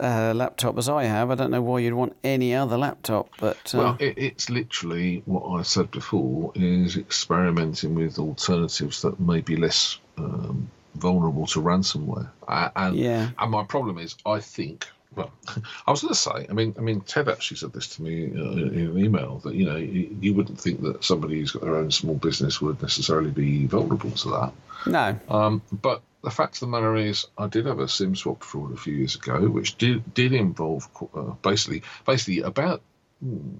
uh, 0.00 0.32
laptop 0.34 0.78
as 0.78 0.88
I 0.88 1.04
have, 1.04 1.30
I 1.30 1.34
don't 1.34 1.50
know 1.50 1.62
why 1.62 1.80
you'd 1.80 1.94
want 1.94 2.16
any 2.24 2.54
other 2.54 2.76
laptop. 2.76 3.28
But 3.38 3.72
uh, 3.74 3.78
Well, 3.78 3.96
it, 4.00 4.18
it's 4.18 4.50
literally 4.50 5.22
what 5.26 5.58
I 5.58 5.62
said 5.62 5.90
before: 5.90 6.52
is 6.54 6.96
experimenting 6.96 7.94
with 7.94 8.18
alternatives 8.18 9.02
that 9.02 9.20
may 9.20 9.40
be 9.40 9.56
less 9.56 9.98
um, 10.18 10.70
vulnerable 10.96 11.46
to 11.48 11.60
ransomware. 11.60 12.28
And 12.48 12.96
Yeah. 12.96 13.30
and 13.38 13.50
my 13.50 13.64
problem 13.64 13.98
is, 13.98 14.16
I 14.26 14.40
think. 14.40 14.86
Well, 15.16 15.30
I 15.86 15.90
was 15.92 16.02
going 16.02 16.12
to 16.12 16.18
say. 16.18 16.46
I 16.50 16.52
mean, 16.52 16.74
I 16.76 16.80
mean, 16.80 17.00
Ted 17.02 17.28
actually 17.28 17.58
said 17.58 17.72
this 17.72 17.86
to 17.96 18.02
me 18.02 18.32
uh, 18.36 18.52
in 18.52 18.88
an 18.90 18.98
email 18.98 19.38
that 19.44 19.54
you 19.54 19.64
know 19.64 19.76
you, 19.76 20.16
you 20.20 20.34
wouldn't 20.34 20.60
think 20.60 20.82
that 20.82 21.04
somebody 21.04 21.38
who's 21.38 21.52
got 21.52 21.62
their 21.62 21.76
own 21.76 21.90
small 21.92 22.16
business 22.16 22.60
would 22.60 22.82
necessarily 22.82 23.30
be 23.30 23.66
vulnerable 23.66 24.10
to 24.10 24.30
that. 24.30 24.52
no, 24.86 25.18
Um, 25.28 25.62
but 25.70 26.02
the 26.24 26.30
fact 26.30 26.56
of 26.56 26.60
the 26.60 26.66
matter 26.66 26.96
is, 26.96 27.26
I 27.36 27.46
did 27.46 27.66
have 27.66 27.78
a 27.78 27.88
SIM 27.88 28.16
swap 28.16 28.42
fraud 28.42 28.72
a 28.72 28.76
few 28.76 28.94
years 28.94 29.14
ago, 29.14 29.38
which 29.48 29.76
did 29.76 30.14
did 30.14 30.32
involve 30.32 30.88
uh, 31.14 31.34
basically 31.42 31.82
basically 32.06 32.40
about 32.40 32.80
hmm, 33.22 33.50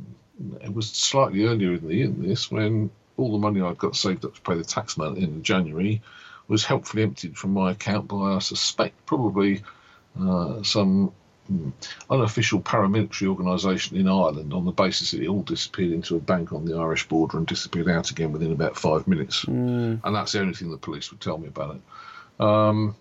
it 0.63 0.75
was 0.75 0.89
slightly 0.91 1.45
earlier 1.45 1.75
in 1.75 1.87
the 1.87 1.95
year 1.95 2.09
than 2.09 2.27
this 2.27 2.51
when 2.51 2.91
all 3.17 3.33
the 3.33 3.39
money 3.39 3.61
I'd 3.61 3.79
got 3.79 3.95
saved 3.95 4.25
up 4.25 4.35
to 4.35 4.41
pay 4.41 4.55
the 4.55 4.65
tax 4.65 4.99
man 4.99 5.17
in 5.17 5.43
January 5.43 6.03
was 6.49 6.65
helpfully 6.65 7.05
emptied 7.05 7.37
from 7.37 7.53
my 7.53 7.71
account 7.73 8.09
by 8.09 8.35
I 8.35 8.39
suspect 8.39 9.07
probably 9.07 9.63
uh, 10.21 10.63
some 10.63 11.13
hmm, 11.47 11.71
unofficial 12.11 12.61
paramilitary 12.61 13.29
organisation 13.29 13.99
in 13.99 14.09
Ireland 14.09 14.53
on 14.53 14.65
the 14.65 14.73
basis 14.73 15.13
that 15.13 15.23
it 15.23 15.29
all 15.29 15.43
disappeared 15.43 15.93
into 15.93 16.17
a 16.17 16.21
bank 16.21 16.53
on 16.53 16.65
the 16.65 16.77
Irish 16.77 17.09
border 17.09 17.37
and 17.37 17.47
disappeared 17.47 17.89
out 17.89 18.11
again 18.11 18.33
within 18.33 18.53
about 18.53 18.77
five 18.77 19.07
minutes 19.07 19.45
and 20.03 20.17
that's 20.17 20.33
the 20.33 20.41
only 20.41 20.55
thing 20.55 20.71
the 20.71 20.79
police 20.79 21.11
would 21.11 21.21
tell 21.21 21.39
me 21.39 21.49
about 21.49 21.77
it. 21.77 21.83
Um, 22.41 22.97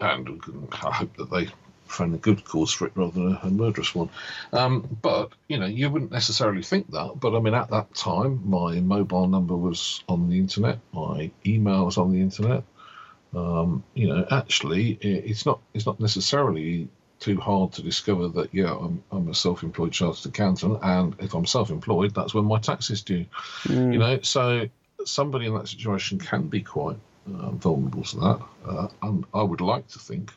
and 0.00 0.40
I 0.82 0.92
hope 0.92 1.16
that 1.16 1.30
they 1.30 1.48
find 1.86 2.14
a 2.14 2.18
good 2.18 2.44
cause 2.44 2.72
for 2.72 2.86
it 2.86 2.92
rather 2.94 3.12
than 3.12 3.38
a, 3.42 3.50
murderous 3.50 3.94
one. 3.94 4.10
Um, 4.52 4.98
but 5.02 5.32
you 5.48 5.58
know, 5.58 5.66
you 5.66 5.90
wouldn't 5.90 6.12
necessarily 6.12 6.62
think 6.62 6.90
that. 6.92 7.18
But 7.18 7.34
I 7.34 7.40
mean, 7.40 7.54
at 7.54 7.70
that 7.70 7.94
time, 7.94 8.48
my 8.48 8.80
mobile 8.80 9.26
number 9.26 9.56
was 9.56 10.02
on 10.08 10.28
the 10.28 10.38
internet, 10.38 10.78
my 10.92 11.30
email 11.46 11.86
was 11.86 11.98
on 11.98 12.12
the 12.12 12.20
internet. 12.20 12.62
Um, 13.34 13.84
you 13.94 14.08
know, 14.08 14.26
actually, 14.30 14.92
it's 15.02 15.44
not 15.44 15.60
it's 15.74 15.86
not 15.86 16.00
necessarily 16.00 16.88
too 17.20 17.38
hard 17.40 17.72
to 17.72 17.82
discover 17.82 18.28
that 18.28 18.54
yeah, 18.54 18.74
I'm 18.74 19.02
I'm 19.10 19.28
a 19.28 19.34
self-employed 19.34 19.92
chartered 19.92 20.26
accountant, 20.26 20.78
and 20.82 21.14
if 21.18 21.34
I'm 21.34 21.46
self-employed, 21.46 22.14
that's 22.14 22.34
when 22.34 22.44
my 22.44 22.58
tax 22.58 22.90
is 22.90 23.02
due. 23.02 23.26
You 23.68 23.98
know, 23.98 24.20
so 24.22 24.68
somebody 25.04 25.46
in 25.46 25.54
that 25.54 25.68
situation 25.68 26.18
can 26.18 26.48
be 26.48 26.62
quite 26.62 26.96
uh, 27.34 27.50
vulnerable 27.50 28.02
to 28.04 28.16
that. 28.20 28.40
Uh, 28.66 28.88
and 29.02 29.24
I 29.34 29.42
would 29.42 29.60
like 29.60 29.86
to 29.88 29.98
think 29.98 30.32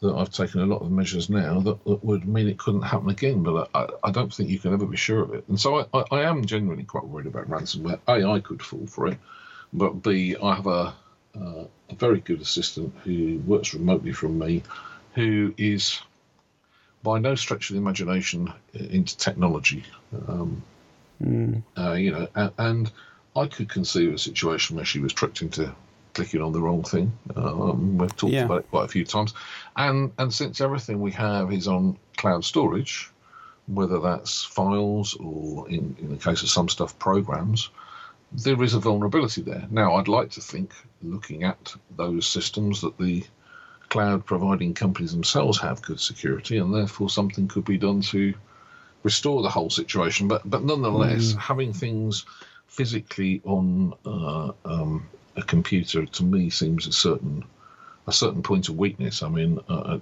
that 0.00 0.14
I've 0.14 0.30
taken 0.30 0.60
a 0.60 0.66
lot 0.66 0.82
of 0.82 0.90
measures 0.90 1.28
now 1.28 1.60
that, 1.60 1.84
that 1.84 2.04
would 2.04 2.26
mean 2.26 2.48
it 2.48 2.58
couldn't 2.58 2.82
happen 2.82 3.10
again, 3.10 3.42
but 3.42 3.70
I, 3.74 3.86
I 4.04 4.10
don't 4.10 4.32
think 4.32 4.48
you 4.48 4.58
can 4.58 4.72
ever 4.72 4.86
be 4.86 4.96
sure 4.96 5.22
of 5.22 5.34
it. 5.34 5.44
And 5.48 5.60
so 5.60 5.86
I, 5.92 6.04
I, 6.10 6.22
am 6.22 6.44
genuinely 6.44 6.84
quite 6.84 7.04
worried 7.04 7.26
about 7.26 7.50
ransomware. 7.50 8.00
A, 8.08 8.26
I 8.26 8.40
could 8.40 8.62
fall 8.62 8.86
for 8.86 9.08
it, 9.08 9.18
but 9.72 10.02
B, 10.02 10.36
I 10.42 10.54
have 10.54 10.66
a, 10.66 10.94
uh, 11.38 11.64
a 11.90 11.94
very 11.96 12.20
good 12.20 12.40
assistant 12.40 12.94
who 13.04 13.42
works 13.46 13.74
remotely 13.74 14.12
from 14.12 14.38
me, 14.38 14.62
who 15.14 15.54
is 15.58 16.00
by 17.02 17.18
no 17.18 17.34
stretch 17.34 17.68
of 17.68 17.74
the 17.74 17.80
imagination 17.80 18.52
into 18.72 19.16
technology. 19.16 19.84
Um, 20.28 20.62
uh, 21.76 21.92
you 21.92 22.12
know, 22.12 22.28
and, 22.34 22.52
and 22.58 22.92
I 23.36 23.46
could 23.46 23.68
conceive 23.68 24.14
a 24.14 24.18
situation 24.18 24.76
where 24.76 24.84
she 24.84 24.98
was 24.98 25.12
tricked 25.12 25.42
into 25.42 25.74
clicking 26.20 26.42
on 26.42 26.52
the 26.52 26.60
wrong 26.60 26.82
thing. 26.82 27.12
Um, 27.34 27.96
we've 27.96 28.14
talked 28.14 28.34
Yeah. 28.34 28.44
about 28.44 28.60
it 28.60 28.70
quite 28.70 28.84
a 28.84 28.88
few 28.88 29.04
times, 29.04 29.32
and 29.76 30.12
and 30.18 30.32
since 30.32 30.60
everything 30.60 31.00
we 31.00 31.12
have 31.12 31.50
is 31.52 31.66
on 31.66 31.96
cloud 32.18 32.44
storage, 32.44 33.10
whether 33.66 33.98
that's 34.00 34.44
files 34.44 35.16
or 35.18 35.66
in 35.70 35.96
in 35.98 36.10
the 36.10 36.16
case 36.16 36.42
of 36.42 36.50
some 36.50 36.68
stuff 36.68 36.98
programs, 36.98 37.70
there 38.32 38.62
is 38.62 38.74
a 38.74 38.80
vulnerability 38.80 39.40
there. 39.40 39.66
Now, 39.70 39.94
I'd 39.94 40.08
like 40.08 40.30
to 40.32 40.42
think, 40.42 40.74
looking 41.02 41.44
at 41.44 41.74
those 41.96 42.26
systems, 42.26 42.82
that 42.82 42.98
the 42.98 43.24
cloud 43.88 44.26
providing 44.26 44.74
companies 44.74 45.12
themselves 45.12 45.58
have 45.60 45.80
good 45.82 46.00
security, 46.00 46.58
and 46.58 46.74
therefore 46.74 47.08
something 47.08 47.48
could 47.48 47.64
be 47.64 47.78
done 47.78 48.02
to 48.02 48.34
restore 49.02 49.42
the 49.42 49.48
whole 49.48 49.70
situation. 49.70 50.28
But 50.28 50.42
but 50.44 50.62
nonetheless, 50.64 51.34
having 51.38 51.72
things 51.72 52.26
physically 52.66 53.40
on 53.44 53.94
uh, 54.04 54.52
um, 54.66 55.08
a 55.36 55.42
computer 55.42 56.06
to 56.06 56.24
me 56.24 56.50
seems 56.50 56.86
a 56.86 56.92
certain 56.92 57.44
a 58.06 58.12
certain 58.12 58.42
point 58.42 58.68
of 58.68 58.76
weakness. 58.76 59.22
I 59.22 59.28
mean, 59.28 59.60
uh, 59.68 59.98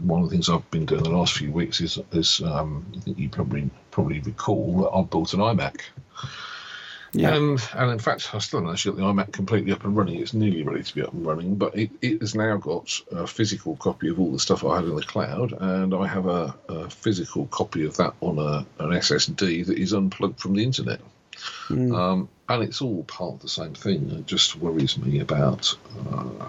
one 0.00 0.22
of 0.22 0.30
the 0.30 0.34
things 0.34 0.48
I've 0.48 0.68
been 0.70 0.86
doing 0.86 1.02
the 1.02 1.10
last 1.10 1.34
few 1.34 1.52
weeks 1.52 1.80
is 1.80 1.98
is 2.12 2.40
um, 2.42 2.86
I 2.96 3.00
think 3.00 3.18
you 3.18 3.28
probably 3.28 3.70
probably 3.90 4.20
recall 4.20 4.82
that 4.82 4.90
I 4.90 5.02
bought 5.02 5.34
an 5.34 5.40
iMac. 5.40 5.80
Yeah. 7.14 7.34
And 7.34 7.62
and 7.74 7.90
in 7.90 7.98
fact, 7.98 8.34
I 8.34 8.38
still 8.38 8.60
haven't 8.60 8.72
actually 8.72 8.96
got 8.96 9.16
the 9.16 9.22
iMac 9.22 9.32
completely 9.32 9.72
up 9.72 9.84
and 9.84 9.94
running. 9.94 10.18
It's 10.18 10.32
nearly 10.32 10.62
ready 10.62 10.82
to 10.82 10.94
be 10.94 11.02
up 11.02 11.12
and 11.12 11.26
running, 11.26 11.56
but 11.56 11.76
it, 11.76 11.90
it 12.00 12.22
has 12.22 12.34
now 12.34 12.56
got 12.56 12.98
a 13.10 13.26
physical 13.26 13.76
copy 13.76 14.08
of 14.08 14.18
all 14.18 14.32
the 14.32 14.38
stuff 14.38 14.64
I 14.64 14.76
had 14.76 14.84
in 14.84 14.96
the 14.96 15.02
cloud, 15.02 15.52
and 15.52 15.94
I 15.94 16.06
have 16.06 16.26
a, 16.26 16.54
a 16.68 16.88
physical 16.88 17.46
copy 17.46 17.84
of 17.84 17.98
that 17.98 18.14
on 18.22 18.38
a, 18.38 18.64
an 18.82 18.90
SSD 18.92 19.66
that 19.66 19.78
is 19.78 19.92
unplugged 19.92 20.40
from 20.40 20.54
the 20.54 20.64
internet. 20.64 21.00
Um, 21.70 22.28
and 22.48 22.62
it's 22.62 22.82
all 22.82 23.04
part 23.04 23.34
of 23.34 23.40
the 23.40 23.48
same 23.48 23.74
thing. 23.74 24.10
It 24.10 24.26
just 24.26 24.56
worries 24.56 24.98
me 24.98 25.20
about 25.20 25.74
uh, 26.10 26.48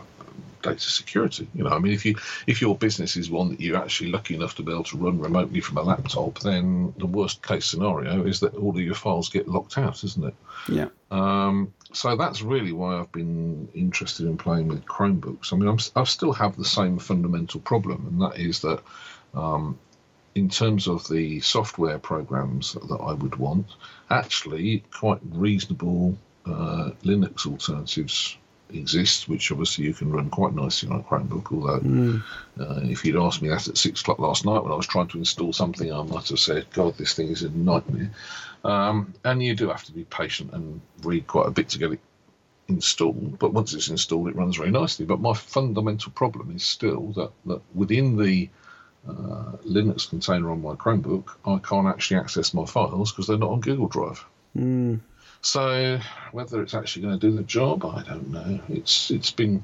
data 0.64 0.89
security. 0.89 1.48
You 1.54 1.66
know, 1.66 1.70
I 1.70 1.80
mean, 1.80 1.94
if 1.94 2.06
you 2.06 2.16
if 2.48 2.62
your 2.62 2.76
business 2.76 3.16
is 3.16 3.30
one 3.30 3.50
that 3.50 3.62
you're 3.62 3.78
actually 3.78 4.12
lucky 4.12 4.36
enough 4.36 4.56
to 4.56 4.64
be 4.64 4.72
able 4.72 4.86
to 4.86 4.98
run 4.98 5.20
remotely 5.20 5.60
from 5.60 5.78
a 5.78 5.84
laptop, 5.84 6.39
then 6.39 6.94
the 6.98 7.06
worst 7.06 7.44
case 7.44 7.66
scenario 7.66 8.26
is 8.26 8.39
that 8.39 8.56
all 8.56 8.72
of 8.72 8.80
your 8.82 8.96
files 8.96 9.30
get 9.30 9.48
locked 9.48 9.78
out, 9.78 10.04
isn't 10.04 10.26
it? 10.26 10.36
yeah. 10.68 10.88
Um, 11.12 11.74
so 11.91 12.16
that's 12.16 12.41
really 12.41 12.72
why 12.72 12.98
I've 12.98 13.12
been 13.12 13.70
interested 13.76 14.26
in 14.26 14.38
playing 14.38 14.68
with 14.68 14.84
Chromebooks. 14.86 15.54
I 15.54 15.58
mean, 15.58 15.70
I'm, 15.70 15.78
I 15.96 16.06
still 16.06 16.34
have 16.34 16.58
the 16.58 16.66
same 16.66 16.98
fundamental 16.98 17.60
problem, 17.60 18.08
and 18.08 18.22
that 18.22 18.39
is 18.39 18.62
that 18.62 18.82
um, 19.36 19.78
in 20.36 20.50
terms 20.50 20.88
of 20.88 21.08
the 21.08 21.40
software 21.42 22.00
programs 22.00 22.74
that 22.74 23.00
I 23.02 23.14
would 23.14 23.36
want, 23.36 23.68
actually 24.10 24.84
quite 24.92 25.20
reasonable 25.32 26.18
uh, 26.46 26.92
Linux 27.04 27.46
alternatives 27.46 28.38
exist, 28.72 29.30
which 29.30 29.52
obviously 29.52 29.86
you 29.86 29.94
can 29.94 30.12
run 30.12 30.30
quite 30.30 30.54
nicely 30.54 30.90
on 30.90 31.00
a 31.00 31.04
Chromebook. 31.04 31.52
Although, 31.52 32.22
uh, 32.60 32.80
if 32.84 33.06
you'd 33.06 33.16
asked 33.16 33.42
me 33.42 33.50
that 33.50 33.68
at 33.68 33.78
six 33.78 34.02
o'clock 34.02 34.20
last 34.20 34.46
night 34.46 34.64
when 34.64 34.72
I 34.72 34.76
was 34.76 34.88
trying 34.88 35.08
to 35.10 35.20
install 35.20 35.54
something, 35.54 35.94
I 35.94 36.04
might 36.04 36.28
have 36.30 36.40
said, 36.40 36.66
"God, 36.74 36.98
this 36.98 37.14
thing 37.14 37.28
is 37.30 37.44
a 37.44 37.50
nightmare." 37.50 38.12
Um, 38.64 39.14
and 39.24 39.44
you 39.44 39.56
do 39.56 39.70
have 39.70 39.84
to 39.86 39.92
be 39.92 40.06
patient 40.06 40.54
and 40.54 40.82
read 41.04 41.28
quite 41.28 41.48
a 41.48 41.52
bit 41.52 41.70
to 41.70 41.80
get 41.80 41.92
it 41.92 42.00
installed. 42.68 43.38
But 43.38 43.54
once 43.54 43.74
it's 43.74 43.90
installed, 43.90 44.30
it 44.30 44.36
runs 44.36 44.58
very 44.58 44.72
nicely. 44.72 45.06
But 45.06 45.20
my 45.20 45.34
fundamental 45.34 46.12
problem 46.14 46.56
is 46.56 46.64
still 46.64 47.12
that, 47.14 47.32
that 47.46 47.62
within 47.76 48.18
the 48.18 48.50
uh, 49.08 49.58
Linux 49.66 50.10
container 50.10 50.49
on 50.51 50.62
my 50.62 50.74
Chromebook, 50.74 51.36
I 51.45 51.58
can't 51.60 51.88
actually 51.88 52.18
access 52.18 52.54
my 52.54 52.66
files 52.66 53.12
because 53.12 53.28
they're 53.28 53.38
not 53.38 53.49
on 53.49 53.60
Google 53.60 53.88
Drive. 53.88 54.24
So 55.41 55.99
whether 56.32 56.62
it's 56.62 56.74
actually 56.74 57.01
going 57.04 57.20
to 57.20 57.30
do 57.30 57.36
the 57.36 57.43
job, 57.43 57.86
I 57.86 58.01
don't 58.04 58.30
know. 58.30 58.60
It's 58.70 59.12
it's 59.12 59.32
been 59.32 59.64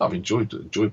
I've 0.00 0.12
enjoyed 0.12 0.52
enjoyed. 0.52 0.92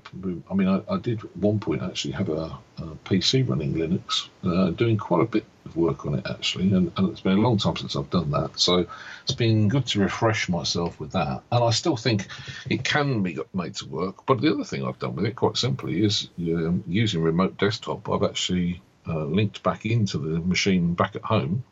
I 0.50 0.54
mean, 0.54 0.68
I, 0.68 0.80
I 0.88 0.98
did 0.98 1.22
at 1.24 1.36
one 1.36 1.58
point 1.58 1.82
actually 1.82 2.12
have 2.12 2.30
a, 2.30 2.56
a 2.78 2.82
PC 3.04 3.46
running 3.46 3.74
Linux, 3.74 4.28
uh, 4.42 4.70
doing 4.70 4.96
quite 4.96 5.22
a 5.22 5.26
bit 5.26 5.44
of 5.66 5.76
work 5.76 6.06
on 6.06 6.14
it 6.14 6.26
actually, 6.26 6.72
and, 6.72 6.90
and, 6.96 7.10
it's 7.10 7.20
been 7.20 7.38
a 7.38 7.40
long 7.40 7.58
time 7.58 7.76
since 7.76 7.96
I've 7.96 8.08
done 8.08 8.30
that. 8.30 8.58
So 8.58 8.86
it's 9.22 9.34
been 9.34 9.68
good 9.68 9.86
to 9.88 10.00
refresh 10.00 10.48
myself 10.48 10.98
with 10.98 11.12
that. 11.12 11.42
And 11.52 11.64
I 11.64 11.70
still 11.70 11.96
think 11.96 12.28
it 12.70 12.82
can 12.84 13.22
be 13.22 13.38
made 13.52 13.74
to 13.76 13.86
work. 13.86 14.24
But 14.24 14.40
the 14.40 14.52
other 14.52 14.64
thing 14.64 14.86
I've 14.86 14.98
done 14.98 15.16
with 15.16 15.26
it, 15.26 15.36
quite 15.36 15.58
simply, 15.58 16.02
is 16.02 16.28
um, 16.38 16.82
using 16.86 17.22
remote 17.22 17.58
desktop. 17.58 18.08
I've 18.08 18.22
actually 18.22 18.80
uh, 19.06 19.24
linked 19.24 19.62
back 19.62 19.84
into 19.84 20.16
the 20.16 20.40
machine 20.40 20.94
back 20.94 21.14
at 21.14 21.22
home 21.22 21.62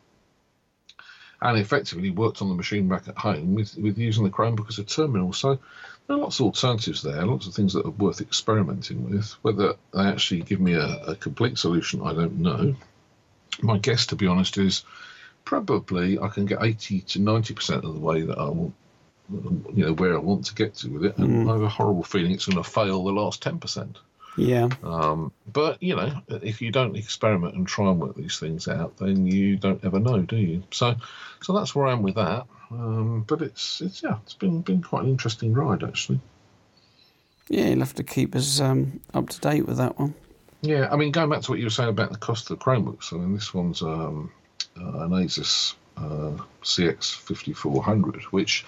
and 1.43 1.57
effectively 1.57 2.09
worked 2.09 2.41
on 2.41 2.47
the 2.47 2.55
machine 2.55 2.87
back 2.87 3.07
at 3.07 3.17
home 3.17 3.53
with, 3.53 3.75
with 3.77 3.97
using 3.97 4.23
the 4.23 4.29
Chromebook 4.29 4.69
as 4.69 4.79
a 4.79 4.83
terminal. 4.83 5.33
So 5.33 5.59
there 6.07 6.17
are 6.17 6.19
lots 6.19 6.39
of 6.39 6.47
alternatives 6.47 7.01
there, 7.01 7.25
lots 7.25 7.47
of 7.47 7.53
things 7.53 7.73
that 7.73 7.85
are 7.85 7.91
worth 7.91 8.21
experimenting 8.21 9.09
with. 9.09 9.31
Whether 9.41 9.75
they 9.93 10.01
actually 10.01 10.41
give 10.41 10.59
me 10.59 10.73
a, 10.73 11.03
a 11.07 11.15
complete 11.15 11.57
solution, 11.57 12.01
I 12.01 12.13
don't 12.13 12.39
know. 12.39 12.75
My 13.61 13.77
guess, 13.77 14.07
to 14.07 14.15
be 14.15 14.27
honest, 14.27 14.57
is 14.57 14.83
probably 15.45 16.19
I 16.19 16.27
can 16.27 16.45
get 16.45 16.59
80 16.61 17.01
to 17.01 17.19
90% 17.19 17.75
of 17.75 17.93
the 17.93 17.99
way 17.99 18.23
that 18.23 18.37
I 18.37 18.49
want, 18.49 18.73
you 19.73 19.85
know, 19.85 19.93
where 19.93 20.15
I 20.15 20.19
want 20.19 20.45
to 20.45 20.55
get 20.55 20.75
to 20.75 20.89
with 20.89 21.05
it. 21.05 21.17
And 21.17 21.45
mm. 21.45 21.49
I 21.49 21.53
have 21.53 21.61
a 21.61 21.69
horrible 21.69 22.03
feeling 22.03 22.31
it's 22.31 22.47
going 22.47 22.61
to 22.61 22.69
fail 22.69 23.03
the 23.03 23.11
last 23.11 23.43
10%. 23.43 23.95
Yeah. 24.35 24.69
Um, 24.83 25.31
but 25.51 25.81
you 25.81 25.95
know, 25.95 26.21
if 26.27 26.61
you 26.61 26.71
don't 26.71 26.95
experiment 26.95 27.55
and 27.55 27.67
try 27.67 27.89
and 27.89 27.99
work 27.99 28.15
these 28.15 28.39
things 28.39 28.67
out, 28.67 28.97
then 28.97 29.27
you 29.27 29.57
don't 29.57 29.83
ever 29.85 29.99
know, 29.99 30.21
do 30.21 30.35
you? 30.35 30.63
So, 30.71 30.95
so 31.41 31.53
that's 31.53 31.75
where 31.75 31.87
I 31.87 31.91
am 31.91 32.01
with 32.01 32.15
that. 32.15 32.47
Um, 32.73 33.23
but 33.27 33.41
it's 33.41 33.81
it's 33.81 34.01
yeah, 34.01 34.17
it's 34.23 34.33
been 34.33 34.61
been 34.61 34.81
quite 34.81 35.03
an 35.03 35.09
interesting 35.09 35.53
ride 35.53 35.83
actually. 35.83 36.19
Yeah, 37.49 37.67
you'll 37.67 37.79
have 37.79 37.95
to 37.95 38.03
keep 38.03 38.35
us 38.35 38.59
um, 38.59 38.99
up 39.13 39.29
to 39.29 39.39
date 39.39 39.67
with 39.67 39.77
that 39.77 39.99
one. 39.99 40.15
Yeah, 40.61 40.87
I 40.91 40.95
mean, 40.95 41.11
going 41.11 41.29
back 41.29 41.41
to 41.41 41.51
what 41.51 41.59
you 41.59 41.65
were 41.65 41.71
saying 41.71 41.89
about 41.89 42.11
the 42.11 42.17
cost 42.17 42.49
of 42.49 42.57
the 42.57 42.63
Chromebooks, 42.63 43.11
I 43.11 43.17
mean, 43.17 43.33
this 43.33 43.53
one's 43.53 43.81
um, 43.81 44.31
uh, 44.79 45.03
an 45.03 45.11
Asus 45.11 45.75
uh, 45.97 46.41
CX5400, 46.63 48.23
which 48.25 48.65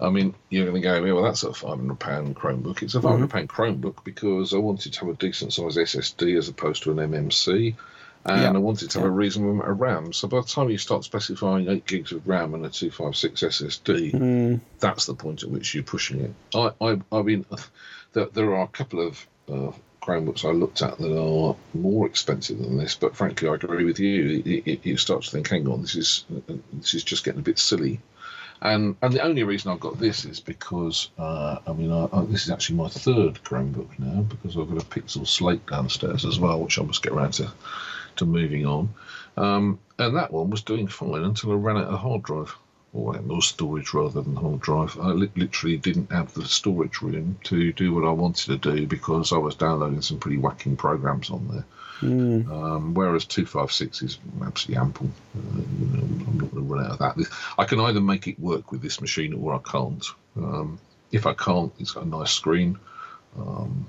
I 0.00 0.10
mean, 0.10 0.34
you're 0.48 0.64
going 0.64 0.80
to 0.80 0.88
go, 0.88 1.04
yeah, 1.04 1.12
well, 1.12 1.22
that's 1.22 1.44
a 1.44 1.48
£500 1.48 1.98
Chromebook. 2.34 2.82
It's 2.82 2.94
a 2.94 3.00
£500 3.00 3.28
mm-hmm. 3.28 3.46
Chromebook 3.46 4.04
because 4.04 4.54
I 4.54 4.58
wanted 4.58 4.94
to 4.94 5.00
have 5.00 5.08
a 5.10 5.14
decent 5.14 5.52
size 5.52 5.76
SSD 5.76 6.36
as 6.36 6.48
opposed 6.48 6.82
to 6.84 6.90
an 6.90 6.96
MMC. 6.96 7.76
And 8.26 8.40
yeah. 8.40 8.48
I 8.52 8.58
wanted 8.58 8.90
to 8.90 8.98
have 8.98 9.06
yeah. 9.06 9.10
a 9.10 9.14
reasonable 9.14 9.52
amount 9.52 9.70
of 9.70 9.80
RAM. 9.80 10.12
So 10.12 10.28
by 10.28 10.40
the 10.40 10.46
time 10.46 10.70
you 10.70 10.78
start 10.78 11.04
specifying 11.04 11.68
8 11.68 11.86
gigs 11.86 12.12
of 12.12 12.26
RAM 12.26 12.54
and 12.54 12.64
a 12.64 12.70
256 12.70 13.42
SSD, 13.42 14.12
mm. 14.12 14.60
that's 14.78 15.06
the 15.06 15.14
point 15.14 15.42
at 15.42 15.50
which 15.50 15.74
you're 15.74 15.84
pushing 15.84 16.20
it. 16.20 16.34
I, 16.54 16.70
I, 16.80 17.00
I 17.12 17.22
mean, 17.22 17.44
there, 18.14 18.26
there 18.26 18.54
are 18.54 18.64
a 18.64 18.68
couple 18.68 19.06
of 19.06 19.26
uh, 19.52 19.72
Chromebooks 20.04 20.44
I 20.44 20.52
looked 20.52 20.82
at 20.82 20.98
that 20.98 21.18
are 21.18 21.56
more 21.72 22.06
expensive 22.06 22.58
than 22.58 22.76
this, 22.76 22.94
but 22.94 23.16
frankly, 23.16 23.48
I 23.48 23.54
agree 23.54 23.84
with 23.84 23.98
you. 23.98 24.42
It, 24.44 24.66
it, 24.66 24.86
you 24.86 24.96
start 24.96 25.22
to 25.22 25.30
think, 25.30 25.48
hang 25.48 25.66
on, 25.66 25.80
this 25.80 25.94
is 25.94 26.24
this 26.72 26.94
is 26.94 27.04
just 27.04 27.24
getting 27.24 27.40
a 27.40 27.44
bit 27.44 27.58
silly. 27.58 28.00
And 28.60 28.96
and 29.02 29.12
the 29.12 29.22
only 29.22 29.42
reason 29.42 29.70
I've 29.70 29.80
got 29.80 29.98
this 29.98 30.24
is 30.24 30.40
because 30.40 31.10
uh, 31.18 31.58
I 31.66 31.72
mean 31.72 31.90
I, 31.90 32.08
I, 32.12 32.24
this 32.24 32.44
is 32.44 32.50
actually 32.50 32.76
my 32.76 32.88
third 32.88 33.42
Chromebook 33.44 33.98
now 33.98 34.22
because 34.22 34.56
I've 34.56 34.68
got 34.68 34.82
a 34.82 34.86
Pixel 34.86 35.26
Slate 35.26 35.66
downstairs 35.66 36.24
as 36.24 36.38
well, 36.38 36.60
which 36.60 36.78
I 36.78 36.82
must 36.82 37.02
get 37.02 37.12
around 37.12 37.32
to 37.34 37.50
to 38.16 38.26
moving 38.26 38.66
on. 38.66 38.94
Um, 39.36 39.78
and 39.98 40.16
that 40.16 40.32
one 40.32 40.50
was 40.50 40.62
doing 40.62 40.88
fine 40.88 41.22
until 41.22 41.52
I 41.52 41.54
ran 41.54 41.76
out 41.76 41.88
of 41.88 41.98
hard 41.98 42.22
drive 42.22 42.54
or 42.92 43.20
more 43.22 43.42
storage 43.42 43.92
rather 43.92 44.22
than 44.22 44.36
hard 44.36 44.60
drive. 44.60 44.96
I 45.00 45.08
li- 45.08 45.30
literally 45.36 45.76
didn't 45.76 46.12
have 46.12 46.32
the 46.34 46.44
storage 46.46 47.02
room 47.02 47.36
to 47.44 47.72
do 47.72 47.92
what 47.92 48.04
I 48.04 48.10
wanted 48.12 48.46
to 48.46 48.74
do 48.74 48.86
because 48.86 49.32
I 49.32 49.38
was 49.38 49.56
downloading 49.56 50.02
some 50.02 50.18
pretty 50.18 50.38
whacking 50.38 50.76
programs 50.76 51.30
on 51.30 51.48
there. 51.48 51.64
Mm. 52.00 52.50
Um, 52.50 52.94
whereas 52.94 53.24
256 53.24 54.02
is 54.02 54.18
absolutely 54.44 54.80
ample. 54.80 55.10
Uh, 55.36 55.60
you 55.80 55.86
know, 55.86 56.02
I'm 56.02 56.38
not 56.38 56.50
going 56.50 56.66
to 56.66 56.74
run 56.74 56.84
out 56.84 56.92
of 56.92 56.98
that. 56.98 57.28
I 57.58 57.64
can 57.64 57.80
either 57.80 58.00
make 58.00 58.28
it 58.28 58.38
work 58.38 58.70
with 58.70 58.82
this 58.82 59.00
machine 59.00 59.34
or 59.34 59.54
I 59.54 59.70
can't. 59.70 60.04
Um, 60.36 60.78
if 61.12 61.26
I 61.26 61.34
can't, 61.34 61.72
it's 61.78 61.92
got 61.92 62.04
a 62.04 62.08
nice 62.08 62.32
screen. 62.32 62.78
Um, 63.38 63.86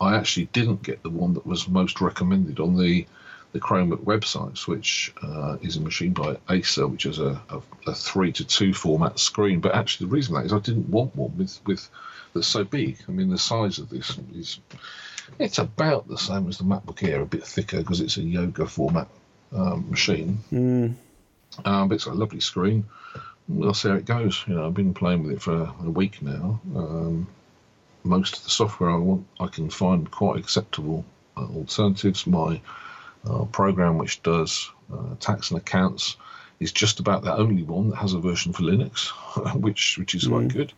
I 0.00 0.16
actually 0.16 0.46
didn't 0.46 0.82
get 0.82 1.02
the 1.02 1.10
one 1.10 1.34
that 1.34 1.46
was 1.46 1.68
most 1.68 2.00
recommended 2.00 2.60
on 2.60 2.76
the 2.76 3.06
the 3.52 3.60
Chromebook 3.60 4.04
websites, 4.04 4.66
which 4.66 5.14
uh, 5.22 5.56
is 5.62 5.76
a 5.76 5.80
machine 5.80 6.12
by 6.12 6.36
Acer, 6.50 6.86
which 6.86 7.06
is 7.06 7.18
a, 7.18 7.40
a, 7.48 7.60
a, 7.86 7.94
three 7.94 8.32
to 8.32 8.44
two 8.44 8.74
format 8.74 9.18
screen. 9.18 9.60
But 9.60 9.74
actually, 9.74 10.08
the 10.08 10.14
reason 10.14 10.34
for 10.34 10.40
that 10.40 10.46
is 10.46 10.52
I 10.52 10.58
didn't 10.58 10.88
want 10.88 11.16
one 11.16 11.36
with 11.36 11.58
with 11.64 11.88
that's 12.34 12.46
so 12.46 12.64
big. 12.64 12.98
I 13.08 13.12
mean, 13.12 13.30
the 13.30 13.38
size 13.38 13.78
of 13.78 13.88
this 13.88 14.18
is 14.34 14.60
it's 15.38 15.58
about 15.58 16.06
the 16.08 16.18
same 16.18 16.48
as 16.48 16.58
the 16.58 16.64
MacBook 16.64 17.02
Air, 17.06 17.22
a 17.22 17.26
bit 17.26 17.44
thicker 17.44 17.78
because 17.78 18.00
it's 18.00 18.16
a 18.16 18.22
yoga 18.22 18.66
format 18.66 19.08
um, 19.52 19.90
machine. 19.90 20.38
Mm. 20.52 20.94
Um, 21.64 21.88
but 21.88 21.96
it's 21.96 22.06
a 22.06 22.12
lovely 22.12 22.40
screen. 22.40 22.84
We'll 23.48 23.74
see 23.74 23.88
how 23.88 23.94
it 23.94 24.04
goes. 24.04 24.44
You 24.46 24.54
know, 24.54 24.66
I've 24.66 24.74
been 24.74 24.94
playing 24.94 25.22
with 25.22 25.32
it 25.32 25.42
for 25.42 25.72
a 25.84 25.90
week 25.90 26.20
now. 26.20 26.60
Um, 26.74 27.28
most 28.04 28.38
of 28.38 28.44
the 28.44 28.50
software 28.50 28.90
I 28.90 28.96
want, 28.96 29.26
I 29.40 29.46
can 29.46 29.70
find 29.70 30.10
quite 30.10 30.38
acceptable 30.38 31.04
uh, 31.36 31.46
alternatives. 31.46 32.26
My 32.26 32.60
uh, 33.28 33.44
program 33.46 33.98
which 33.98 34.22
does 34.22 34.70
uh, 34.92 35.14
tax 35.20 35.50
and 35.50 35.58
accounts 35.58 36.16
is 36.60 36.72
just 36.72 37.00
about 37.00 37.22
the 37.22 37.34
only 37.34 37.62
one 37.62 37.90
that 37.90 37.96
has 37.96 38.14
a 38.14 38.18
version 38.18 38.52
for 38.52 38.62
Linux, 38.62 39.08
which 39.60 39.98
which 39.98 40.14
is 40.14 40.26
quite 40.26 40.48
mm. 40.48 40.52
good. 40.52 40.72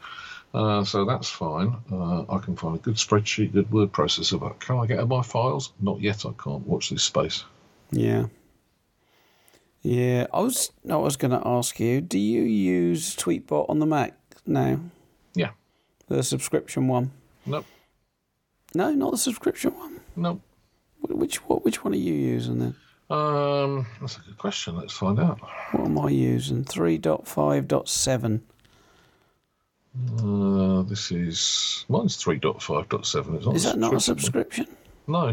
Uh, 0.55 0.83
so 0.83 1.05
that's 1.05 1.29
fine. 1.29 1.77
Uh, 1.93 2.23
I 2.29 2.39
can 2.39 2.57
find 2.57 2.75
a 2.75 2.79
good 2.79 2.95
spreadsheet, 2.95 3.53
good 3.53 3.71
word 3.71 3.93
processor, 3.93 4.41
but 4.41 4.61
can 4.61 4.79
I 4.79 4.87
get 4.87 5.07
my 5.07 5.23
files? 5.23 5.73
Not 5.81 6.01
yet. 6.01 6.25
I 6.25 6.33
can't. 6.43 6.67
Watch 6.67 6.91
this 6.91 7.03
space. 7.03 7.45
Yeah. 7.91 8.27
Yeah, 9.83 10.27
I 10.33 10.41
was. 10.41 10.73
I 10.91 10.97
was 10.97 11.17
going 11.17 11.31
to 11.31 11.47
ask 11.47 11.79
you. 11.79 12.01
Do 12.01 12.19
you 12.19 12.43
use 12.43 13.15
Tweetbot 13.15 13.69
on 13.69 13.79
the 13.79 13.87
Mac 13.87 14.15
now? 14.47 14.81
Yeah. 15.35 15.51
The 16.09 16.23
subscription 16.23 16.89
one. 16.89 17.13
Nope. 17.47 17.67
No, 18.75 18.91
not 18.93 19.13
the 19.13 19.19
subscription 19.19 19.77
one. 19.77 20.01
Nope. 20.17 20.41
Which 21.01 21.37
what? 21.49 21.65
Which 21.65 21.85
one 21.85 21.93
are 21.93 21.97
you 21.97 22.15
using 22.15 22.59
then? 22.59 22.75
Um, 23.11 23.87
that's 24.01 24.19
a 24.19 24.21
good 24.21 24.39
question. 24.39 24.77
Let's 24.77 24.93
find 24.93 25.19
out. 25.19 25.41
What 25.73 25.87
am 25.87 25.99
I 25.99 26.11
using? 26.11 26.65
Three 26.65 26.99
point 26.99 27.27
five 27.27 27.69
point 27.69 27.89
seven. 27.89 28.43
Uh, 30.19 30.83
this 30.83 31.11
is 31.11 31.85
mine's 31.89 32.17
three 32.17 32.39
point 32.39 32.63
five 32.63 32.89
point 32.89 33.07
seven. 33.07 33.37
Is 33.55 33.65
that 33.65 33.79
not 33.79 33.95
a 33.95 34.01
subscription? 34.01 34.67
No. 35.07 35.33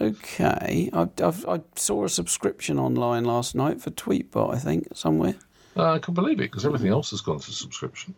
okay, 0.00 0.90
I, 0.92 1.08
I've, 1.22 1.46
i 1.46 1.60
saw 1.76 2.04
a 2.04 2.08
subscription 2.08 2.78
online 2.78 3.24
last 3.24 3.54
night 3.54 3.80
for 3.80 3.90
Tweetbot. 3.90 4.54
I 4.54 4.58
think 4.58 4.88
somewhere. 4.94 5.36
Uh, 5.76 5.92
I 5.92 5.98
can 6.00 6.14
believe 6.14 6.40
it 6.40 6.50
because 6.50 6.66
everything 6.66 6.88
else 6.88 7.10
has 7.10 7.20
gone 7.20 7.38
to 7.38 7.52
subscription. 7.52 8.14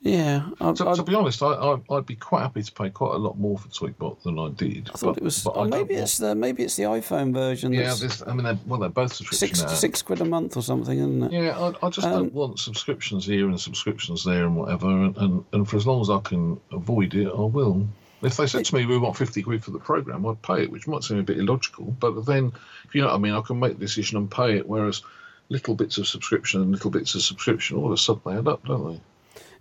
Yeah. 0.00 0.48
I, 0.60 0.72
to, 0.72 0.94
to, 0.94 1.02
be 1.02 1.14
honest, 1.14 1.42
I, 1.42 1.76
would 1.88 2.06
be 2.06 2.14
quite 2.14 2.42
happy 2.42 2.62
to 2.62 2.72
pay 2.72 2.88
quite 2.90 3.14
a 3.14 3.18
lot 3.18 3.36
more 3.38 3.58
for 3.58 3.68
Tweetbot 3.68 4.22
than 4.22 4.38
I 4.38 4.50
did. 4.50 4.90
I 4.94 4.96
thought 4.96 5.14
but, 5.14 5.18
it 5.18 5.24
was. 5.24 5.46
Oh, 5.46 5.64
maybe 5.64 5.94
it's 5.94 6.20
want... 6.20 6.30
the 6.30 6.34
maybe 6.36 6.62
it's 6.62 6.76
the 6.76 6.84
iPhone 6.84 7.34
version. 7.34 7.72
Yeah, 7.72 7.94
this, 7.98 8.22
I 8.26 8.32
mean, 8.32 8.44
they're, 8.44 8.58
well, 8.66 8.78
they're 8.78 8.88
both 8.90 9.12
subscription 9.12 9.56
six, 9.56 9.78
six 9.78 10.02
quid 10.02 10.20
a 10.20 10.24
month 10.24 10.56
or 10.56 10.62
something, 10.62 10.98
isn't 10.98 11.22
it? 11.24 11.32
Yeah, 11.32 11.58
I, 11.58 11.86
I 11.86 11.90
just 11.90 12.06
um, 12.06 12.12
don't 12.12 12.32
want 12.32 12.60
subscriptions 12.60 13.26
here 13.26 13.48
and 13.48 13.60
subscriptions 13.60 14.24
there 14.24 14.44
and 14.44 14.56
whatever. 14.56 14.88
And, 14.88 15.16
and, 15.16 15.44
and 15.52 15.68
for 15.68 15.76
as 15.76 15.86
long 15.86 16.00
as 16.00 16.10
I 16.10 16.20
can 16.20 16.60
avoid 16.70 17.14
it, 17.14 17.28
I 17.28 17.40
will. 17.40 17.86
If 18.22 18.36
they 18.36 18.46
said 18.46 18.64
to 18.64 18.74
me, 18.74 18.84
we 18.84 18.98
want 18.98 19.16
50 19.16 19.42
quid 19.42 19.64
for 19.64 19.70
the 19.70 19.78
program, 19.78 20.26
I'd 20.26 20.42
pay 20.42 20.62
it, 20.62 20.72
which 20.72 20.88
might 20.88 21.04
seem 21.04 21.18
a 21.18 21.22
bit 21.22 21.38
illogical. 21.38 21.84
But 22.00 22.26
then, 22.26 22.52
if 22.84 22.94
you 22.94 23.00
know 23.00 23.08
what 23.08 23.14
I 23.14 23.18
mean, 23.18 23.32
I 23.32 23.40
can 23.42 23.60
make 23.60 23.74
the 23.74 23.84
decision 23.84 24.18
and 24.18 24.30
pay 24.30 24.56
it. 24.56 24.68
Whereas 24.68 25.02
little 25.48 25.74
bits 25.74 25.98
of 25.98 26.06
subscription 26.06 26.60
and 26.60 26.72
little 26.72 26.90
bits 26.90 27.14
of 27.14 27.22
subscription 27.22 27.78
all 27.78 27.86
of 27.86 27.92
a 27.92 27.96
sudden 27.96 28.22
they 28.24 28.36
add 28.36 28.48
up, 28.48 28.64
don't 28.66 28.92
they? 28.92 29.00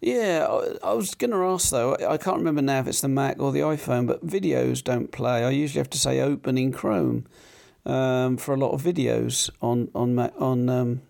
Yeah, 0.01 0.45
I 0.83 0.93
was 0.93 1.15
going 1.15 1.31
to 1.31 1.37
ask 1.37 1.71
though. 1.71 1.95
I 1.95 2.17
can't 2.17 2.37
remember 2.37 2.61
now 2.61 2.79
if 2.79 2.87
it's 2.87 3.01
the 3.01 3.07
Mac 3.07 3.39
or 3.39 3.51
the 3.51 3.61
iPhone, 3.61 4.05
but 4.05 4.25
videos 4.25 4.83
don't 4.83 5.11
play. 5.11 5.43
I 5.43 5.49
usually 5.49 5.79
have 5.79 5.89
to 5.91 5.97
say 5.97 6.21
open 6.21 6.57
in 6.57 6.71
Chrome 6.71 7.25
um, 7.85 8.37
for 8.37 8.53
a 8.53 8.57
lot 8.57 8.71
of 8.71 8.83
videos 8.83 9.49
on 9.61 9.89
on 9.95 10.13
Mac, 10.13 10.33
on 10.39 10.69
um, 10.69 11.01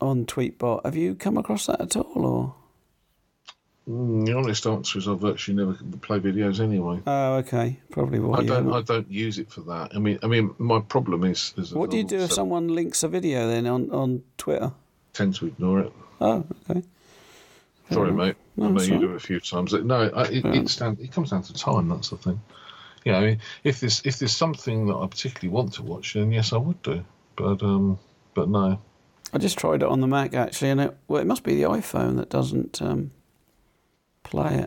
on 0.00 0.26
Tweetbot. 0.26 0.84
Have 0.84 0.96
you 0.96 1.14
come 1.14 1.38
across 1.38 1.66
that 1.66 1.80
at 1.80 1.96
all, 1.96 2.26
or? 2.26 2.54
Mm, 3.88 4.26
the 4.26 4.36
honest 4.36 4.66
answer 4.66 4.98
is 4.98 5.06
I 5.06 5.14
virtually 5.14 5.56
never 5.56 5.78
play 6.02 6.18
videos 6.18 6.58
anyway. 6.60 7.00
Oh, 7.06 7.34
okay, 7.36 7.78
probably 7.90 8.18
why. 8.18 8.38
I 8.38 8.44
don't. 8.44 8.72
I 8.72 8.82
don't 8.82 9.10
use 9.10 9.38
it 9.38 9.50
for 9.50 9.60
that. 9.62 9.92
I 9.94 9.98
mean, 9.98 10.18
I 10.22 10.26
mean, 10.26 10.54
my 10.58 10.80
problem 10.80 11.24
is. 11.24 11.54
is 11.56 11.72
what 11.72 11.90
do 11.90 11.96
you 11.96 12.04
do 12.04 12.18
if 12.18 12.32
someone 12.32 12.68
links 12.68 13.02
a 13.04 13.08
video 13.08 13.48
then 13.48 13.66
on 13.66 13.90
on 13.90 14.22
Twitter? 14.36 14.72
Tend 15.12 15.34
to 15.36 15.46
ignore 15.46 15.80
it. 15.80 15.92
Oh, 16.20 16.44
okay. 16.68 16.82
Sorry, 17.90 18.12
mate. 18.12 18.36
No, 18.56 18.66
I 18.66 18.70
know 18.70 18.82
you 18.82 18.98
do 18.98 19.12
it 19.12 19.16
a 19.16 19.20
few 19.20 19.38
times. 19.40 19.72
No, 19.72 20.02
it, 20.02 20.44
yeah. 20.44 20.52
it, 20.52 20.68
stand, 20.68 20.98
it 21.00 21.12
comes 21.12 21.30
down 21.30 21.42
to 21.42 21.54
time. 21.54 21.88
That's 21.88 22.10
the 22.10 22.16
thing. 22.16 22.40
Yeah, 23.04 23.18
I 23.18 23.20
mean, 23.20 23.40
if 23.62 23.80
there's 23.80 24.02
if 24.04 24.18
there's 24.18 24.34
something 24.34 24.88
that 24.88 24.96
I 24.96 25.06
particularly 25.06 25.54
want 25.54 25.74
to 25.74 25.82
watch, 25.82 26.14
then 26.14 26.32
yes, 26.32 26.52
I 26.52 26.56
would 26.56 26.82
do. 26.82 27.04
But 27.36 27.62
um, 27.62 27.98
but 28.34 28.48
no. 28.48 28.80
I 29.32 29.38
just 29.38 29.58
tried 29.58 29.82
it 29.82 29.88
on 29.88 30.00
the 30.00 30.06
Mac 30.06 30.34
actually, 30.34 30.70
and 30.70 30.80
it 30.80 30.96
well, 31.06 31.22
it 31.22 31.26
must 31.26 31.44
be 31.44 31.54
the 31.54 31.68
iPhone 31.68 32.16
that 32.16 32.30
doesn't 32.30 32.82
um, 32.82 33.12
play 34.24 34.66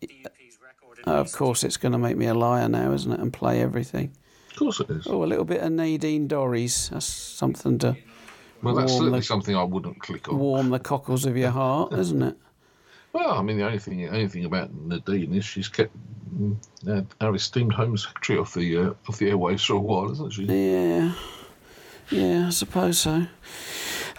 it. 0.00 0.30
of 1.04 1.32
course, 1.32 1.64
it's 1.64 1.76
going 1.76 1.92
to 1.92 1.98
make 1.98 2.16
me 2.16 2.26
a 2.26 2.34
liar 2.34 2.68
now, 2.68 2.92
isn't 2.92 3.10
it? 3.10 3.18
And 3.18 3.32
play 3.32 3.60
everything. 3.60 4.12
Of 4.50 4.56
course 4.56 4.80
it 4.80 4.90
is. 4.90 5.06
Oh, 5.08 5.24
a 5.24 5.26
little 5.26 5.44
bit 5.44 5.60
of 5.60 5.72
Nadine 5.72 6.28
Dorries. 6.28 6.90
That's 6.90 7.06
something 7.06 7.78
to 7.78 7.96
well, 8.62 8.74
that's 8.74 8.92
certainly 8.92 9.20
the- 9.20 9.24
something 9.24 9.54
I 9.56 9.62
wouldn't 9.64 10.00
click 10.00 10.28
on. 10.28 10.38
warm 10.38 10.70
the 10.70 10.78
cockles 10.78 11.24
of 11.26 11.36
your 11.36 11.50
heart, 11.50 11.92
isn't 11.92 12.22
it? 12.22 12.36
Well, 13.10 13.30
I 13.30 13.42
mean, 13.42 13.56
the 13.56 13.64
only 13.64 13.78
thing, 13.78 14.06
only 14.06 14.28
thing 14.28 14.44
about 14.44 14.68
Nadine 14.74 15.34
is 15.34 15.42
she's 15.44 15.66
kept 15.66 15.96
mm, 16.38 16.54
uh, 16.86 17.02
our 17.24 17.34
esteemed 17.34 17.72
Home 17.72 17.96
Secretary 17.96 18.38
off 18.38 18.52
the 18.52 18.76
uh, 18.76 18.90
off 19.08 19.16
the 19.16 19.30
airwaves 19.30 19.64
for 19.66 19.72
a 19.72 19.78
while, 19.80 20.12
isn't 20.12 20.34
she? 20.34 20.44
Yeah, 20.44 21.14
yeah, 22.10 22.46
I 22.48 22.50
suppose 22.50 22.98
so. 22.98 23.26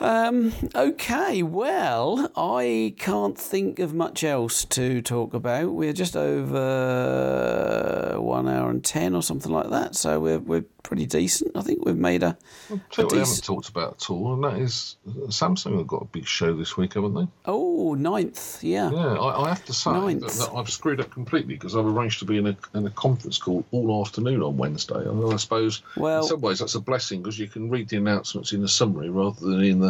Um, 0.02 0.54
okay, 0.76 1.44
well, 1.44 2.32
I 2.38 2.94
can't 2.98 3.38
think 3.38 3.80
of 3.80 3.94
much 3.94 4.24
else 4.24 4.64
to 4.66 5.02
talk 5.02 5.34
about. 5.34 5.74
We're 5.74 5.94
just 5.94 6.16
over 6.16 8.16
one 8.20 8.48
hour 8.48 8.70
and 8.70 8.84
ten 8.84 9.16
or 9.16 9.22
something 9.22 9.52
like 9.52 9.70
that, 9.70 9.96
so 9.96 10.20
we're 10.20 10.40
we're 10.40 10.64
pretty 10.84 11.06
decent. 11.06 11.52
I 11.56 11.62
think 11.62 11.86
we've 11.86 11.98
made 11.98 12.24
a, 12.24 12.38
a 12.70 12.74
what 12.96 13.12
we 13.12 13.20
haven't 13.20 13.44
talked 13.44 13.70
about 13.70 14.02
at 14.02 14.10
all, 14.10 14.34
and 14.34 14.44
that 14.44 14.58
is 14.62 14.96
Samsung 15.28 15.78
have 15.78 15.88
got 15.88 16.02
a 16.04 16.06
big 16.06 16.26
show 16.26 16.56
this 16.56 16.78
week, 16.78 16.94
haven't 16.94 17.16
they? 17.16 17.28
Oh, 17.46 17.96
ninth, 17.96 18.64
yeah. 18.64 18.90
Yeah, 18.92 19.16
I, 19.16 19.46
I 19.46 19.50
have 19.50 19.66
to 19.66 19.74
say 19.74 19.92
that, 19.92 20.22
that 20.22 20.52
I've 20.56 20.70
screwed 20.70 21.02
up 21.02 21.12
completely 21.12 21.56
because 21.56 21.76
I've 21.76 21.86
arranged 21.86 22.20
to 22.20 22.26
be 22.26 22.38
in 22.38 22.48
a, 22.48 22.58
in 22.74 22.88
a 22.88 22.92
conference 22.92 23.38
call 23.38 23.66
all 23.72 24.02
afternoon 24.02 24.42
on 24.42 24.58
Wednesday. 24.58 25.02
And 25.08 25.34
I 25.34 25.38
suppose 25.38 25.82
Well- 25.98 26.22
in 26.22 26.28
some 26.28 26.42
ways 26.42 26.60
that's 26.60 26.76
a 26.76 26.80
blessing 26.80 27.22
because 27.22 27.38
you 27.38 27.48
can 27.48 27.70
read 27.70 27.90
the 27.90 27.98
announcements 27.98 28.54
in 28.54 28.64
a 28.64 28.68
summary 28.68 29.10
rather 29.10 29.40
than 29.46 29.64
in 29.64 29.80
the 29.80 29.89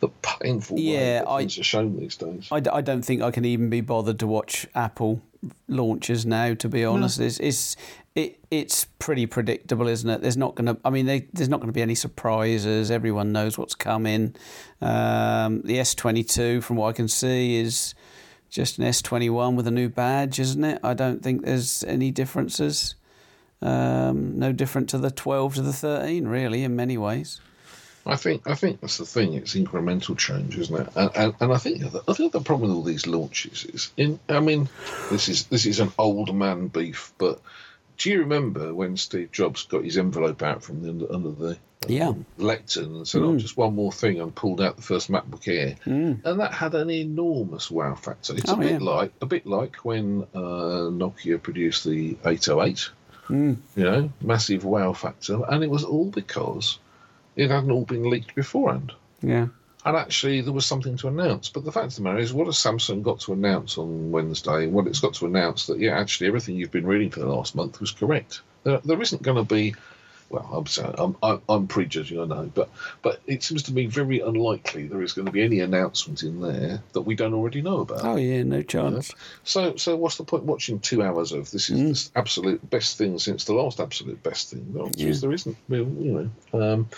the 0.00 0.08
painful 0.22 0.76
way 0.76 0.82
Yeah, 0.82 1.18
that 1.20 1.28
I- 1.28 1.38
things 1.40 1.58
are 1.58 1.64
shown 1.64 1.96
these 1.98 2.16
days. 2.16 2.48
I, 2.50 2.60
I 2.72 2.80
don't 2.80 3.02
think 3.02 3.22
I 3.22 3.30
can 3.30 3.44
even 3.44 3.70
be 3.70 3.80
bothered 3.80 4.18
to 4.20 4.26
watch 4.26 4.66
Apple 4.74 5.20
launches 5.68 6.26
now. 6.26 6.54
To 6.54 6.68
be 6.68 6.84
honest, 6.84 7.20
it's, 7.20 7.38
it's 7.40 7.76
it 8.14 8.38
it's 8.50 8.86
pretty 8.98 9.26
predictable, 9.26 9.88
isn't 9.88 10.08
it? 10.08 10.22
There's 10.22 10.36
not 10.36 10.54
going 10.54 10.66
to. 10.66 10.80
I 10.84 10.90
mean, 10.90 11.06
they, 11.06 11.26
there's 11.32 11.48
not 11.48 11.60
going 11.60 11.68
to 11.68 11.72
be 11.74 11.82
any 11.82 11.94
surprises. 11.94 12.90
Everyone 12.90 13.32
knows 13.32 13.56
what's 13.58 13.74
coming. 13.74 14.34
Um, 14.80 15.62
the 15.62 15.76
S22, 15.78 16.62
from 16.62 16.76
what 16.76 16.88
I 16.88 16.92
can 16.92 17.08
see, 17.08 17.56
is 17.56 17.94
just 18.48 18.78
an 18.78 18.84
S21 18.84 19.54
with 19.56 19.66
a 19.66 19.70
new 19.70 19.88
badge, 19.88 20.38
isn't 20.38 20.64
it? 20.64 20.78
I 20.82 20.94
don't 20.94 21.22
think 21.22 21.44
there's 21.44 21.84
any 21.84 22.10
differences. 22.10 22.94
Um, 23.62 24.38
no 24.38 24.52
different 24.52 24.88
to 24.90 24.98
the 24.98 25.10
12 25.10 25.54
to 25.56 25.62
the 25.62 25.72
13, 25.72 26.28
really, 26.28 26.62
in 26.62 26.76
many 26.76 26.96
ways. 26.98 27.40
I 28.06 28.16
think 28.16 28.48
I 28.48 28.54
think 28.54 28.80
that's 28.80 28.98
the 28.98 29.04
thing. 29.04 29.34
It's 29.34 29.54
incremental 29.54 30.16
change, 30.16 30.56
isn't 30.56 30.80
it? 30.80 30.88
And, 30.94 31.10
and, 31.16 31.34
and 31.40 31.52
I 31.52 31.58
think 31.58 31.80
the, 31.80 32.02
I 32.08 32.12
think 32.12 32.32
the 32.32 32.40
problem 32.40 32.68
with 32.70 32.76
all 32.76 32.84
these 32.84 33.06
launches 33.06 33.64
is 33.64 33.92
in. 33.96 34.20
I 34.28 34.40
mean, 34.40 34.68
this 35.10 35.28
is 35.28 35.46
this 35.46 35.66
is 35.66 35.80
an 35.80 35.92
old 35.98 36.34
man 36.34 36.68
beef, 36.68 37.12
but 37.18 37.40
do 37.98 38.10
you 38.10 38.20
remember 38.20 38.72
when 38.74 38.96
Steve 38.96 39.32
Jobs 39.32 39.64
got 39.64 39.84
his 39.84 39.98
envelope 39.98 40.42
out 40.42 40.62
from 40.62 40.82
the 40.82 40.90
under, 40.90 41.12
under 41.12 41.30
the 41.30 41.50
um, 41.50 41.56
Yeah. 41.88 42.12
lectern 42.36 42.94
and 42.96 43.08
said, 43.08 43.22
"Oh, 43.22 43.32
mm. 43.32 43.38
just 43.40 43.56
one 43.56 43.74
more 43.74 43.90
thing," 43.92 44.20
and 44.20 44.34
pulled 44.34 44.60
out 44.60 44.76
the 44.76 44.82
first 44.82 45.10
MacBook 45.10 45.48
Air, 45.48 45.76
mm. 45.84 46.24
and 46.24 46.40
that 46.40 46.52
had 46.52 46.74
an 46.74 46.90
enormous 46.90 47.70
wow 47.70 47.94
factor. 47.94 48.36
It's 48.36 48.50
Oh, 48.50 48.54
a 48.54 48.58
bit 48.58 48.72
yeah. 48.72 48.78
like 48.88 49.12
a 49.20 49.26
bit 49.26 49.46
like 49.46 49.76
when 49.76 50.26
uh, 50.34 50.90
Nokia 50.92 51.42
produced 51.42 51.84
the 51.84 52.16
808. 52.24 52.90
Mm. 53.28 53.56
You 53.74 53.84
know, 53.84 54.10
massive 54.20 54.64
wow 54.64 54.92
factor, 54.92 55.40
and 55.48 55.64
it 55.64 55.70
was 55.70 55.82
all 55.82 56.10
because 56.10 56.78
it 57.36 57.50
hadn't 57.50 57.70
all 57.70 57.84
been 57.84 58.10
leaked 58.10 58.34
beforehand. 58.34 58.92
Yeah. 59.22 59.48
And 59.84 59.96
actually, 59.96 60.40
there 60.40 60.52
was 60.52 60.66
something 60.66 60.96
to 60.96 61.08
announce. 61.08 61.48
But 61.48 61.64
the 61.64 61.70
fact 61.70 61.86
of 61.86 61.94
the 61.94 62.02
matter 62.02 62.18
is, 62.18 62.32
what 62.32 62.46
has 62.46 62.56
Samsung 62.56 63.04
got 63.04 63.20
to 63.20 63.32
announce 63.32 63.78
on 63.78 64.10
Wednesday? 64.10 64.66
Well, 64.66 64.88
it's 64.88 64.98
got 64.98 65.14
to 65.14 65.26
announce 65.26 65.66
that, 65.68 65.78
yeah, 65.78 65.96
actually, 65.96 66.26
everything 66.26 66.56
you've 66.56 66.72
been 66.72 66.88
reading 66.88 67.10
for 67.10 67.20
the 67.20 67.28
last 67.28 67.54
month 67.54 67.78
was 67.78 67.92
correct. 67.92 68.40
There, 68.64 68.80
there 68.84 69.00
isn't 69.00 69.22
going 69.22 69.36
to 69.36 69.44
be, 69.44 69.76
well, 70.28 70.48
I'm 70.52 70.66
sorry, 70.66 70.92
I'm, 70.98 71.16
I'm, 71.22 71.40
I'm 71.48 71.66
prejudging, 71.68 72.18
I 72.20 72.24
know, 72.24 72.50
but 72.52 72.68
but 73.00 73.20
it 73.28 73.44
seems 73.44 73.62
to 73.64 73.72
me 73.72 73.86
very 73.86 74.18
unlikely 74.18 74.88
there 74.88 75.02
is 75.02 75.12
going 75.12 75.26
to 75.26 75.30
be 75.30 75.42
any 75.42 75.60
announcement 75.60 76.24
in 76.24 76.40
there 76.40 76.82
that 76.92 77.02
we 77.02 77.14
don't 77.14 77.34
already 77.34 77.62
know 77.62 77.78
about. 77.78 78.04
Oh, 78.04 78.16
yeah, 78.16 78.42
no 78.42 78.62
chance. 78.62 79.14
So, 79.44 79.76
so 79.76 79.94
what's 79.94 80.16
the 80.16 80.24
point 80.24 80.42
watching 80.42 80.80
two 80.80 81.00
hours 81.04 81.30
of 81.30 81.52
this 81.52 81.70
is 81.70 82.08
the 82.08 82.18
absolute 82.18 82.68
best 82.68 82.98
thing 82.98 83.20
since 83.20 83.44
the 83.44 83.54
last 83.54 83.78
absolute 83.78 84.20
best 84.24 84.50
thing? 84.50 84.66
Well, 84.72 84.88
geez, 84.88 85.20
there 85.20 85.32
isn't. 85.32 85.56
Well, 85.68 85.78
you 85.78 86.30
know. 86.52 86.60
Um, 86.60 86.88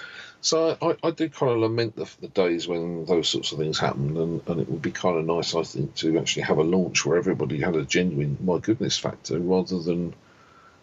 so 0.41 0.77
I, 0.81 0.97
I 1.03 1.11
do 1.11 1.29
kind 1.29 1.53
of 1.53 1.59
lament 1.59 1.97
the, 1.97 2.09
the 2.21 2.29
days 2.29 2.69
when 2.69 3.05
those 3.07 3.29
sorts 3.29 3.53
of 3.53 3.59
things 3.59 3.79
happened, 3.79 4.17
and, 4.17 4.43
and 4.47 4.61
it 4.61 4.69
would 4.69 4.83
be 4.83 4.93
kind 4.93 5.19
of 5.19 5.25
nice, 5.25 5.55
I 5.55 5.63
think, 5.63 5.95
to 5.97 6.19
actually 6.19 6.43
have 6.43 6.59
a 6.59 6.63
launch 6.63 7.05
where 7.05 7.19
everybody 7.19 7.61
had 7.61 7.77
a 7.77 7.85
genuine 7.85 8.39
my 8.41 8.59
goodness 8.59 8.99
factor 8.99 9.39
rather 9.39 9.79
than. 9.81 10.15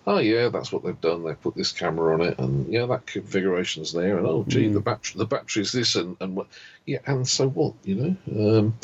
Oh 0.07 0.19
yeah, 0.19 0.49
that's 0.49 0.71
what 0.71 0.83
they've 0.83 1.01
done. 1.01 1.23
They've 1.23 1.41
put 1.41 1.55
this 1.55 1.71
camera 1.71 2.13
on 2.13 2.21
it, 2.21 2.37
and 2.37 2.71
yeah, 2.71 2.85
that 2.85 3.07
configuration's 3.07 3.91
there, 3.91 4.19
and 4.19 4.27
oh 4.27 4.45
gee, 4.47 4.67
the 4.67 4.79
battery, 4.79 5.17
the 5.17 5.25
battery's 5.25 5.71
this, 5.71 5.95
and 5.95 6.15
and 6.19 6.35
what, 6.35 6.45
yeah, 6.85 6.99
and 7.07 7.27
so 7.27 7.49
what, 7.49 7.73
you 7.83 7.95
know. 7.95 8.59
Um, 8.59 8.77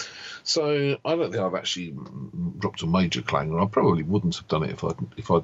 so 0.43 0.97
I 1.05 1.15
don't 1.15 1.31
think 1.31 1.43
I've 1.43 1.53
actually 1.53 1.91
mm, 1.91 2.57
dropped 2.59 2.81
a 2.81 2.87
major 2.87 3.21
clanger. 3.21 3.59
I 3.59 3.67
probably 3.67 4.01
wouldn't 4.01 4.35
have 4.37 4.47
done 4.47 4.63
it 4.63 4.71
if 4.71 4.83
I 4.83 4.93
if 5.15 5.29
I 5.29 5.41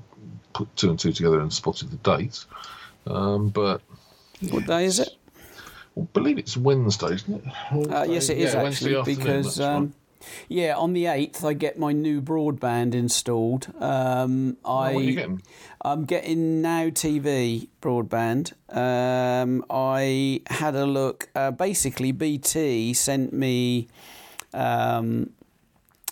put 0.53 0.75
two 0.75 0.89
and 0.89 0.97
two 0.97 1.11
together 1.11 1.41
and 1.41 1.53
spotted 1.53 1.91
the 1.91 1.97
date. 1.97 2.43
Um, 3.05 3.49
but 3.49 3.81
What 4.49 4.65
day 4.65 4.85
is 4.85 4.97
it? 4.99 5.09
I 5.97 6.01
believe 6.13 6.37
it's 6.37 6.55
Wednesday, 6.57 7.13
isn't 7.15 7.43
it? 7.45 7.91
Uh, 7.91 8.05
yes, 8.07 8.29
it 8.29 8.37
is 8.37 8.53
Yeah, 8.53 8.63
actually 8.63 9.01
because 9.03 9.55
that's 9.55 9.59
right. 9.59 9.75
um, 9.75 9.93
yeah, 10.49 10.75
on 10.75 10.93
the 10.93 11.05
eighth 11.05 11.43
I 11.45 11.53
get 11.53 11.79
my 11.79 11.93
new 11.93 12.21
broadband 12.21 12.93
installed. 12.93 13.71
Um, 13.79 14.57
I 14.65 14.91
Oh, 14.91 14.93
what 14.93 14.95
are 14.95 15.01
you 15.01 15.13
getting? 15.13 15.41
I'm 15.81 16.05
getting 16.05 16.61
Now 16.61 16.85
TV 16.89 17.69
broadband. 17.81 18.53
Um, 18.75 19.63
I 19.69 20.41
had 20.47 20.75
a 20.75 20.85
look. 20.85 21.29
Uh, 21.35 21.51
basically, 21.51 22.11
BT 22.11 22.93
sent 22.93 23.31
me. 23.33 23.87
Um, 24.53 25.31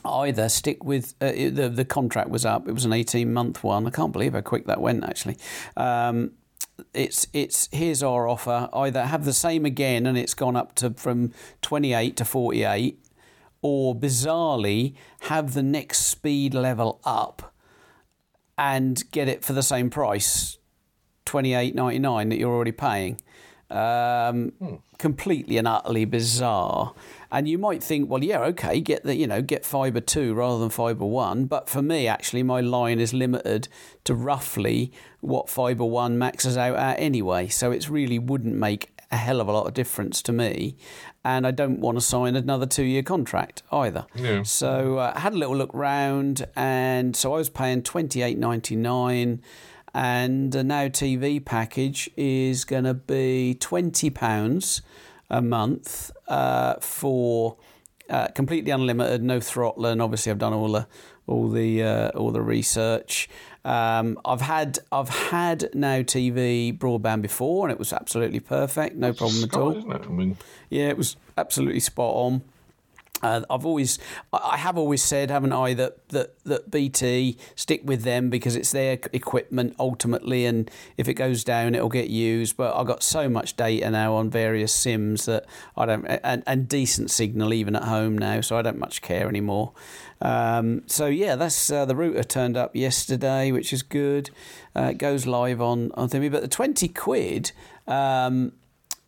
either 0.05 0.49
stick 0.49 0.83
with 0.83 1.15
uh, 1.19 1.31
the 1.31 1.71
the 1.73 1.83
contract 1.85 2.29
was 2.29 2.45
up. 2.45 2.67
It 2.67 2.73
was 2.73 2.85
an 2.85 2.93
eighteen 2.93 3.33
month 3.33 3.63
one. 3.63 3.87
I 3.87 3.89
can't 3.89 4.13
believe 4.13 4.33
how 4.33 4.41
quick 4.41 4.67
that 4.67 4.79
went. 4.79 5.03
Actually, 5.03 5.37
um, 5.75 6.31
it's 6.93 7.27
it's 7.33 7.69
here's 7.71 8.03
our 8.03 8.27
offer. 8.27 8.69
Either 8.73 9.05
have 9.05 9.25
the 9.25 9.33
same 9.33 9.65
again, 9.65 10.05
and 10.05 10.17
it's 10.17 10.33
gone 10.33 10.55
up 10.55 10.75
to 10.75 10.91
from 10.91 11.31
twenty 11.61 11.93
eight 11.93 12.17
to 12.17 12.25
forty 12.25 12.63
eight, 12.63 12.99
or 13.61 13.95
bizarrely 13.95 14.95
have 15.21 15.53
the 15.53 15.63
next 15.63 16.07
speed 16.07 16.53
level 16.53 16.99
up 17.03 17.53
and 18.57 19.03
get 19.11 19.27
it 19.27 19.43
for 19.43 19.53
the 19.53 19.63
same 19.63 19.89
price, 19.89 20.57
twenty 21.25 21.53
eight 21.53 21.75
ninety 21.75 21.99
nine 21.99 22.29
that 22.29 22.37
you're 22.37 22.53
already 22.53 22.71
paying. 22.71 23.19
Um, 23.69 24.51
Completely 24.97 25.57
and 25.57 25.67
utterly 25.67 26.05
bizarre. 26.05 26.93
And 27.31 27.49
you 27.49 27.57
might 27.57 27.83
think, 27.83 28.09
well, 28.09 28.23
yeah, 28.23 28.39
okay, 28.43 28.79
get 28.79 29.03
the 29.03 29.15
you 29.15 29.27
know 29.27 29.41
get 29.41 29.65
fibre 29.65 29.99
two 29.99 30.33
rather 30.33 30.59
than 30.59 30.69
fibre 30.69 31.05
one. 31.05 31.45
But 31.45 31.67
for 31.67 31.81
me, 31.81 32.07
actually, 32.07 32.43
my 32.43 32.61
line 32.61 32.99
is 32.99 33.13
limited 33.13 33.67
to 34.05 34.15
roughly 34.15 34.93
what 35.19 35.49
fibre 35.49 35.83
one 35.83 36.17
maxes 36.17 36.55
out 36.55 36.77
at 36.77 36.99
anyway. 36.99 37.47
So 37.47 37.71
it 37.71 37.89
really 37.89 38.19
wouldn't 38.19 38.55
make 38.55 38.91
a 39.11 39.17
hell 39.17 39.41
of 39.41 39.47
a 39.47 39.51
lot 39.51 39.67
of 39.67 39.73
difference 39.73 40.21
to 40.23 40.31
me. 40.31 40.77
And 41.23 41.45
I 41.45 41.51
don't 41.51 41.79
want 41.79 41.97
to 41.97 42.01
sign 42.01 42.35
another 42.35 42.65
two 42.65 42.83
year 42.83 43.03
contract 43.03 43.63
either. 43.71 44.05
Yeah. 44.15 44.43
So 44.43 44.99
uh, 44.99 45.13
I 45.15 45.19
had 45.19 45.33
a 45.33 45.37
little 45.37 45.57
look 45.57 45.71
round, 45.73 46.45
and 46.55 47.15
so 47.15 47.33
I 47.33 47.37
was 47.37 47.49
paying 47.49 47.81
twenty 47.81 48.21
eight 48.21 48.37
ninety 48.37 48.75
nine, 48.75 49.41
and 49.95 50.51
the 50.51 50.61
Now 50.61 50.89
TV 50.89 51.43
package 51.43 52.09
is 52.17 52.65
going 52.65 52.83
to 52.83 52.93
be 52.93 53.55
twenty 53.55 54.09
pounds 54.09 54.81
a 55.29 55.41
month 55.41 56.11
uh, 56.27 56.75
for 56.81 57.55
uh, 58.09 58.27
completely 58.27 58.71
unlimited, 58.71 59.23
no 59.23 59.39
throttling. 59.39 60.01
Obviously, 60.01 60.31
I've 60.31 60.37
done 60.37 60.53
all 60.53 60.71
the 60.71 60.85
all 61.27 61.49
the 61.49 61.81
uh, 61.81 62.09
all 62.09 62.31
the 62.31 62.41
research. 62.41 63.29
Um, 63.63 64.19
I've 64.25 64.41
had 64.41 64.79
I've 64.91 65.09
had 65.09 65.69
Now 65.73 66.01
TV 66.01 66.77
broadband 66.77 67.21
before, 67.21 67.65
and 67.65 67.71
it 67.71 67.79
was 67.79 67.93
absolutely 67.93 68.41
perfect, 68.41 68.97
no 68.97 69.13
problem 69.13 69.45
at 69.45 69.55
all. 69.55 69.91
It? 69.91 70.01
I 70.05 70.07
mean, 70.09 70.37
Yeah, 70.69 70.89
it 70.89 70.97
was 70.97 71.15
absolutely 71.37 71.79
spot 71.79 72.13
on. 72.15 72.41
Uh, 73.25 73.41
I've 73.49 73.65
always, 73.65 73.97
I 74.31 74.57
have 74.57 74.77
always 74.77 75.01
said, 75.01 75.31
haven't 75.31 75.51
I, 75.51 75.73
that, 75.73 76.07
that 76.09 76.35
that 76.43 76.69
BT 76.69 77.37
stick 77.55 77.81
with 77.83 78.03
them 78.03 78.29
because 78.29 78.55
it's 78.55 78.71
their 78.71 78.99
equipment 79.13 79.75
ultimately, 79.79 80.45
and 80.45 80.69
if 80.97 81.07
it 81.07 81.15
goes 81.15 81.43
down, 81.43 81.73
it'll 81.73 81.89
get 81.89 82.09
used. 82.09 82.55
But 82.55 82.75
I've 82.75 82.85
got 82.85 83.01
so 83.01 83.27
much 83.27 83.57
data 83.57 83.89
now 83.89 84.13
on 84.13 84.29
various 84.29 84.73
sims 84.73 85.25
that 85.25 85.45
I 85.75 85.85
don't, 85.87 86.05
and, 86.05 86.43
and 86.45 86.67
decent 86.69 87.09
signal 87.09 87.53
even 87.53 87.75
at 87.75 87.83
home 87.83 88.15
now, 88.17 88.41
so 88.41 88.57
I 88.57 88.61
don't 88.61 88.79
much 88.79 89.01
care 89.01 89.27
anymore. 89.27 89.73
Um, 90.21 90.83
so 90.85 91.07
yeah, 91.07 91.35
that's 91.35 91.71
uh, 91.71 91.85
the 91.85 91.95
router 91.95 92.23
turned 92.23 92.57
up 92.57 92.75
yesterday, 92.75 93.51
which 93.51 93.73
is 93.73 93.81
good. 93.81 94.29
Uh, 94.75 94.89
it 94.91 94.97
goes 94.99 95.25
live 95.25 95.61
on 95.61 95.91
on 95.95 96.09
Thimmy, 96.09 96.29
but 96.29 96.41
the 96.41 96.47
twenty 96.47 96.87
quid. 96.87 97.51
Um, 97.87 98.53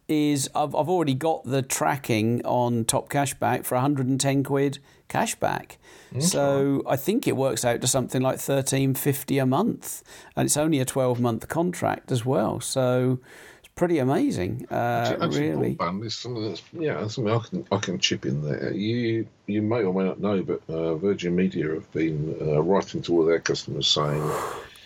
is 0.08 0.50
I've, 0.56 0.74
I've 0.76 0.90
already 0.90 1.14
got 1.14 1.44
the 1.44 1.62
tracking 1.62 2.46
on 2.46 2.86
Top 2.86 3.10
Cashback 3.10 3.66
for 3.66 3.76
110 3.76 4.44
quid 4.44 4.80
cashback. 5.10 5.78
So 6.20 6.84
I 6.88 6.96
think 6.96 7.28
it 7.28 7.36
works 7.36 7.66
out 7.66 7.82
to 7.82 7.88
something 7.88 8.22
like 8.22 8.38
13.50 8.38 9.42
a 9.42 9.46
month, 9.46 10.04
and 10.36 10.46
it's 10.46 10.58
only 10.58 10.80
a 10.80 10.86
12 10.86 11.20
month 11.20 11.48
contract 11.48 12.12
as 12.12 12.26
well. 12.26 12.60
So 12.60 13.20
it's 13.60 13.68
pretty 13.76 14.00
amazing, 14.00 14.66
uh, 14.72 15.18
Actually, 15.22 15.50
really. 15.50 15.76
broadband 15.76 16.06
is 16.06 16.16
something 16.16 16.48
that's 16.48 16.64
yeah, 16.74 17.06
something 17.08 17.34
I 17.34 17.40
can 17.40 17.66
I 17.72 17.78
can 17.78 18.00
chip 18.00 18.26
in 18.26 18.42
there. 18.42 18.72
You 18.74 19.28
you 19.48 19.62
may 19.62 19.84
or 19.84 19.94
may 19.94 20.06
not 20.06 20.20
know, 20.20 20.42
but 20.44 20.62
uh, 20.70 20.96
Virgin 20.96 21.36
Media 21.36 21.74
have 21.74 21.92
been 21.92 22.36
uh, 22.42 22.62
writing 22.62 23.02
to 23.04 23.14
all 23.14 23.26
their 23.26 23.40
customers 23.40 23.88
saying, 23.88 24.24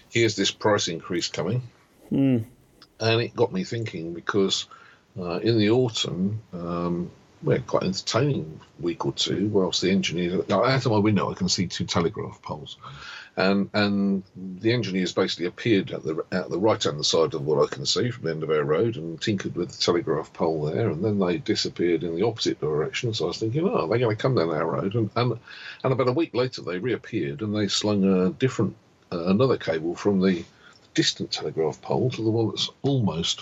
"Here's 0.09 0.35
this 0.35 0.51
price 0.51 0.87
increase 0.87 1.27
coming," 1.27 1.61
and 2.99 3.21
it 3.21 3.35
got 3.35 3.53
me 3.53 3.63
thinking 3.63 4.13
because 4.13 4.65
uh, 5.19 5.39
in 5.39 5.57
the 5.57 5.69
autumn. 5.69 6.41
Um, 6.53 7.11
we 7.43 7.55
had 7.55 7.65
quite 7.65 7.81
an 7.81 7.87
entertaining 7.87 8.59
week 8.79 9.03
or 9.03 9.13
two 9.13 9.47
whilst 9.47 9.81
the 9.81 9.89
engineers 9.89 10.47
out 10.51 10.85
of 10.85 10.91
my 10.91 10.99
window 10.99 11.31
I 11.31 11.33
can 11.33 11.49
see 11.49 11.65
two 11.65 11.85
telegraph 11.85 12.39
poles 12.43 12.77
and 13.37 13.69
and 13.73 14.23
the 14.35 14.73
engineers 14.73 15.13
basically 15.13 15.45
appeared 15.45 15.91
at 15.91 16.03
the 16.03 16.23
at 16.31 16.49
the 16.49 16.59
right 16.59 16.83
hand 16.83 17.05
side 17.05 17.33
of 17.33 17.45
what 17.45 17.63
I 17.63 17.73
can 17.73 17.85
see 17.85 18.11
from 18.11 18.25
the 18.25 18.31
end 18.31 18.43
of 18.43 18.49
our 18.49 18.63
road 18.63 18.97
and 18.97 19.21
tinkered 19.21 19.55
with 19.55 19.71
the 19.71 19.77
telegraph 19.77 20.33
pole 20.33 20.65
there, 20.65 20.89
and 20.89 21.03
then 21.03 21.19
they 21.19 21.37
disappeared 21.37 22.03
in 22.03 22.15
the 22.15 22.25
opposite 22.25 22.59
direction. 22.59 23.13
So 23.13 23.25
I 23.25 23.27
was 23.29 23.37
thinking, 23.37 23.67
oh, 23.67 23.87
they're 23.87 23.99
going 23.99 24.15
to 24.15 24.21
come 24.21 24.35
down 24.35 24.49
our 24.49 24.65
road, 24.65 24.95
and 24.95 25.09
and, 25.15 25.39
and 25.83 25.93
about 25.93 26.09
a 26.09 26.13
week 26.13 26.33
later 26.33 26.61
they 26.61 26.79
reappeared 26.79 27.41
and 27.41 27.55
they 27.55 27.67
slung 27.67 28.03
a 28.03 28.31
different 28.31 28.75
uh, 29.11 29.25
another 29.27 29.57
cable 29.57 29.95
from 29.95 30.21
the 30.21 30.43
distant 30.93 31.31
telegraph 31.31 31.81
pole 31.81 32.09
to 32.09 32.21
the 32.21 32.29
one 32.29 32.49
that's 32.49 32.69
almost 32.81 33.41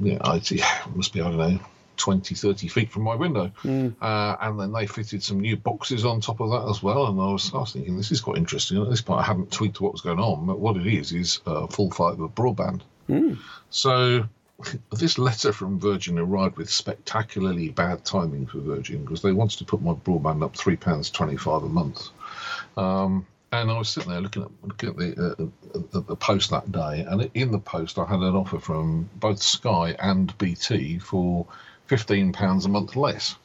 yeah, 0.00 0.18
I'd 0.20 0.48
must 0.94 1.12
be 1.12 1.20
I 1.20 1.24
don't 1.24 1.38
know. 1.38 1.60
20, 1.98 2.34
30 2.34 2.68
feet 2.68 2.90
from 2.90 3.02
my 3.02 3.14
window. 3.14 3.52
Uh, 4.00 4.36
and 4.40 4.58
then 4.58 4.72
they 4.72 4.86
fitted 4.86 5.22
some 5.22 5.40
new 5.40 5.56
boxes 5.56 6.04
on 6.04 6.20
top 6.20 6.40
of 6.40 6.50
that 6.50 6.68
as 6.68 6.82
well. 6.82 7.06
And 7.06 7.20
I 7.20 7.26
was, 7.26 7.52
I 7.54 7.58
was 7.58 7.74
thinking, 7.74 7.96
this 7.96 8.10
is 8.10 8.20
quite 8.20 8.38
interesting. 8.38 8.80
At 8.82 8.90
this 8.90 9.02
point, 9.02 9.20
I 9.20 9.24
hadn't 9.24 9.52
tweaked 9.52 9.80
what 9.80 9.92
was 9.92 10.00
going 10.00 10.18
on, 10.18 10.46
but 10.46 10.58
what 10.58 10.76
it 10.76 10.86
is 10.86 11.12
is 11.12 11.40
uh, 11.46 11.66
full 11.66 11.90
fibre 11.90 12.28
broadband. 12.28 12.80
So 13.70 14.24
this 14.92 15.18
letter 15.18 15.52
from 15.52 15.78
Virgin 15.78 16.18
arrived 16.18 16.56
with 16.56 16.70
spectacularly 16.70 17.68
bad 17.70 18.04
timing 18.04 18.46
for 18.46 18.58
Virgin 18.58 19.04
because 19.04 19.22
they 19.22 19.32
wanted 19.32 19.58
to 19.58 19.64
put 19.64 19.82
my 19.82 19.92
broadband 19.92 20.42
up 20.42 20.54
£3.25 20.54 21.64
a 21.64 21.68
month. 21.68 22.08
Um, 22.76 23.26
and 23.52 23.70
I 23.70 23.78
was 23.78 23.88
sitting 23.90 24.10
there 24.10 24.20
looking 24.20 24.42
at 24.42 24.50
looking 24.62 24.88
at 24.88 24.96
the, 24.96 25.10
uh, 25.12 25.80
the 25.92 26.00
the 26.00 26.16
post 26.16 26.50
that 26.50 26.72
day, 26.72 27.04
and 27.08 27.30
in 27.34 27.52
the 27.52 27.58
post 27.58 27.98
I 27.98 28.04
had 28.06 28.20
an 28.20 28.34
offer 28.34 28.58
from 28.58 29.08
both 29.16 29.42
Sky 29.42 29.94
and 30.00 30.36
BT 30.38 30.98
for 30.98 31.46
fifteen 31.86 32.32
pounds 32.32 32.64
a 32.64 32.68
month 32.68 32.96
less, 32.96 33.36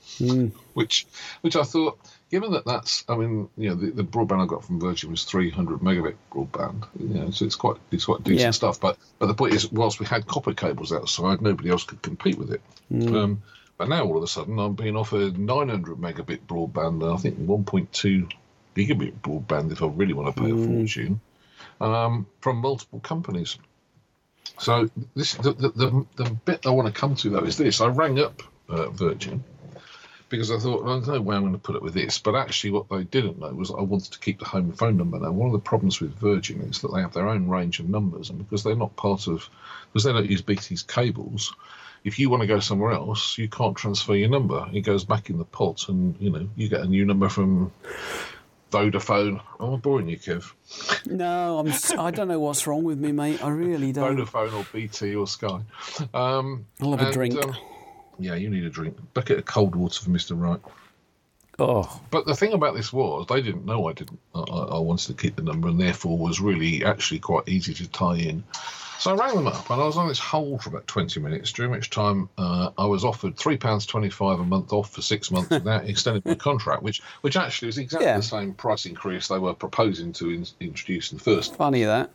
which 0.74 1.06
which 1.42 1.56
I 1.56 1.64
thought, 1.64 2.00
given 2.32 2.52
that 2.54 2.66
that's, 2.66 3.04
I 3.10 3.16
mean, 3.18 3.50
you 3.58 3.70
know, 3.70 3.76
the, 3.76 3.92
the 3.92 4.04
broadband 4.04 4.42
I 4.44 4.46
got 4.46 4.64
from 4.64 4.80
Virgin 4.80 5.12
was 5.12 5.26
three 5.26 5.50
hundred 5.50 5.80
megabit 5.80 6.16
broadband, 6.32 6.86
you 7.00 7.10
know, 7.10 7.30
so 7.32 7.46
it's 7.46 7.56
quite 7.56 7.78
it's 7.92 8.06
quite 8.06 8.24
decent 8.24 8.40
Yeah. 8.40 8.52
stuff. 8.52 8.80
But 8.80 8.98
but 9.20 9.26
the 9.28 9.34
point 9.34 9.54
is, 9.54 9.70
whilst 9.72 10.00
we 10.00 10.06
had 10.06 10.26
copper 10.26 10.54
cables 10.54 10.94
outside, 10.94 11.42
nobody 11.42 11.70
else 11.70 11.84
could 11.84 12.02
compete 12.02 12.38
with 12.38 12.52
it. 12.52 12.62
Um, 13.14 13.42
but 13.78 13.90
now 13.90 14.06
all 14.06 14.18
of 14.18 14.24
a 14.24 14.28
sudden, 14.28 14.58
I'm 14.58 14.74
being 14.74 14.96
offered 14.96 15.38
900 15.38 15.98
megabit 15.98 16.40
broadband, 16.48 17.04
and 17.04 17.12
I 17.14 17.18
think 17.18 17.38
1.2 17.40 18.32
gigabit 18.78 19.14
broadband 19.22 19.72
if 19.72 19.82
I 19.82 19.88
really 19.88 20.14
want 20.14 20.36
to 20.36 20.42
pay 20.42 20.52
a 20.52 20.56
fortune, 20.56 21.20
um, 21.82 22.28
from 22.42 22.58
multiple 22.58 23.00
companies. 23.00 23.58
So 24.60 24.90
this 25.16 25.34
the, 25.36 25.54
the, 25.54 25.70
the, 25.70 26.06
the 26.16 26.30
bit 26.46 26.66
I 26.66 26.70
want 26.70 26.88
to 26.94 27.00
come 27.00 27.16
to 27.16 27.30
though 27.30 27.44
is 27.44 27.58
this: 27.58 27.82
I 27.82 27.88
rang 27.88 28.20
up 28.20 28.42
uh, 28.70 28.90
Virgin 28.90 29.44
because 30.30 30.52
I 30.52 30.58
thought, 30.58 30.84
well, 30.84 30.96
there's 30.96 31.08
no 31.08 31.22
way 31.22 31.36
I'm 31.36 31.44
going 31.44 31.54
to 31.54 31.60
put 31.60 31.76
it 31.76 31.82
with 31.82 31.94
this. 31.94 32.20
But 32.20 32.36
actually, 32.36 32.72
what 32.72 32.90
they 32.90 33.04
didn't 33.04 33.40
know 33.40 33.54
was 33.54 33.72
I 33.72 33.82
wanted 33.82 34.14
to 34.14 34.20
keep 34.20 34.40
the 34.40 34.46
home 34.46 34.72
phone 34.74 34.98
number. 34.98 35.20
Now, 35.20 35.32
one 35.32 35.48
of 35.48 35.54
the 35.54 35.60
problems 35.60 36.02
with 36.02 36.18
Virgin 36.18 36.62
is 36.62 36.82
that 36.82 36.94
they 36.94 37.02
have 37.02 37.14
their 37.14 37.30
own 37.30 37.48
range 37.48 37.80
of 37.80 37.90
numbers, 37.90 38.30
and 38.30 38.40
because 38.40 38.64
they're 38.64 38.76
not 38.76 38.96
part 38.96 39.28
of, 39.28 39.50
because 39.92 40.04
they 40.04 40.12
don't 40.12 40.30
use 40.30 40.42
BT's 40.42 40.84
cables, 40.84 41.56
if 42.04 42.20
you 42.20 42.30
want 42.30 42.42
to 42.42 42.48
go 42.48 42.60
somewhere 42.60 42.92
else, 42.92 43.38
you 43.38 43.48
can't 43.48 43.76
transfer 43.76 44.16
your 44.16 44.30
number. 44.30 44.68
It 44.74 44.82
goes 44.82 45.06
back 45.06 45.30
in 45.30 45.38
the 45.38 45.46
pot, 45.46 45.90
and 45.90 46.16
you 46.20 46.30
know 46.30 46.50
you 46.56 46.70
get 46.70 46.82
a 46.82 46.88
new 46.88 47.06
number 47.06 47.30
from 47.30 47.72
Vodafone. 48.72 49.42
Oh, 49.60 49.74
I'm 49.74 49.80
boring 49.80 50.10
you, 50.10 50.18
Kev. 50.18 50.52
No, 51.06 51.60
I'm. 51.60 51.72
I 52.00 52.12
don't 52.12 52.28
know 52.28 52.40
what's 52.40 52.68
wrong 52.68 52.84
with 52.84 53.00
me, 53.00 53.12
mate. 53.12 53.44
I 53.44 53.50
really 53.50 53.92
don't. 53.92 54.18
Vodafone 54.18 54.54
or 54.54 54.66
BT 54.74 55.16
or 55.16 55.28
Sky. 55.28 55.62
Um, 56.14 56.66
I'll 56.82 56.98
have 56.98 57.10
a 57.10 57.12
drink. 57.14 57.42
um, 57.44 57.56
yeah, 58.20 58.36
you 58.36 58.50
need 58.50 58.66
a 58.66 58.70
drink. 58.70 58.98
Bucket 59.14 59.40
of 59.40 59.46
cold 59.46 59.76
water 59.76 60.04
for 60.04 60.10
Mister 60.10 60.36
Wright. 60.36 60.60
Oh, 61.60 62.00
But 62.12 62.28
the 62.28 62.36
thing 62.36 62.54
about 62.54 62.76
this 62.76 62.94
was 62.94 63.26
they 63.28 63.42
didn't 63.42 63.66
know 63.66 63.88
I 63.88 63.94
didn't. 63.94 64.20
I 64.36 64.42
I 64.42 64.80
wanted 64.80 65.08
to 65.08 65.14
keep 65.22 65.38
the 65.38 65.42
number, 65.44 65.70
and 65.70 65.80
therefore 65.80 66.18
was 66.18 66.40
really 66.42 66.84
actually 66.84 67.20
quite 67.20 67.48
easy 67.48 67.74
to 67.76 67.88
tie 67.90 68.18
in. 68.18 68.44
So 69.00 69.12
I 69.12 69.16
rang 69.16 69.36
them 69.36 69.48
up, 69.48 69.70
and 69.70 69.80
I 69.82 69.86
was 69.86 69.96
on 69.96 70.08
this 70.08 70.18
hold 70.20 70.64
for 70.64 70.70
about 70.70 70.88
twenty 70.88 71.20
minutes. 71.20 71.52
During 71.52 71.72
which 71.72 71.90
time 71.92 72.30
uh, 72.38 72.72
I 72.78 72.86
was 72.86 73.06
offered 73.06 73.38
three 73.38 73.58
pounds 73.58 73.86
twenty-five 73.86 74.40
a 74.40 74.44
month 74.44 74.74
off 74.74 74.92
for 74.92 75.02
six 75.02 75.30
months 75.30 75.50
without 75.52 75.86
extending 75.88 76.24
my 76.26 76.34
contract, 76.36 76.82
which 76.82 77.02
which 77.22 77.38
actually 77.38 77.68
was 77.68 77.78
exactly 77.78 78.08
Yeah. 78.08 78.18
the 78.18 78.24
same 78.24 78.54
price 78.54 78.86
increase 78.86 79.28
they 79.28 79.38
were 79.40 79.54
proposing 79.54 80.14
to 80.14 80.30
in, 80.32 80.46
introduce 80.60 81.12
in 81.12 81.20
the 81.20 81.24
first 81.24 81.56
funny 81.56 81.84
that. 81.84 82.10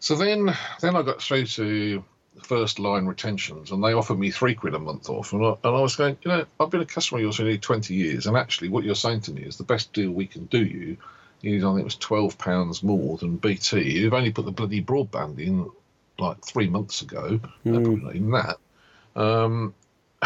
so 0.00 0.14
then, 0.16 0.54
then 0.80 0.96
I 0.96 1.02
got 1.02 1.20
through 1.20 1.46
to 1.46 2.02
first 2.42 2.78
line 2.78 3.04
retentions, 3.06 3.70
and 3.70 3.84
they 3.84 3.92
offered 3.92 4.18
me 4.18 4.30
three 4.30 4.54
quid 4.54 4.74
a 4.74 4.78
month 4.78 5.08
off, 5.10 5.32
and 5.34 5.44
I, 5.44 5.50
and 5.50 5.76
I 5.76 5.80
was 5.80 5.96
going, 5.96 6.16
you 6.24 6.30
know, 6.30 6.44
I've 6.58 6.70
been 6.70 6.80
a 6.80 6.86
customer 6.86 7.18
of 7.18 7.22
yours 7.24 7.36
for 7.36 7.42
nearly 7.42 7.58
twenty 7.58 7.94
years, 7.94 8.26
and 8.26 8.36
actually, 8.38 8.70
what 8.70 8.84
you're 8.84 8.94
saying 8.94 9.20
to 9.22 9.32
me 9.32 9.42
is 9.42 9.58
the 9.58 9.64
best 9.64 9.92
deal 9.92 10.10
we 10.12 10.26
can 10.26 10.46
do 10.46 10.64
you 10.64 10.96
is 11.46 11.64
I 11.64 11.68
think 11.68 11.80
it 11.80 11.84
was 11.84 11.96
twelve 11.96 12.38
pounds 12.38 12.82
more 12.82 13.16
than 13.18 13.36
BT. 13.36 14.00
You've 14.00 14.14
only 14.14 14.32
put 14.32 14.44
the 14.44 14.52
bloody 14.52 14.82
broadband 14.82 15.38
in 15.38 15.70
like 16.18 16.44
three 16.44 16.68
months 16.68 17.02
ago, 17.02 17.40
probably 17.64 17.96
not 17.96 18.16
even 18.16 18.30
that. 18.30 18.56
Um, 19.16 19.74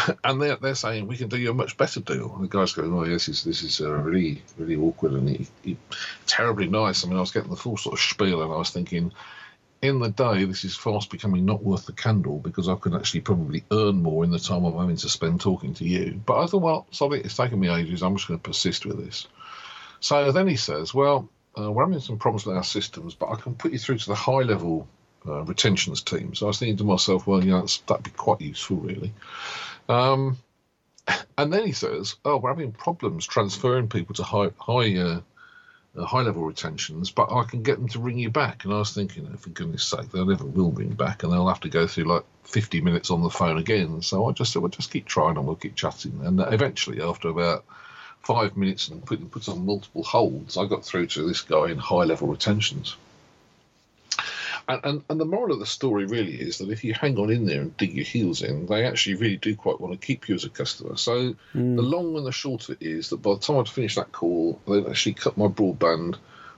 and 0.23 0.41
they're, 0.41 0.55
they're 0.55 0.75
saying 0.75 1.07
we 1.07 1.17
can 1.17 1.29
do 1.29 1.37
you 1.37 1.51
a 1.51 1.53
much 1.53 1.77
better 1.77 1.99
deal. 1.99 2.33
And 2.35 2.43
the 2.43 2.47
guy's 2.47 2.73
going, 2.73 2.93
oh, 2.93 3.05
this 3.05 3.27
is 3.27 3.43
this 3.43 3.63
is 3.63 3.81
uh, 3.81 3.91
really 3.91 4.41
really 4.57 4.75
awkward 4.75 5.13
and 5.13 5.29
he, 5.29 5.47
he, 5.63 5.77
terribly 6.25 6.67
nice. 6.67 7.03
I 7.03 7.07
mean, 7.07 7.17
I 7.17 7.21
was 7.21 7.31
getting 7.31 7.49
the 7.49 7.55
full 7.55 7.77
sort 7.77 7.93
of 7.93 7.99
spiel, 7.99 8.41
and 8.41 8.51
I 8.51 8.57
was 8.57 8.69
thinking, 8.69 9.11
in 9.81 9.99
the 9.99 10.09
day, 10.09 10.43
this 10.43 10.65
is 10.65 10.75
fast 10.75 11.09
becoming 11.09 11.45
not 11.45 11.63
worth 11.63 11.85
the 11.85 11.93
candle 11.93 12.39
because 12.39 12.67
I 12.67 12.75
could 12.75 12.95
actually 12.95 13.21
probably 13.21 13.63
earn 13.71 14.01
more 14.01 14.23
in 14.23 14.31
the 14.31 14.39
time 14.39 14.65
I'm 14.65 14.77
having 14.77 14.97
to 14.97 15.09
spend 15.09 15.39
talking 15.39 15.73
to 15.75 15.85
you. 15.85 16.21
But 16.25 16.41
I 16.41 16.47
thought, 16.47 16.61
well, 16.61 16.87
something 16.91 17.21
it's 17.21 17.37
taken 17.37 17.59
me 17.59 17.69
ages. 17.69 18.03
I'm 18.03 18.15
just 18.15 18.27
going 18.27 18.39
to 18.39 18.43
persist 18.43 18.85
with 18.85 19.03
this. 19.03 19.27
So 19.99 20.31
then 20.31 20.47
he 20.47 20.55
says, 20.55 20.93
well, 20.93 21.29
uh, 21.57 21.71
we're 21.71 21.85
having 21.85 21.99
some 21.99 22.17
problems 22.17 22.45
with 22.45 22.55
our 22.55 22.63
systems, 22.63 23.15
but 23.15 23.29
I 23.29 23.35
can 23.35 23.55
put 23.55 23.71
you 23.71 23.79
through 23.79 23.97
to 23.97 24.07
the 24.07 24.15
high 24.15 24.43
level 24.43 24.87
uh, 25.27 25.43
retentions 25.43 26.01
team. 26.01 26.35
So 26.35 26.45
I 26.45 26.47
was 26.47 26.59
thinking 26.59 26.77
to 26.77 26.83
myself, 26.83 27.27
well, 27.27 27.43
you 27.43 27.51
know, 27.51 27.65
that'd 27.87 28.03
be 28.03 28.11
quite 28.11 28.41
useful, 28.41 28.77
really. 28.77 29.13
Um, 29.89 30.37
and 31.37 31.51
then 31.51 31.65
he 31.65 31.71
says, 31.71 32.15
"Oh, 32.23 32.37
we're 32.37 32.49
having 32.49 32.71
problems 32.71 33.25
transferring 33.25 33.89
people 33.89 34.15
to 34.15 34.23
high 34.23 34.51
high 34.59 34.95
uh, 34.97 35.21
uh, 35.97 36.05
high 36.05 36.21
level 36.21 36.43
retentions, 36.43 37.11
but 37.11 37.31
I 37.31 37.43
can 37.43 37.63
get 37.63 37.77
them 37.79 37.89
to 37.89 37.99
ring 37.99 38.19
you 38.19 38.29
back." 38.29 38.63
And 38.63 38.73
I 38.73 38.77
was 38.77 38.93
thinking, 38.93 39.29
oh, 39.31 39.37
for 39.37 39.49
goodness' 39.49 39.83
sake, 39.83 40.11
they'll 40.11 40.25
never 40.25 40.45
will 40.45 40.71
ring 40.71 40.93
back, 40.93 41.23
and 41.23 41.31
they'll 41.31 41.47
have 41.47 41.61
to 41.61 41.69
go 41.69 41.87
through 41.87 42.05
like 42.05 42.23
fifty 42.43 42.81
minutes 42.81 43.11
on 43.11 43.23
the 43.23 43.29
phone 43.29 43.57
again. 43.57 44.01
So 44.01 44.27
I 44.27 44.31
just 44.31 44.53
said, 44.53 44.61
"Well, 44.61 44.69
just 44.69 44.91
keep 44.91 45.05
trying, 45.05 45.37
and 45.37 45.45
we'll 45.45 45.55
keep 45.55 45.75
chatting." 45.75 46.21
And 46.23 46.39
eventually, 46.39 47.01
after 47.01 47.29
about 47.29 47.65
five 48.23 48.55
minutes 48.57 48.89
and 48.89 49.05
put 49.05 49.31
put 49.31 49.49
on 49.49 49.65
multiple 49.65 50.03
holds, 50.03 50.57
I 50.57 50.65
got 50.65 50.85
through 50.85 51.07
to 51.07 51.27
this 51.27 51.41
guy 51.41 51.69
in 51.71 51.77
high 51.77 52.03
level 52.03 52.27
retentions. 52.27 52.95
And, 54.67 54.81
and, 54.83 55.03
and 55.09 55.19
the 55.19 55.25
moral 55.25 55.53
of 55.53 55.59
the 55.59 55.65
story 55.65 56.05
really 56.05 56.35
is 56.35 56.59
that 56.59 56.69
if 56.69 56.83
you 56.83 56.93
hang 56.93 57.17
on 57.17 57.31
in 57.31 57.47
there 57.47 57.61
and 57.61 57.75
dig 57.77 57.91
your 57.93 58.05
heels 58.05 58.43
in, 58.43 58.67
they 58.67 58.85
actually 58.85 59.15
really 59.15 59.37
do 59.37 59.55
quite 59.55 59.81
want 59.81 59.99
to 59.99 60.05
keep 60.05 60.29
you 60.29 60.35
as 60.35 60.43
a 60.43 60.49
customer. 60.49 60.95
So 60.95 61.35
the 61.75 61.81
long 61.81 62.15
and 62.15 62.25
the 62.25 62.31
short 62.31 62.69
of 62.69 62.79
it 62.79 62.85
is 62.85 63.09
that 63.09 63.17
by 63.17 63.33
the 63.33 63.39
time 63.39 63.57
I'd 63.57 63.67
finished 63.67 63.95
that 63.95 64.11
call, 64.11 64.61
they'd 64.67 64.85
actually 64.85 65.13
cut 65.13 65.37
my 65.37 65.47
broadband 65.47 66.17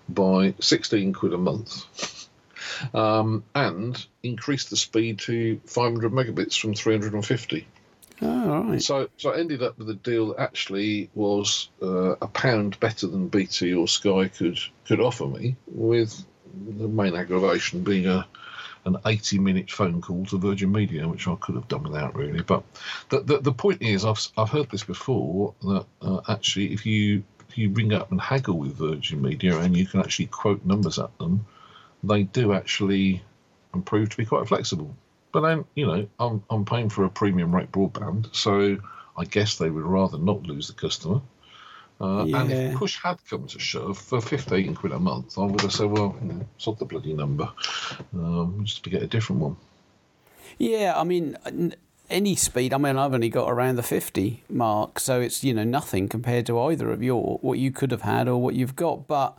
by 0.09 0.53
16 0.59 1.13
quid 1.13 1.33
a 1.33 1.37
month 1.37 2.27
um, 2.93 3.45
and 3.55 4.05
increased 4.23 4.71
the 4.71 4.77
speed 4.77 5.19
to 5.19 5.61
500 5.65 6.11
megabits 6.11 6.59
from 6.59 6.73
350. 6.73 7.65
Oh, 8.21 8.53
all 8.53 8.63
right. 8.63 8.81
So, 8.81 9.09
so 9.17 9.31
I 9.31 9.39
ended 9.39 9.63
up 9.63 9.77
with 9.77 9.89
a 9.89 9.95
deal 9.95 10.27
that 10.27 10.39
actually 10.39 11.09
was 11.15 11.69
uh, 11.81 12.15
a 12.21 12.27
pound 12.27 12.79
better 12.79 13.07
than 13.07 13.27
BT 13.27 13.73
or 13.73 13.87
Sky 13.87 14.27
could 14.27 14.59
could 14.85 14.99
offer 14.99 15.25
me, 15.25 15.55
with 15.67 16.23
the 16.77 16.87
main 16.87 17.15
aggravation 17.15 17.83
being 17.83 18.07
a 18.07 18.27
an 18.85 18.97
80 19.05 19.39
minute 19.39 19.69
phone 19.71 20.01
call 20.01 20.25
to 20.25 20.39
Virgin 20.39 20.71
Media, 20.71 21.07
which 21.07 21.27
I 21.27 21.35
could 21.35 21.55
have 21.55 21.67
done 21.67 21.83
without 21.83 22.15
really. 22.15 22.41
But 22.41 22.63
the 23.09 23.21
the, 23.21 23.39
the 23.39 23.51
point 23.53 23.81
is, 23.81 24.05
I've 24.05 24.19
I've 24.37 24.49
heard 24.49 24.69
this 24.69 24.83
before 24.83 25.53
that 25.61 25.85
uh, 26.01 26.21
actually 26.27 26.73
if 26.73 26.85
you 26.85 27.23
if 27.49 27.57
you 27.57 27.69
ring 27.71 27.93
up 27.93 28.11
and 28.11 28.21
haggle 28.21 28.57
with 28.57 28.75
Virgin 28.75 29.21
Media 29.21 29.57
and 29.59 29.75
you 29.75 29.85
can 29.85 29.99
actually 29.99 30.27
quote 30.27 30.63
numbers 30.65 30.99
at 30.99 31.15
them, 31.17 31.45
they 32.03 32.23
do 32.23 32.53
actually 32.53 33.23
prove 33.85 34.09
to 34.09 34.17
be 34.17 34.25
quite 34.25 34.47
flexible. 34.47 34.95
But 35.31 35.41
then, 35.41 35.65
you 35.75 35.85
know, 35.85 36.07
I'm 36.19 36.43
I'm 36.49 36.65
paying 36.65 36.89
for 36.89 37.05
a 37.05 37.09
premium 37.09 37.55
rate 37.55 37.71
broadband, 37.71 38.35
so 38.35 38.77
I 39.17 39.25
guess 39.25 39.57
they 39.57 39.69
would 39.69 39.83
rather 39.85 40.17
not 40.17 40.43
lose 40.43 40.67
the 40.67 40.73
customer. 40.73 41.21
Uh, 41.99 42.25
And 42.33 42.51
if 42.51 42.73
push 42.75 42.97
had 42.97 43.17
come 43.29 43.45
to 43.47 43.59
shove, 43.59 43.97
for 43.97 44.21
15 44.21 44.73
quid 44.75 44.91
a 44.91 44.99
month, 44.99 45.37
I 45.37 45.45
would 45.45 45.61
have 45.61 45.71
said, 45.71 45.85
well, 45.85 46.15
you 46.21 46.33
know, 46.33 46.45
sod 46.57 46.79
the 46.79 46.85
bloody 46.85 47.13
number, 47.13 47.47
um, 48.13 48.61
just 48.63 48.83
to 48.83 48.89
get 48.89 49.03
a 49.03 49.07
different 49.07 49.41
one. 49.41 49.55
Yeah, 50.57 50.93
I 50.95 51.03
mean, 51.03 51.37
any 52.09 52.35
speed. 52.35 52.73
I 52.73 52.77
mean, 52.77 52.97
I've 52.97 53.13
only 53.13 53.29
got 53.29 53.49
around 53.49 53.75
the 53.75 53.83
fifty 53.83 54.43
mark, 54.49 54.99
so 54.99 55.21
it's 55.21 55.43
you 55.43 55.53
know 55.53 55.63
nothing 55.63 56.07
compared 56.07 56.45
to 56.47 56.59
either 56.59 56.91
of 56.91 57.01
your 57.01 57.37
what 57.41 57.57
you 57.57 57.71
could 57.71 57.91
have 57.91 58.01
had 58.01 58.27
or 58.27 58.41
what 58.41 58.55
you've 58.55 58.75
got. 58.75 59.07
But 59.07 59.37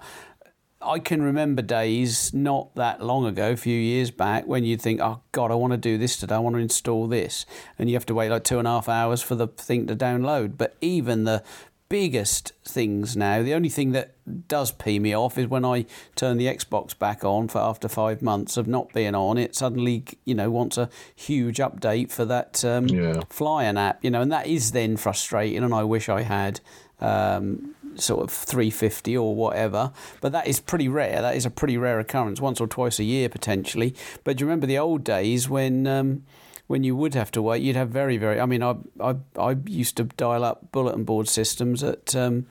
I 0.84 0.98
can 0.98 1.22
remember 1.22 1.62
days 1.62 2.32
not 2.34 2.74
that 2.74 3.02
long 3.02 3.24
ago, 3.26 3.52
a 3.52 3.56
few 3.56 3.78
years 3.78 4.10
back, 4.10 4.46
when 4.46 4.64
you'd 4.64 4.82
think, 4.82 5.00
"Oh 5.00 5.20
God, 5.32 5.50
I 5.50 5.54
want 5.54 5.72
to 5.72 5.76
do 5.76 5.98
this 5.98 6.16
today. 6.16 6.34
I 6.34 6.38
want 6.38 6.56
to 6.56 6.60
install 6.60 7.06
this," 7.06 7.46
and 7.78 7.88
you 7.88 7.96
have 7.96 8.06
to 8.06 8.14
wait 8.14 8.30
like 8.30 8.44
two 8.44 8.58
and 8.58 8.66
a 8.68 8.70
half 8.72 8.88
hours 8.88 9.22
for 9.22 9.34
the 9.34 9.46
thing 9.46 9.86
to 9.86 9.96
download. 9.96 10.56
But 10.58 10.76
even 10.80 11.24
the 11.24 11.42
biggest 11.88 12.52
things 12.64 13.16
now, 13.18 13.42
the 13.42 13.52
only 13.52 13.68
thing 13.68 13.92
that 13.92 14.14
does 14.48 14.70
pee 14.72 14.98
me 14.98 15.14
off 15.14 15.36
is 15.36 15.46
when 15.46 15.62
I 15.64 15.84
turn 16.16 16.38
the 16.38 16.46
Xbox 16.46 16.98
back 16.98 17.22
on 17.22 17.48
for 17.48 17.58
after 17.58 17.86
five 17.86 18.22
months 18.22 18.56
of 18.56 18.66
not 18.66 18.92
being 18.94 19.14
on, 19.14 19.36
it 19.36 19.54
suddenly 19.54 20.04
you 20.24 20.34
know 20.34 20.50
wants 20.50 20.78
a 20.78 20.88
huge 21.14 21.58
update 21.58 22.10
for 22.10 22.24
that 22.24 22.64
um, 22.64 22.88
Yeah. 22.88 23.20
flying 23.28 23.76
app, 23.76 24.02
you 24.02 24.10
know, 24.10 24.22
and 24.22 24.32
that 24.32 24.46
is 24.46 24.72
then 24.72 24.96
frustrating. 24.96 25.62
And 25.62 25.74
I 25.74 25.84
wish 25.84 26.08
I 26.08 26.22
had 26.22 26.60
um, 27.00 27.74
sort 27.96 28.22
of 28.22 28.30
350 28.30 29.16
or 29.16 29.34
whatever, 29.34 29.92
but 30.20 30.32
that 30.32 30.46
is 30.46 30.60
pretty 30.60 30.88
rare. 30.88 31.20
That 31.22 31.36
is 31.36 31.46
a 31.46 31.50
pretty 31.50 31.76
rare 31.76 32.00
occurrence, 32.00 32.40
once 32.40 32.60
or 32.60 32.66
twice 32.66 32.98
a 32.98 33.04
year 33.04 33.28
potentially. 33.28 33.94
But 34.24 34.36
do 34.36 34.42
you 34.42 34.46
remember 34.48 34.66
the 34.66 34.78
old 34.78 35.04
days 35.04 35.48
when? 35.48 35.86
Um, 35.86 36.24
when 36.68 36.84
you 36.84 36.96
would 36.96 37.12
have 37.12 37.30
to 37.32 37.42
wait, 37.42 37.60
you'd 37.60 37.76
have 37.76 37.90
very, 37.90 38.16
very. 38.16 38.40
I 38.40 38.46
mean, 38.46 38.62
I, 38.62 38.76
I, 38.98 39.16
I 39.36 39.56
used 39.66 39.96
to 39.98 40.04
dial 40.04 40.42
up 40.42 40.72
bulletin 40.72 41.04
board 41.04 41.28
systems 41.28 41.82
at, 41.82 42.16
um, 42.16 42.46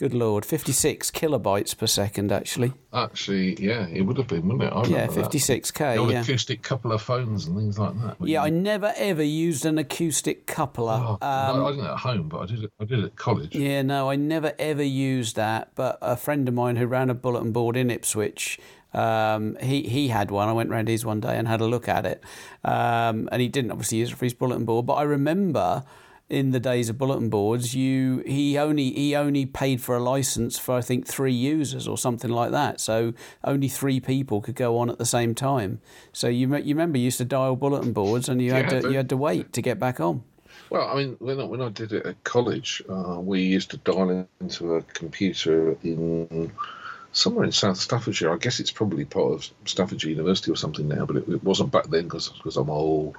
good 0.00 0.14
lord, 0.14 0.46
56 0.46 1.10
kilobytes 1.10 1.76
per 1.76 1.86
second, 1.86 2.32
actually. 2.32 2.72
Actually, 2.94 3.62
yeah, 3.62 3.86
it 3.88 4.00
would 4.00 4.16
have 4.16 4.28
been, 4.28 4.48
wouldn't 4.48 4.62
it? 4.62 4.72
I 4.74 4.82
Yeah, 4.86 5.06
56k. 5.08 5.78
The 5.94 5.96
old 6.00 6.10
Yeah. 6.10 6.22
acoustic 6.22 6.62
coupler 6.62 6.96
phones 6.96 7.46
and 7.46 7.54
things 7.58 7.78
like 7.78 7.92
that. 8.00 8.16
Yeah, 8.26 8.42
I 8.42 8.48
never 8.48 8.94
ever 8.96 9.22
used 9.22 9.66
an 9.66 9.76
acoustic 9.76 10.46
coupler. 10.46 10.98
Oh, 11.06 11.12
Um, 11.20 11.20
I, 11.20 11.66
I 11.66 11.70
didn't 11.72 11.84
at 11.86 11.98
home, 11.98 12.28
but 12.30 12.38
I 12.38 12.46
did 12.46 12.64
it. 12.64 12.72
I 12.80 12.84
did 12.86 12.98
it 13.00 13.04
at 13.04 13.16
college. 13.16 13.54
Yeah, 13.54 13.82
no, 13.82 14.08
I 14.08 14.16
never 14.16 14.54
ever 14.58 14.82
used 14.82 15.36
that. 15.36 15.72
But 15.74 15.98
a 16.00 16.16
friend 16.16 16.48
of 16.48 16.54
mine 16.54 16.76
who 16.76 16.86
ran 16.86 17.10
a 17.10 17.14
bulletin 17.14 17.52
board 17.52 17.76
in 17.76 17.90
Ipswich, 17.90 18.58
um, 18.94 19.58
he 19.60 19.82
he 19.82 20.08
had 20.08 20.30
one. 20.30 20.48
I 20.48 20.54
went 20.54 20.70
round 20.70 20.88
his 20.88 21.04
one 21.04 21.20
day 21.20 21.36
and 21.36 21.46
had 21.46 21.60
a 21.60 21.66
look 21.66 21.88
at 21.90 22.06
it, 22.06 22.24
um, 22.64 23.28
and 23.30 23.42
he 23.42 23.48
didn't 23.48 23.70
obviously 23.70 23.98
use 23.98 24.12
it 24.12 24.16
for 24.16 24.24
his 24.24 24.32
bulletin 24.32 24.64
board. 24.64 24.86
But 24.86 24.94
I 24.94 25.02
remember 25.02 25.84
in 26.30 26.52
the 26.52 26.60
days 26.60 26.88
of 26.88 26.96
bulletin 26.96 27.28
boards, 27.28 27.74
you 27.74 28.22
he 28.24 28.56
only 28.56 28.92
he 28.92 29.14
only 29.16 29.44
paid 29.44 29.82
for 29.82 29.96
a 29.96 30.00
license 30.00 30.58
for 30.58 30.76
I 30.76 30.80
think 30.80 31.06
three 31.06 31.32
users 31.32 31.88
or 31.88 31.98
something 31.98 32.30
like 32.30 32.52
that. 32.52 32.80
So 32.80 33.12
only 33.44 33.68
three 33.68 34.00
people 34.00 34.40
could 34.40 34.54
go 34.54 34.78
on 34.78 34.88
at 34.88 34.98
the 34.98 35.04
same 35.06 35.34
time. 35.34 35.80
So 36.12 36.28
you 36.28 36.48
you 36.56 36.74
remember 36.74 36.98
you 36.98 37.04
used 37.04 37.18
to 37.18 37.24
dial 37.24 37.56
bulletin 37.56 37.92
boards 37.92 38.28
and 38.28 38.40
you 38.40 38.52
had 38.52 38.70
to 38.70 38.80
but- 38.80 38.90
you 38.90 38.96
had 38.96 39.08
to 39.10 39.16
wait 39.16 39.52
to 39.52 39.60
get 39.60 39.78
back 39.78 40.00
on. 40.00 40.22
Well, 40.70 40.88
I 40.88 40.94
mean, 40.94 41.16
when 41.18 41.40
I, 41.40 41.44
when 41.44 41.60
I 41.60 41.68
did 41.68 41.92
it 41.92 42.06
at 42.06 42.22
college, 42.22 42.80
uh, 42.88 43.18
we 43.20 43.40
used 43.42 43.72
to 43.72 43.76
dial 43.78 44.28
into 44.40 44.74
a 44.76 44.82
computer 44.82 45.76
in 45.82 46.52
somewhere 47.12 47.44
in 47.44 47.52
South 47.52 47.76
Staffordshire. 47.76 48.32
I 48.32 48.36
guess 48.36 48.60
it's 48.60 48.70
probably 48.70 49.04
part 49.04 49.32
of 49.32 49.48
Staffordshire 49.64 50.10
University 50.10 50.50
or 50.50 50.56
something 50.56 50.88
now, 50.88 51.06
but 51.06 51.16
it, 51.16 51.28
it 51.28 51.44
wasn't 51.44 51.72
back 51.72 51.86
then 51.86 52.04
because 52.04 52.56
I'm 52.56 52.70
old. 52.70 53.16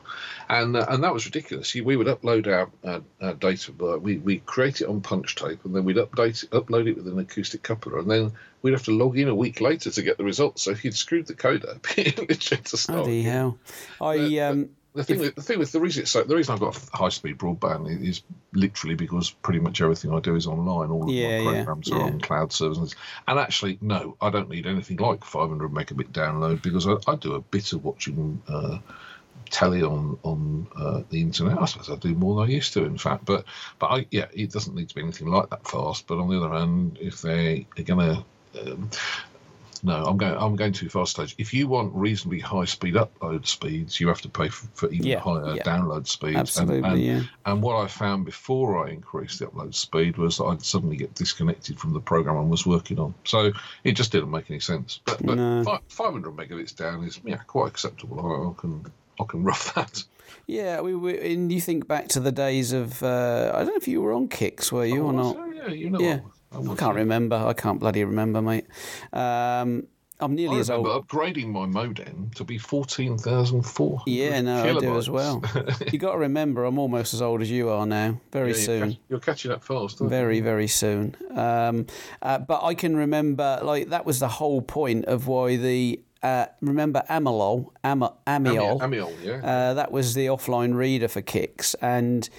And 0.50 0.76
uh, 0.76 0.86
and 0.90 1.04
that 1.04 1.14
was 1.14 1.26
ridiculous. 1.26 1.74
We 1.74 1.96
would 1.96 2.08
upload 2.08 2.48
our, 2.48 2.70
our, 2.90 3.02
our 3.22 3.34
data, 3.34 3.72
but 3.72 4.02
we 4.02 4.18
we 4.18 4.40
create 4.40 4.82
it 4.82 4.88
on 4.88 5.02
punch 5.02 5.36
tape, 5.36 5.64
and 5.66 5.76
then 5.76 5.84
we'd 5.84 5.98
update 5.98 6.48
upload 6.50 6.88
it 6.88 6.98
with 6.98 7.08
an 7.08 7.20
acoustic 7.20 7.64
coupler, 7.64 8.00
and 8.00 8.10
then 8.10 8.32
we'd 8.62 8.74
have 8.74 8.84
to 8.84 8.92
log 8.92 9.18
in 9.18 9.28
a 9.28 9.36
week 9.36 9.62
later 9.62 9.92
to 9.92 10.02
get 10.02 10.18
the 10.18 10.24
results. 10.24 10.64
So 10.64 10.72
if 10.72 10.84
you'd 10.84 10.96
screwed 10.96 11.28
the 11.28 11.36
code 11.36 11.66
up, 11.66 11.86
it 11.98 12.50
had 12.50 12.66
to 12.66 12.78
start. 12.78 13.00
Bloody 13.00 13.24
hell! 13.24 13.58
I 14.00 14.40
um. 14.40 14.70
The 14.94 15.06
thing, 15.06 15.20
with, 15.20 15.36
the 15.36 15.42
thing 15.42 15.58
with 15.58 15.72
the 15.72 15.80
reason 15.80 16.02
it's 16.04 16.12
so, 16.12 16.24
the 16.24 16.36
reason 16.36 16.54
I've 16.54 16.60
got 16.60 16.78
high 16.92 17.10
speed 17.10 17.38
broadband 17.38 18.06
is 18.06 18.24
literally 18.52 18.96
because 18.96 19.30
pretty 19.30 19.60
much 19.60 19.82
everything 19.82 20.14
I 20.14 20.20
do 20.20 20.36
is 20.36 20.48
online. 20.48 20.90
All 20.90 21.04
of 21.04 21.10
Yeah, 21.10 21.42
my 21.42 21.44
yeah, 21.44 21.64
programs 21.64 21.90
are 21.92 21.98
yeah. 21.98 22.04
on 22.04 22.20
cloud 22.20 22.52
services. 22.52 22.96
and 23.26 23.40
actually, 23.40 23.78
no, 23.80 24.18
I 24.20 24.30
don't 24.30 24.50
need 24.50 24.68
anything 24.68 24.98
like 24.98 25.24
500 25.24 25.72
megabit 25.72 26.12
download 26.12 26.62
because 26.62 26.88
I, 26.88 26.96
I 27.08 27.16
do 27.16 27.36
a 27.36 27.42
bit 27.42 27.72
of 27.72 27.86
watching 27.86 28.42
uh, 28.50 28.80
telly 29.50 29.82
on 29.82 30.18
on 30.24 30.68
uh, 30.76 31.04
the 31.10 31.22
internet. 31.22 31.62
I 31.62 31.66
suppose 31.66 31.90
I 31.90 31.96
do 31.96 32.14
more 32.14 32.36
than 32.42 32.50
I 32.50 32.54
used 32.54 32.74
to, 32.74 32.84
in 32.84 32.98
fact. 32.98 33.24
But 33.24 33.46
but 33.80 33.88
I, 33.88 34.08
yeah, 34.12 34.26
it 34.34 34.52
doesn't 34.52 34.76
need 34.76 34.90
to 34.90 34.96
be 34.96 35.02
anything 35.02 35.28
like 35.28 35.50
that 35.52 35.68
fast. 35.68 36.08
But 36.08 36.18
on 36.20 36.30
the 36.30 36.38
other 36.44 36.54
hand, 36.54 36.98
if 37.00 37.22
they 37.22 37.66
are 37.78 37.84
going 37.84 38.24
to 38.54 38.72
um, 38.74 38.90
no, 39.84 40.04
I'm 40.06 40.18
going. 40.18 40.36
I'm 40.38 40.56
going 40.56 40.74
too 40.74 40.90
fast. 40.90 41.12
Stage. 41.12 41.36
If 41.38 41.54
you 41.54 41.68
want 41.68 41.94
reasonably 41.94 42.40
high 42.40 42.66
speed 42.66 42.96
upload 42.96 43.48
speeds, 43.48 44.00
you 44.00 44.08
have 44.08 44.22
to 44.22 44.30
pay 44.30 44.48
for, 44.50 44.68
for 44.74 44.92
even 44.92 45.08
Yeah, 45.08 45.20
higher 45.20 45.56
yeah. 45.56 45.64
download 45.64 46.08
speeds. 46.08 46.36
Absolutely, 46.38 46.78
and, 46.78 46.86
and, 46.86 47.02
yeah. 47.02 47.22
and 47.46 47.62
what 47.62 47.76
I 47.84 47.88
found 47.88 48.26
before 48.26 48.86
I 48.88 48.92
increased 48.92 49.40
the 49.40 49.48
upload 49.48 49.74
speed 49.74 50.18
was 50.18 50.38
that 50.38 50.46
I'd 50.46 50.62
suddenly 50.64 50.96
get 50.98 51.16
disconnected 51.16 51.80
from 51.80 51.94
the 51.94 52.00
program 52.00 52.38
I 52.38 52.42
was 52.42 52.66
working 52.66 53.00
on. 53.00 53.14
So 53.24 53.52
it 53.84 53.94
just 53.94 54.12
didn't 54.12 54.32
make 54.32 54.50
any 54.50 54.60
sense. 54.60 55.00
But, 55.06 55.26
but 55.26 55.36
No. 55.36 55.64
fi 55.64 55.80
500 55.88 56.32
megabits 56.36 56.76
down 56.76 57.04
is 57.04 57.20
yeah 57.24 57.38
quite 57.48 57.68
acceptable. 57.68 58.20
I, 58.20 58.50
I 58.50 58.62
can 58.62 58.86
I 59.20 59.24
can 59.26 59.44
rough 59.50 59.74
that. 59.76 60.04
Yeah, 60.48 60.82
we 60.82 60.96
were. 60.96 61.12
And 61.12 61.52
you 61.52 61.62
think 61.62 61.88
back 61.88 62.08
to 62.10 62.20
the 62.20 62.32
days 62.32 62.72
of. 62.74 63.02
Uh, 63.04 63.52
I 63.54 63.60
don't 63.60 63.68
know 63.68 63.76
if 63.76 63.88
you 63.88 64.02
were 64.02 64.14
on 64.14 64.30
CIX, 64.30 64.72
were 64.72 64.86
you 64.86 65.04
or 65.04 65.14
not? 65.14 65.38
Oh, 65.38 65.46
yeah, 65.52 65.68
you 65.70 65.90
know. 65.90 66.00
Yeah, 66.00 66.20
I, 66.52 66.60
I 66.60 66.76
can't 66.76 66.96
remember. 66.96 67.36
I 67.36 67.54
can't 67.54 67.80
bloody 67.80 68.04
remember, 68.04 68.42
mate. 68.42 68.66
Um, 69.14 69.88
I'm 70.20 70.36
nearly 70.36 70.58
I 70.58 70.60
as 70.60 70.70
old. 70.70 70.86
upgrading 70.86 71.48
my 71.48 71.66
modem 71.66 72.30
to 72.36 72.44
be 72.44 72.60
14,400 72.60 74.04
Yeah, 74.06 74.42
no, 74.42 74.64
I 74.78 74.80
do 74.80 74.96
as 74.98 75.10
well. 75.10 75.42
you 75.92 75.98
got 75.98 76.12
to 76.12 76.18
remember, 76.20 76.64
I'm 76.66 76.78
almost 76.78 77.14
as 77.16 77.22
old 77.24 77.42
as 77.42 77.50
you 77.50 77.70
are 77.70 77.88
now. 77.88 78.20
Very 78.32 78.50
Yeah, 78.52 78.56
you're, 78.56 78.64
soon. 78.66 78.90
catch- 78.92 79.00
you're 79.10 79.20
catching 79.20 79.52
up 79.52 79.64
fast. 79.64 80.00
aren't 80.00 80.12
you? 80.12 80.18
Very, 80.18 80.40
very 80.42 80.68
soon. 80.68 81.16
Um, 81.36 81.88
uh, 82.22 82.38
but 82.38 82.64
I 82.64 82.76
can 82.76 82.96
remember, 82.96 83.60
like, 83.64 83.90
that 83.90 84.06
was 84.06 84.20
the 84.20 84.28
whole 84.28 84.62
point 84.62 85.06
of 85.06 85.28
why 85.28 85.56
the. 85.58 86.00
Uh, 86.22 86.46
remember 86.62 87.02
Amilol? 87.10 87.72
Am- 87.84 88.02
Ameol? 88.28 88.80
Ameol, 88.80 89.12
yeah. 89.24 89.38
Uh, 89.44 89.74
that 89.74 89.92
was 89.92 90.14
the 90.14 90.28
offline 90.28 90.76
reader 90.76 91.08
for 91.08 91.24
CIX, 91.28 91.74
and 91.82 92.30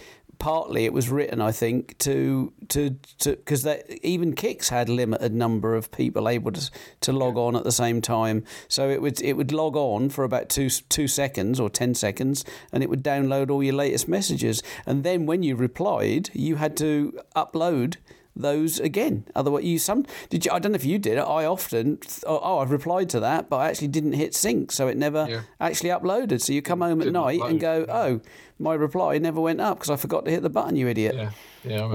partly 0.43 0.85
it 0.85 0.93
was 0.93 1.09
written, 1.09 1.41
I 1.41 1.53
think, 1.53 1.97
to 1.99 2.53
to 2.69 2.99
to 3.21 3.37
because 3.37 3.65
even 4.03 4.37
CIX 4.37 4.69
had 4.71 4.89
limited 4.89 5.33
number 5.33 5.77
of 5.77 5.93
people 5.93 6.29
able 6.29 6.51
to 6.51 6.69
to 7.03 7.13
log 7.13 7.37
on 7.37 7.55
at 7.55 7.63
the 7.63 7.71
same 7.71 8.03
time. 8.03 8.43
So 8.67 8.91
it 8.91 9.01
would 9.01 9.23
it 9.23 9.35
would 9.35 9.53
log 9.53 9.77
on 9.77 10.11
for 10.11 10.25
about 10.25 10.49
two 10.49 10.69
two 10.69 11.07
seconds 11.07 11.61
or 11.61 11.71
ten 11.71 11.95
seconds, 11.95 12.45
and 12.73 12.83
it 12.83 12.91
would 12.91 13.05
download 13.05 13.51
all 13.51 13.63
your 13.63 13.75
latest 13.75 14.09
messages. 14.09 14.65
And 14.85 15.05
then 15.05 15.27
when 15.27 15.45
you 15.45 15.55
replied, 15.55 16.31
you 16.33 16.57
had 16.57 16.77
to 16.79 17.21
upload 17.37 17.99
those 18.35 18.81
again. 18.81 19.25
Otherwise, 19.35 19.65
you 19.65 19.79
some 19.79 20.07
did 20.31 20.45
you? 20.45 20.53
I 20.53 20.59
don't 20.59 20.73
know 20.73 20.77
if 20.77 20.85
you 20.85 20.99
did 20.99 21.19
it. 21.19 21.23
I 21.23 21.45
often 21.45 21.99
oh, 22.27 22.41
oh 22.43 22.59
I've 22.59 22.71
replied 22.71 23.09
to 23.11 23.21
that, 23.21 23.51
but 23.51 23.57
I 23.59 23.69
actually 23.69 23.89
didn't 23.89 24.15
hit 24.15 24.35
sync, 24.35 24.73
so 24.73 24.89
it 24.89 24.97
never 24.97 25.27
Yeah. 25.29 25.41
actually 25.61 25.91
uploaded. 25.91 26.41
So 26.41 26.53
you 26.53 26.63
come 26.63 26.81
home 26.81 27.01
at 27.01 27.05
Didn't 27.05 27.13
night 27.15 27.41
and 27.43 27.61
go, 27.61 27.85
oh, 27.89 28.21
my 28.59 28.75
reply 28.75 29.19
never 29.19 29.41
went 29.41 29.61
up 29.61 29.79
because 29.79 29.91
I 29.91 29.97
forgot 29.97 30.25
to 30.25 30.31
hit 30.31 30.43
the 30.43 30.51
button. 30.51 30.77
You 30.77 30.89
idiot. 30.89 31.15
Yeah, 31.15 31.31
yeah, 31.65 31.77
that. 31.79 31.83
or, 31.83 31.93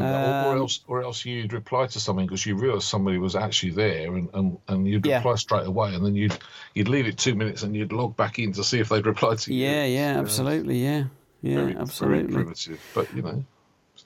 or 0.50 0.52
Um, 0.54 0.58
else, 0.60 0.80
or 0.88 1.04
else 1.04 1.26
you'd 1.26 1.54
reply 1.54 1.88
to 1.88 2.00
something 2.00 2.26
because 2.26 2.46
you 2.46 2.56
realised 2.56 2.84
somebody 2.86 3.18
was 3.18 3.36
actually 3.36 3.72
there, 3.72 4.16
and, 4.16 4.30
and, 4.34 4.58
and 4.68 4.88
you'd 4.88 5.06
Yeah. 5.06 5.18
reply 5.18 5.36
straight 5.36 5.66
away, 5.66 5.96
and 5.96 6.06
then 6.06 6.16
you'd 6.16 6.38
you'd 6.76 6.88
leave 6.90 7.08
it 7.08 7.18
two 7.18 7.34
minutes, 7.36 7.64
and 7.64 7.76
you'd 7.76 7.92
log 7.94 8.16
back 8.16 8.38
in 8.38 8.52
to 8.54 8.64
see 8.64 8.80
if 8.80 8.90
they'd 8.90 9.06
replied 9.06 9.40
to 9.40 9.54
you. 9.54 9.66
Yeah, 9.66 9.86
yeah, 9.86 10.20
absolutely, 10.20 10.84
yeah, 10.84 11.06
yeah, 11.42 11.56
very, 11.56 11.72
very 11.72 11.82
absolutely. 11.82 12.34
primitive, 12.34 12.80
but 12.94 13.12
you 13.16 13.22
know, 13.24 13.44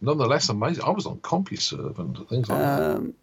nonetheless 0.01 0.49
amazing. 0.49 0.83
I 0.83 0.89
was 0.89 1.05
on 1.05 1.19
CompuServe 1.19 1.99
and 1.99 2.17
things 2.29 2.49
like 2.49 2.59
that. 2.59 2.95
Um, 2.97 3.13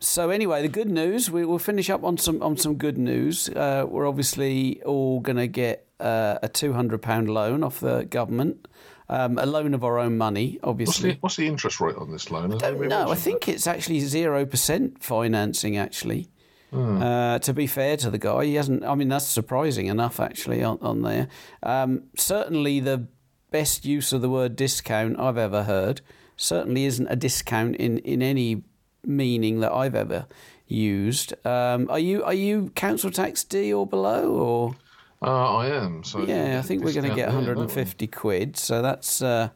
so 0.00 0.30
anyway, 0.30 0.62
the 0.62 0.68
good 0.68 0.90
news. 0.90 1.30
We 1.30 1.44
will 1.46 1.58
finish 1.58 1.88
up 1.90 2.04
on 2.04 2.18
some 2.18 2.42
on 2.42 2.56
some 2.56 2.74
good 2.76 2.98
news. 2.98 3.48
Uh, 3.48 3.86
we're 3.88 4.06
obviously 4.06 4.82
all 4.82 5.20
going 5.20 5.38
to 5.38 5.46
get 5.48 5.86
uh, 6.00 6.38
a 6.42 6.48
two 6.48 6.72
hundred 6.74 7.00
pound 7.02 7.30
loan 7.30 7.64
off 7.64 7.80
the 7.80 8.04
government, 8.04 8.68
um, 9.08 9.38
a 9.38 9.46
loan 9.46 9.72
of 9.72 9.82
our 9.84 9.98
own 9.98 10.18
money, 10.18 10.58
What's 10.60 10.68
obviously. 10.68 11.12
the 11.12 11.18
what's 11.20 11.36
the 11.36 11.46
interest 11.46 11.80
rate 11.80 11.96
on 11.96 12.10
this 12.12 12.30
loan? 12.30 12.50
Has 12.50 12.60
don't 12.60 12.88
know. 12.88 13.10
I 13.10 13.14
think 13.14 13.48
it's 13.48 13.66
actually 13.66 14.00
zero 14.00 14.44
percent 14.44 15.02
financing. 15.02 15.78
Actually, 15.78 16.28
Hmm. 16.72 17.00
uh, 17.00 17.38
to 17.38 17.54
be 17.54 17.66
fair 17.66 17.96
to 17.96 18.10
the 18.10 18.18
guy, 18.18 18.44
he 18.44 18.54
hasn't. 18.56 18.84
I 18.84 18.94
mean, 18.96 19.08
that's 19.08 19.24
surprising 19.26 19.86
enough 19.86 20.20
actually 20.20 20.62
on, 20.62 20.78
on 20.82 21.00
there. 21.02 21.28
Um, 21.62 22.02
certainly, 22.18 22.80
the 22.80 23.06
best 23.50 23.86
use 23.86 24.12
of 24.12 24.20
the 24.20 24.28
word 24.28 24.56
discount 24.56 25.18
I've 25.18 25.38
ever 25.38 25.62
heard. 25.62 26.02
Certainly 26.36 26.84
isn't 26.84 27.08
a 27.08 27.16
discount 27.16 27.76
in, 27.76 27.98
in 27.98 28.22
any 28.22 28.62
meaning 29.04 29.60
that 29.60 29.72
I've 29.72 29.94
ever 29.94 30.26
used. 30.66 31.34
Um, 31.46 31.88
are 31.90 31.98
you 31.98 32.24
are 32.24 32.34
you 32.34 32.70
council 32.74 33.10
tax 33.10 33.44
D 33.44 33.72
or 33.72 33.86
below 33.86 34.30
or? 34.30 34.76
Uh, 35.22 35.56
I 35.56 35.68
am. 35.68 36.04
So 36.04 36.22
Yeah, 36.24 36.58
I 36.58 36.62
think 36.62 36.84
we're 36.84 36.92
going 36.92 37.08
to 37.08 37.14
get 37.14 37.28
150 37.28 38.06
quid. 38.08 38.56
So 38.56 38.82
that's, 38.82 39.22
uh, 39.22 39.48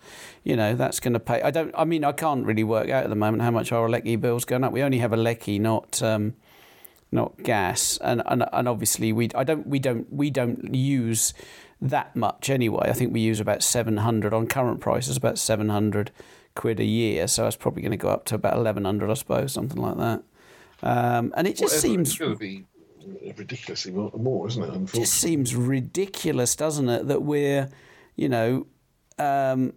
you 0.43 0.57
know, 0.57 0.75
that's 0.75 1.01
going 1.01 1.13
to 1.13 1.21
pay. 1.21 1.43
I 1.43 1.51
don't. 1.51 1.75
I 1.77 1.85
mean, 1.85 2.03
I 2.03 2.13
can't 2.13 2.47
really 2.47 2.65
work 2.65 2.89
out 2.89 3.05
at 3.05 3.11
the 3.11 3.17
moment 3.17 3.43
how 3.43 3.51
much 3.51 3.71
our 3.71 3.89
Lecky 3.89 4.17
bill's 4.17 4.47
going 4.47 4.65
up. 4.65 4.73
We 4.73 4.83
only 4.83 4.99
have 4.99 5.13
a 5.13 5.19
Lecky, 5.19 5.59
not 5.59 6.03
um, 6.03 6.35
not 7.13 7.43
gas, 7.43 7.99
and, 7.99 8.23
and 8.25 8.47
and 8.53 8.69
obviously 8.69 9.13
we. 9.13 9.29
I 9.35 9.45
don't. 9.45 9.67
We 9.67 9.79
don't. 9.79 10.11
We 10.11 10.31
don't 10.31 10.75
use 10.75 11.35
that 11.83 12.17
much 12.17 12.49
anyway. 12.49 12.89
I 12.89 12.95
think 12.95 13.13
we 13.13 13.21
use 13.21 13.39
about 13.39 13.63
700 13.63 14.33
on 14.33 14.47
current 14.47 14.81
prices, 14.81 15.17
about 15.17 15.39
700 15.39 16.11
quid 16.55 16.81
a 16.81 16.85
year. 16.85 17.29
So 17.29 17.47
it's 17.47 17.57
probably 17.57 17.83
going 17.83 17.93
to 17.93 17.97
go 17.97 18.09
up 18.09 18.25
to 18.27 18.35
about 18.35 18.57
1100, 18.57 19.11
I 19.11 19.15
suppose, 19.15 19.53
something 19.53 19.81
like 19.81 19.97
that. 19.97 20.23
Um, 20.83 21.33
and 21.37 21.47
it 21.47 21.57
just 21.57 21.75
Whatever, 21.75 21.81
seems 21.81 22.09
It's 22.11 22.19
going 22.19 22.33
to 22.33 22.39
be 22.39 22.65
ridiculously 23.37 23.93
more, 23.93 24.49
isn't 24.49 24.63
it? 24.63 24.93
just 24.95 25.15
seems 25.15 25.55
ridiculous, 25.55 26.57
doesn't 26.57 26.89
it? 26.89 27.09
That 27.09 27.23
we're, 27.23 27.69
you 28.17 28.29
know, 28.29 28.67
um, 29.19 29.75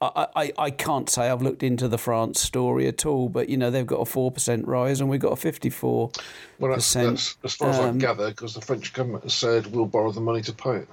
I, 0.00 0.26
I, 0.36 0.52
I 0.58 0.70
can't 0.70 1.08
say 1.08 1.30
I've 1.30 1.42
looked 1.42 1.62
into 1.62 1.88
the 1.88 1.98
France 1.98 2.40
story 2.40 2.86
at 2.86 3.06
all, 3.06 3.28
but 3.28 3.48
you 3.48 3.56
know 3.56 3.70
they've 3.70 3.86
got 3.86 4.00
a 4.00 4.04
four 4.04 4.30
percent 4.30 4.66
rise 4.66 5.00
and 5.00 5.08
we've 5.08 5.20
got 5.20 5.32
a 5.32 5.36
fifty-four. 5.36 6.10
Well, 6.58 6.72
that's, 6.72 6.88
percent, 6.88 7.36
that's 7.42 7.44
as 7.44 7.54
far 7.54 7.70
as 7.70 7.78
I 7.78 7.88
um, 7.88 7.98
gather, 7.98 8.28
because 8.28 8.54
the 8.54 8.60
French 8.60 8.92
government 8.92 9.24
has 9.24 9.34
said 9.34 9.66
we'll 9.68 9.86
borrow 9.86 10.12
the 10.12 10.20
money 10.20 10.42
to 10.42 10.52
pay 10.52 10.76
it. 10.76 10.88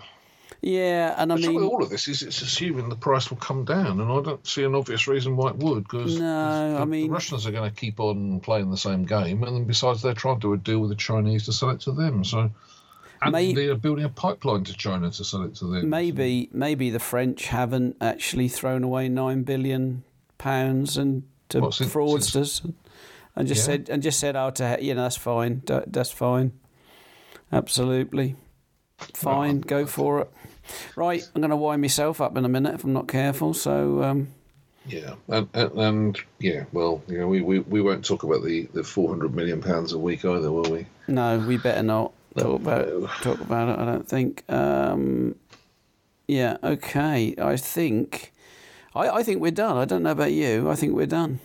Yeah, 0.64 1.16
and 1.18 1.34
I 1.34 1.38
trouble 1.42 1.60
mean, 1.62 1.70
all 1.70 1.82
of 1.82 1.90
this 1.90 2.08
is 2.08 2.22
it's 2.22 2.42
assuming 2.44 2.88
the 2.90 2.96
price 2.96 3.32
will 3.32 3.38
come 3.38 3.66
down, 3.66 4.00
and 4.00 4.12
I 4.12 4.22
don't 4.22 4.46
see 4.46 4.64
an 4.64 4.76
obvious 4.76 5.08
reason 5.08 5.36
why 5.36 5.50
it 5.50 5.58
would. 5.58 5.84
Because 5.86 6.20
No, 6.20 6.74
the, 6.76 6.80
I 6.82 6.86
mean- 6.86 7.08
the 7.08 7.14
Russians 7.14 7.48
are 7.48 7.52
going 7.52 7.70
to 7.70 7.76
keep 7.76 8.00
on 8.00 8.40
playing 8.42 8.70
the 8.70 8.78
same 8.78 9.04
game, 9.06 9.42
and 9.44 9.56
then 9.56 9.64
besides, 9.66 10.04
they're 10.04 10.14
trying 10.14 10.36
to 10.36 10.42
do 10.42 10.54
a 10.54 10.58
deal 10.58 10.80
with 10.80 10.92
the 10.92 10.96
Chinese 10.96 11.46
to 11.46 11.54
sell 11.54 11.72
it 11.72 11.80
to 11.82 11.92
them. 11.94 12.24
So, 12.24 12.52
and 13.24 13.32
May- 13.32 13.54
they 13.56 13.70
are 13.70 13.76
building 13.76 14.06
a 14.06 14.10
pipeline 14.10 14.64
to 14.66 14.74
China 14.78 15.10
to 15.10 15.24
sell 15.24 15.42
it 15.44 15.56
to 15.56 15.66
them. 15.66 15.90
maybe 15.90 16.50
maybe 16.54 16.92
the 16.92 17.00
French 17.00 17.48
haven't 17.48 17.98
actually 18.00 18.48
thrown 18.48 18.84
away 18.84 19.10
nine 19.10 19.42
billion 19.42 20.04
pounds 20.38 20.96
and 20.96 21.24
to 21.50 21.62
What, 21.62 21.74
since- 21.74 21.92
fraudsters, 21.92 22.64
and, 22.64 22.76
and 23.36 23.48
just 23.48 23.62
Yeah. 23.62 23.66
said 23.78 23.90
and 23.90 24.04
just 24.04 24.20
said, 24.20 24.36
"Oh, 24.36 24.52
to 24.52 24.78
you 24.80 24.94
know, 24.94 25.02
that's 25.04 25.18
fine, 25.18 25.64
that's 25.66 26.12
fine, 26.12 26.52
absolutely 27.52 28.36
fine, 29.16 29.62
go 29.62 29.88
for 29.88 30.22
it." 30.22 30.30
Right, 30.96 31.28
I'm 31.36 31.42
going 31.42 31.50
to 31.52 31.56
wind 31.56 31.82
myself 31.82 32.22
up 32.22 32.36
in 32.38 32.46
a 32.46 32.50
minute 32.50 32.76
if 32.76 32.84
I'm 32.84 32.94
not 32.94 33.08
careful. 33.08 33.54
So, 33.54 34.04
um, 34.04 34.28
Yeah, 34.88 35.16
and, 35.28 35.48
and, 35.54 35.72
and 35.80 36.20
yeah, 36.40 36.66
well, 36.74 37.02
you 37.08 37.18
know, 37.20 37.28
we, 37.28 37.42
we, 37.42 37.60
we 37.60 37.82
won't 37.82 38.04
talk 38.06 38.24
about 38.24 38.44
the, 38.44 38.68
the 38.74 38.84
four 38.84 39.10
hundred 39.10 39.34
million 39.36 39.62
pounds 39.62 39.94
a 39.94 40.00
week 40.00 40.26
either, 40.26 40.52
will 40.52 40.72
we? 40.72 40.86
no, 41.08 41.40
we 41.40 41.58
better 41.58 41.84
not 41.84 42.14
talk 42.38 42.62
about 42.62 42.88
No. 42.88 43.08
talk 43.22 43.42
about 43.42 43.70
it. 43.70 43.80
I 43.80 43.86
don't 43.86 44.08
think. 44.08 44.44
Um, 44.50 45.36
yeah, 46.28 46.58
okay. 46.64 47.36
I 47.38 47.58
think, 47.58 48.32
I, 48.96 49.10
I 49.10 49.24
think 49.24 49.42
we're 49.42 49.52
done. 49.52 49.78
I 49.78 49.86
don't 49.86 50.04
know 50.04 50.12
about 50.12 50.32
you. 50.32 50.70
I 50.70 50.76
think 50.76 50.94
we're 50.94 51.06
done. 51.06 51.40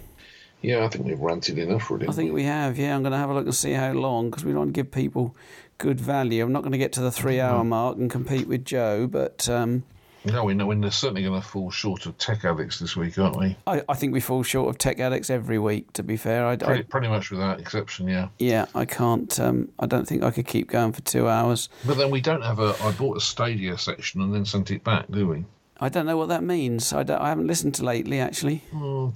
Yeah, 0.63 0.85
I 0.85 0.89
think 0.89 1.05
we've 1.05 1.21
ranted 1.21 1.59
enough 1.59 1.91
already. 1.91 2.09
I 2.09 2.13
think 2.13 2.33
we 2.33 2.45
have, 2.45 2.79
yeah. 2.79 2.95
I'm 2.97 3.03
going 3.03 3.13
to 3.13 3.19
have 3.19 3.31
a 3.31 3.35
look 3.35 3.45
and 3.45 3.55
see 3.55 3.73
how 3.73 3.93
long 3.93 4.31
because 4.31 4.45
we 4.45 4.53
don't 4.53 4.61
want 4.61 4.75
to 4.75 4.83
give 4.83 4.91
people 4.91 5.37
good 5.79 6.01
value. 6.01 6.43
I'm 6.45 6.53
not 6.53 6.63
going 6.63 6.73
to 6.73 6.79
get 6.79 6.93
to 6.95 7.01
the 7.01 7.11
three 7.13 7.41
hour 7.41 7.63
mark 7.65 7.97
and 7.99 8.11
compete 8.11 8.49
with 8.49 8.65
Joe, 8.65 9.07
but 9.07 9.49
um, 9.49 9.85
No, 10.25 10.45
we 10.45 10.55
know 10.55 10.67
we're 10.67 10.91
certainly 10.91 11.23
going 11.23 11.41
to 11.41 11.47
fall 11.47 11.71
short 11.71 12.07
of 12.07 12.17
tech 12.19 12.45
addicts 12.45 12.79
this 12.79 12.97
week, 12.97 13.19
aren't 13.19 13.37
we? 13.39 13.57
I, 13.67 13.83
I 13.89 13.95
think 13.95 14.13
we 14.13 14.21
fall 14.21 14.43
short 14.43 14.69
of 14.71 14.79
tech 14.79 14.99
addicts 14.99 15.31
every 15.31 15.59
week, 15.59 15.93
to 15.95 16.03
be 16.03 16.17
fair. 16.17 16.47
I, 16.47 16.53
I- 16.53 16.57
Pretty, 16.57 16.83
pretty 16.85 17.09
much 17.09 17.31
without 17.31 17.61
exception, 17.61 18.09
yeah. 18.09 18.29
yeah, 18.39 18.67
I 18.75 18.85
can't, 18.87 19.39
um, 19.39 19.69
I 19.79 19.87
don't 19.87 20.07
think 20.09 20.23
I 20.25 20.31
could 20.31 20.47
keep 20.47 20.69
going 20.69 20.93
for 20.93 21.03
two 21.03 21.29
hours. 21.29 21.69
But 21.85 21.97
then 21.99 22.11
we 22.11 22.21
don't 22.21 22.43
have 22.43 22.59
a. 22.59 22.75
I 22.83 22.91
bought 22.93 23.17
a 23.17 23.21
Stadia 23.21 23.77
section 23.79 24.21
and 24.23 24.35
then 24.35 24.45
sent 24.45 24.71
it 24.71 24.83
back, 24.83 25.07
do 25.11 25.29
we? 25.29 25.45
I 25.79 25.91
don't 25.91 26.07
know 26.07 26.17
what 26.17 26.31
that 26.31 26.43
means. 26.43 26.93
I, 26.95 27.03
don't, 27.03 27.21
I 27.21 27.29
haven't 27.29 27.47
listened 27.49 27.75
to 27.77 27.85
lately, 27.85 28.19
actually. 28.19 28.63
Oh, 28.75 29.13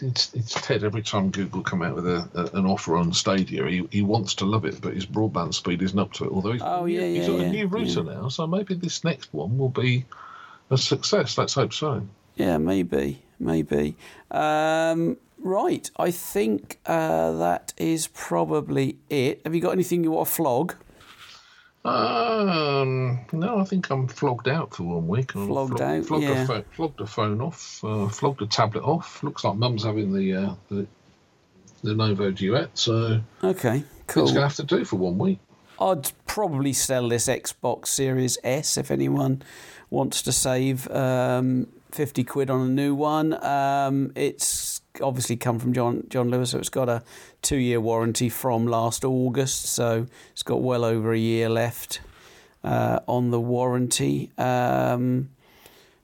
it's 0.00 0.34
it's 0.34 0.54
Ted. 0.66 0.82
Every 0.82 1.02
time 1.02 1.30
Google 1.30 1.62
come 1.62 1.82
out 1.82 1.94
with 1.96 2.06
a, 2.06 2.28
a, 2.34 2.58
an 2.58 2.64
offer 2.64 2.96
on 2.96 3.12
Stadia, 3.12 3.66
he, 3.66 3.86
he 3.90 4.00
wants 4.02 4.34
to 4.36 4.46
love 4.46 4.64
it, 4.64 4.80
but 4.80 4.94
his 4.94 5.04
broadband 5.04 5.52
speed 5.52 5.82
isn't 5.82 5.98
up 5.98 6.12
to 6.14 6.24
it. 6.24 6.30
Although 6.32 6.52
he's, 6.52 6.62
Oh, 6.64 6.86
he's 6.86 6.98
yeah, 6.98 7.06
yeah, 7.06 7.26
got 7.26 7.38
yeah, 7.40 7.46
a 7.46 7.50
new 7.50 7.66
router 7.66 8.02
now, 8.04 8.28
so 8.28 8.46
maybe 8.46 8.74
this 8.74 9.04
next 9.04 9.32
one 9.34 9.58
will 9.58 9.68
be 9.68 10.06
a 10.70 10.78
success. 10.78 11.36
Let's 11.36 11.52
hope 11.54 11.74
so. 11.74 12.06
Yeah, 12.36 12.56
maybe, 12.56 13.22
maybe. 13.38 13.96
Um, 14.30 15.18
right, 15.38 15.90
I 15.98 16.10
think 16.10 16.78
uh, 16.86 17.32
that 17.32 17.74
is 17.76 18.06
probably 18.06 18.96
it. 19.10 19.42
Have 19.44 19.54
you 19.54 19.60
got 19.60 19.72
anything 19.72 20.04
you 20.04 20.12
want 20.12 20.28
to 20.28 20.34
flog? 20.34 20.74
Um, 21.84 23.20
no, 23.32 23.58
I 23.58 23.64
think 23.64 23.90
I'm 23.90 24.08
flogged 24.08 24.48
out 24.48 24.74
for 24.74 24.82
one 24.84 25.08
week. 25.08 25.34
I'm 25.34 25.46
Flogged 25.46 25.78
flog- 25.78 25.82
out, 25.82 26.04
flogged 26.06 26.24
yeah. 26.24 26.42
A 26.42 26.46
pho- 26.46 26.64
flogged 26.72 27.00
a 27.00 27.06
phone 27.06 27.40
off. 27.40 27.82
Uh, 27.84 28.08
flogged 28.08 28.42
a 28.42 28.46
tablet 28.46 28.82
off. 28.84 29.22
Looks 29.22 29.44
like 29.44 29.56
Mum's 29.56 29.84
having 29.84 30.12
the 30.12 30.34
uh, 30.34 30.54
the, 30.68 30.86
the 31.82 31.94
Novo 31.94 32.30
Duet, 32.30 32.70
so 32.74 33.20
Okay, 33.42 33.84
cool. 34.06 34.24
it's 34.24 34.32
to 34.32 34.40
have 34.42 34.54
to 34.56 34.64
do 34.64 34.84
for 34.84 34.96
one 34.96 35.18
week. 35.18 35.38
I'd 35.80 36.10
probably 36.26 36.72
sell 36.72 37.08
this 37.08 37.28
Xbox 37.28 37.86
Series 37.88 38.36
S 38.42 38.76
if 38.76 38.90
anyone 38.90 39.42
wants 39.90 40.22
to 40.22 40.32
save 40.32 40.90
um, 40.90 41.68
50 41.92 42.24
quid 42.24 42.50
on 42.50 42.60
a 42.66 42.68
new 42.70 42.94
one. 42.96 43.32
Um, 43.44 44.10
it's 44.16 44.82
obviously 45.00 45.36
come 45.36 45.60
from 45.60 45.72
John 45.72 46.02
John 46.08 46.30
Lewis, 46.30 46.50
so 46.50 46.58
it's 46.58 46.68
got 46.68 46.88
a 46.88 47.02
two 47.42 47.56
year 47.56 47.80
warranty 47.80 48.28
from 48.28 48.66
last 48.66 49.04
August, 49.04 49.66
so 49.66 50.06
it's 50.32 50.42
got 50.42 50.62
well 50.62 50.84
over 50.84 51.12
a 51.12 51.18
year 51.18 51.48
left 51.48 52.00
uh, 52.64 53.00
on 53.06 53.30
the 53.30 53.40
warranty. 53.40 54.30
Um, 54.38 55.30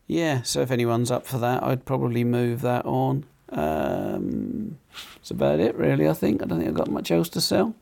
yeah, 0.07 0.43
so 0.43 0.61
if 0.61 0.71
anyone's 0.71 1.11
up 1.11 1.27
for 1.27 1.39
that, 1.39 1.63
I'd 1.63 1.85
probably 1.85 2.25
move 2.25 2.61
that 2.63 2.85
on. 2.85 3.25
Um, 3.51 4.79
that's 5.17 5.31
about 5.31 5.61
it, 5.61 5.75
really. 5.77 6.09
I 6.09 6.13
think 6.13 6.43
I 6.43 6.47
don't 6.47 6.59
think 6.59 6.69
I've 6.69 6.77
got 6.77 6.91
much 6.91 7.11
else 7.11 7.29
to 7.31 7.41
sell. 7.41 7.75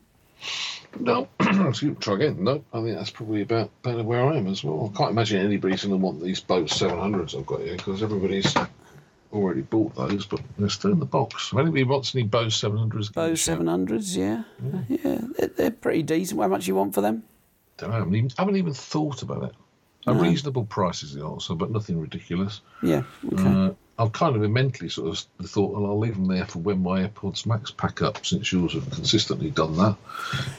No, 0.99 1.27
excuse 1.39 1.83
me, 1.83 1.95
try 1.99 2.15
again. 2.15 2.43
No, 2.43 2.63
I 2.73 2.81
think 2.81 2.95
that's 2.95 3.09
probably 3.09 3.41
about 3.41 3.71
about 3.83 4.05
where 4.05 4.25
I 4.25 4.37
am 4.37 4.47
as 4.47 4.63
well. 4.63 4.91
I 4.93 4.97
can't 4.97 5.11
imagine 5.11 5.43
anybody's 5.43 5.83
going 5.83 5.91
to 5.91 5.97
want 5.97 6.21
these 6.21 6.39
Bose 6.39 6.71
700s 6.71 7.37
I've 7.37 7.45
got 7.45 7.61
here 7.61 7.75
because 7.75 8.03
everybody's 8.03 8.53
already 9.33 9.61
bought 9.61 9.95
those, 9.95 10.25
but 10.25 10.41
they're 10.57 10.69
still 10.69 10.91
in 10.91 10.99
the 10.99 11.05
box. 11.05 11.51
If 11.51 11.57
anybody 11.59 11.83
wants 11.83 12.15
any 12.15 12.23
Bose 12.23 12.55
700s, 12.59 13.13
give 13.13 13.15
me 13.17 13.23
a 13.23 13.27
Bose 13.29 13.41
700s, 13.41 14.15
yeah. 14.15 14.43
Yeah, 14.87 15.21
they're, 15.37 15.47
they're 15.47 15.71
pretty 15.71 16.03
decent. 16.03 16.39
How 16.39 16.47
much 16.47 16.67
you 16.67 16.75
want 16.75 16.93
for 16.93 17.01
them? 17.01 17.23
Don't 17.77 17.89
know, 17.89 17.95
I 17.95 17.99
haven't 17.99 18.15
even, 18.15 18.29
haven't 18.37 18.55
even 18.57 18.73
thought 18.73 19.23
about 19.23 19.43
it. 19.43 19.53
A 20.05 20.13
reasonable 20.13 20.65
price 20.65 21.01
is 21.01 21.13
the 21.13 21.25
answer, 21.25 21.55
but 21.55 21.71
nothing 21.71 21.97
ridiculous. 21.97 22.59
Yeah, 22.81 23.03
okay. 23.31 23.43
Uh, 23.47 23.71
I've 23.99 24.11
kind 24.11 24.35
of 24.35 24.49
mentally 24.49 24.89
sort 24.89 25.09
of 25.09 25.47
thought, 25.47 25.71
well, 25.71 25.85
I'll 25.85 25.99
leave 25.99 26.15
them 26.15 26.27
there 26.27 26.45
for 26.45 26.59
when 26.59 26.81
my 26.81 27.07
AirPods 27.07 27.45
Max 27.45 27.69
pack 27.69 28.01
up, 28.01 28.25
since 28.25 28.51
yours 28.51 28.73
have 28.73 28.89
consistently 28.89 29.51
done 29.51 29.77
that. 29.77 29.95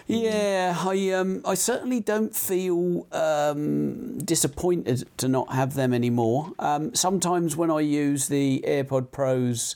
Yeah, 0.06 0.76
I 0.78 1.10
um, 1.10 1.42
I 1.44 1.54
certainly 1.54 1.98
don't 1.98 2.34
feel 2.34 3.06
um, 3.10 4.18
disappointed 4.18 5.08
to 5.16 5.26
not 5.26 5.52
have 5.52 5.74
them 5.74 5.92
anymore. 5.92 6.52
Um, 6.60 6.94
sometimes 6.94 7.56
when 7.56 7.72
I 7.72 7.80
use 7.80 8.28
the 8.28 8.64
AirPod 8.66 9.10
Pros, 9.10 9.74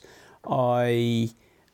I 0.49 1.31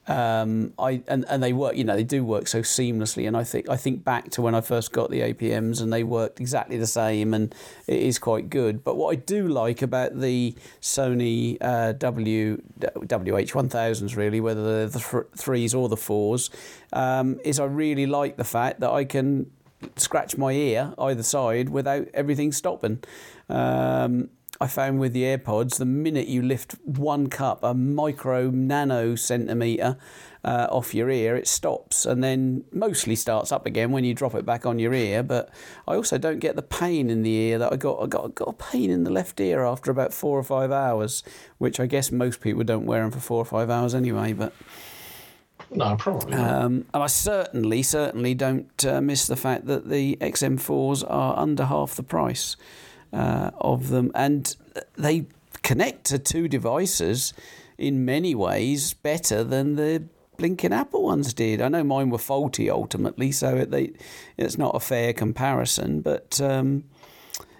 um, 0.06 0.72
I 0.78 1.02
and, 1.08 1.24
and 1.28 1.42
they 1.42 1.52
work. 1.52 1.76
You 1.76 1.84
know, 1.84 1.96
they 1.96 2.04
do 2.04 2.24
work 2.24 2.46
so 2.46 2.60
seamlessly. 2.60 3.26
And 3.26 3.36
I 3.36 3.44
think 3.44 3.68
I 3.68 3.76
think 3.76 4.04
back 4.04 4.30
to 4.32 4.42
when 4.42 4.54
I 4.54 4.60
first 4.60 4.92
got 4.92 5.10
the 5.10 5.20
APMs, 5.20 5.80
and 5.80 5.92
they 5.92 6.04
worked 6.04 6.40
exactly 6.40 6.76
the 6.76 6.86
same, 6.86 7.32
and 7.32 7.54
it 7.86 8.00
is 8.00 8.18
quite 8.18 8.50
good. 8.50 8.84
But 8.84 8.96
what 8.96 9.12
I 9.12 9.14
do 9.16 9.48
like 9.48 9.82
about 9.82 10.20
the 10.20 10.54
Sony 10.80 11.56
uh, 11.60 11.92
W 11.92 12.60
WH1000s, 12.80 14.16
really, 14.16 14.40
whether 14.40 14.62
they're 14.62 14.88
the 14.88 15.00
th- 15.00 15.24
threes 15.36 15.74
or 15.74 15.88
the 15.88 15.96
fours, 15.96 16.50
um, 16.92 17.40
is 17.44 17.58
I 17.58 17.64
really 17.64 18.06
like 18.06 18.36
the 18.36 18.44
fact 18.44 18.80
that 18.80 18.90
I 18.90 19.04
can 19.04 19.50
scratch 19.96 20.36
my 20.36 20.52
ear 20.52 20.94
either 20.98 21.22
side 21.22 21.68
without 21.68 22.08
everything 22.14 22.52
stopping. 22.52 23.02
Um, 23.48 24.30
I 24.64 24.66
found 24.66 24.98
with 24.98 25.12
the 25.12 25.24
AirPods, 25.24 25.76
the 25.76 25.84
minute 25.84 26.26
you 26.26 26.40
lift 26.40 26.76
one 26.84 27.26
cup, 27.28 27.62
a 27.62 27.74
micro 27.74 28.48
nano 28.48 29.14
centimetre 29.14 29.98
uh, 30.42 30.68
off 30.70 30.94
your 30.94 31.10
ear, 31.10 31.36
it 31.36 31.46
stops 31.46 32.06
and 32.06 32.24
then 32.24 32.64
mostly 32.72 33.14
starts 33.14 33.52
up 33.52 33.66
again 33.66 33.90
when 33.92 34.04
you 34.04 34.14
drop 34.14 34.34
it 34.34 34.46
back 34.46 34.64
on 34.64 34.78
your 34.78 34.94
ear. 34.94 35.22
But 35.22 35.50
I 35.86 35.96
also 35.96 36.16
don't 36.16 36.38
get 36.38 36.56
the 36.56 36.62
pain 36.62 37.10
in 37.10 37.22
the 37.22 37.30
ear 37.30 37.58
that 37.58 37.74
I 37.74 37.76
got. 37.76 38.02
I 38.02 38.06
got, 38.06 38.24
I 38.24 38.28
got 38.28 38.48
a 38.48 38.52
pain 38.54 38.90
in 38.90 39.04
the 39.04 39.10
left 39.10 39.38
ear 39.38 39.66
after 39.66 39.90
about 39.90 40.14
four 40.14 40.38
or 40.38 40.42
five 40.42 40.72
hours, 40.72 41.22
which 41.58 41.78
I 41.78 41.84
guess 41.84 42.10
most 42.10 42.40
people 42.40 42.64
don't 42.64 42.86
wear 42.86 43.02
them 43.02 43.10
for 43.10 43.20
four 43.20 43.40
or 43.40 43.44
five 43.44 43.68
hours 43.68 43.94
anyway. 43.94 44.32
But 44.32 44.54
No, 45.70 45.94
probably 45.96 46.38
not. 46.38 46.64
um, 46.64 46.86
and 46.94 47.02
I 47.02 47.06
certainly, 47.08 47.82
certainly 47.82 48.32
don't 48.32 48.82
uh, 48.86 49.02
miss 49.02 49.26
the 49.26 49.36
fact 49.36 49.66
that 49.66 49.90
the 49.90 50.16
XM4s 50.22 51.04
are 51.06 51.38
under 51.38 51.66
half 51.66 51.96
the 51.96 52.02
price 52.02 52.56
uh, 53.14 53.50
of 53.60 53.88
them, 53.88 54.10
and 54.14 54.56
they 54.96 55.26
connect 55.62 56.04
to 56.06 56.18
two 56.18 56.48
devices 56.48 57.32
in 57.78 58.04
many 58.04 58.34
ways 58.34 58.94
better 58.94 59.42
than 59.42 59.76
the 59.76 60.04
blinking 60.36 60.72
Apple 60.72 61.04
ones 61.04 61.32
did. 61.32 61.62
I 61.62 61.68
know 61.68 61.84
mine 61.84 62.10
were 62.10 62.18
faulty 62.18 62.68
ultimately, 62.68 63.32
so 63.32 63.56
it, 63.56 63.70
they, 63.70 63.92
it's 64.36 64.58
not 64.58 64.74
a 64.76 64.80
fair 64.80 65.12
comparison, 65.12 66.00
but. 66.00 66.40
Um, 66.40 66.84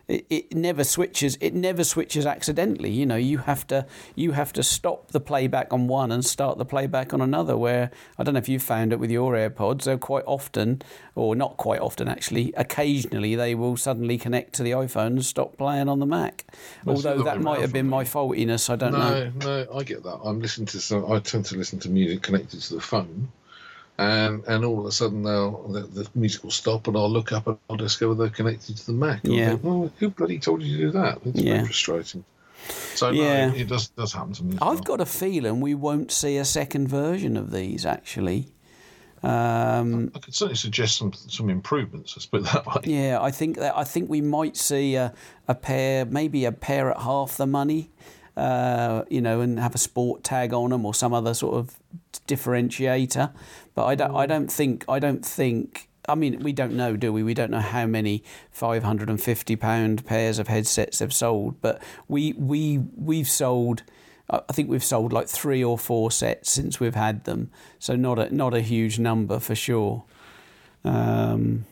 it, 0.09 0.27
it 0.29 0.55
never 0.55 0.85
switches. 0.85 1.37
It 1.41 1.55
never 1.55 1.85
switches 1.85 2.27
accidentally. 2.27 2.91
You 2.91 3.07
know, 3.07 3.17
you 3.17 3.39
have 3.39 3.67
to 3.69 3.87
you 4.15 4.33
have 4.33 4.53
to 4.55 4.63
stop 4.63 5.13
the 5.13 5.21
playback 5.21 5.73
on 5.73 5.89
one 5.89 6.13
and 6.13 6.25
start 6.25 6.59
the 6.59 6.65
playback 6.65 7.15
on 7.15 7.21
another. 7.21 7.57
Where 7.57 7.91
I 8.19 8.23
don't 8.23 8.35
know 8.35 8.39
if 8.39 8.49
you've 8.49 8.63
found 8.63 8.93
it 8.93 8.99
with 8.99 9.11
your 9.11 9.33
AirPods. 9.33 9.85
They're 9.85 9.99
quite 9.99 10.25
often, 10.27 10.83
or 11.15 11.35
not 11.35 11.57
quite 11.57 11.81
often 11.81 12.09
actually. 12.09 12.53
Occasionally, 12.57 13.35
they 13.35 13.55
will 13.55 13.77
suddenly 13.77 14.19
connect 14.19 14.55
to 14.55 14.63
the 14.63 14.73
iPhone 14.73 15.07
and 15.07 15.25
stop 15.25 15.57
playing 15.57 15.89
on 15.89 15.99
the 15.99 16.07
Mac. 16.07 16.45
Although 16.87 17.23
that 17.23 17.41
might 17.41 17.61
have 17.61 17.73
been 17.73 17.89
my 17.89 18.05
faultiness. 18.05 18.69
I 18.71 18.77
don't 18.77 18.93
know. 18.93 19.31
No, 19.41 19.65
no, 19.65 19.77
I 19.79 19.83
get 19.85 20.03
that. 20.03 20.19
I'm 20.25 20.41
listening 20.41 20.67
to 20.67 20.81
some. 20.81 21.11
I 21.11 21.19
tend 21.21 21.47
to 21.47 21.57
listen 21.57 21.79
to 21.81 21.89
music 21.89 22.23
connected 22.23 22.61
to 22.61 22.75
the 22.75 22.81
phone, 22.81 23.29
and 23.99 24.43
and 24.47 24.65
all 24.65 24.81
of 24.81 24.87
a 24.87 24.93
sudden 24.93 25.23
they'll 25.23 25.69
the, 25.69 25.81
the 25.81 26.09
music 26.15 26.43
will 26.43 26.51
stop, 26.51 26.89
and 26.89 26.97
I'll 26.97 27.11
look 27.11 27.33
up 27.33 27.47
and 27.47 27.57
I'll 27.71 27.77
discover 27.77 28.15
they're 28.15 28.29
connected 28.29 28.77
to 28.77 28.87
the 28.87 28.93
Mac. 28.93 29.21
Yeah. 29.25 29.51
think, 29.51 29.65
well, 29.65 29.93
who 29.99 30.11
bloody 30.11 30.39
told 30.39 30.62
you 30.62 30.77
to 30.77 30.83
do 30.85 30.91
that? 30.93 31.19
It's 31.25 31.41
Yeah. 31.41 31.55
very 31.55 31.65
frustrating. 31.66 32.25
So 32.95 33.11
Yeah. 33.11 33.49
no, 33.49 33.55
it, 33.55 33.61
it 33.62 33.69
does 33.69 33.89
does 33.89 34.12
happen 34.12 34.33
to 34.35 34.45
me. 34.45 34.55
I've 34.61 34.75
well. 34.75 34.97
got 34.97 35.01
a 35.01 35.07
feeling 35.07 35.61
we 35.61 35.75
won't 35.75 36.11
see 36.11 36.37
a 36.39 36.45
second 36.45 36.89
version 36.89 37.37
of 37.37 37.51
these 37.53 37.85
actually. 37.87 38.49
Um, 39.23 40.12
I 40.15 40.19
could 40.19 40.35
certainly 40.35 40.57
suggest 40.57 40.99
some 40.99 41.12
some 41.15 41.49
improvements. 41.49 42.15
Let's 42.16 42.27
put 42.27 42.41
it 42.43 42.53
that 42.53 42.66
way. 42.66 42.83
Yeah, 42.85 43.19
I 43.23 43.31
think 43.31 43.57
that 43.57 43.77
I 43.77 43.85
think 43.85 44.11
we 44.11 44.21
might 44.21 44.57
see 44.57 44.97
a, 44.97 45.15
a 45.49 45.55
pair, 45.55 46.05
maybe 46.05 46.45
a 46.45 46.53
pair 46.53 46.91
at 46.91 47.01
half 47.01 47.39
the 47.39 47.47
money, 47.47 47.91
uh, 48.37 49.05
you 49.09 49.23
know, 49.23 49.41
and 49.41 49.59
have 49.59 49.75
a 49.75 49.79
sport 49.79 50.25
tag 50.25 50.53
on 50.53 50.71
them 50.71 50.85
or 50.85 50.93
some 50.93 51.15
other 51.15 51.33
sort 51.33 51.55
of 51.55 51.75
differentiator. 52.29 53.33
But 53.75 53.87
I 53.87 53.95
don't, 53.95 54.15
I 54.15 54.27
don't 54.27 54.51
think, 54.51 54.85
I 54.89 54.99
don't 54.99 55.25
think. 55.25 55.89
I 56.07 56.15
mean, 56.15 56.41
we 56.41 56.53
don't 56.53 56.75
know, 56.75 56.97
do 56.97 57.13
we? 57.13 57.23
We 57.23 57.33
don't 57.33 57.51
know 57.51 57.61
how 57.61 57.87
many 57.87 58.23
five 58.51 58.83
hundred 58.83 59.09
and 59.09 59.21
fifty 59.21 59.57
pound 59.57 60.05
pairs 60.05 60.39
of 60.39 60.49
headsets 60.49 60.99
have 60.99 61.15
sold, 61.15 61.61
but 61.63 61.83
we 62.09 62.35
we 62.35 62.79
we've 62.95 63.29
sold. 63.29 63.83
I 64.31 64.53
think 64.53 64.71
we've 64.71 64.85
sold 64.85 65.13
like 65.13 65.29
three 65.29 65.63
or 65.65 65.79
four 65.79 66.11
sets 66.11 66.51
since 66.51 66.79
we've 66.81 66.95
had 66.95 67.25
them, 67.25 67.51
so 67.79 67.97
not 67.97 68.19
a 68.19 68.35
not 68.35 68.55
a 68.55 68.61
huge 68.61 68.99
number 68.99 69.39
for 69.39 69.55
sure. 69.55 70.05
Um, 70.85 71.65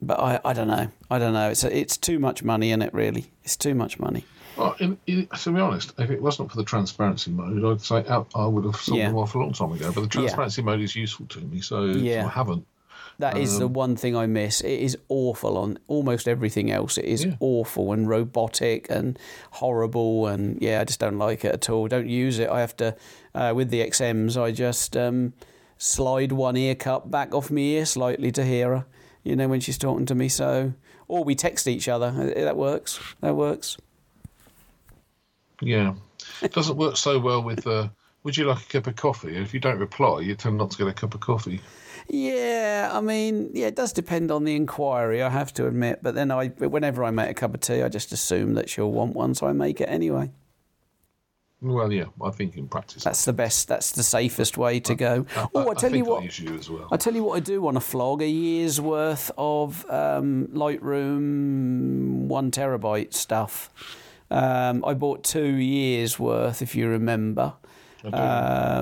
but 0.00 0.18
I, 0.20 0.40
I 0.44 0.52
don't 0.52 0.68
know. 0.68 0.88
I 1.10 1.18
don't 1.18 1.32
know. 1.32 1.50
It's 1.50 1.64
a, 1.64 1.76
it's 1.76 1.96
too 1.96 2.18
much 2.18 2.42
money 2.42 2.70
in 2.70 2.82
it. 2.82 2.92
Really, 2.92 3.30
it's 3.42 3.56
too 3.56 3.74
much 3.74 3.98
money. 3.98 4.24
Well, 4.56 4.76
in, 4.78 4.98
in, 5.06 5.26
to 5.26 5.52
be 5.52 5.60
honest, 5.60 5.92
if 5.98 6.10
it 6.10 6.20
wasn't 6.22 6.50
for 6.50 6.56
the 6.56 6.64
transparency 6.64 7.30
mode, 7.30 7.64
I'd 7.64 7.80
say 7.80 8.04
I, 8.08 8.24
I 8.34 8.46
would 8.46 8.64
have 8.64 8.76
sold 8.76 8.98
Yeah. 8.98 9.08
them 9.08 9.16
off 9.18 9.34
a 9.34 9.38
long 9.38 9.52
time 9.52 9.72
ago. 9.72 9.90
But 9.92 10.02
the 10.02 10.06
Yeah. 10.06 10.28
transparency 10.28 10.62
mode 10.62 10.80
is 10.80 10.94
useful 10.96 11.26
to 11.26 11.40
me, 11.40 11.60
so 11.60 11.84
Yeah. 11.84 12.26
I 12.26 12.28
haven't. 12.28 12.66
That 13.20 13.36
is 13.38 13.60
the 13.60 13.68
one 13.68 13.94
thing 13.94 14.16
I 14.16 14.26
miss. 14.26 14.60
It 14.60 14.80
is 14.80 14.98
awful 15.08 15.56
on 15.56 15.78
almost 15.86 16.26
everything 16.26 16.72
else. 16.72 16.98
It 16.98 17.04
is 17.04 17.24
Yeah. 17.24 17.34
awful 17.38 17.92
and 17.92 18.08
robotic 18.08 18.88
and 18.90 19.16
horrible. 19.52 20.26
And 20.26 20.60
yeah, 20.60 20.80
I 20.80 20.84
just 20.84 20.98
don't 20.98 21.18
like 21.18 21.44
it 21.44 21.52
at 21.54 21.70
all. 21.70 21.86
Don't 21.86 22.08
use 22.08 22.40
it. 22.40 22.48
I 22.50 22.58
have 22.60 22.76
to 22.78 22.96
uh, 23.34 23.52
with 23.54 23.70
the 23.70 23.80
XMs. 23.82 24.36
I 24.36 24.50
just 24.50 24.96
um, 24.96 25.32
slide 25.78 26.32
one 26.32 26.56
ear 26.56 26.74
cup 26.74 27.08
back 27.10 27.34
off 27.34 27.50
my 27.52 27.60
ear 27.60 27.86
slightly 27.86 28.32
to 28.32 28.44
hear 28.44 28.70
her. 28.76 28.86
You 29.22 29.36
know 29.36 29.46
when 29.48 29.60
she's 29.60 29.78
talking 29.78 30.06
to 30.06 30.14
me. 30.16 30.28
So 30.28 30.72
or 31.06 31.22
we 31.22 31.34
text 31.36 31.68
each 31.68 31.86
other. 31.88 32.06
Uh, 32.16 32.40
That 32.44 32.56
works. 32.56 32.98
That 33.20 33.36
works. 33.36 33.76
Yeah, 35.60 35.94
it 36.42 36.52
doesn't 36.52 36.76
work 36.76 36.96
so 36.96 37.18
well 37.18 37.42
with. 37.42 37.66
Uh, 37.66 37.88
would 38.22 38.36
you 38.36 38.44
like 38.44 38.62
a 38.62 38.66
cup 38.66 38.86
of 38.86 38.96
coffee? 38.96 39.36
If 39.36 39.52
you 39.52 39.60
don't 39.60 39.78
reply, 39.78 40.20
you 40.20 40.34
tend 40.34 40.56
not 40.56 40.70
to 40.72 40.78
get 40.78 40.86
a 40.86 40.92
cup 40.92 41.14
of 41.14 41.20
coffee. 41.20 41.60
Yeah, 42.08 42.90
I 42.92 43.00
mean, 43.00 43.50
yeah, 43.54 43.66
it 43.66 43.76
does 43.76 43.92
depend 43.92 44.30
on 44.30 44.44
the 44.44 44.56
inquiry. 44.56 45.22
I 45.22 45.30
have 45.30 45.54
to 45.54 45.66
admit, 45.66 46.00
but 46.02 46.14
then 46.14 46.30
I, 46.30 46.48
whenever 46.48 47.04
I 47.04 47.10
make 47.10 47.30
a 47.30 47.34
cup 47.34 47.54
of 47.54 47.60
tea, 47.60 47.82
I 47.82 47.88
just 47.88 48.12
assume 48.12 48.54
that 48.54 48.68
she'll 48.68 48.90
want 48.90 49.14
one, 49.14 49.34
so 49.34 49.46
I 49.46 49.52
make 49.52 49.80
it 49.80 49.88
anyway. 49.88 50.30
Well, 51.62 51.90
yeah, 51.90 52.06
I 52.22 52.30
think 52.30 52.58
in 52.58 52.68
practice. 52.68 53.04
That's 53.04 53.24
the 53.24 53.32
best. 53.32 53.68
That's 53.68 53.92
the 53.92 54.02
safest 54.02 54.58
way 54.58 54.80
to 54.80 54.94
go. 54.94 55.24
Oh, 55.54 55.70
I 55.70 55.74
tell 55.74 55.90
you 55.90 56.04
think 56.04 56.08
what. 56.08 56.22
I 56.22 56.30
you 56.42 56.58
as 56.58 56.68
well. 56.68 56.88
I 56.92 56.98
tell 56.98 57.14
you 57.14 57.24
what, 57.24 57.36
I 57.36 57.40
do 57.40 57.62
want 57.62 57.76
to 57.76 57.80
flog 57.80 58.20
a 58.20 58.28
year's 58.28 58.82
worth 58.82 59.30
of 59.38 59.88
um, 59.90 60.48
Lightroom 60.48 62.26
one 62.26 62.50
terabyte 62.50 63.14
stuff. 63.14 63.70
Um, 64.34 64.84
I 64.84 64.94
bought 64.94 65.22
two 65.22 65.54
years 65.54 66.18
worth, 66.18 66.60
if 66.60 66.74
you 66.74 66.88
remember, 66.88 67.54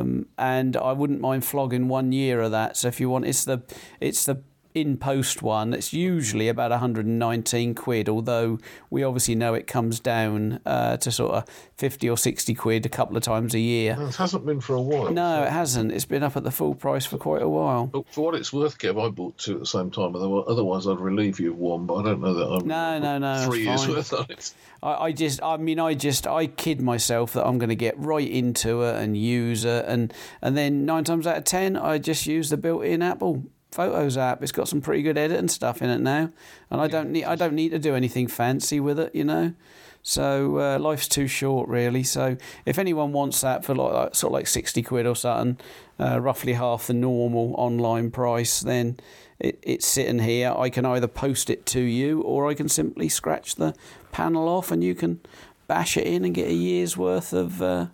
um, 0.00 0.26
and 0.38 0.76
I 0.76 0.92
wouldn't 0.92 1.20
mind 1.20 1.44
flogging 1.44 1.88
one 1.88 2.10
year 2.12 2.40
of 2.40 2.50
that. 2.52 2.76
So 2.76 2.88
if 2.88 3.00
you 3.00 3.10
want, 3.10 3.26
it's 3.26 3.44
the 3.44 3.60
it's 4.00 4.24
the 4.24 4.36
in 4.74 4.96
post 4.96 5.42
one. 5.42 5.72
It's 5.74 5.92
usually 5.92 6.48
about 6.48 6.70
119 6.70 7.74
quid, 7.74 8.08
although 8.08 8.58
we 8.90 9.02
obviously 9.02 9.34
know 9.34 9.54
it 9.54 9.66
comes 9.66 10.00
down 10.00 10.60
uh, 10.64 10.96
to 10.98 11.10
sort 11.10 11.32
of 11.34 11.44
50 11.76 12.08
or 12.08 12.16
60 12.16 12.54
quid 12.54 12.86
a 12.86 12.88
couple 12.88 13.16
of 13.16 13.22
times 13.22 13.54
a 13.54 13.58
year. 13.60 13.96
No, 13.96 14.06
it 14.06 14.14
hasn't 14.16 14.46
been 14.46 14.60
for 14.60 14.74
a 14.74 14.80
while. 14.80 15.10
No, 15.12 15.42
it 15.42 15.50
hasn't. 15.50 15.92
It's 15.92 16.04
been 16.04 16.22
up 16.22 16.36
at 16.36 16.44
the 16.44 16.50
full 16.50 16.74
price 16.74 17.04
for 17.04 17.18
quite 17.18 17.42
a 17.42 17.48
while. 17.48 17.86
But 17.86 18.04
for 18.12 18.24
what 18.26 18.34
it's 18.34 18.52
worth, 18.52 18.78
Kev, 18.78 19.04
I 19.04 19.10
bought 19.10 19.38
two 19.38 19.54
at 19.54 19.60
the 19.60 19.66
same 19.66 19.90
time. 19.90 20.14
Otherwise, 20.16 20.44
otherwise 20.48 20.86
I'd 20.86 21.00
relieve 21.00 21.40
you 21.40 21.50
of 21.52 21.58
one. 21.58 21.86
But 21.86 21.94
I 21.96 22.02
don't 22.04 22.20
know 22.20 22.34
that 22.34 22.46
I'm 22.46 22.66
No, 22.66 22.98
no, 22.98 23.18
no, 23.18 23.46
three 23.46 23.64
years 23.64 23.84
fine. 23.84 23.94
worth 23.94 24.12
on 24.12 24.26
it. 24.28 24.54
I, 24.82 24.92
I 24.94 25.12
just, 25.12 25.42
I 25.42 25.56
mean, 25.56 25.78
I 25.78 25.94
just, 25.94 26.26
I 26.26 26.46
kid 26.46 26.80
myself 26.80 27.32
that 27.34 27.46
I'm 27.46 27.58
going 27.58 27.68
to 27.68 27.76
get 27.76 27.98
right 27.98 28.28
into 28.28 28.82
it 28.82 28.96
and 29.02 29.16
use 29.16 29.64
it, 29.64 29.84
and 29.86 30.12
and 30.40 30.56
then 30.56 30.84
nine 30.84 31.04
times 31.04 31.26
out 31.26 31.36
of 31.36 31.44
ten, 31.44 31.76
I 31.76 31.98
just 31.98 32.26
use 32.26 32.50
the 32.50 32.56
built-in 32.56 33.02
Apple 33.02 33.44
Photos 33.72 34.16
app. 34.16 34.42
It's 34.42 34.52
got 34.52 34.68
some 34.68 34.80
pretty 34.80 35.02
good 35.02 35.16
editing 35.16 35.48
stuff 35.48 35.80
in 35.82 35.90
it 35.90 36.00
now, 36.00 36.30
and 36.70 36.80
I 36.80 36.86
don't 36.86 37.10
need, 37.10 37.24
I 37.24 37.34
don't 37.34 37.54
need 37.54 37.70
to 37.70 37.78
do 37.78 37.94
anything 37.94 38.28
fancy 38.28 38.80
with 38.80 38.98
it, 38.98 39.14
you 39.14 39.24
know. 39.24 39.54
So 40.02 40.58
uh, 40.58 40.78
life's 40.78 41.08
too 41.08 41.26
short, 41.26 41.68
really. 41.68 42.02
So 42.02 42.36
if 42.66 42.78
anyone 42.78 43.12
wants 43.12 43.40
that 43.40 43.64
for 43.64 43.74
like, 43.74 44.14
sort 44.14 44.30
of 44.30 44.34
like 44.34 44.46
sixty 44.46 44.82
quid 44.82 45.06
or 45.06 45.16
something, 45.16 45.58
uh, 45.98 46.20
roughly 46.20 46.52
half 46.52 46.86
the 46.86 46.94
normal 46.94 47.54
online 47.56 48.10
price, 48.10 48.60
then 48.60 48.98
it, 49.38 49.58
it's 49.62 49.86
sitting 49.86 50.18
here. 50.18 50.54
I 50.56 50.70
can 50.70 50.84
either 50.84 51.08
post 51.08 51.50
it 51.50 51.64
to 51.66 51.80
you, 51.80 52.20
or 52.22 52.50
I 52.50 52.54
can 52.54 52.68
simply 52.68 53.08
scratch 53.08 53.54
the 53.54 53.74
panel 54.10 54.48
off, 54.48 54.70
and 54.70 54.84
you 54.84 54.94
can 54.94 55.20
bash 55.66 55.96
it 55.96 56.06
in 56.06 56.24
and 56.24 56.34
get 56.34 56.48
a 56.48 56.54
year's 56.54 56.96
worth 56.96 57.32
of. 57.32 57.62
Uh, 57.62 57.86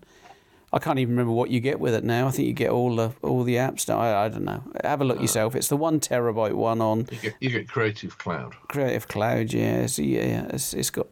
I 0.73 0.79
can't 0.79 0.99
even 0.99 1.15
remember 1.15 1.33
what 1.33 1.49
you 1.51 1.61
get 1.61 1.81
with 1.81 1.95
it 1.95 2.05
now. 2.05 2.29
I 2.29 2.31
think 2.31 2.47
you 2.47 2.53
get 2.53 2.71
all 2.71 2.95
the 2.95 3.13
all 3.23 3.43
the 3.43 3.57
apps. 3.57 3.89
Now. 3.89 3.99
I, 3.99 4.27
I 4.27 4.29
don't 4.29 4.45
know. 4.45 4.63
Have 4.85 5.01
a 5.01 5.05
look 5.05 5.21
yourself. 5.21 5.57
It's 5.57 5.69
the 5.69 5.77
one 5.77 5.99
terabyte 5.99 6.53
one 6.53 6.81
on 6.83 7.07
You 7.11 7.19
get, 7.19 7.35
you 7.41 7.51
get 7.51 7.69
Creative 7.69 8.17
Cloud. 8.19 8.55
Creative 8.69 9.09
Cloud. 9.09 9.53
Yeah, 9.53 9.79
it's, 9.79 9.99
yeah. 9.99 10.47
It's, 10.51 10.75
it's 10.75 10.91
got. 10.91 11.07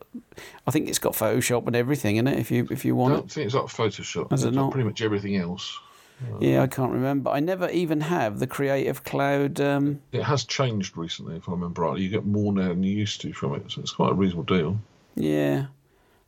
I 0.67 0.71
think 0.71 0.89
it's 0.89 0.99
got 0.99 1.15
Photoshop 1.15 1.67
and 1.67 1.75
everything 1.75 2.17
in 2.17 2.27
it. 2.27 2.39
If 2.39 2.51
you 2.51 2.69
if 2.71 2.85
you 2.85 2.95
want 2.95 3.15
it. 3.15 3.17
don't 3.17 3.33
think 3.33 3.47
it's 3.47 3.55
like 3.55 3.67
Photoshop. 3.67 4.31
Has 4.31 4.45
it 4.45 4.53
not? 4.53 4.73
Pretty 4.73 4.87
much 4.89 5.01
everything 5.01 5.37
else. 5.37 5.79
Yeah, 6.41 6.63
I 6.63 6.67
can't 6.67 6.93
remember. 6.93 7.31
I 7.31 7.41
never 7.41 7.69
even 7.69 8.01
have 8.01 8.39
the 8.39 8.47
Creative 8.47 9.05
Cloud. 9.05 9.61
Um, 9.61 10.01
It 10.13 10.23
has 10.23 10.45
changed 10.45 10.97
recently, 10.97 11.37
if 11.37 11.47
I 11.47 11.53
remember 11.53 11.83
rightly. 11.83 12.05
You 12.05 12.09
get 12.09 12.25
more 12.25 12.55
now 12.55 12.69
than 12.69 12.83
you 12.83 12.97
used 12.97 13.21
to 13.21 13.35
from 13.35 13.55
it, 13.55 13.71
so 13.71 13.83
it's 13.83 13.93
quite 13.93 14.13
a 14.13 14.15
reasonable 14.15 14.45
deal. 14.45 14.79
yeah, 15.15 15.67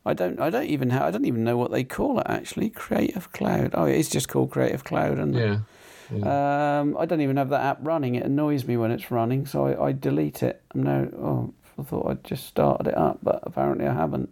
I 0.09 0.14
don't. 0.14 0.40
I 0.40 0.51
don't 0.51 0.66
even 0.66 0.90
have. 0.90 1.02
I 1.02 1.10
don't 1.10 1.24
even 1.26 1.44
know 1.44 1.56
what 1.56 1.70
they 1.70 1.85
call 1.85 2.18
it 2.20 2.26
actually. 2.28 2.70
Creative 2.70 3.30
Cloud. 3.32 3.70
Oh, 3.74 3.85
it's 3.85 4.09
just 4.10 4.28
called 4.28 4.51
Creative 4.51 4.82
Cloud, 4.85 5.18
and 5.18 5.35
Yeah. 5.35 6.80
um, 6.80 6.97
I 6.98 7.05
don't 7.06 7.20
even 7.20 7.36
have 7.36 7.51
that 7.51 7.60
app 7.64 7.78
running. 7.82 8.14
It 8.14 8.24
annoys 8.24 8.64
me 8.64 8.76
when 8.76 8.90
it's 8.90 9.10
running, 9.10 9.47
so 9.47 9.66
I, 9.66 9.89
I 9.89 9.93
delete 9.93 10.43
it. 10.43 10.62
No, 10.74 11.09
oh, 11.18 11.55
I 11.78 11.82
thought 11.85 12.10
I'd 12.10 12.24
just 12.24 12.47
started 12.47 12.86
it 12.89 12.97
up, 12.97 13.18
but 13.22 13.40
apparently 13.43 13.86
I 13.86 13.93
haven't. 13.94 14.30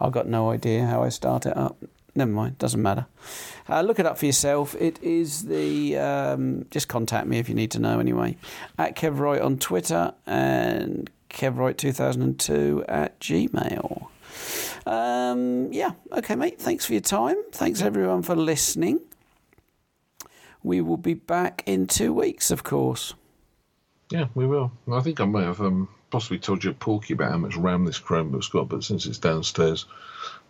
I've 0.00 0.12
got 0.12 0.28
no 0.28 0.50
idea 0.50 0.86
how 0.86 1.02
I 1.02 1.08
start 1.08 1.44
it 1.46 1.56
up. 1.56 1.76
Never 2.14 2.30
mind, 2.30 2.58
doesn't 2.58 2.80
matter. 2.82 3.06
Uh, 3.68 3.82
look 3.82 3.98
it 3.98 4.06
up 4.06 4.18
for 4.18 4.26
yourself. 4.26 4.74
It 4.80 5.00
is 5.02 5.44
the. 5.46 5.96
Um, 5.98 6.66
just 6.70 6.88
contact 6.88 7.26
me 7.26 7.38
if 7.38 7.48
you 7.48 7.54
need 7.54 7.70
to 7.72 7.78
know 7.78 7.98
anyway. 8.00 8.36
At 8.78 8.96
Kevroy 8.96 9.44
on 9.44 9.58
Twitter 9.58 10.12
and 10.26 11.10
Kevroy2002 11.30 12.84
at 12.88 13.18
Gmail. 13.20 14.06
Um, 14.88 15.70
yeah, 15.70 15.90
okay, 16.12 16.34
mate. 16.34 16.58
Thanks 16.58 16.86
for 16.86 16.94
your 16.94 17.02
time. 17.02 17.36
Thanks 17.52 17.82
everyone 17.82 18.22
for 18.22 18.34
listening. 18.34 19.00
We 20.62 20.80
will 20.80 20.96
be 20.96 21.12
back 21.12 21.62
in 21.66 21.86
two 21.86 22.14
weeks, 22.14 22.50
of 22.50 22.64
course. 22.64 23.12
Yeah, 24.10 24.28
we 24.34 24.46
will. 24.46 24.72
I 24.90 25.00
think 25.00 25.20
I 25.20 25.26
may 25.26 25.42
have 25.42 25.60
um, 25.60 25.88
possibly 26.10 26.38
told 26.38 26.64
you 26.64 26.70
a 26.70 26.74
porky 26.74 27.12
about 27.12 27.32
how 27.32 27.36
much 27.36 27.54
RAM 27.56 27.84
this 27.84 28.00
Chromebook's 28.00 28.48
got, 28.48 28.70
but 28.70 28.82
since 28.82 29.04
it's 29.04 29.18
downstairs, 29.18 29.84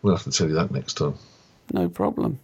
we'll 0.02 0.14
have 0.14 0.22
to 0.24 0.30
tell 0.30 0.46
you 0.46 0.54
that 0.54 0.70
next 0.70 0.94
time. 0.94 1.14
No 1.72 1.88
problem. 1.88 2.38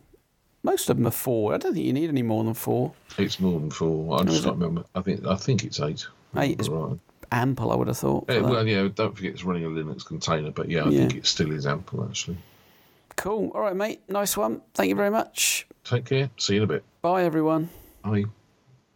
Most 0.64 0.90
of 0.90 0.96
them 0.96 1.06
are 1.06 1.12
four. 1.12 1.54
I 1.54 1.58
don't 1.58 1.74
think 1.74 1.86
you 1.86 1.92
need 1.92 2.08
any 2.08 2.22
more 2.22 2.42
than 2.42 2.54
four. 2.54 2.92
It's 3.18 3.38
more 3.38 3.60
than 3.60 3.70
four. 3.70 4.20
I 4.20 4.24
just 4.24 4.42
can't 4.42 4.56
remember. 4.56 4.84
I 4.96 5.00
think 5.02 5.24
I 5.26 5.36
think 5.36 5.62
it's 5.62 5.78
eight. 5.78 6.06
Eight 6.36 6.60
is 6.60 6.68
right. 6.68 6.98
Ample, 7.32 7.70
I 7.72 7.74
would 7.74 7.88
have 7.88 7.98
thought. 7.98 8.26
Yeah, 8.28 8.40
well, 8.40 8.66
yeah. 8.66 8.88
Don't 8.94 9.14
forget 9.16 9.32
it's 9.32 9.44
running 9.44 9.64
a 9.64 9.68
Linux 9.68 10.04
container, 10.04 10.50
but 10.50 10.68
yeah, 10.70 10.84
I 10.84 10.88
Yeah. 10.88 11.00
think 11.00 11.16
it 11.16 11.26
still 11.26 11.52
is 11.52 11.66
ample 11.66 12.04
actually. 12.04 12.36
Cool. 13.16 13.50
All 13.54 13.60
right, 13.60 13.76
mate. 13.76 14.00
Nice 14.08 14.36
one. 14.36 14.60
Thank 14.74 14.88
you 14.88 14.94
very 14.96 15.10
much. 15.10 15.66
Take 15.84 16.06
care. 16.06 16.30
See 16.36 16.54
you 16.54 16.62
in 16.62 16.64
a 16.64 16.72
bit. 16.72 16.84
Bye, 17.02 17.24
everyone. 17.24 17.68
Bye. 18.02 18.24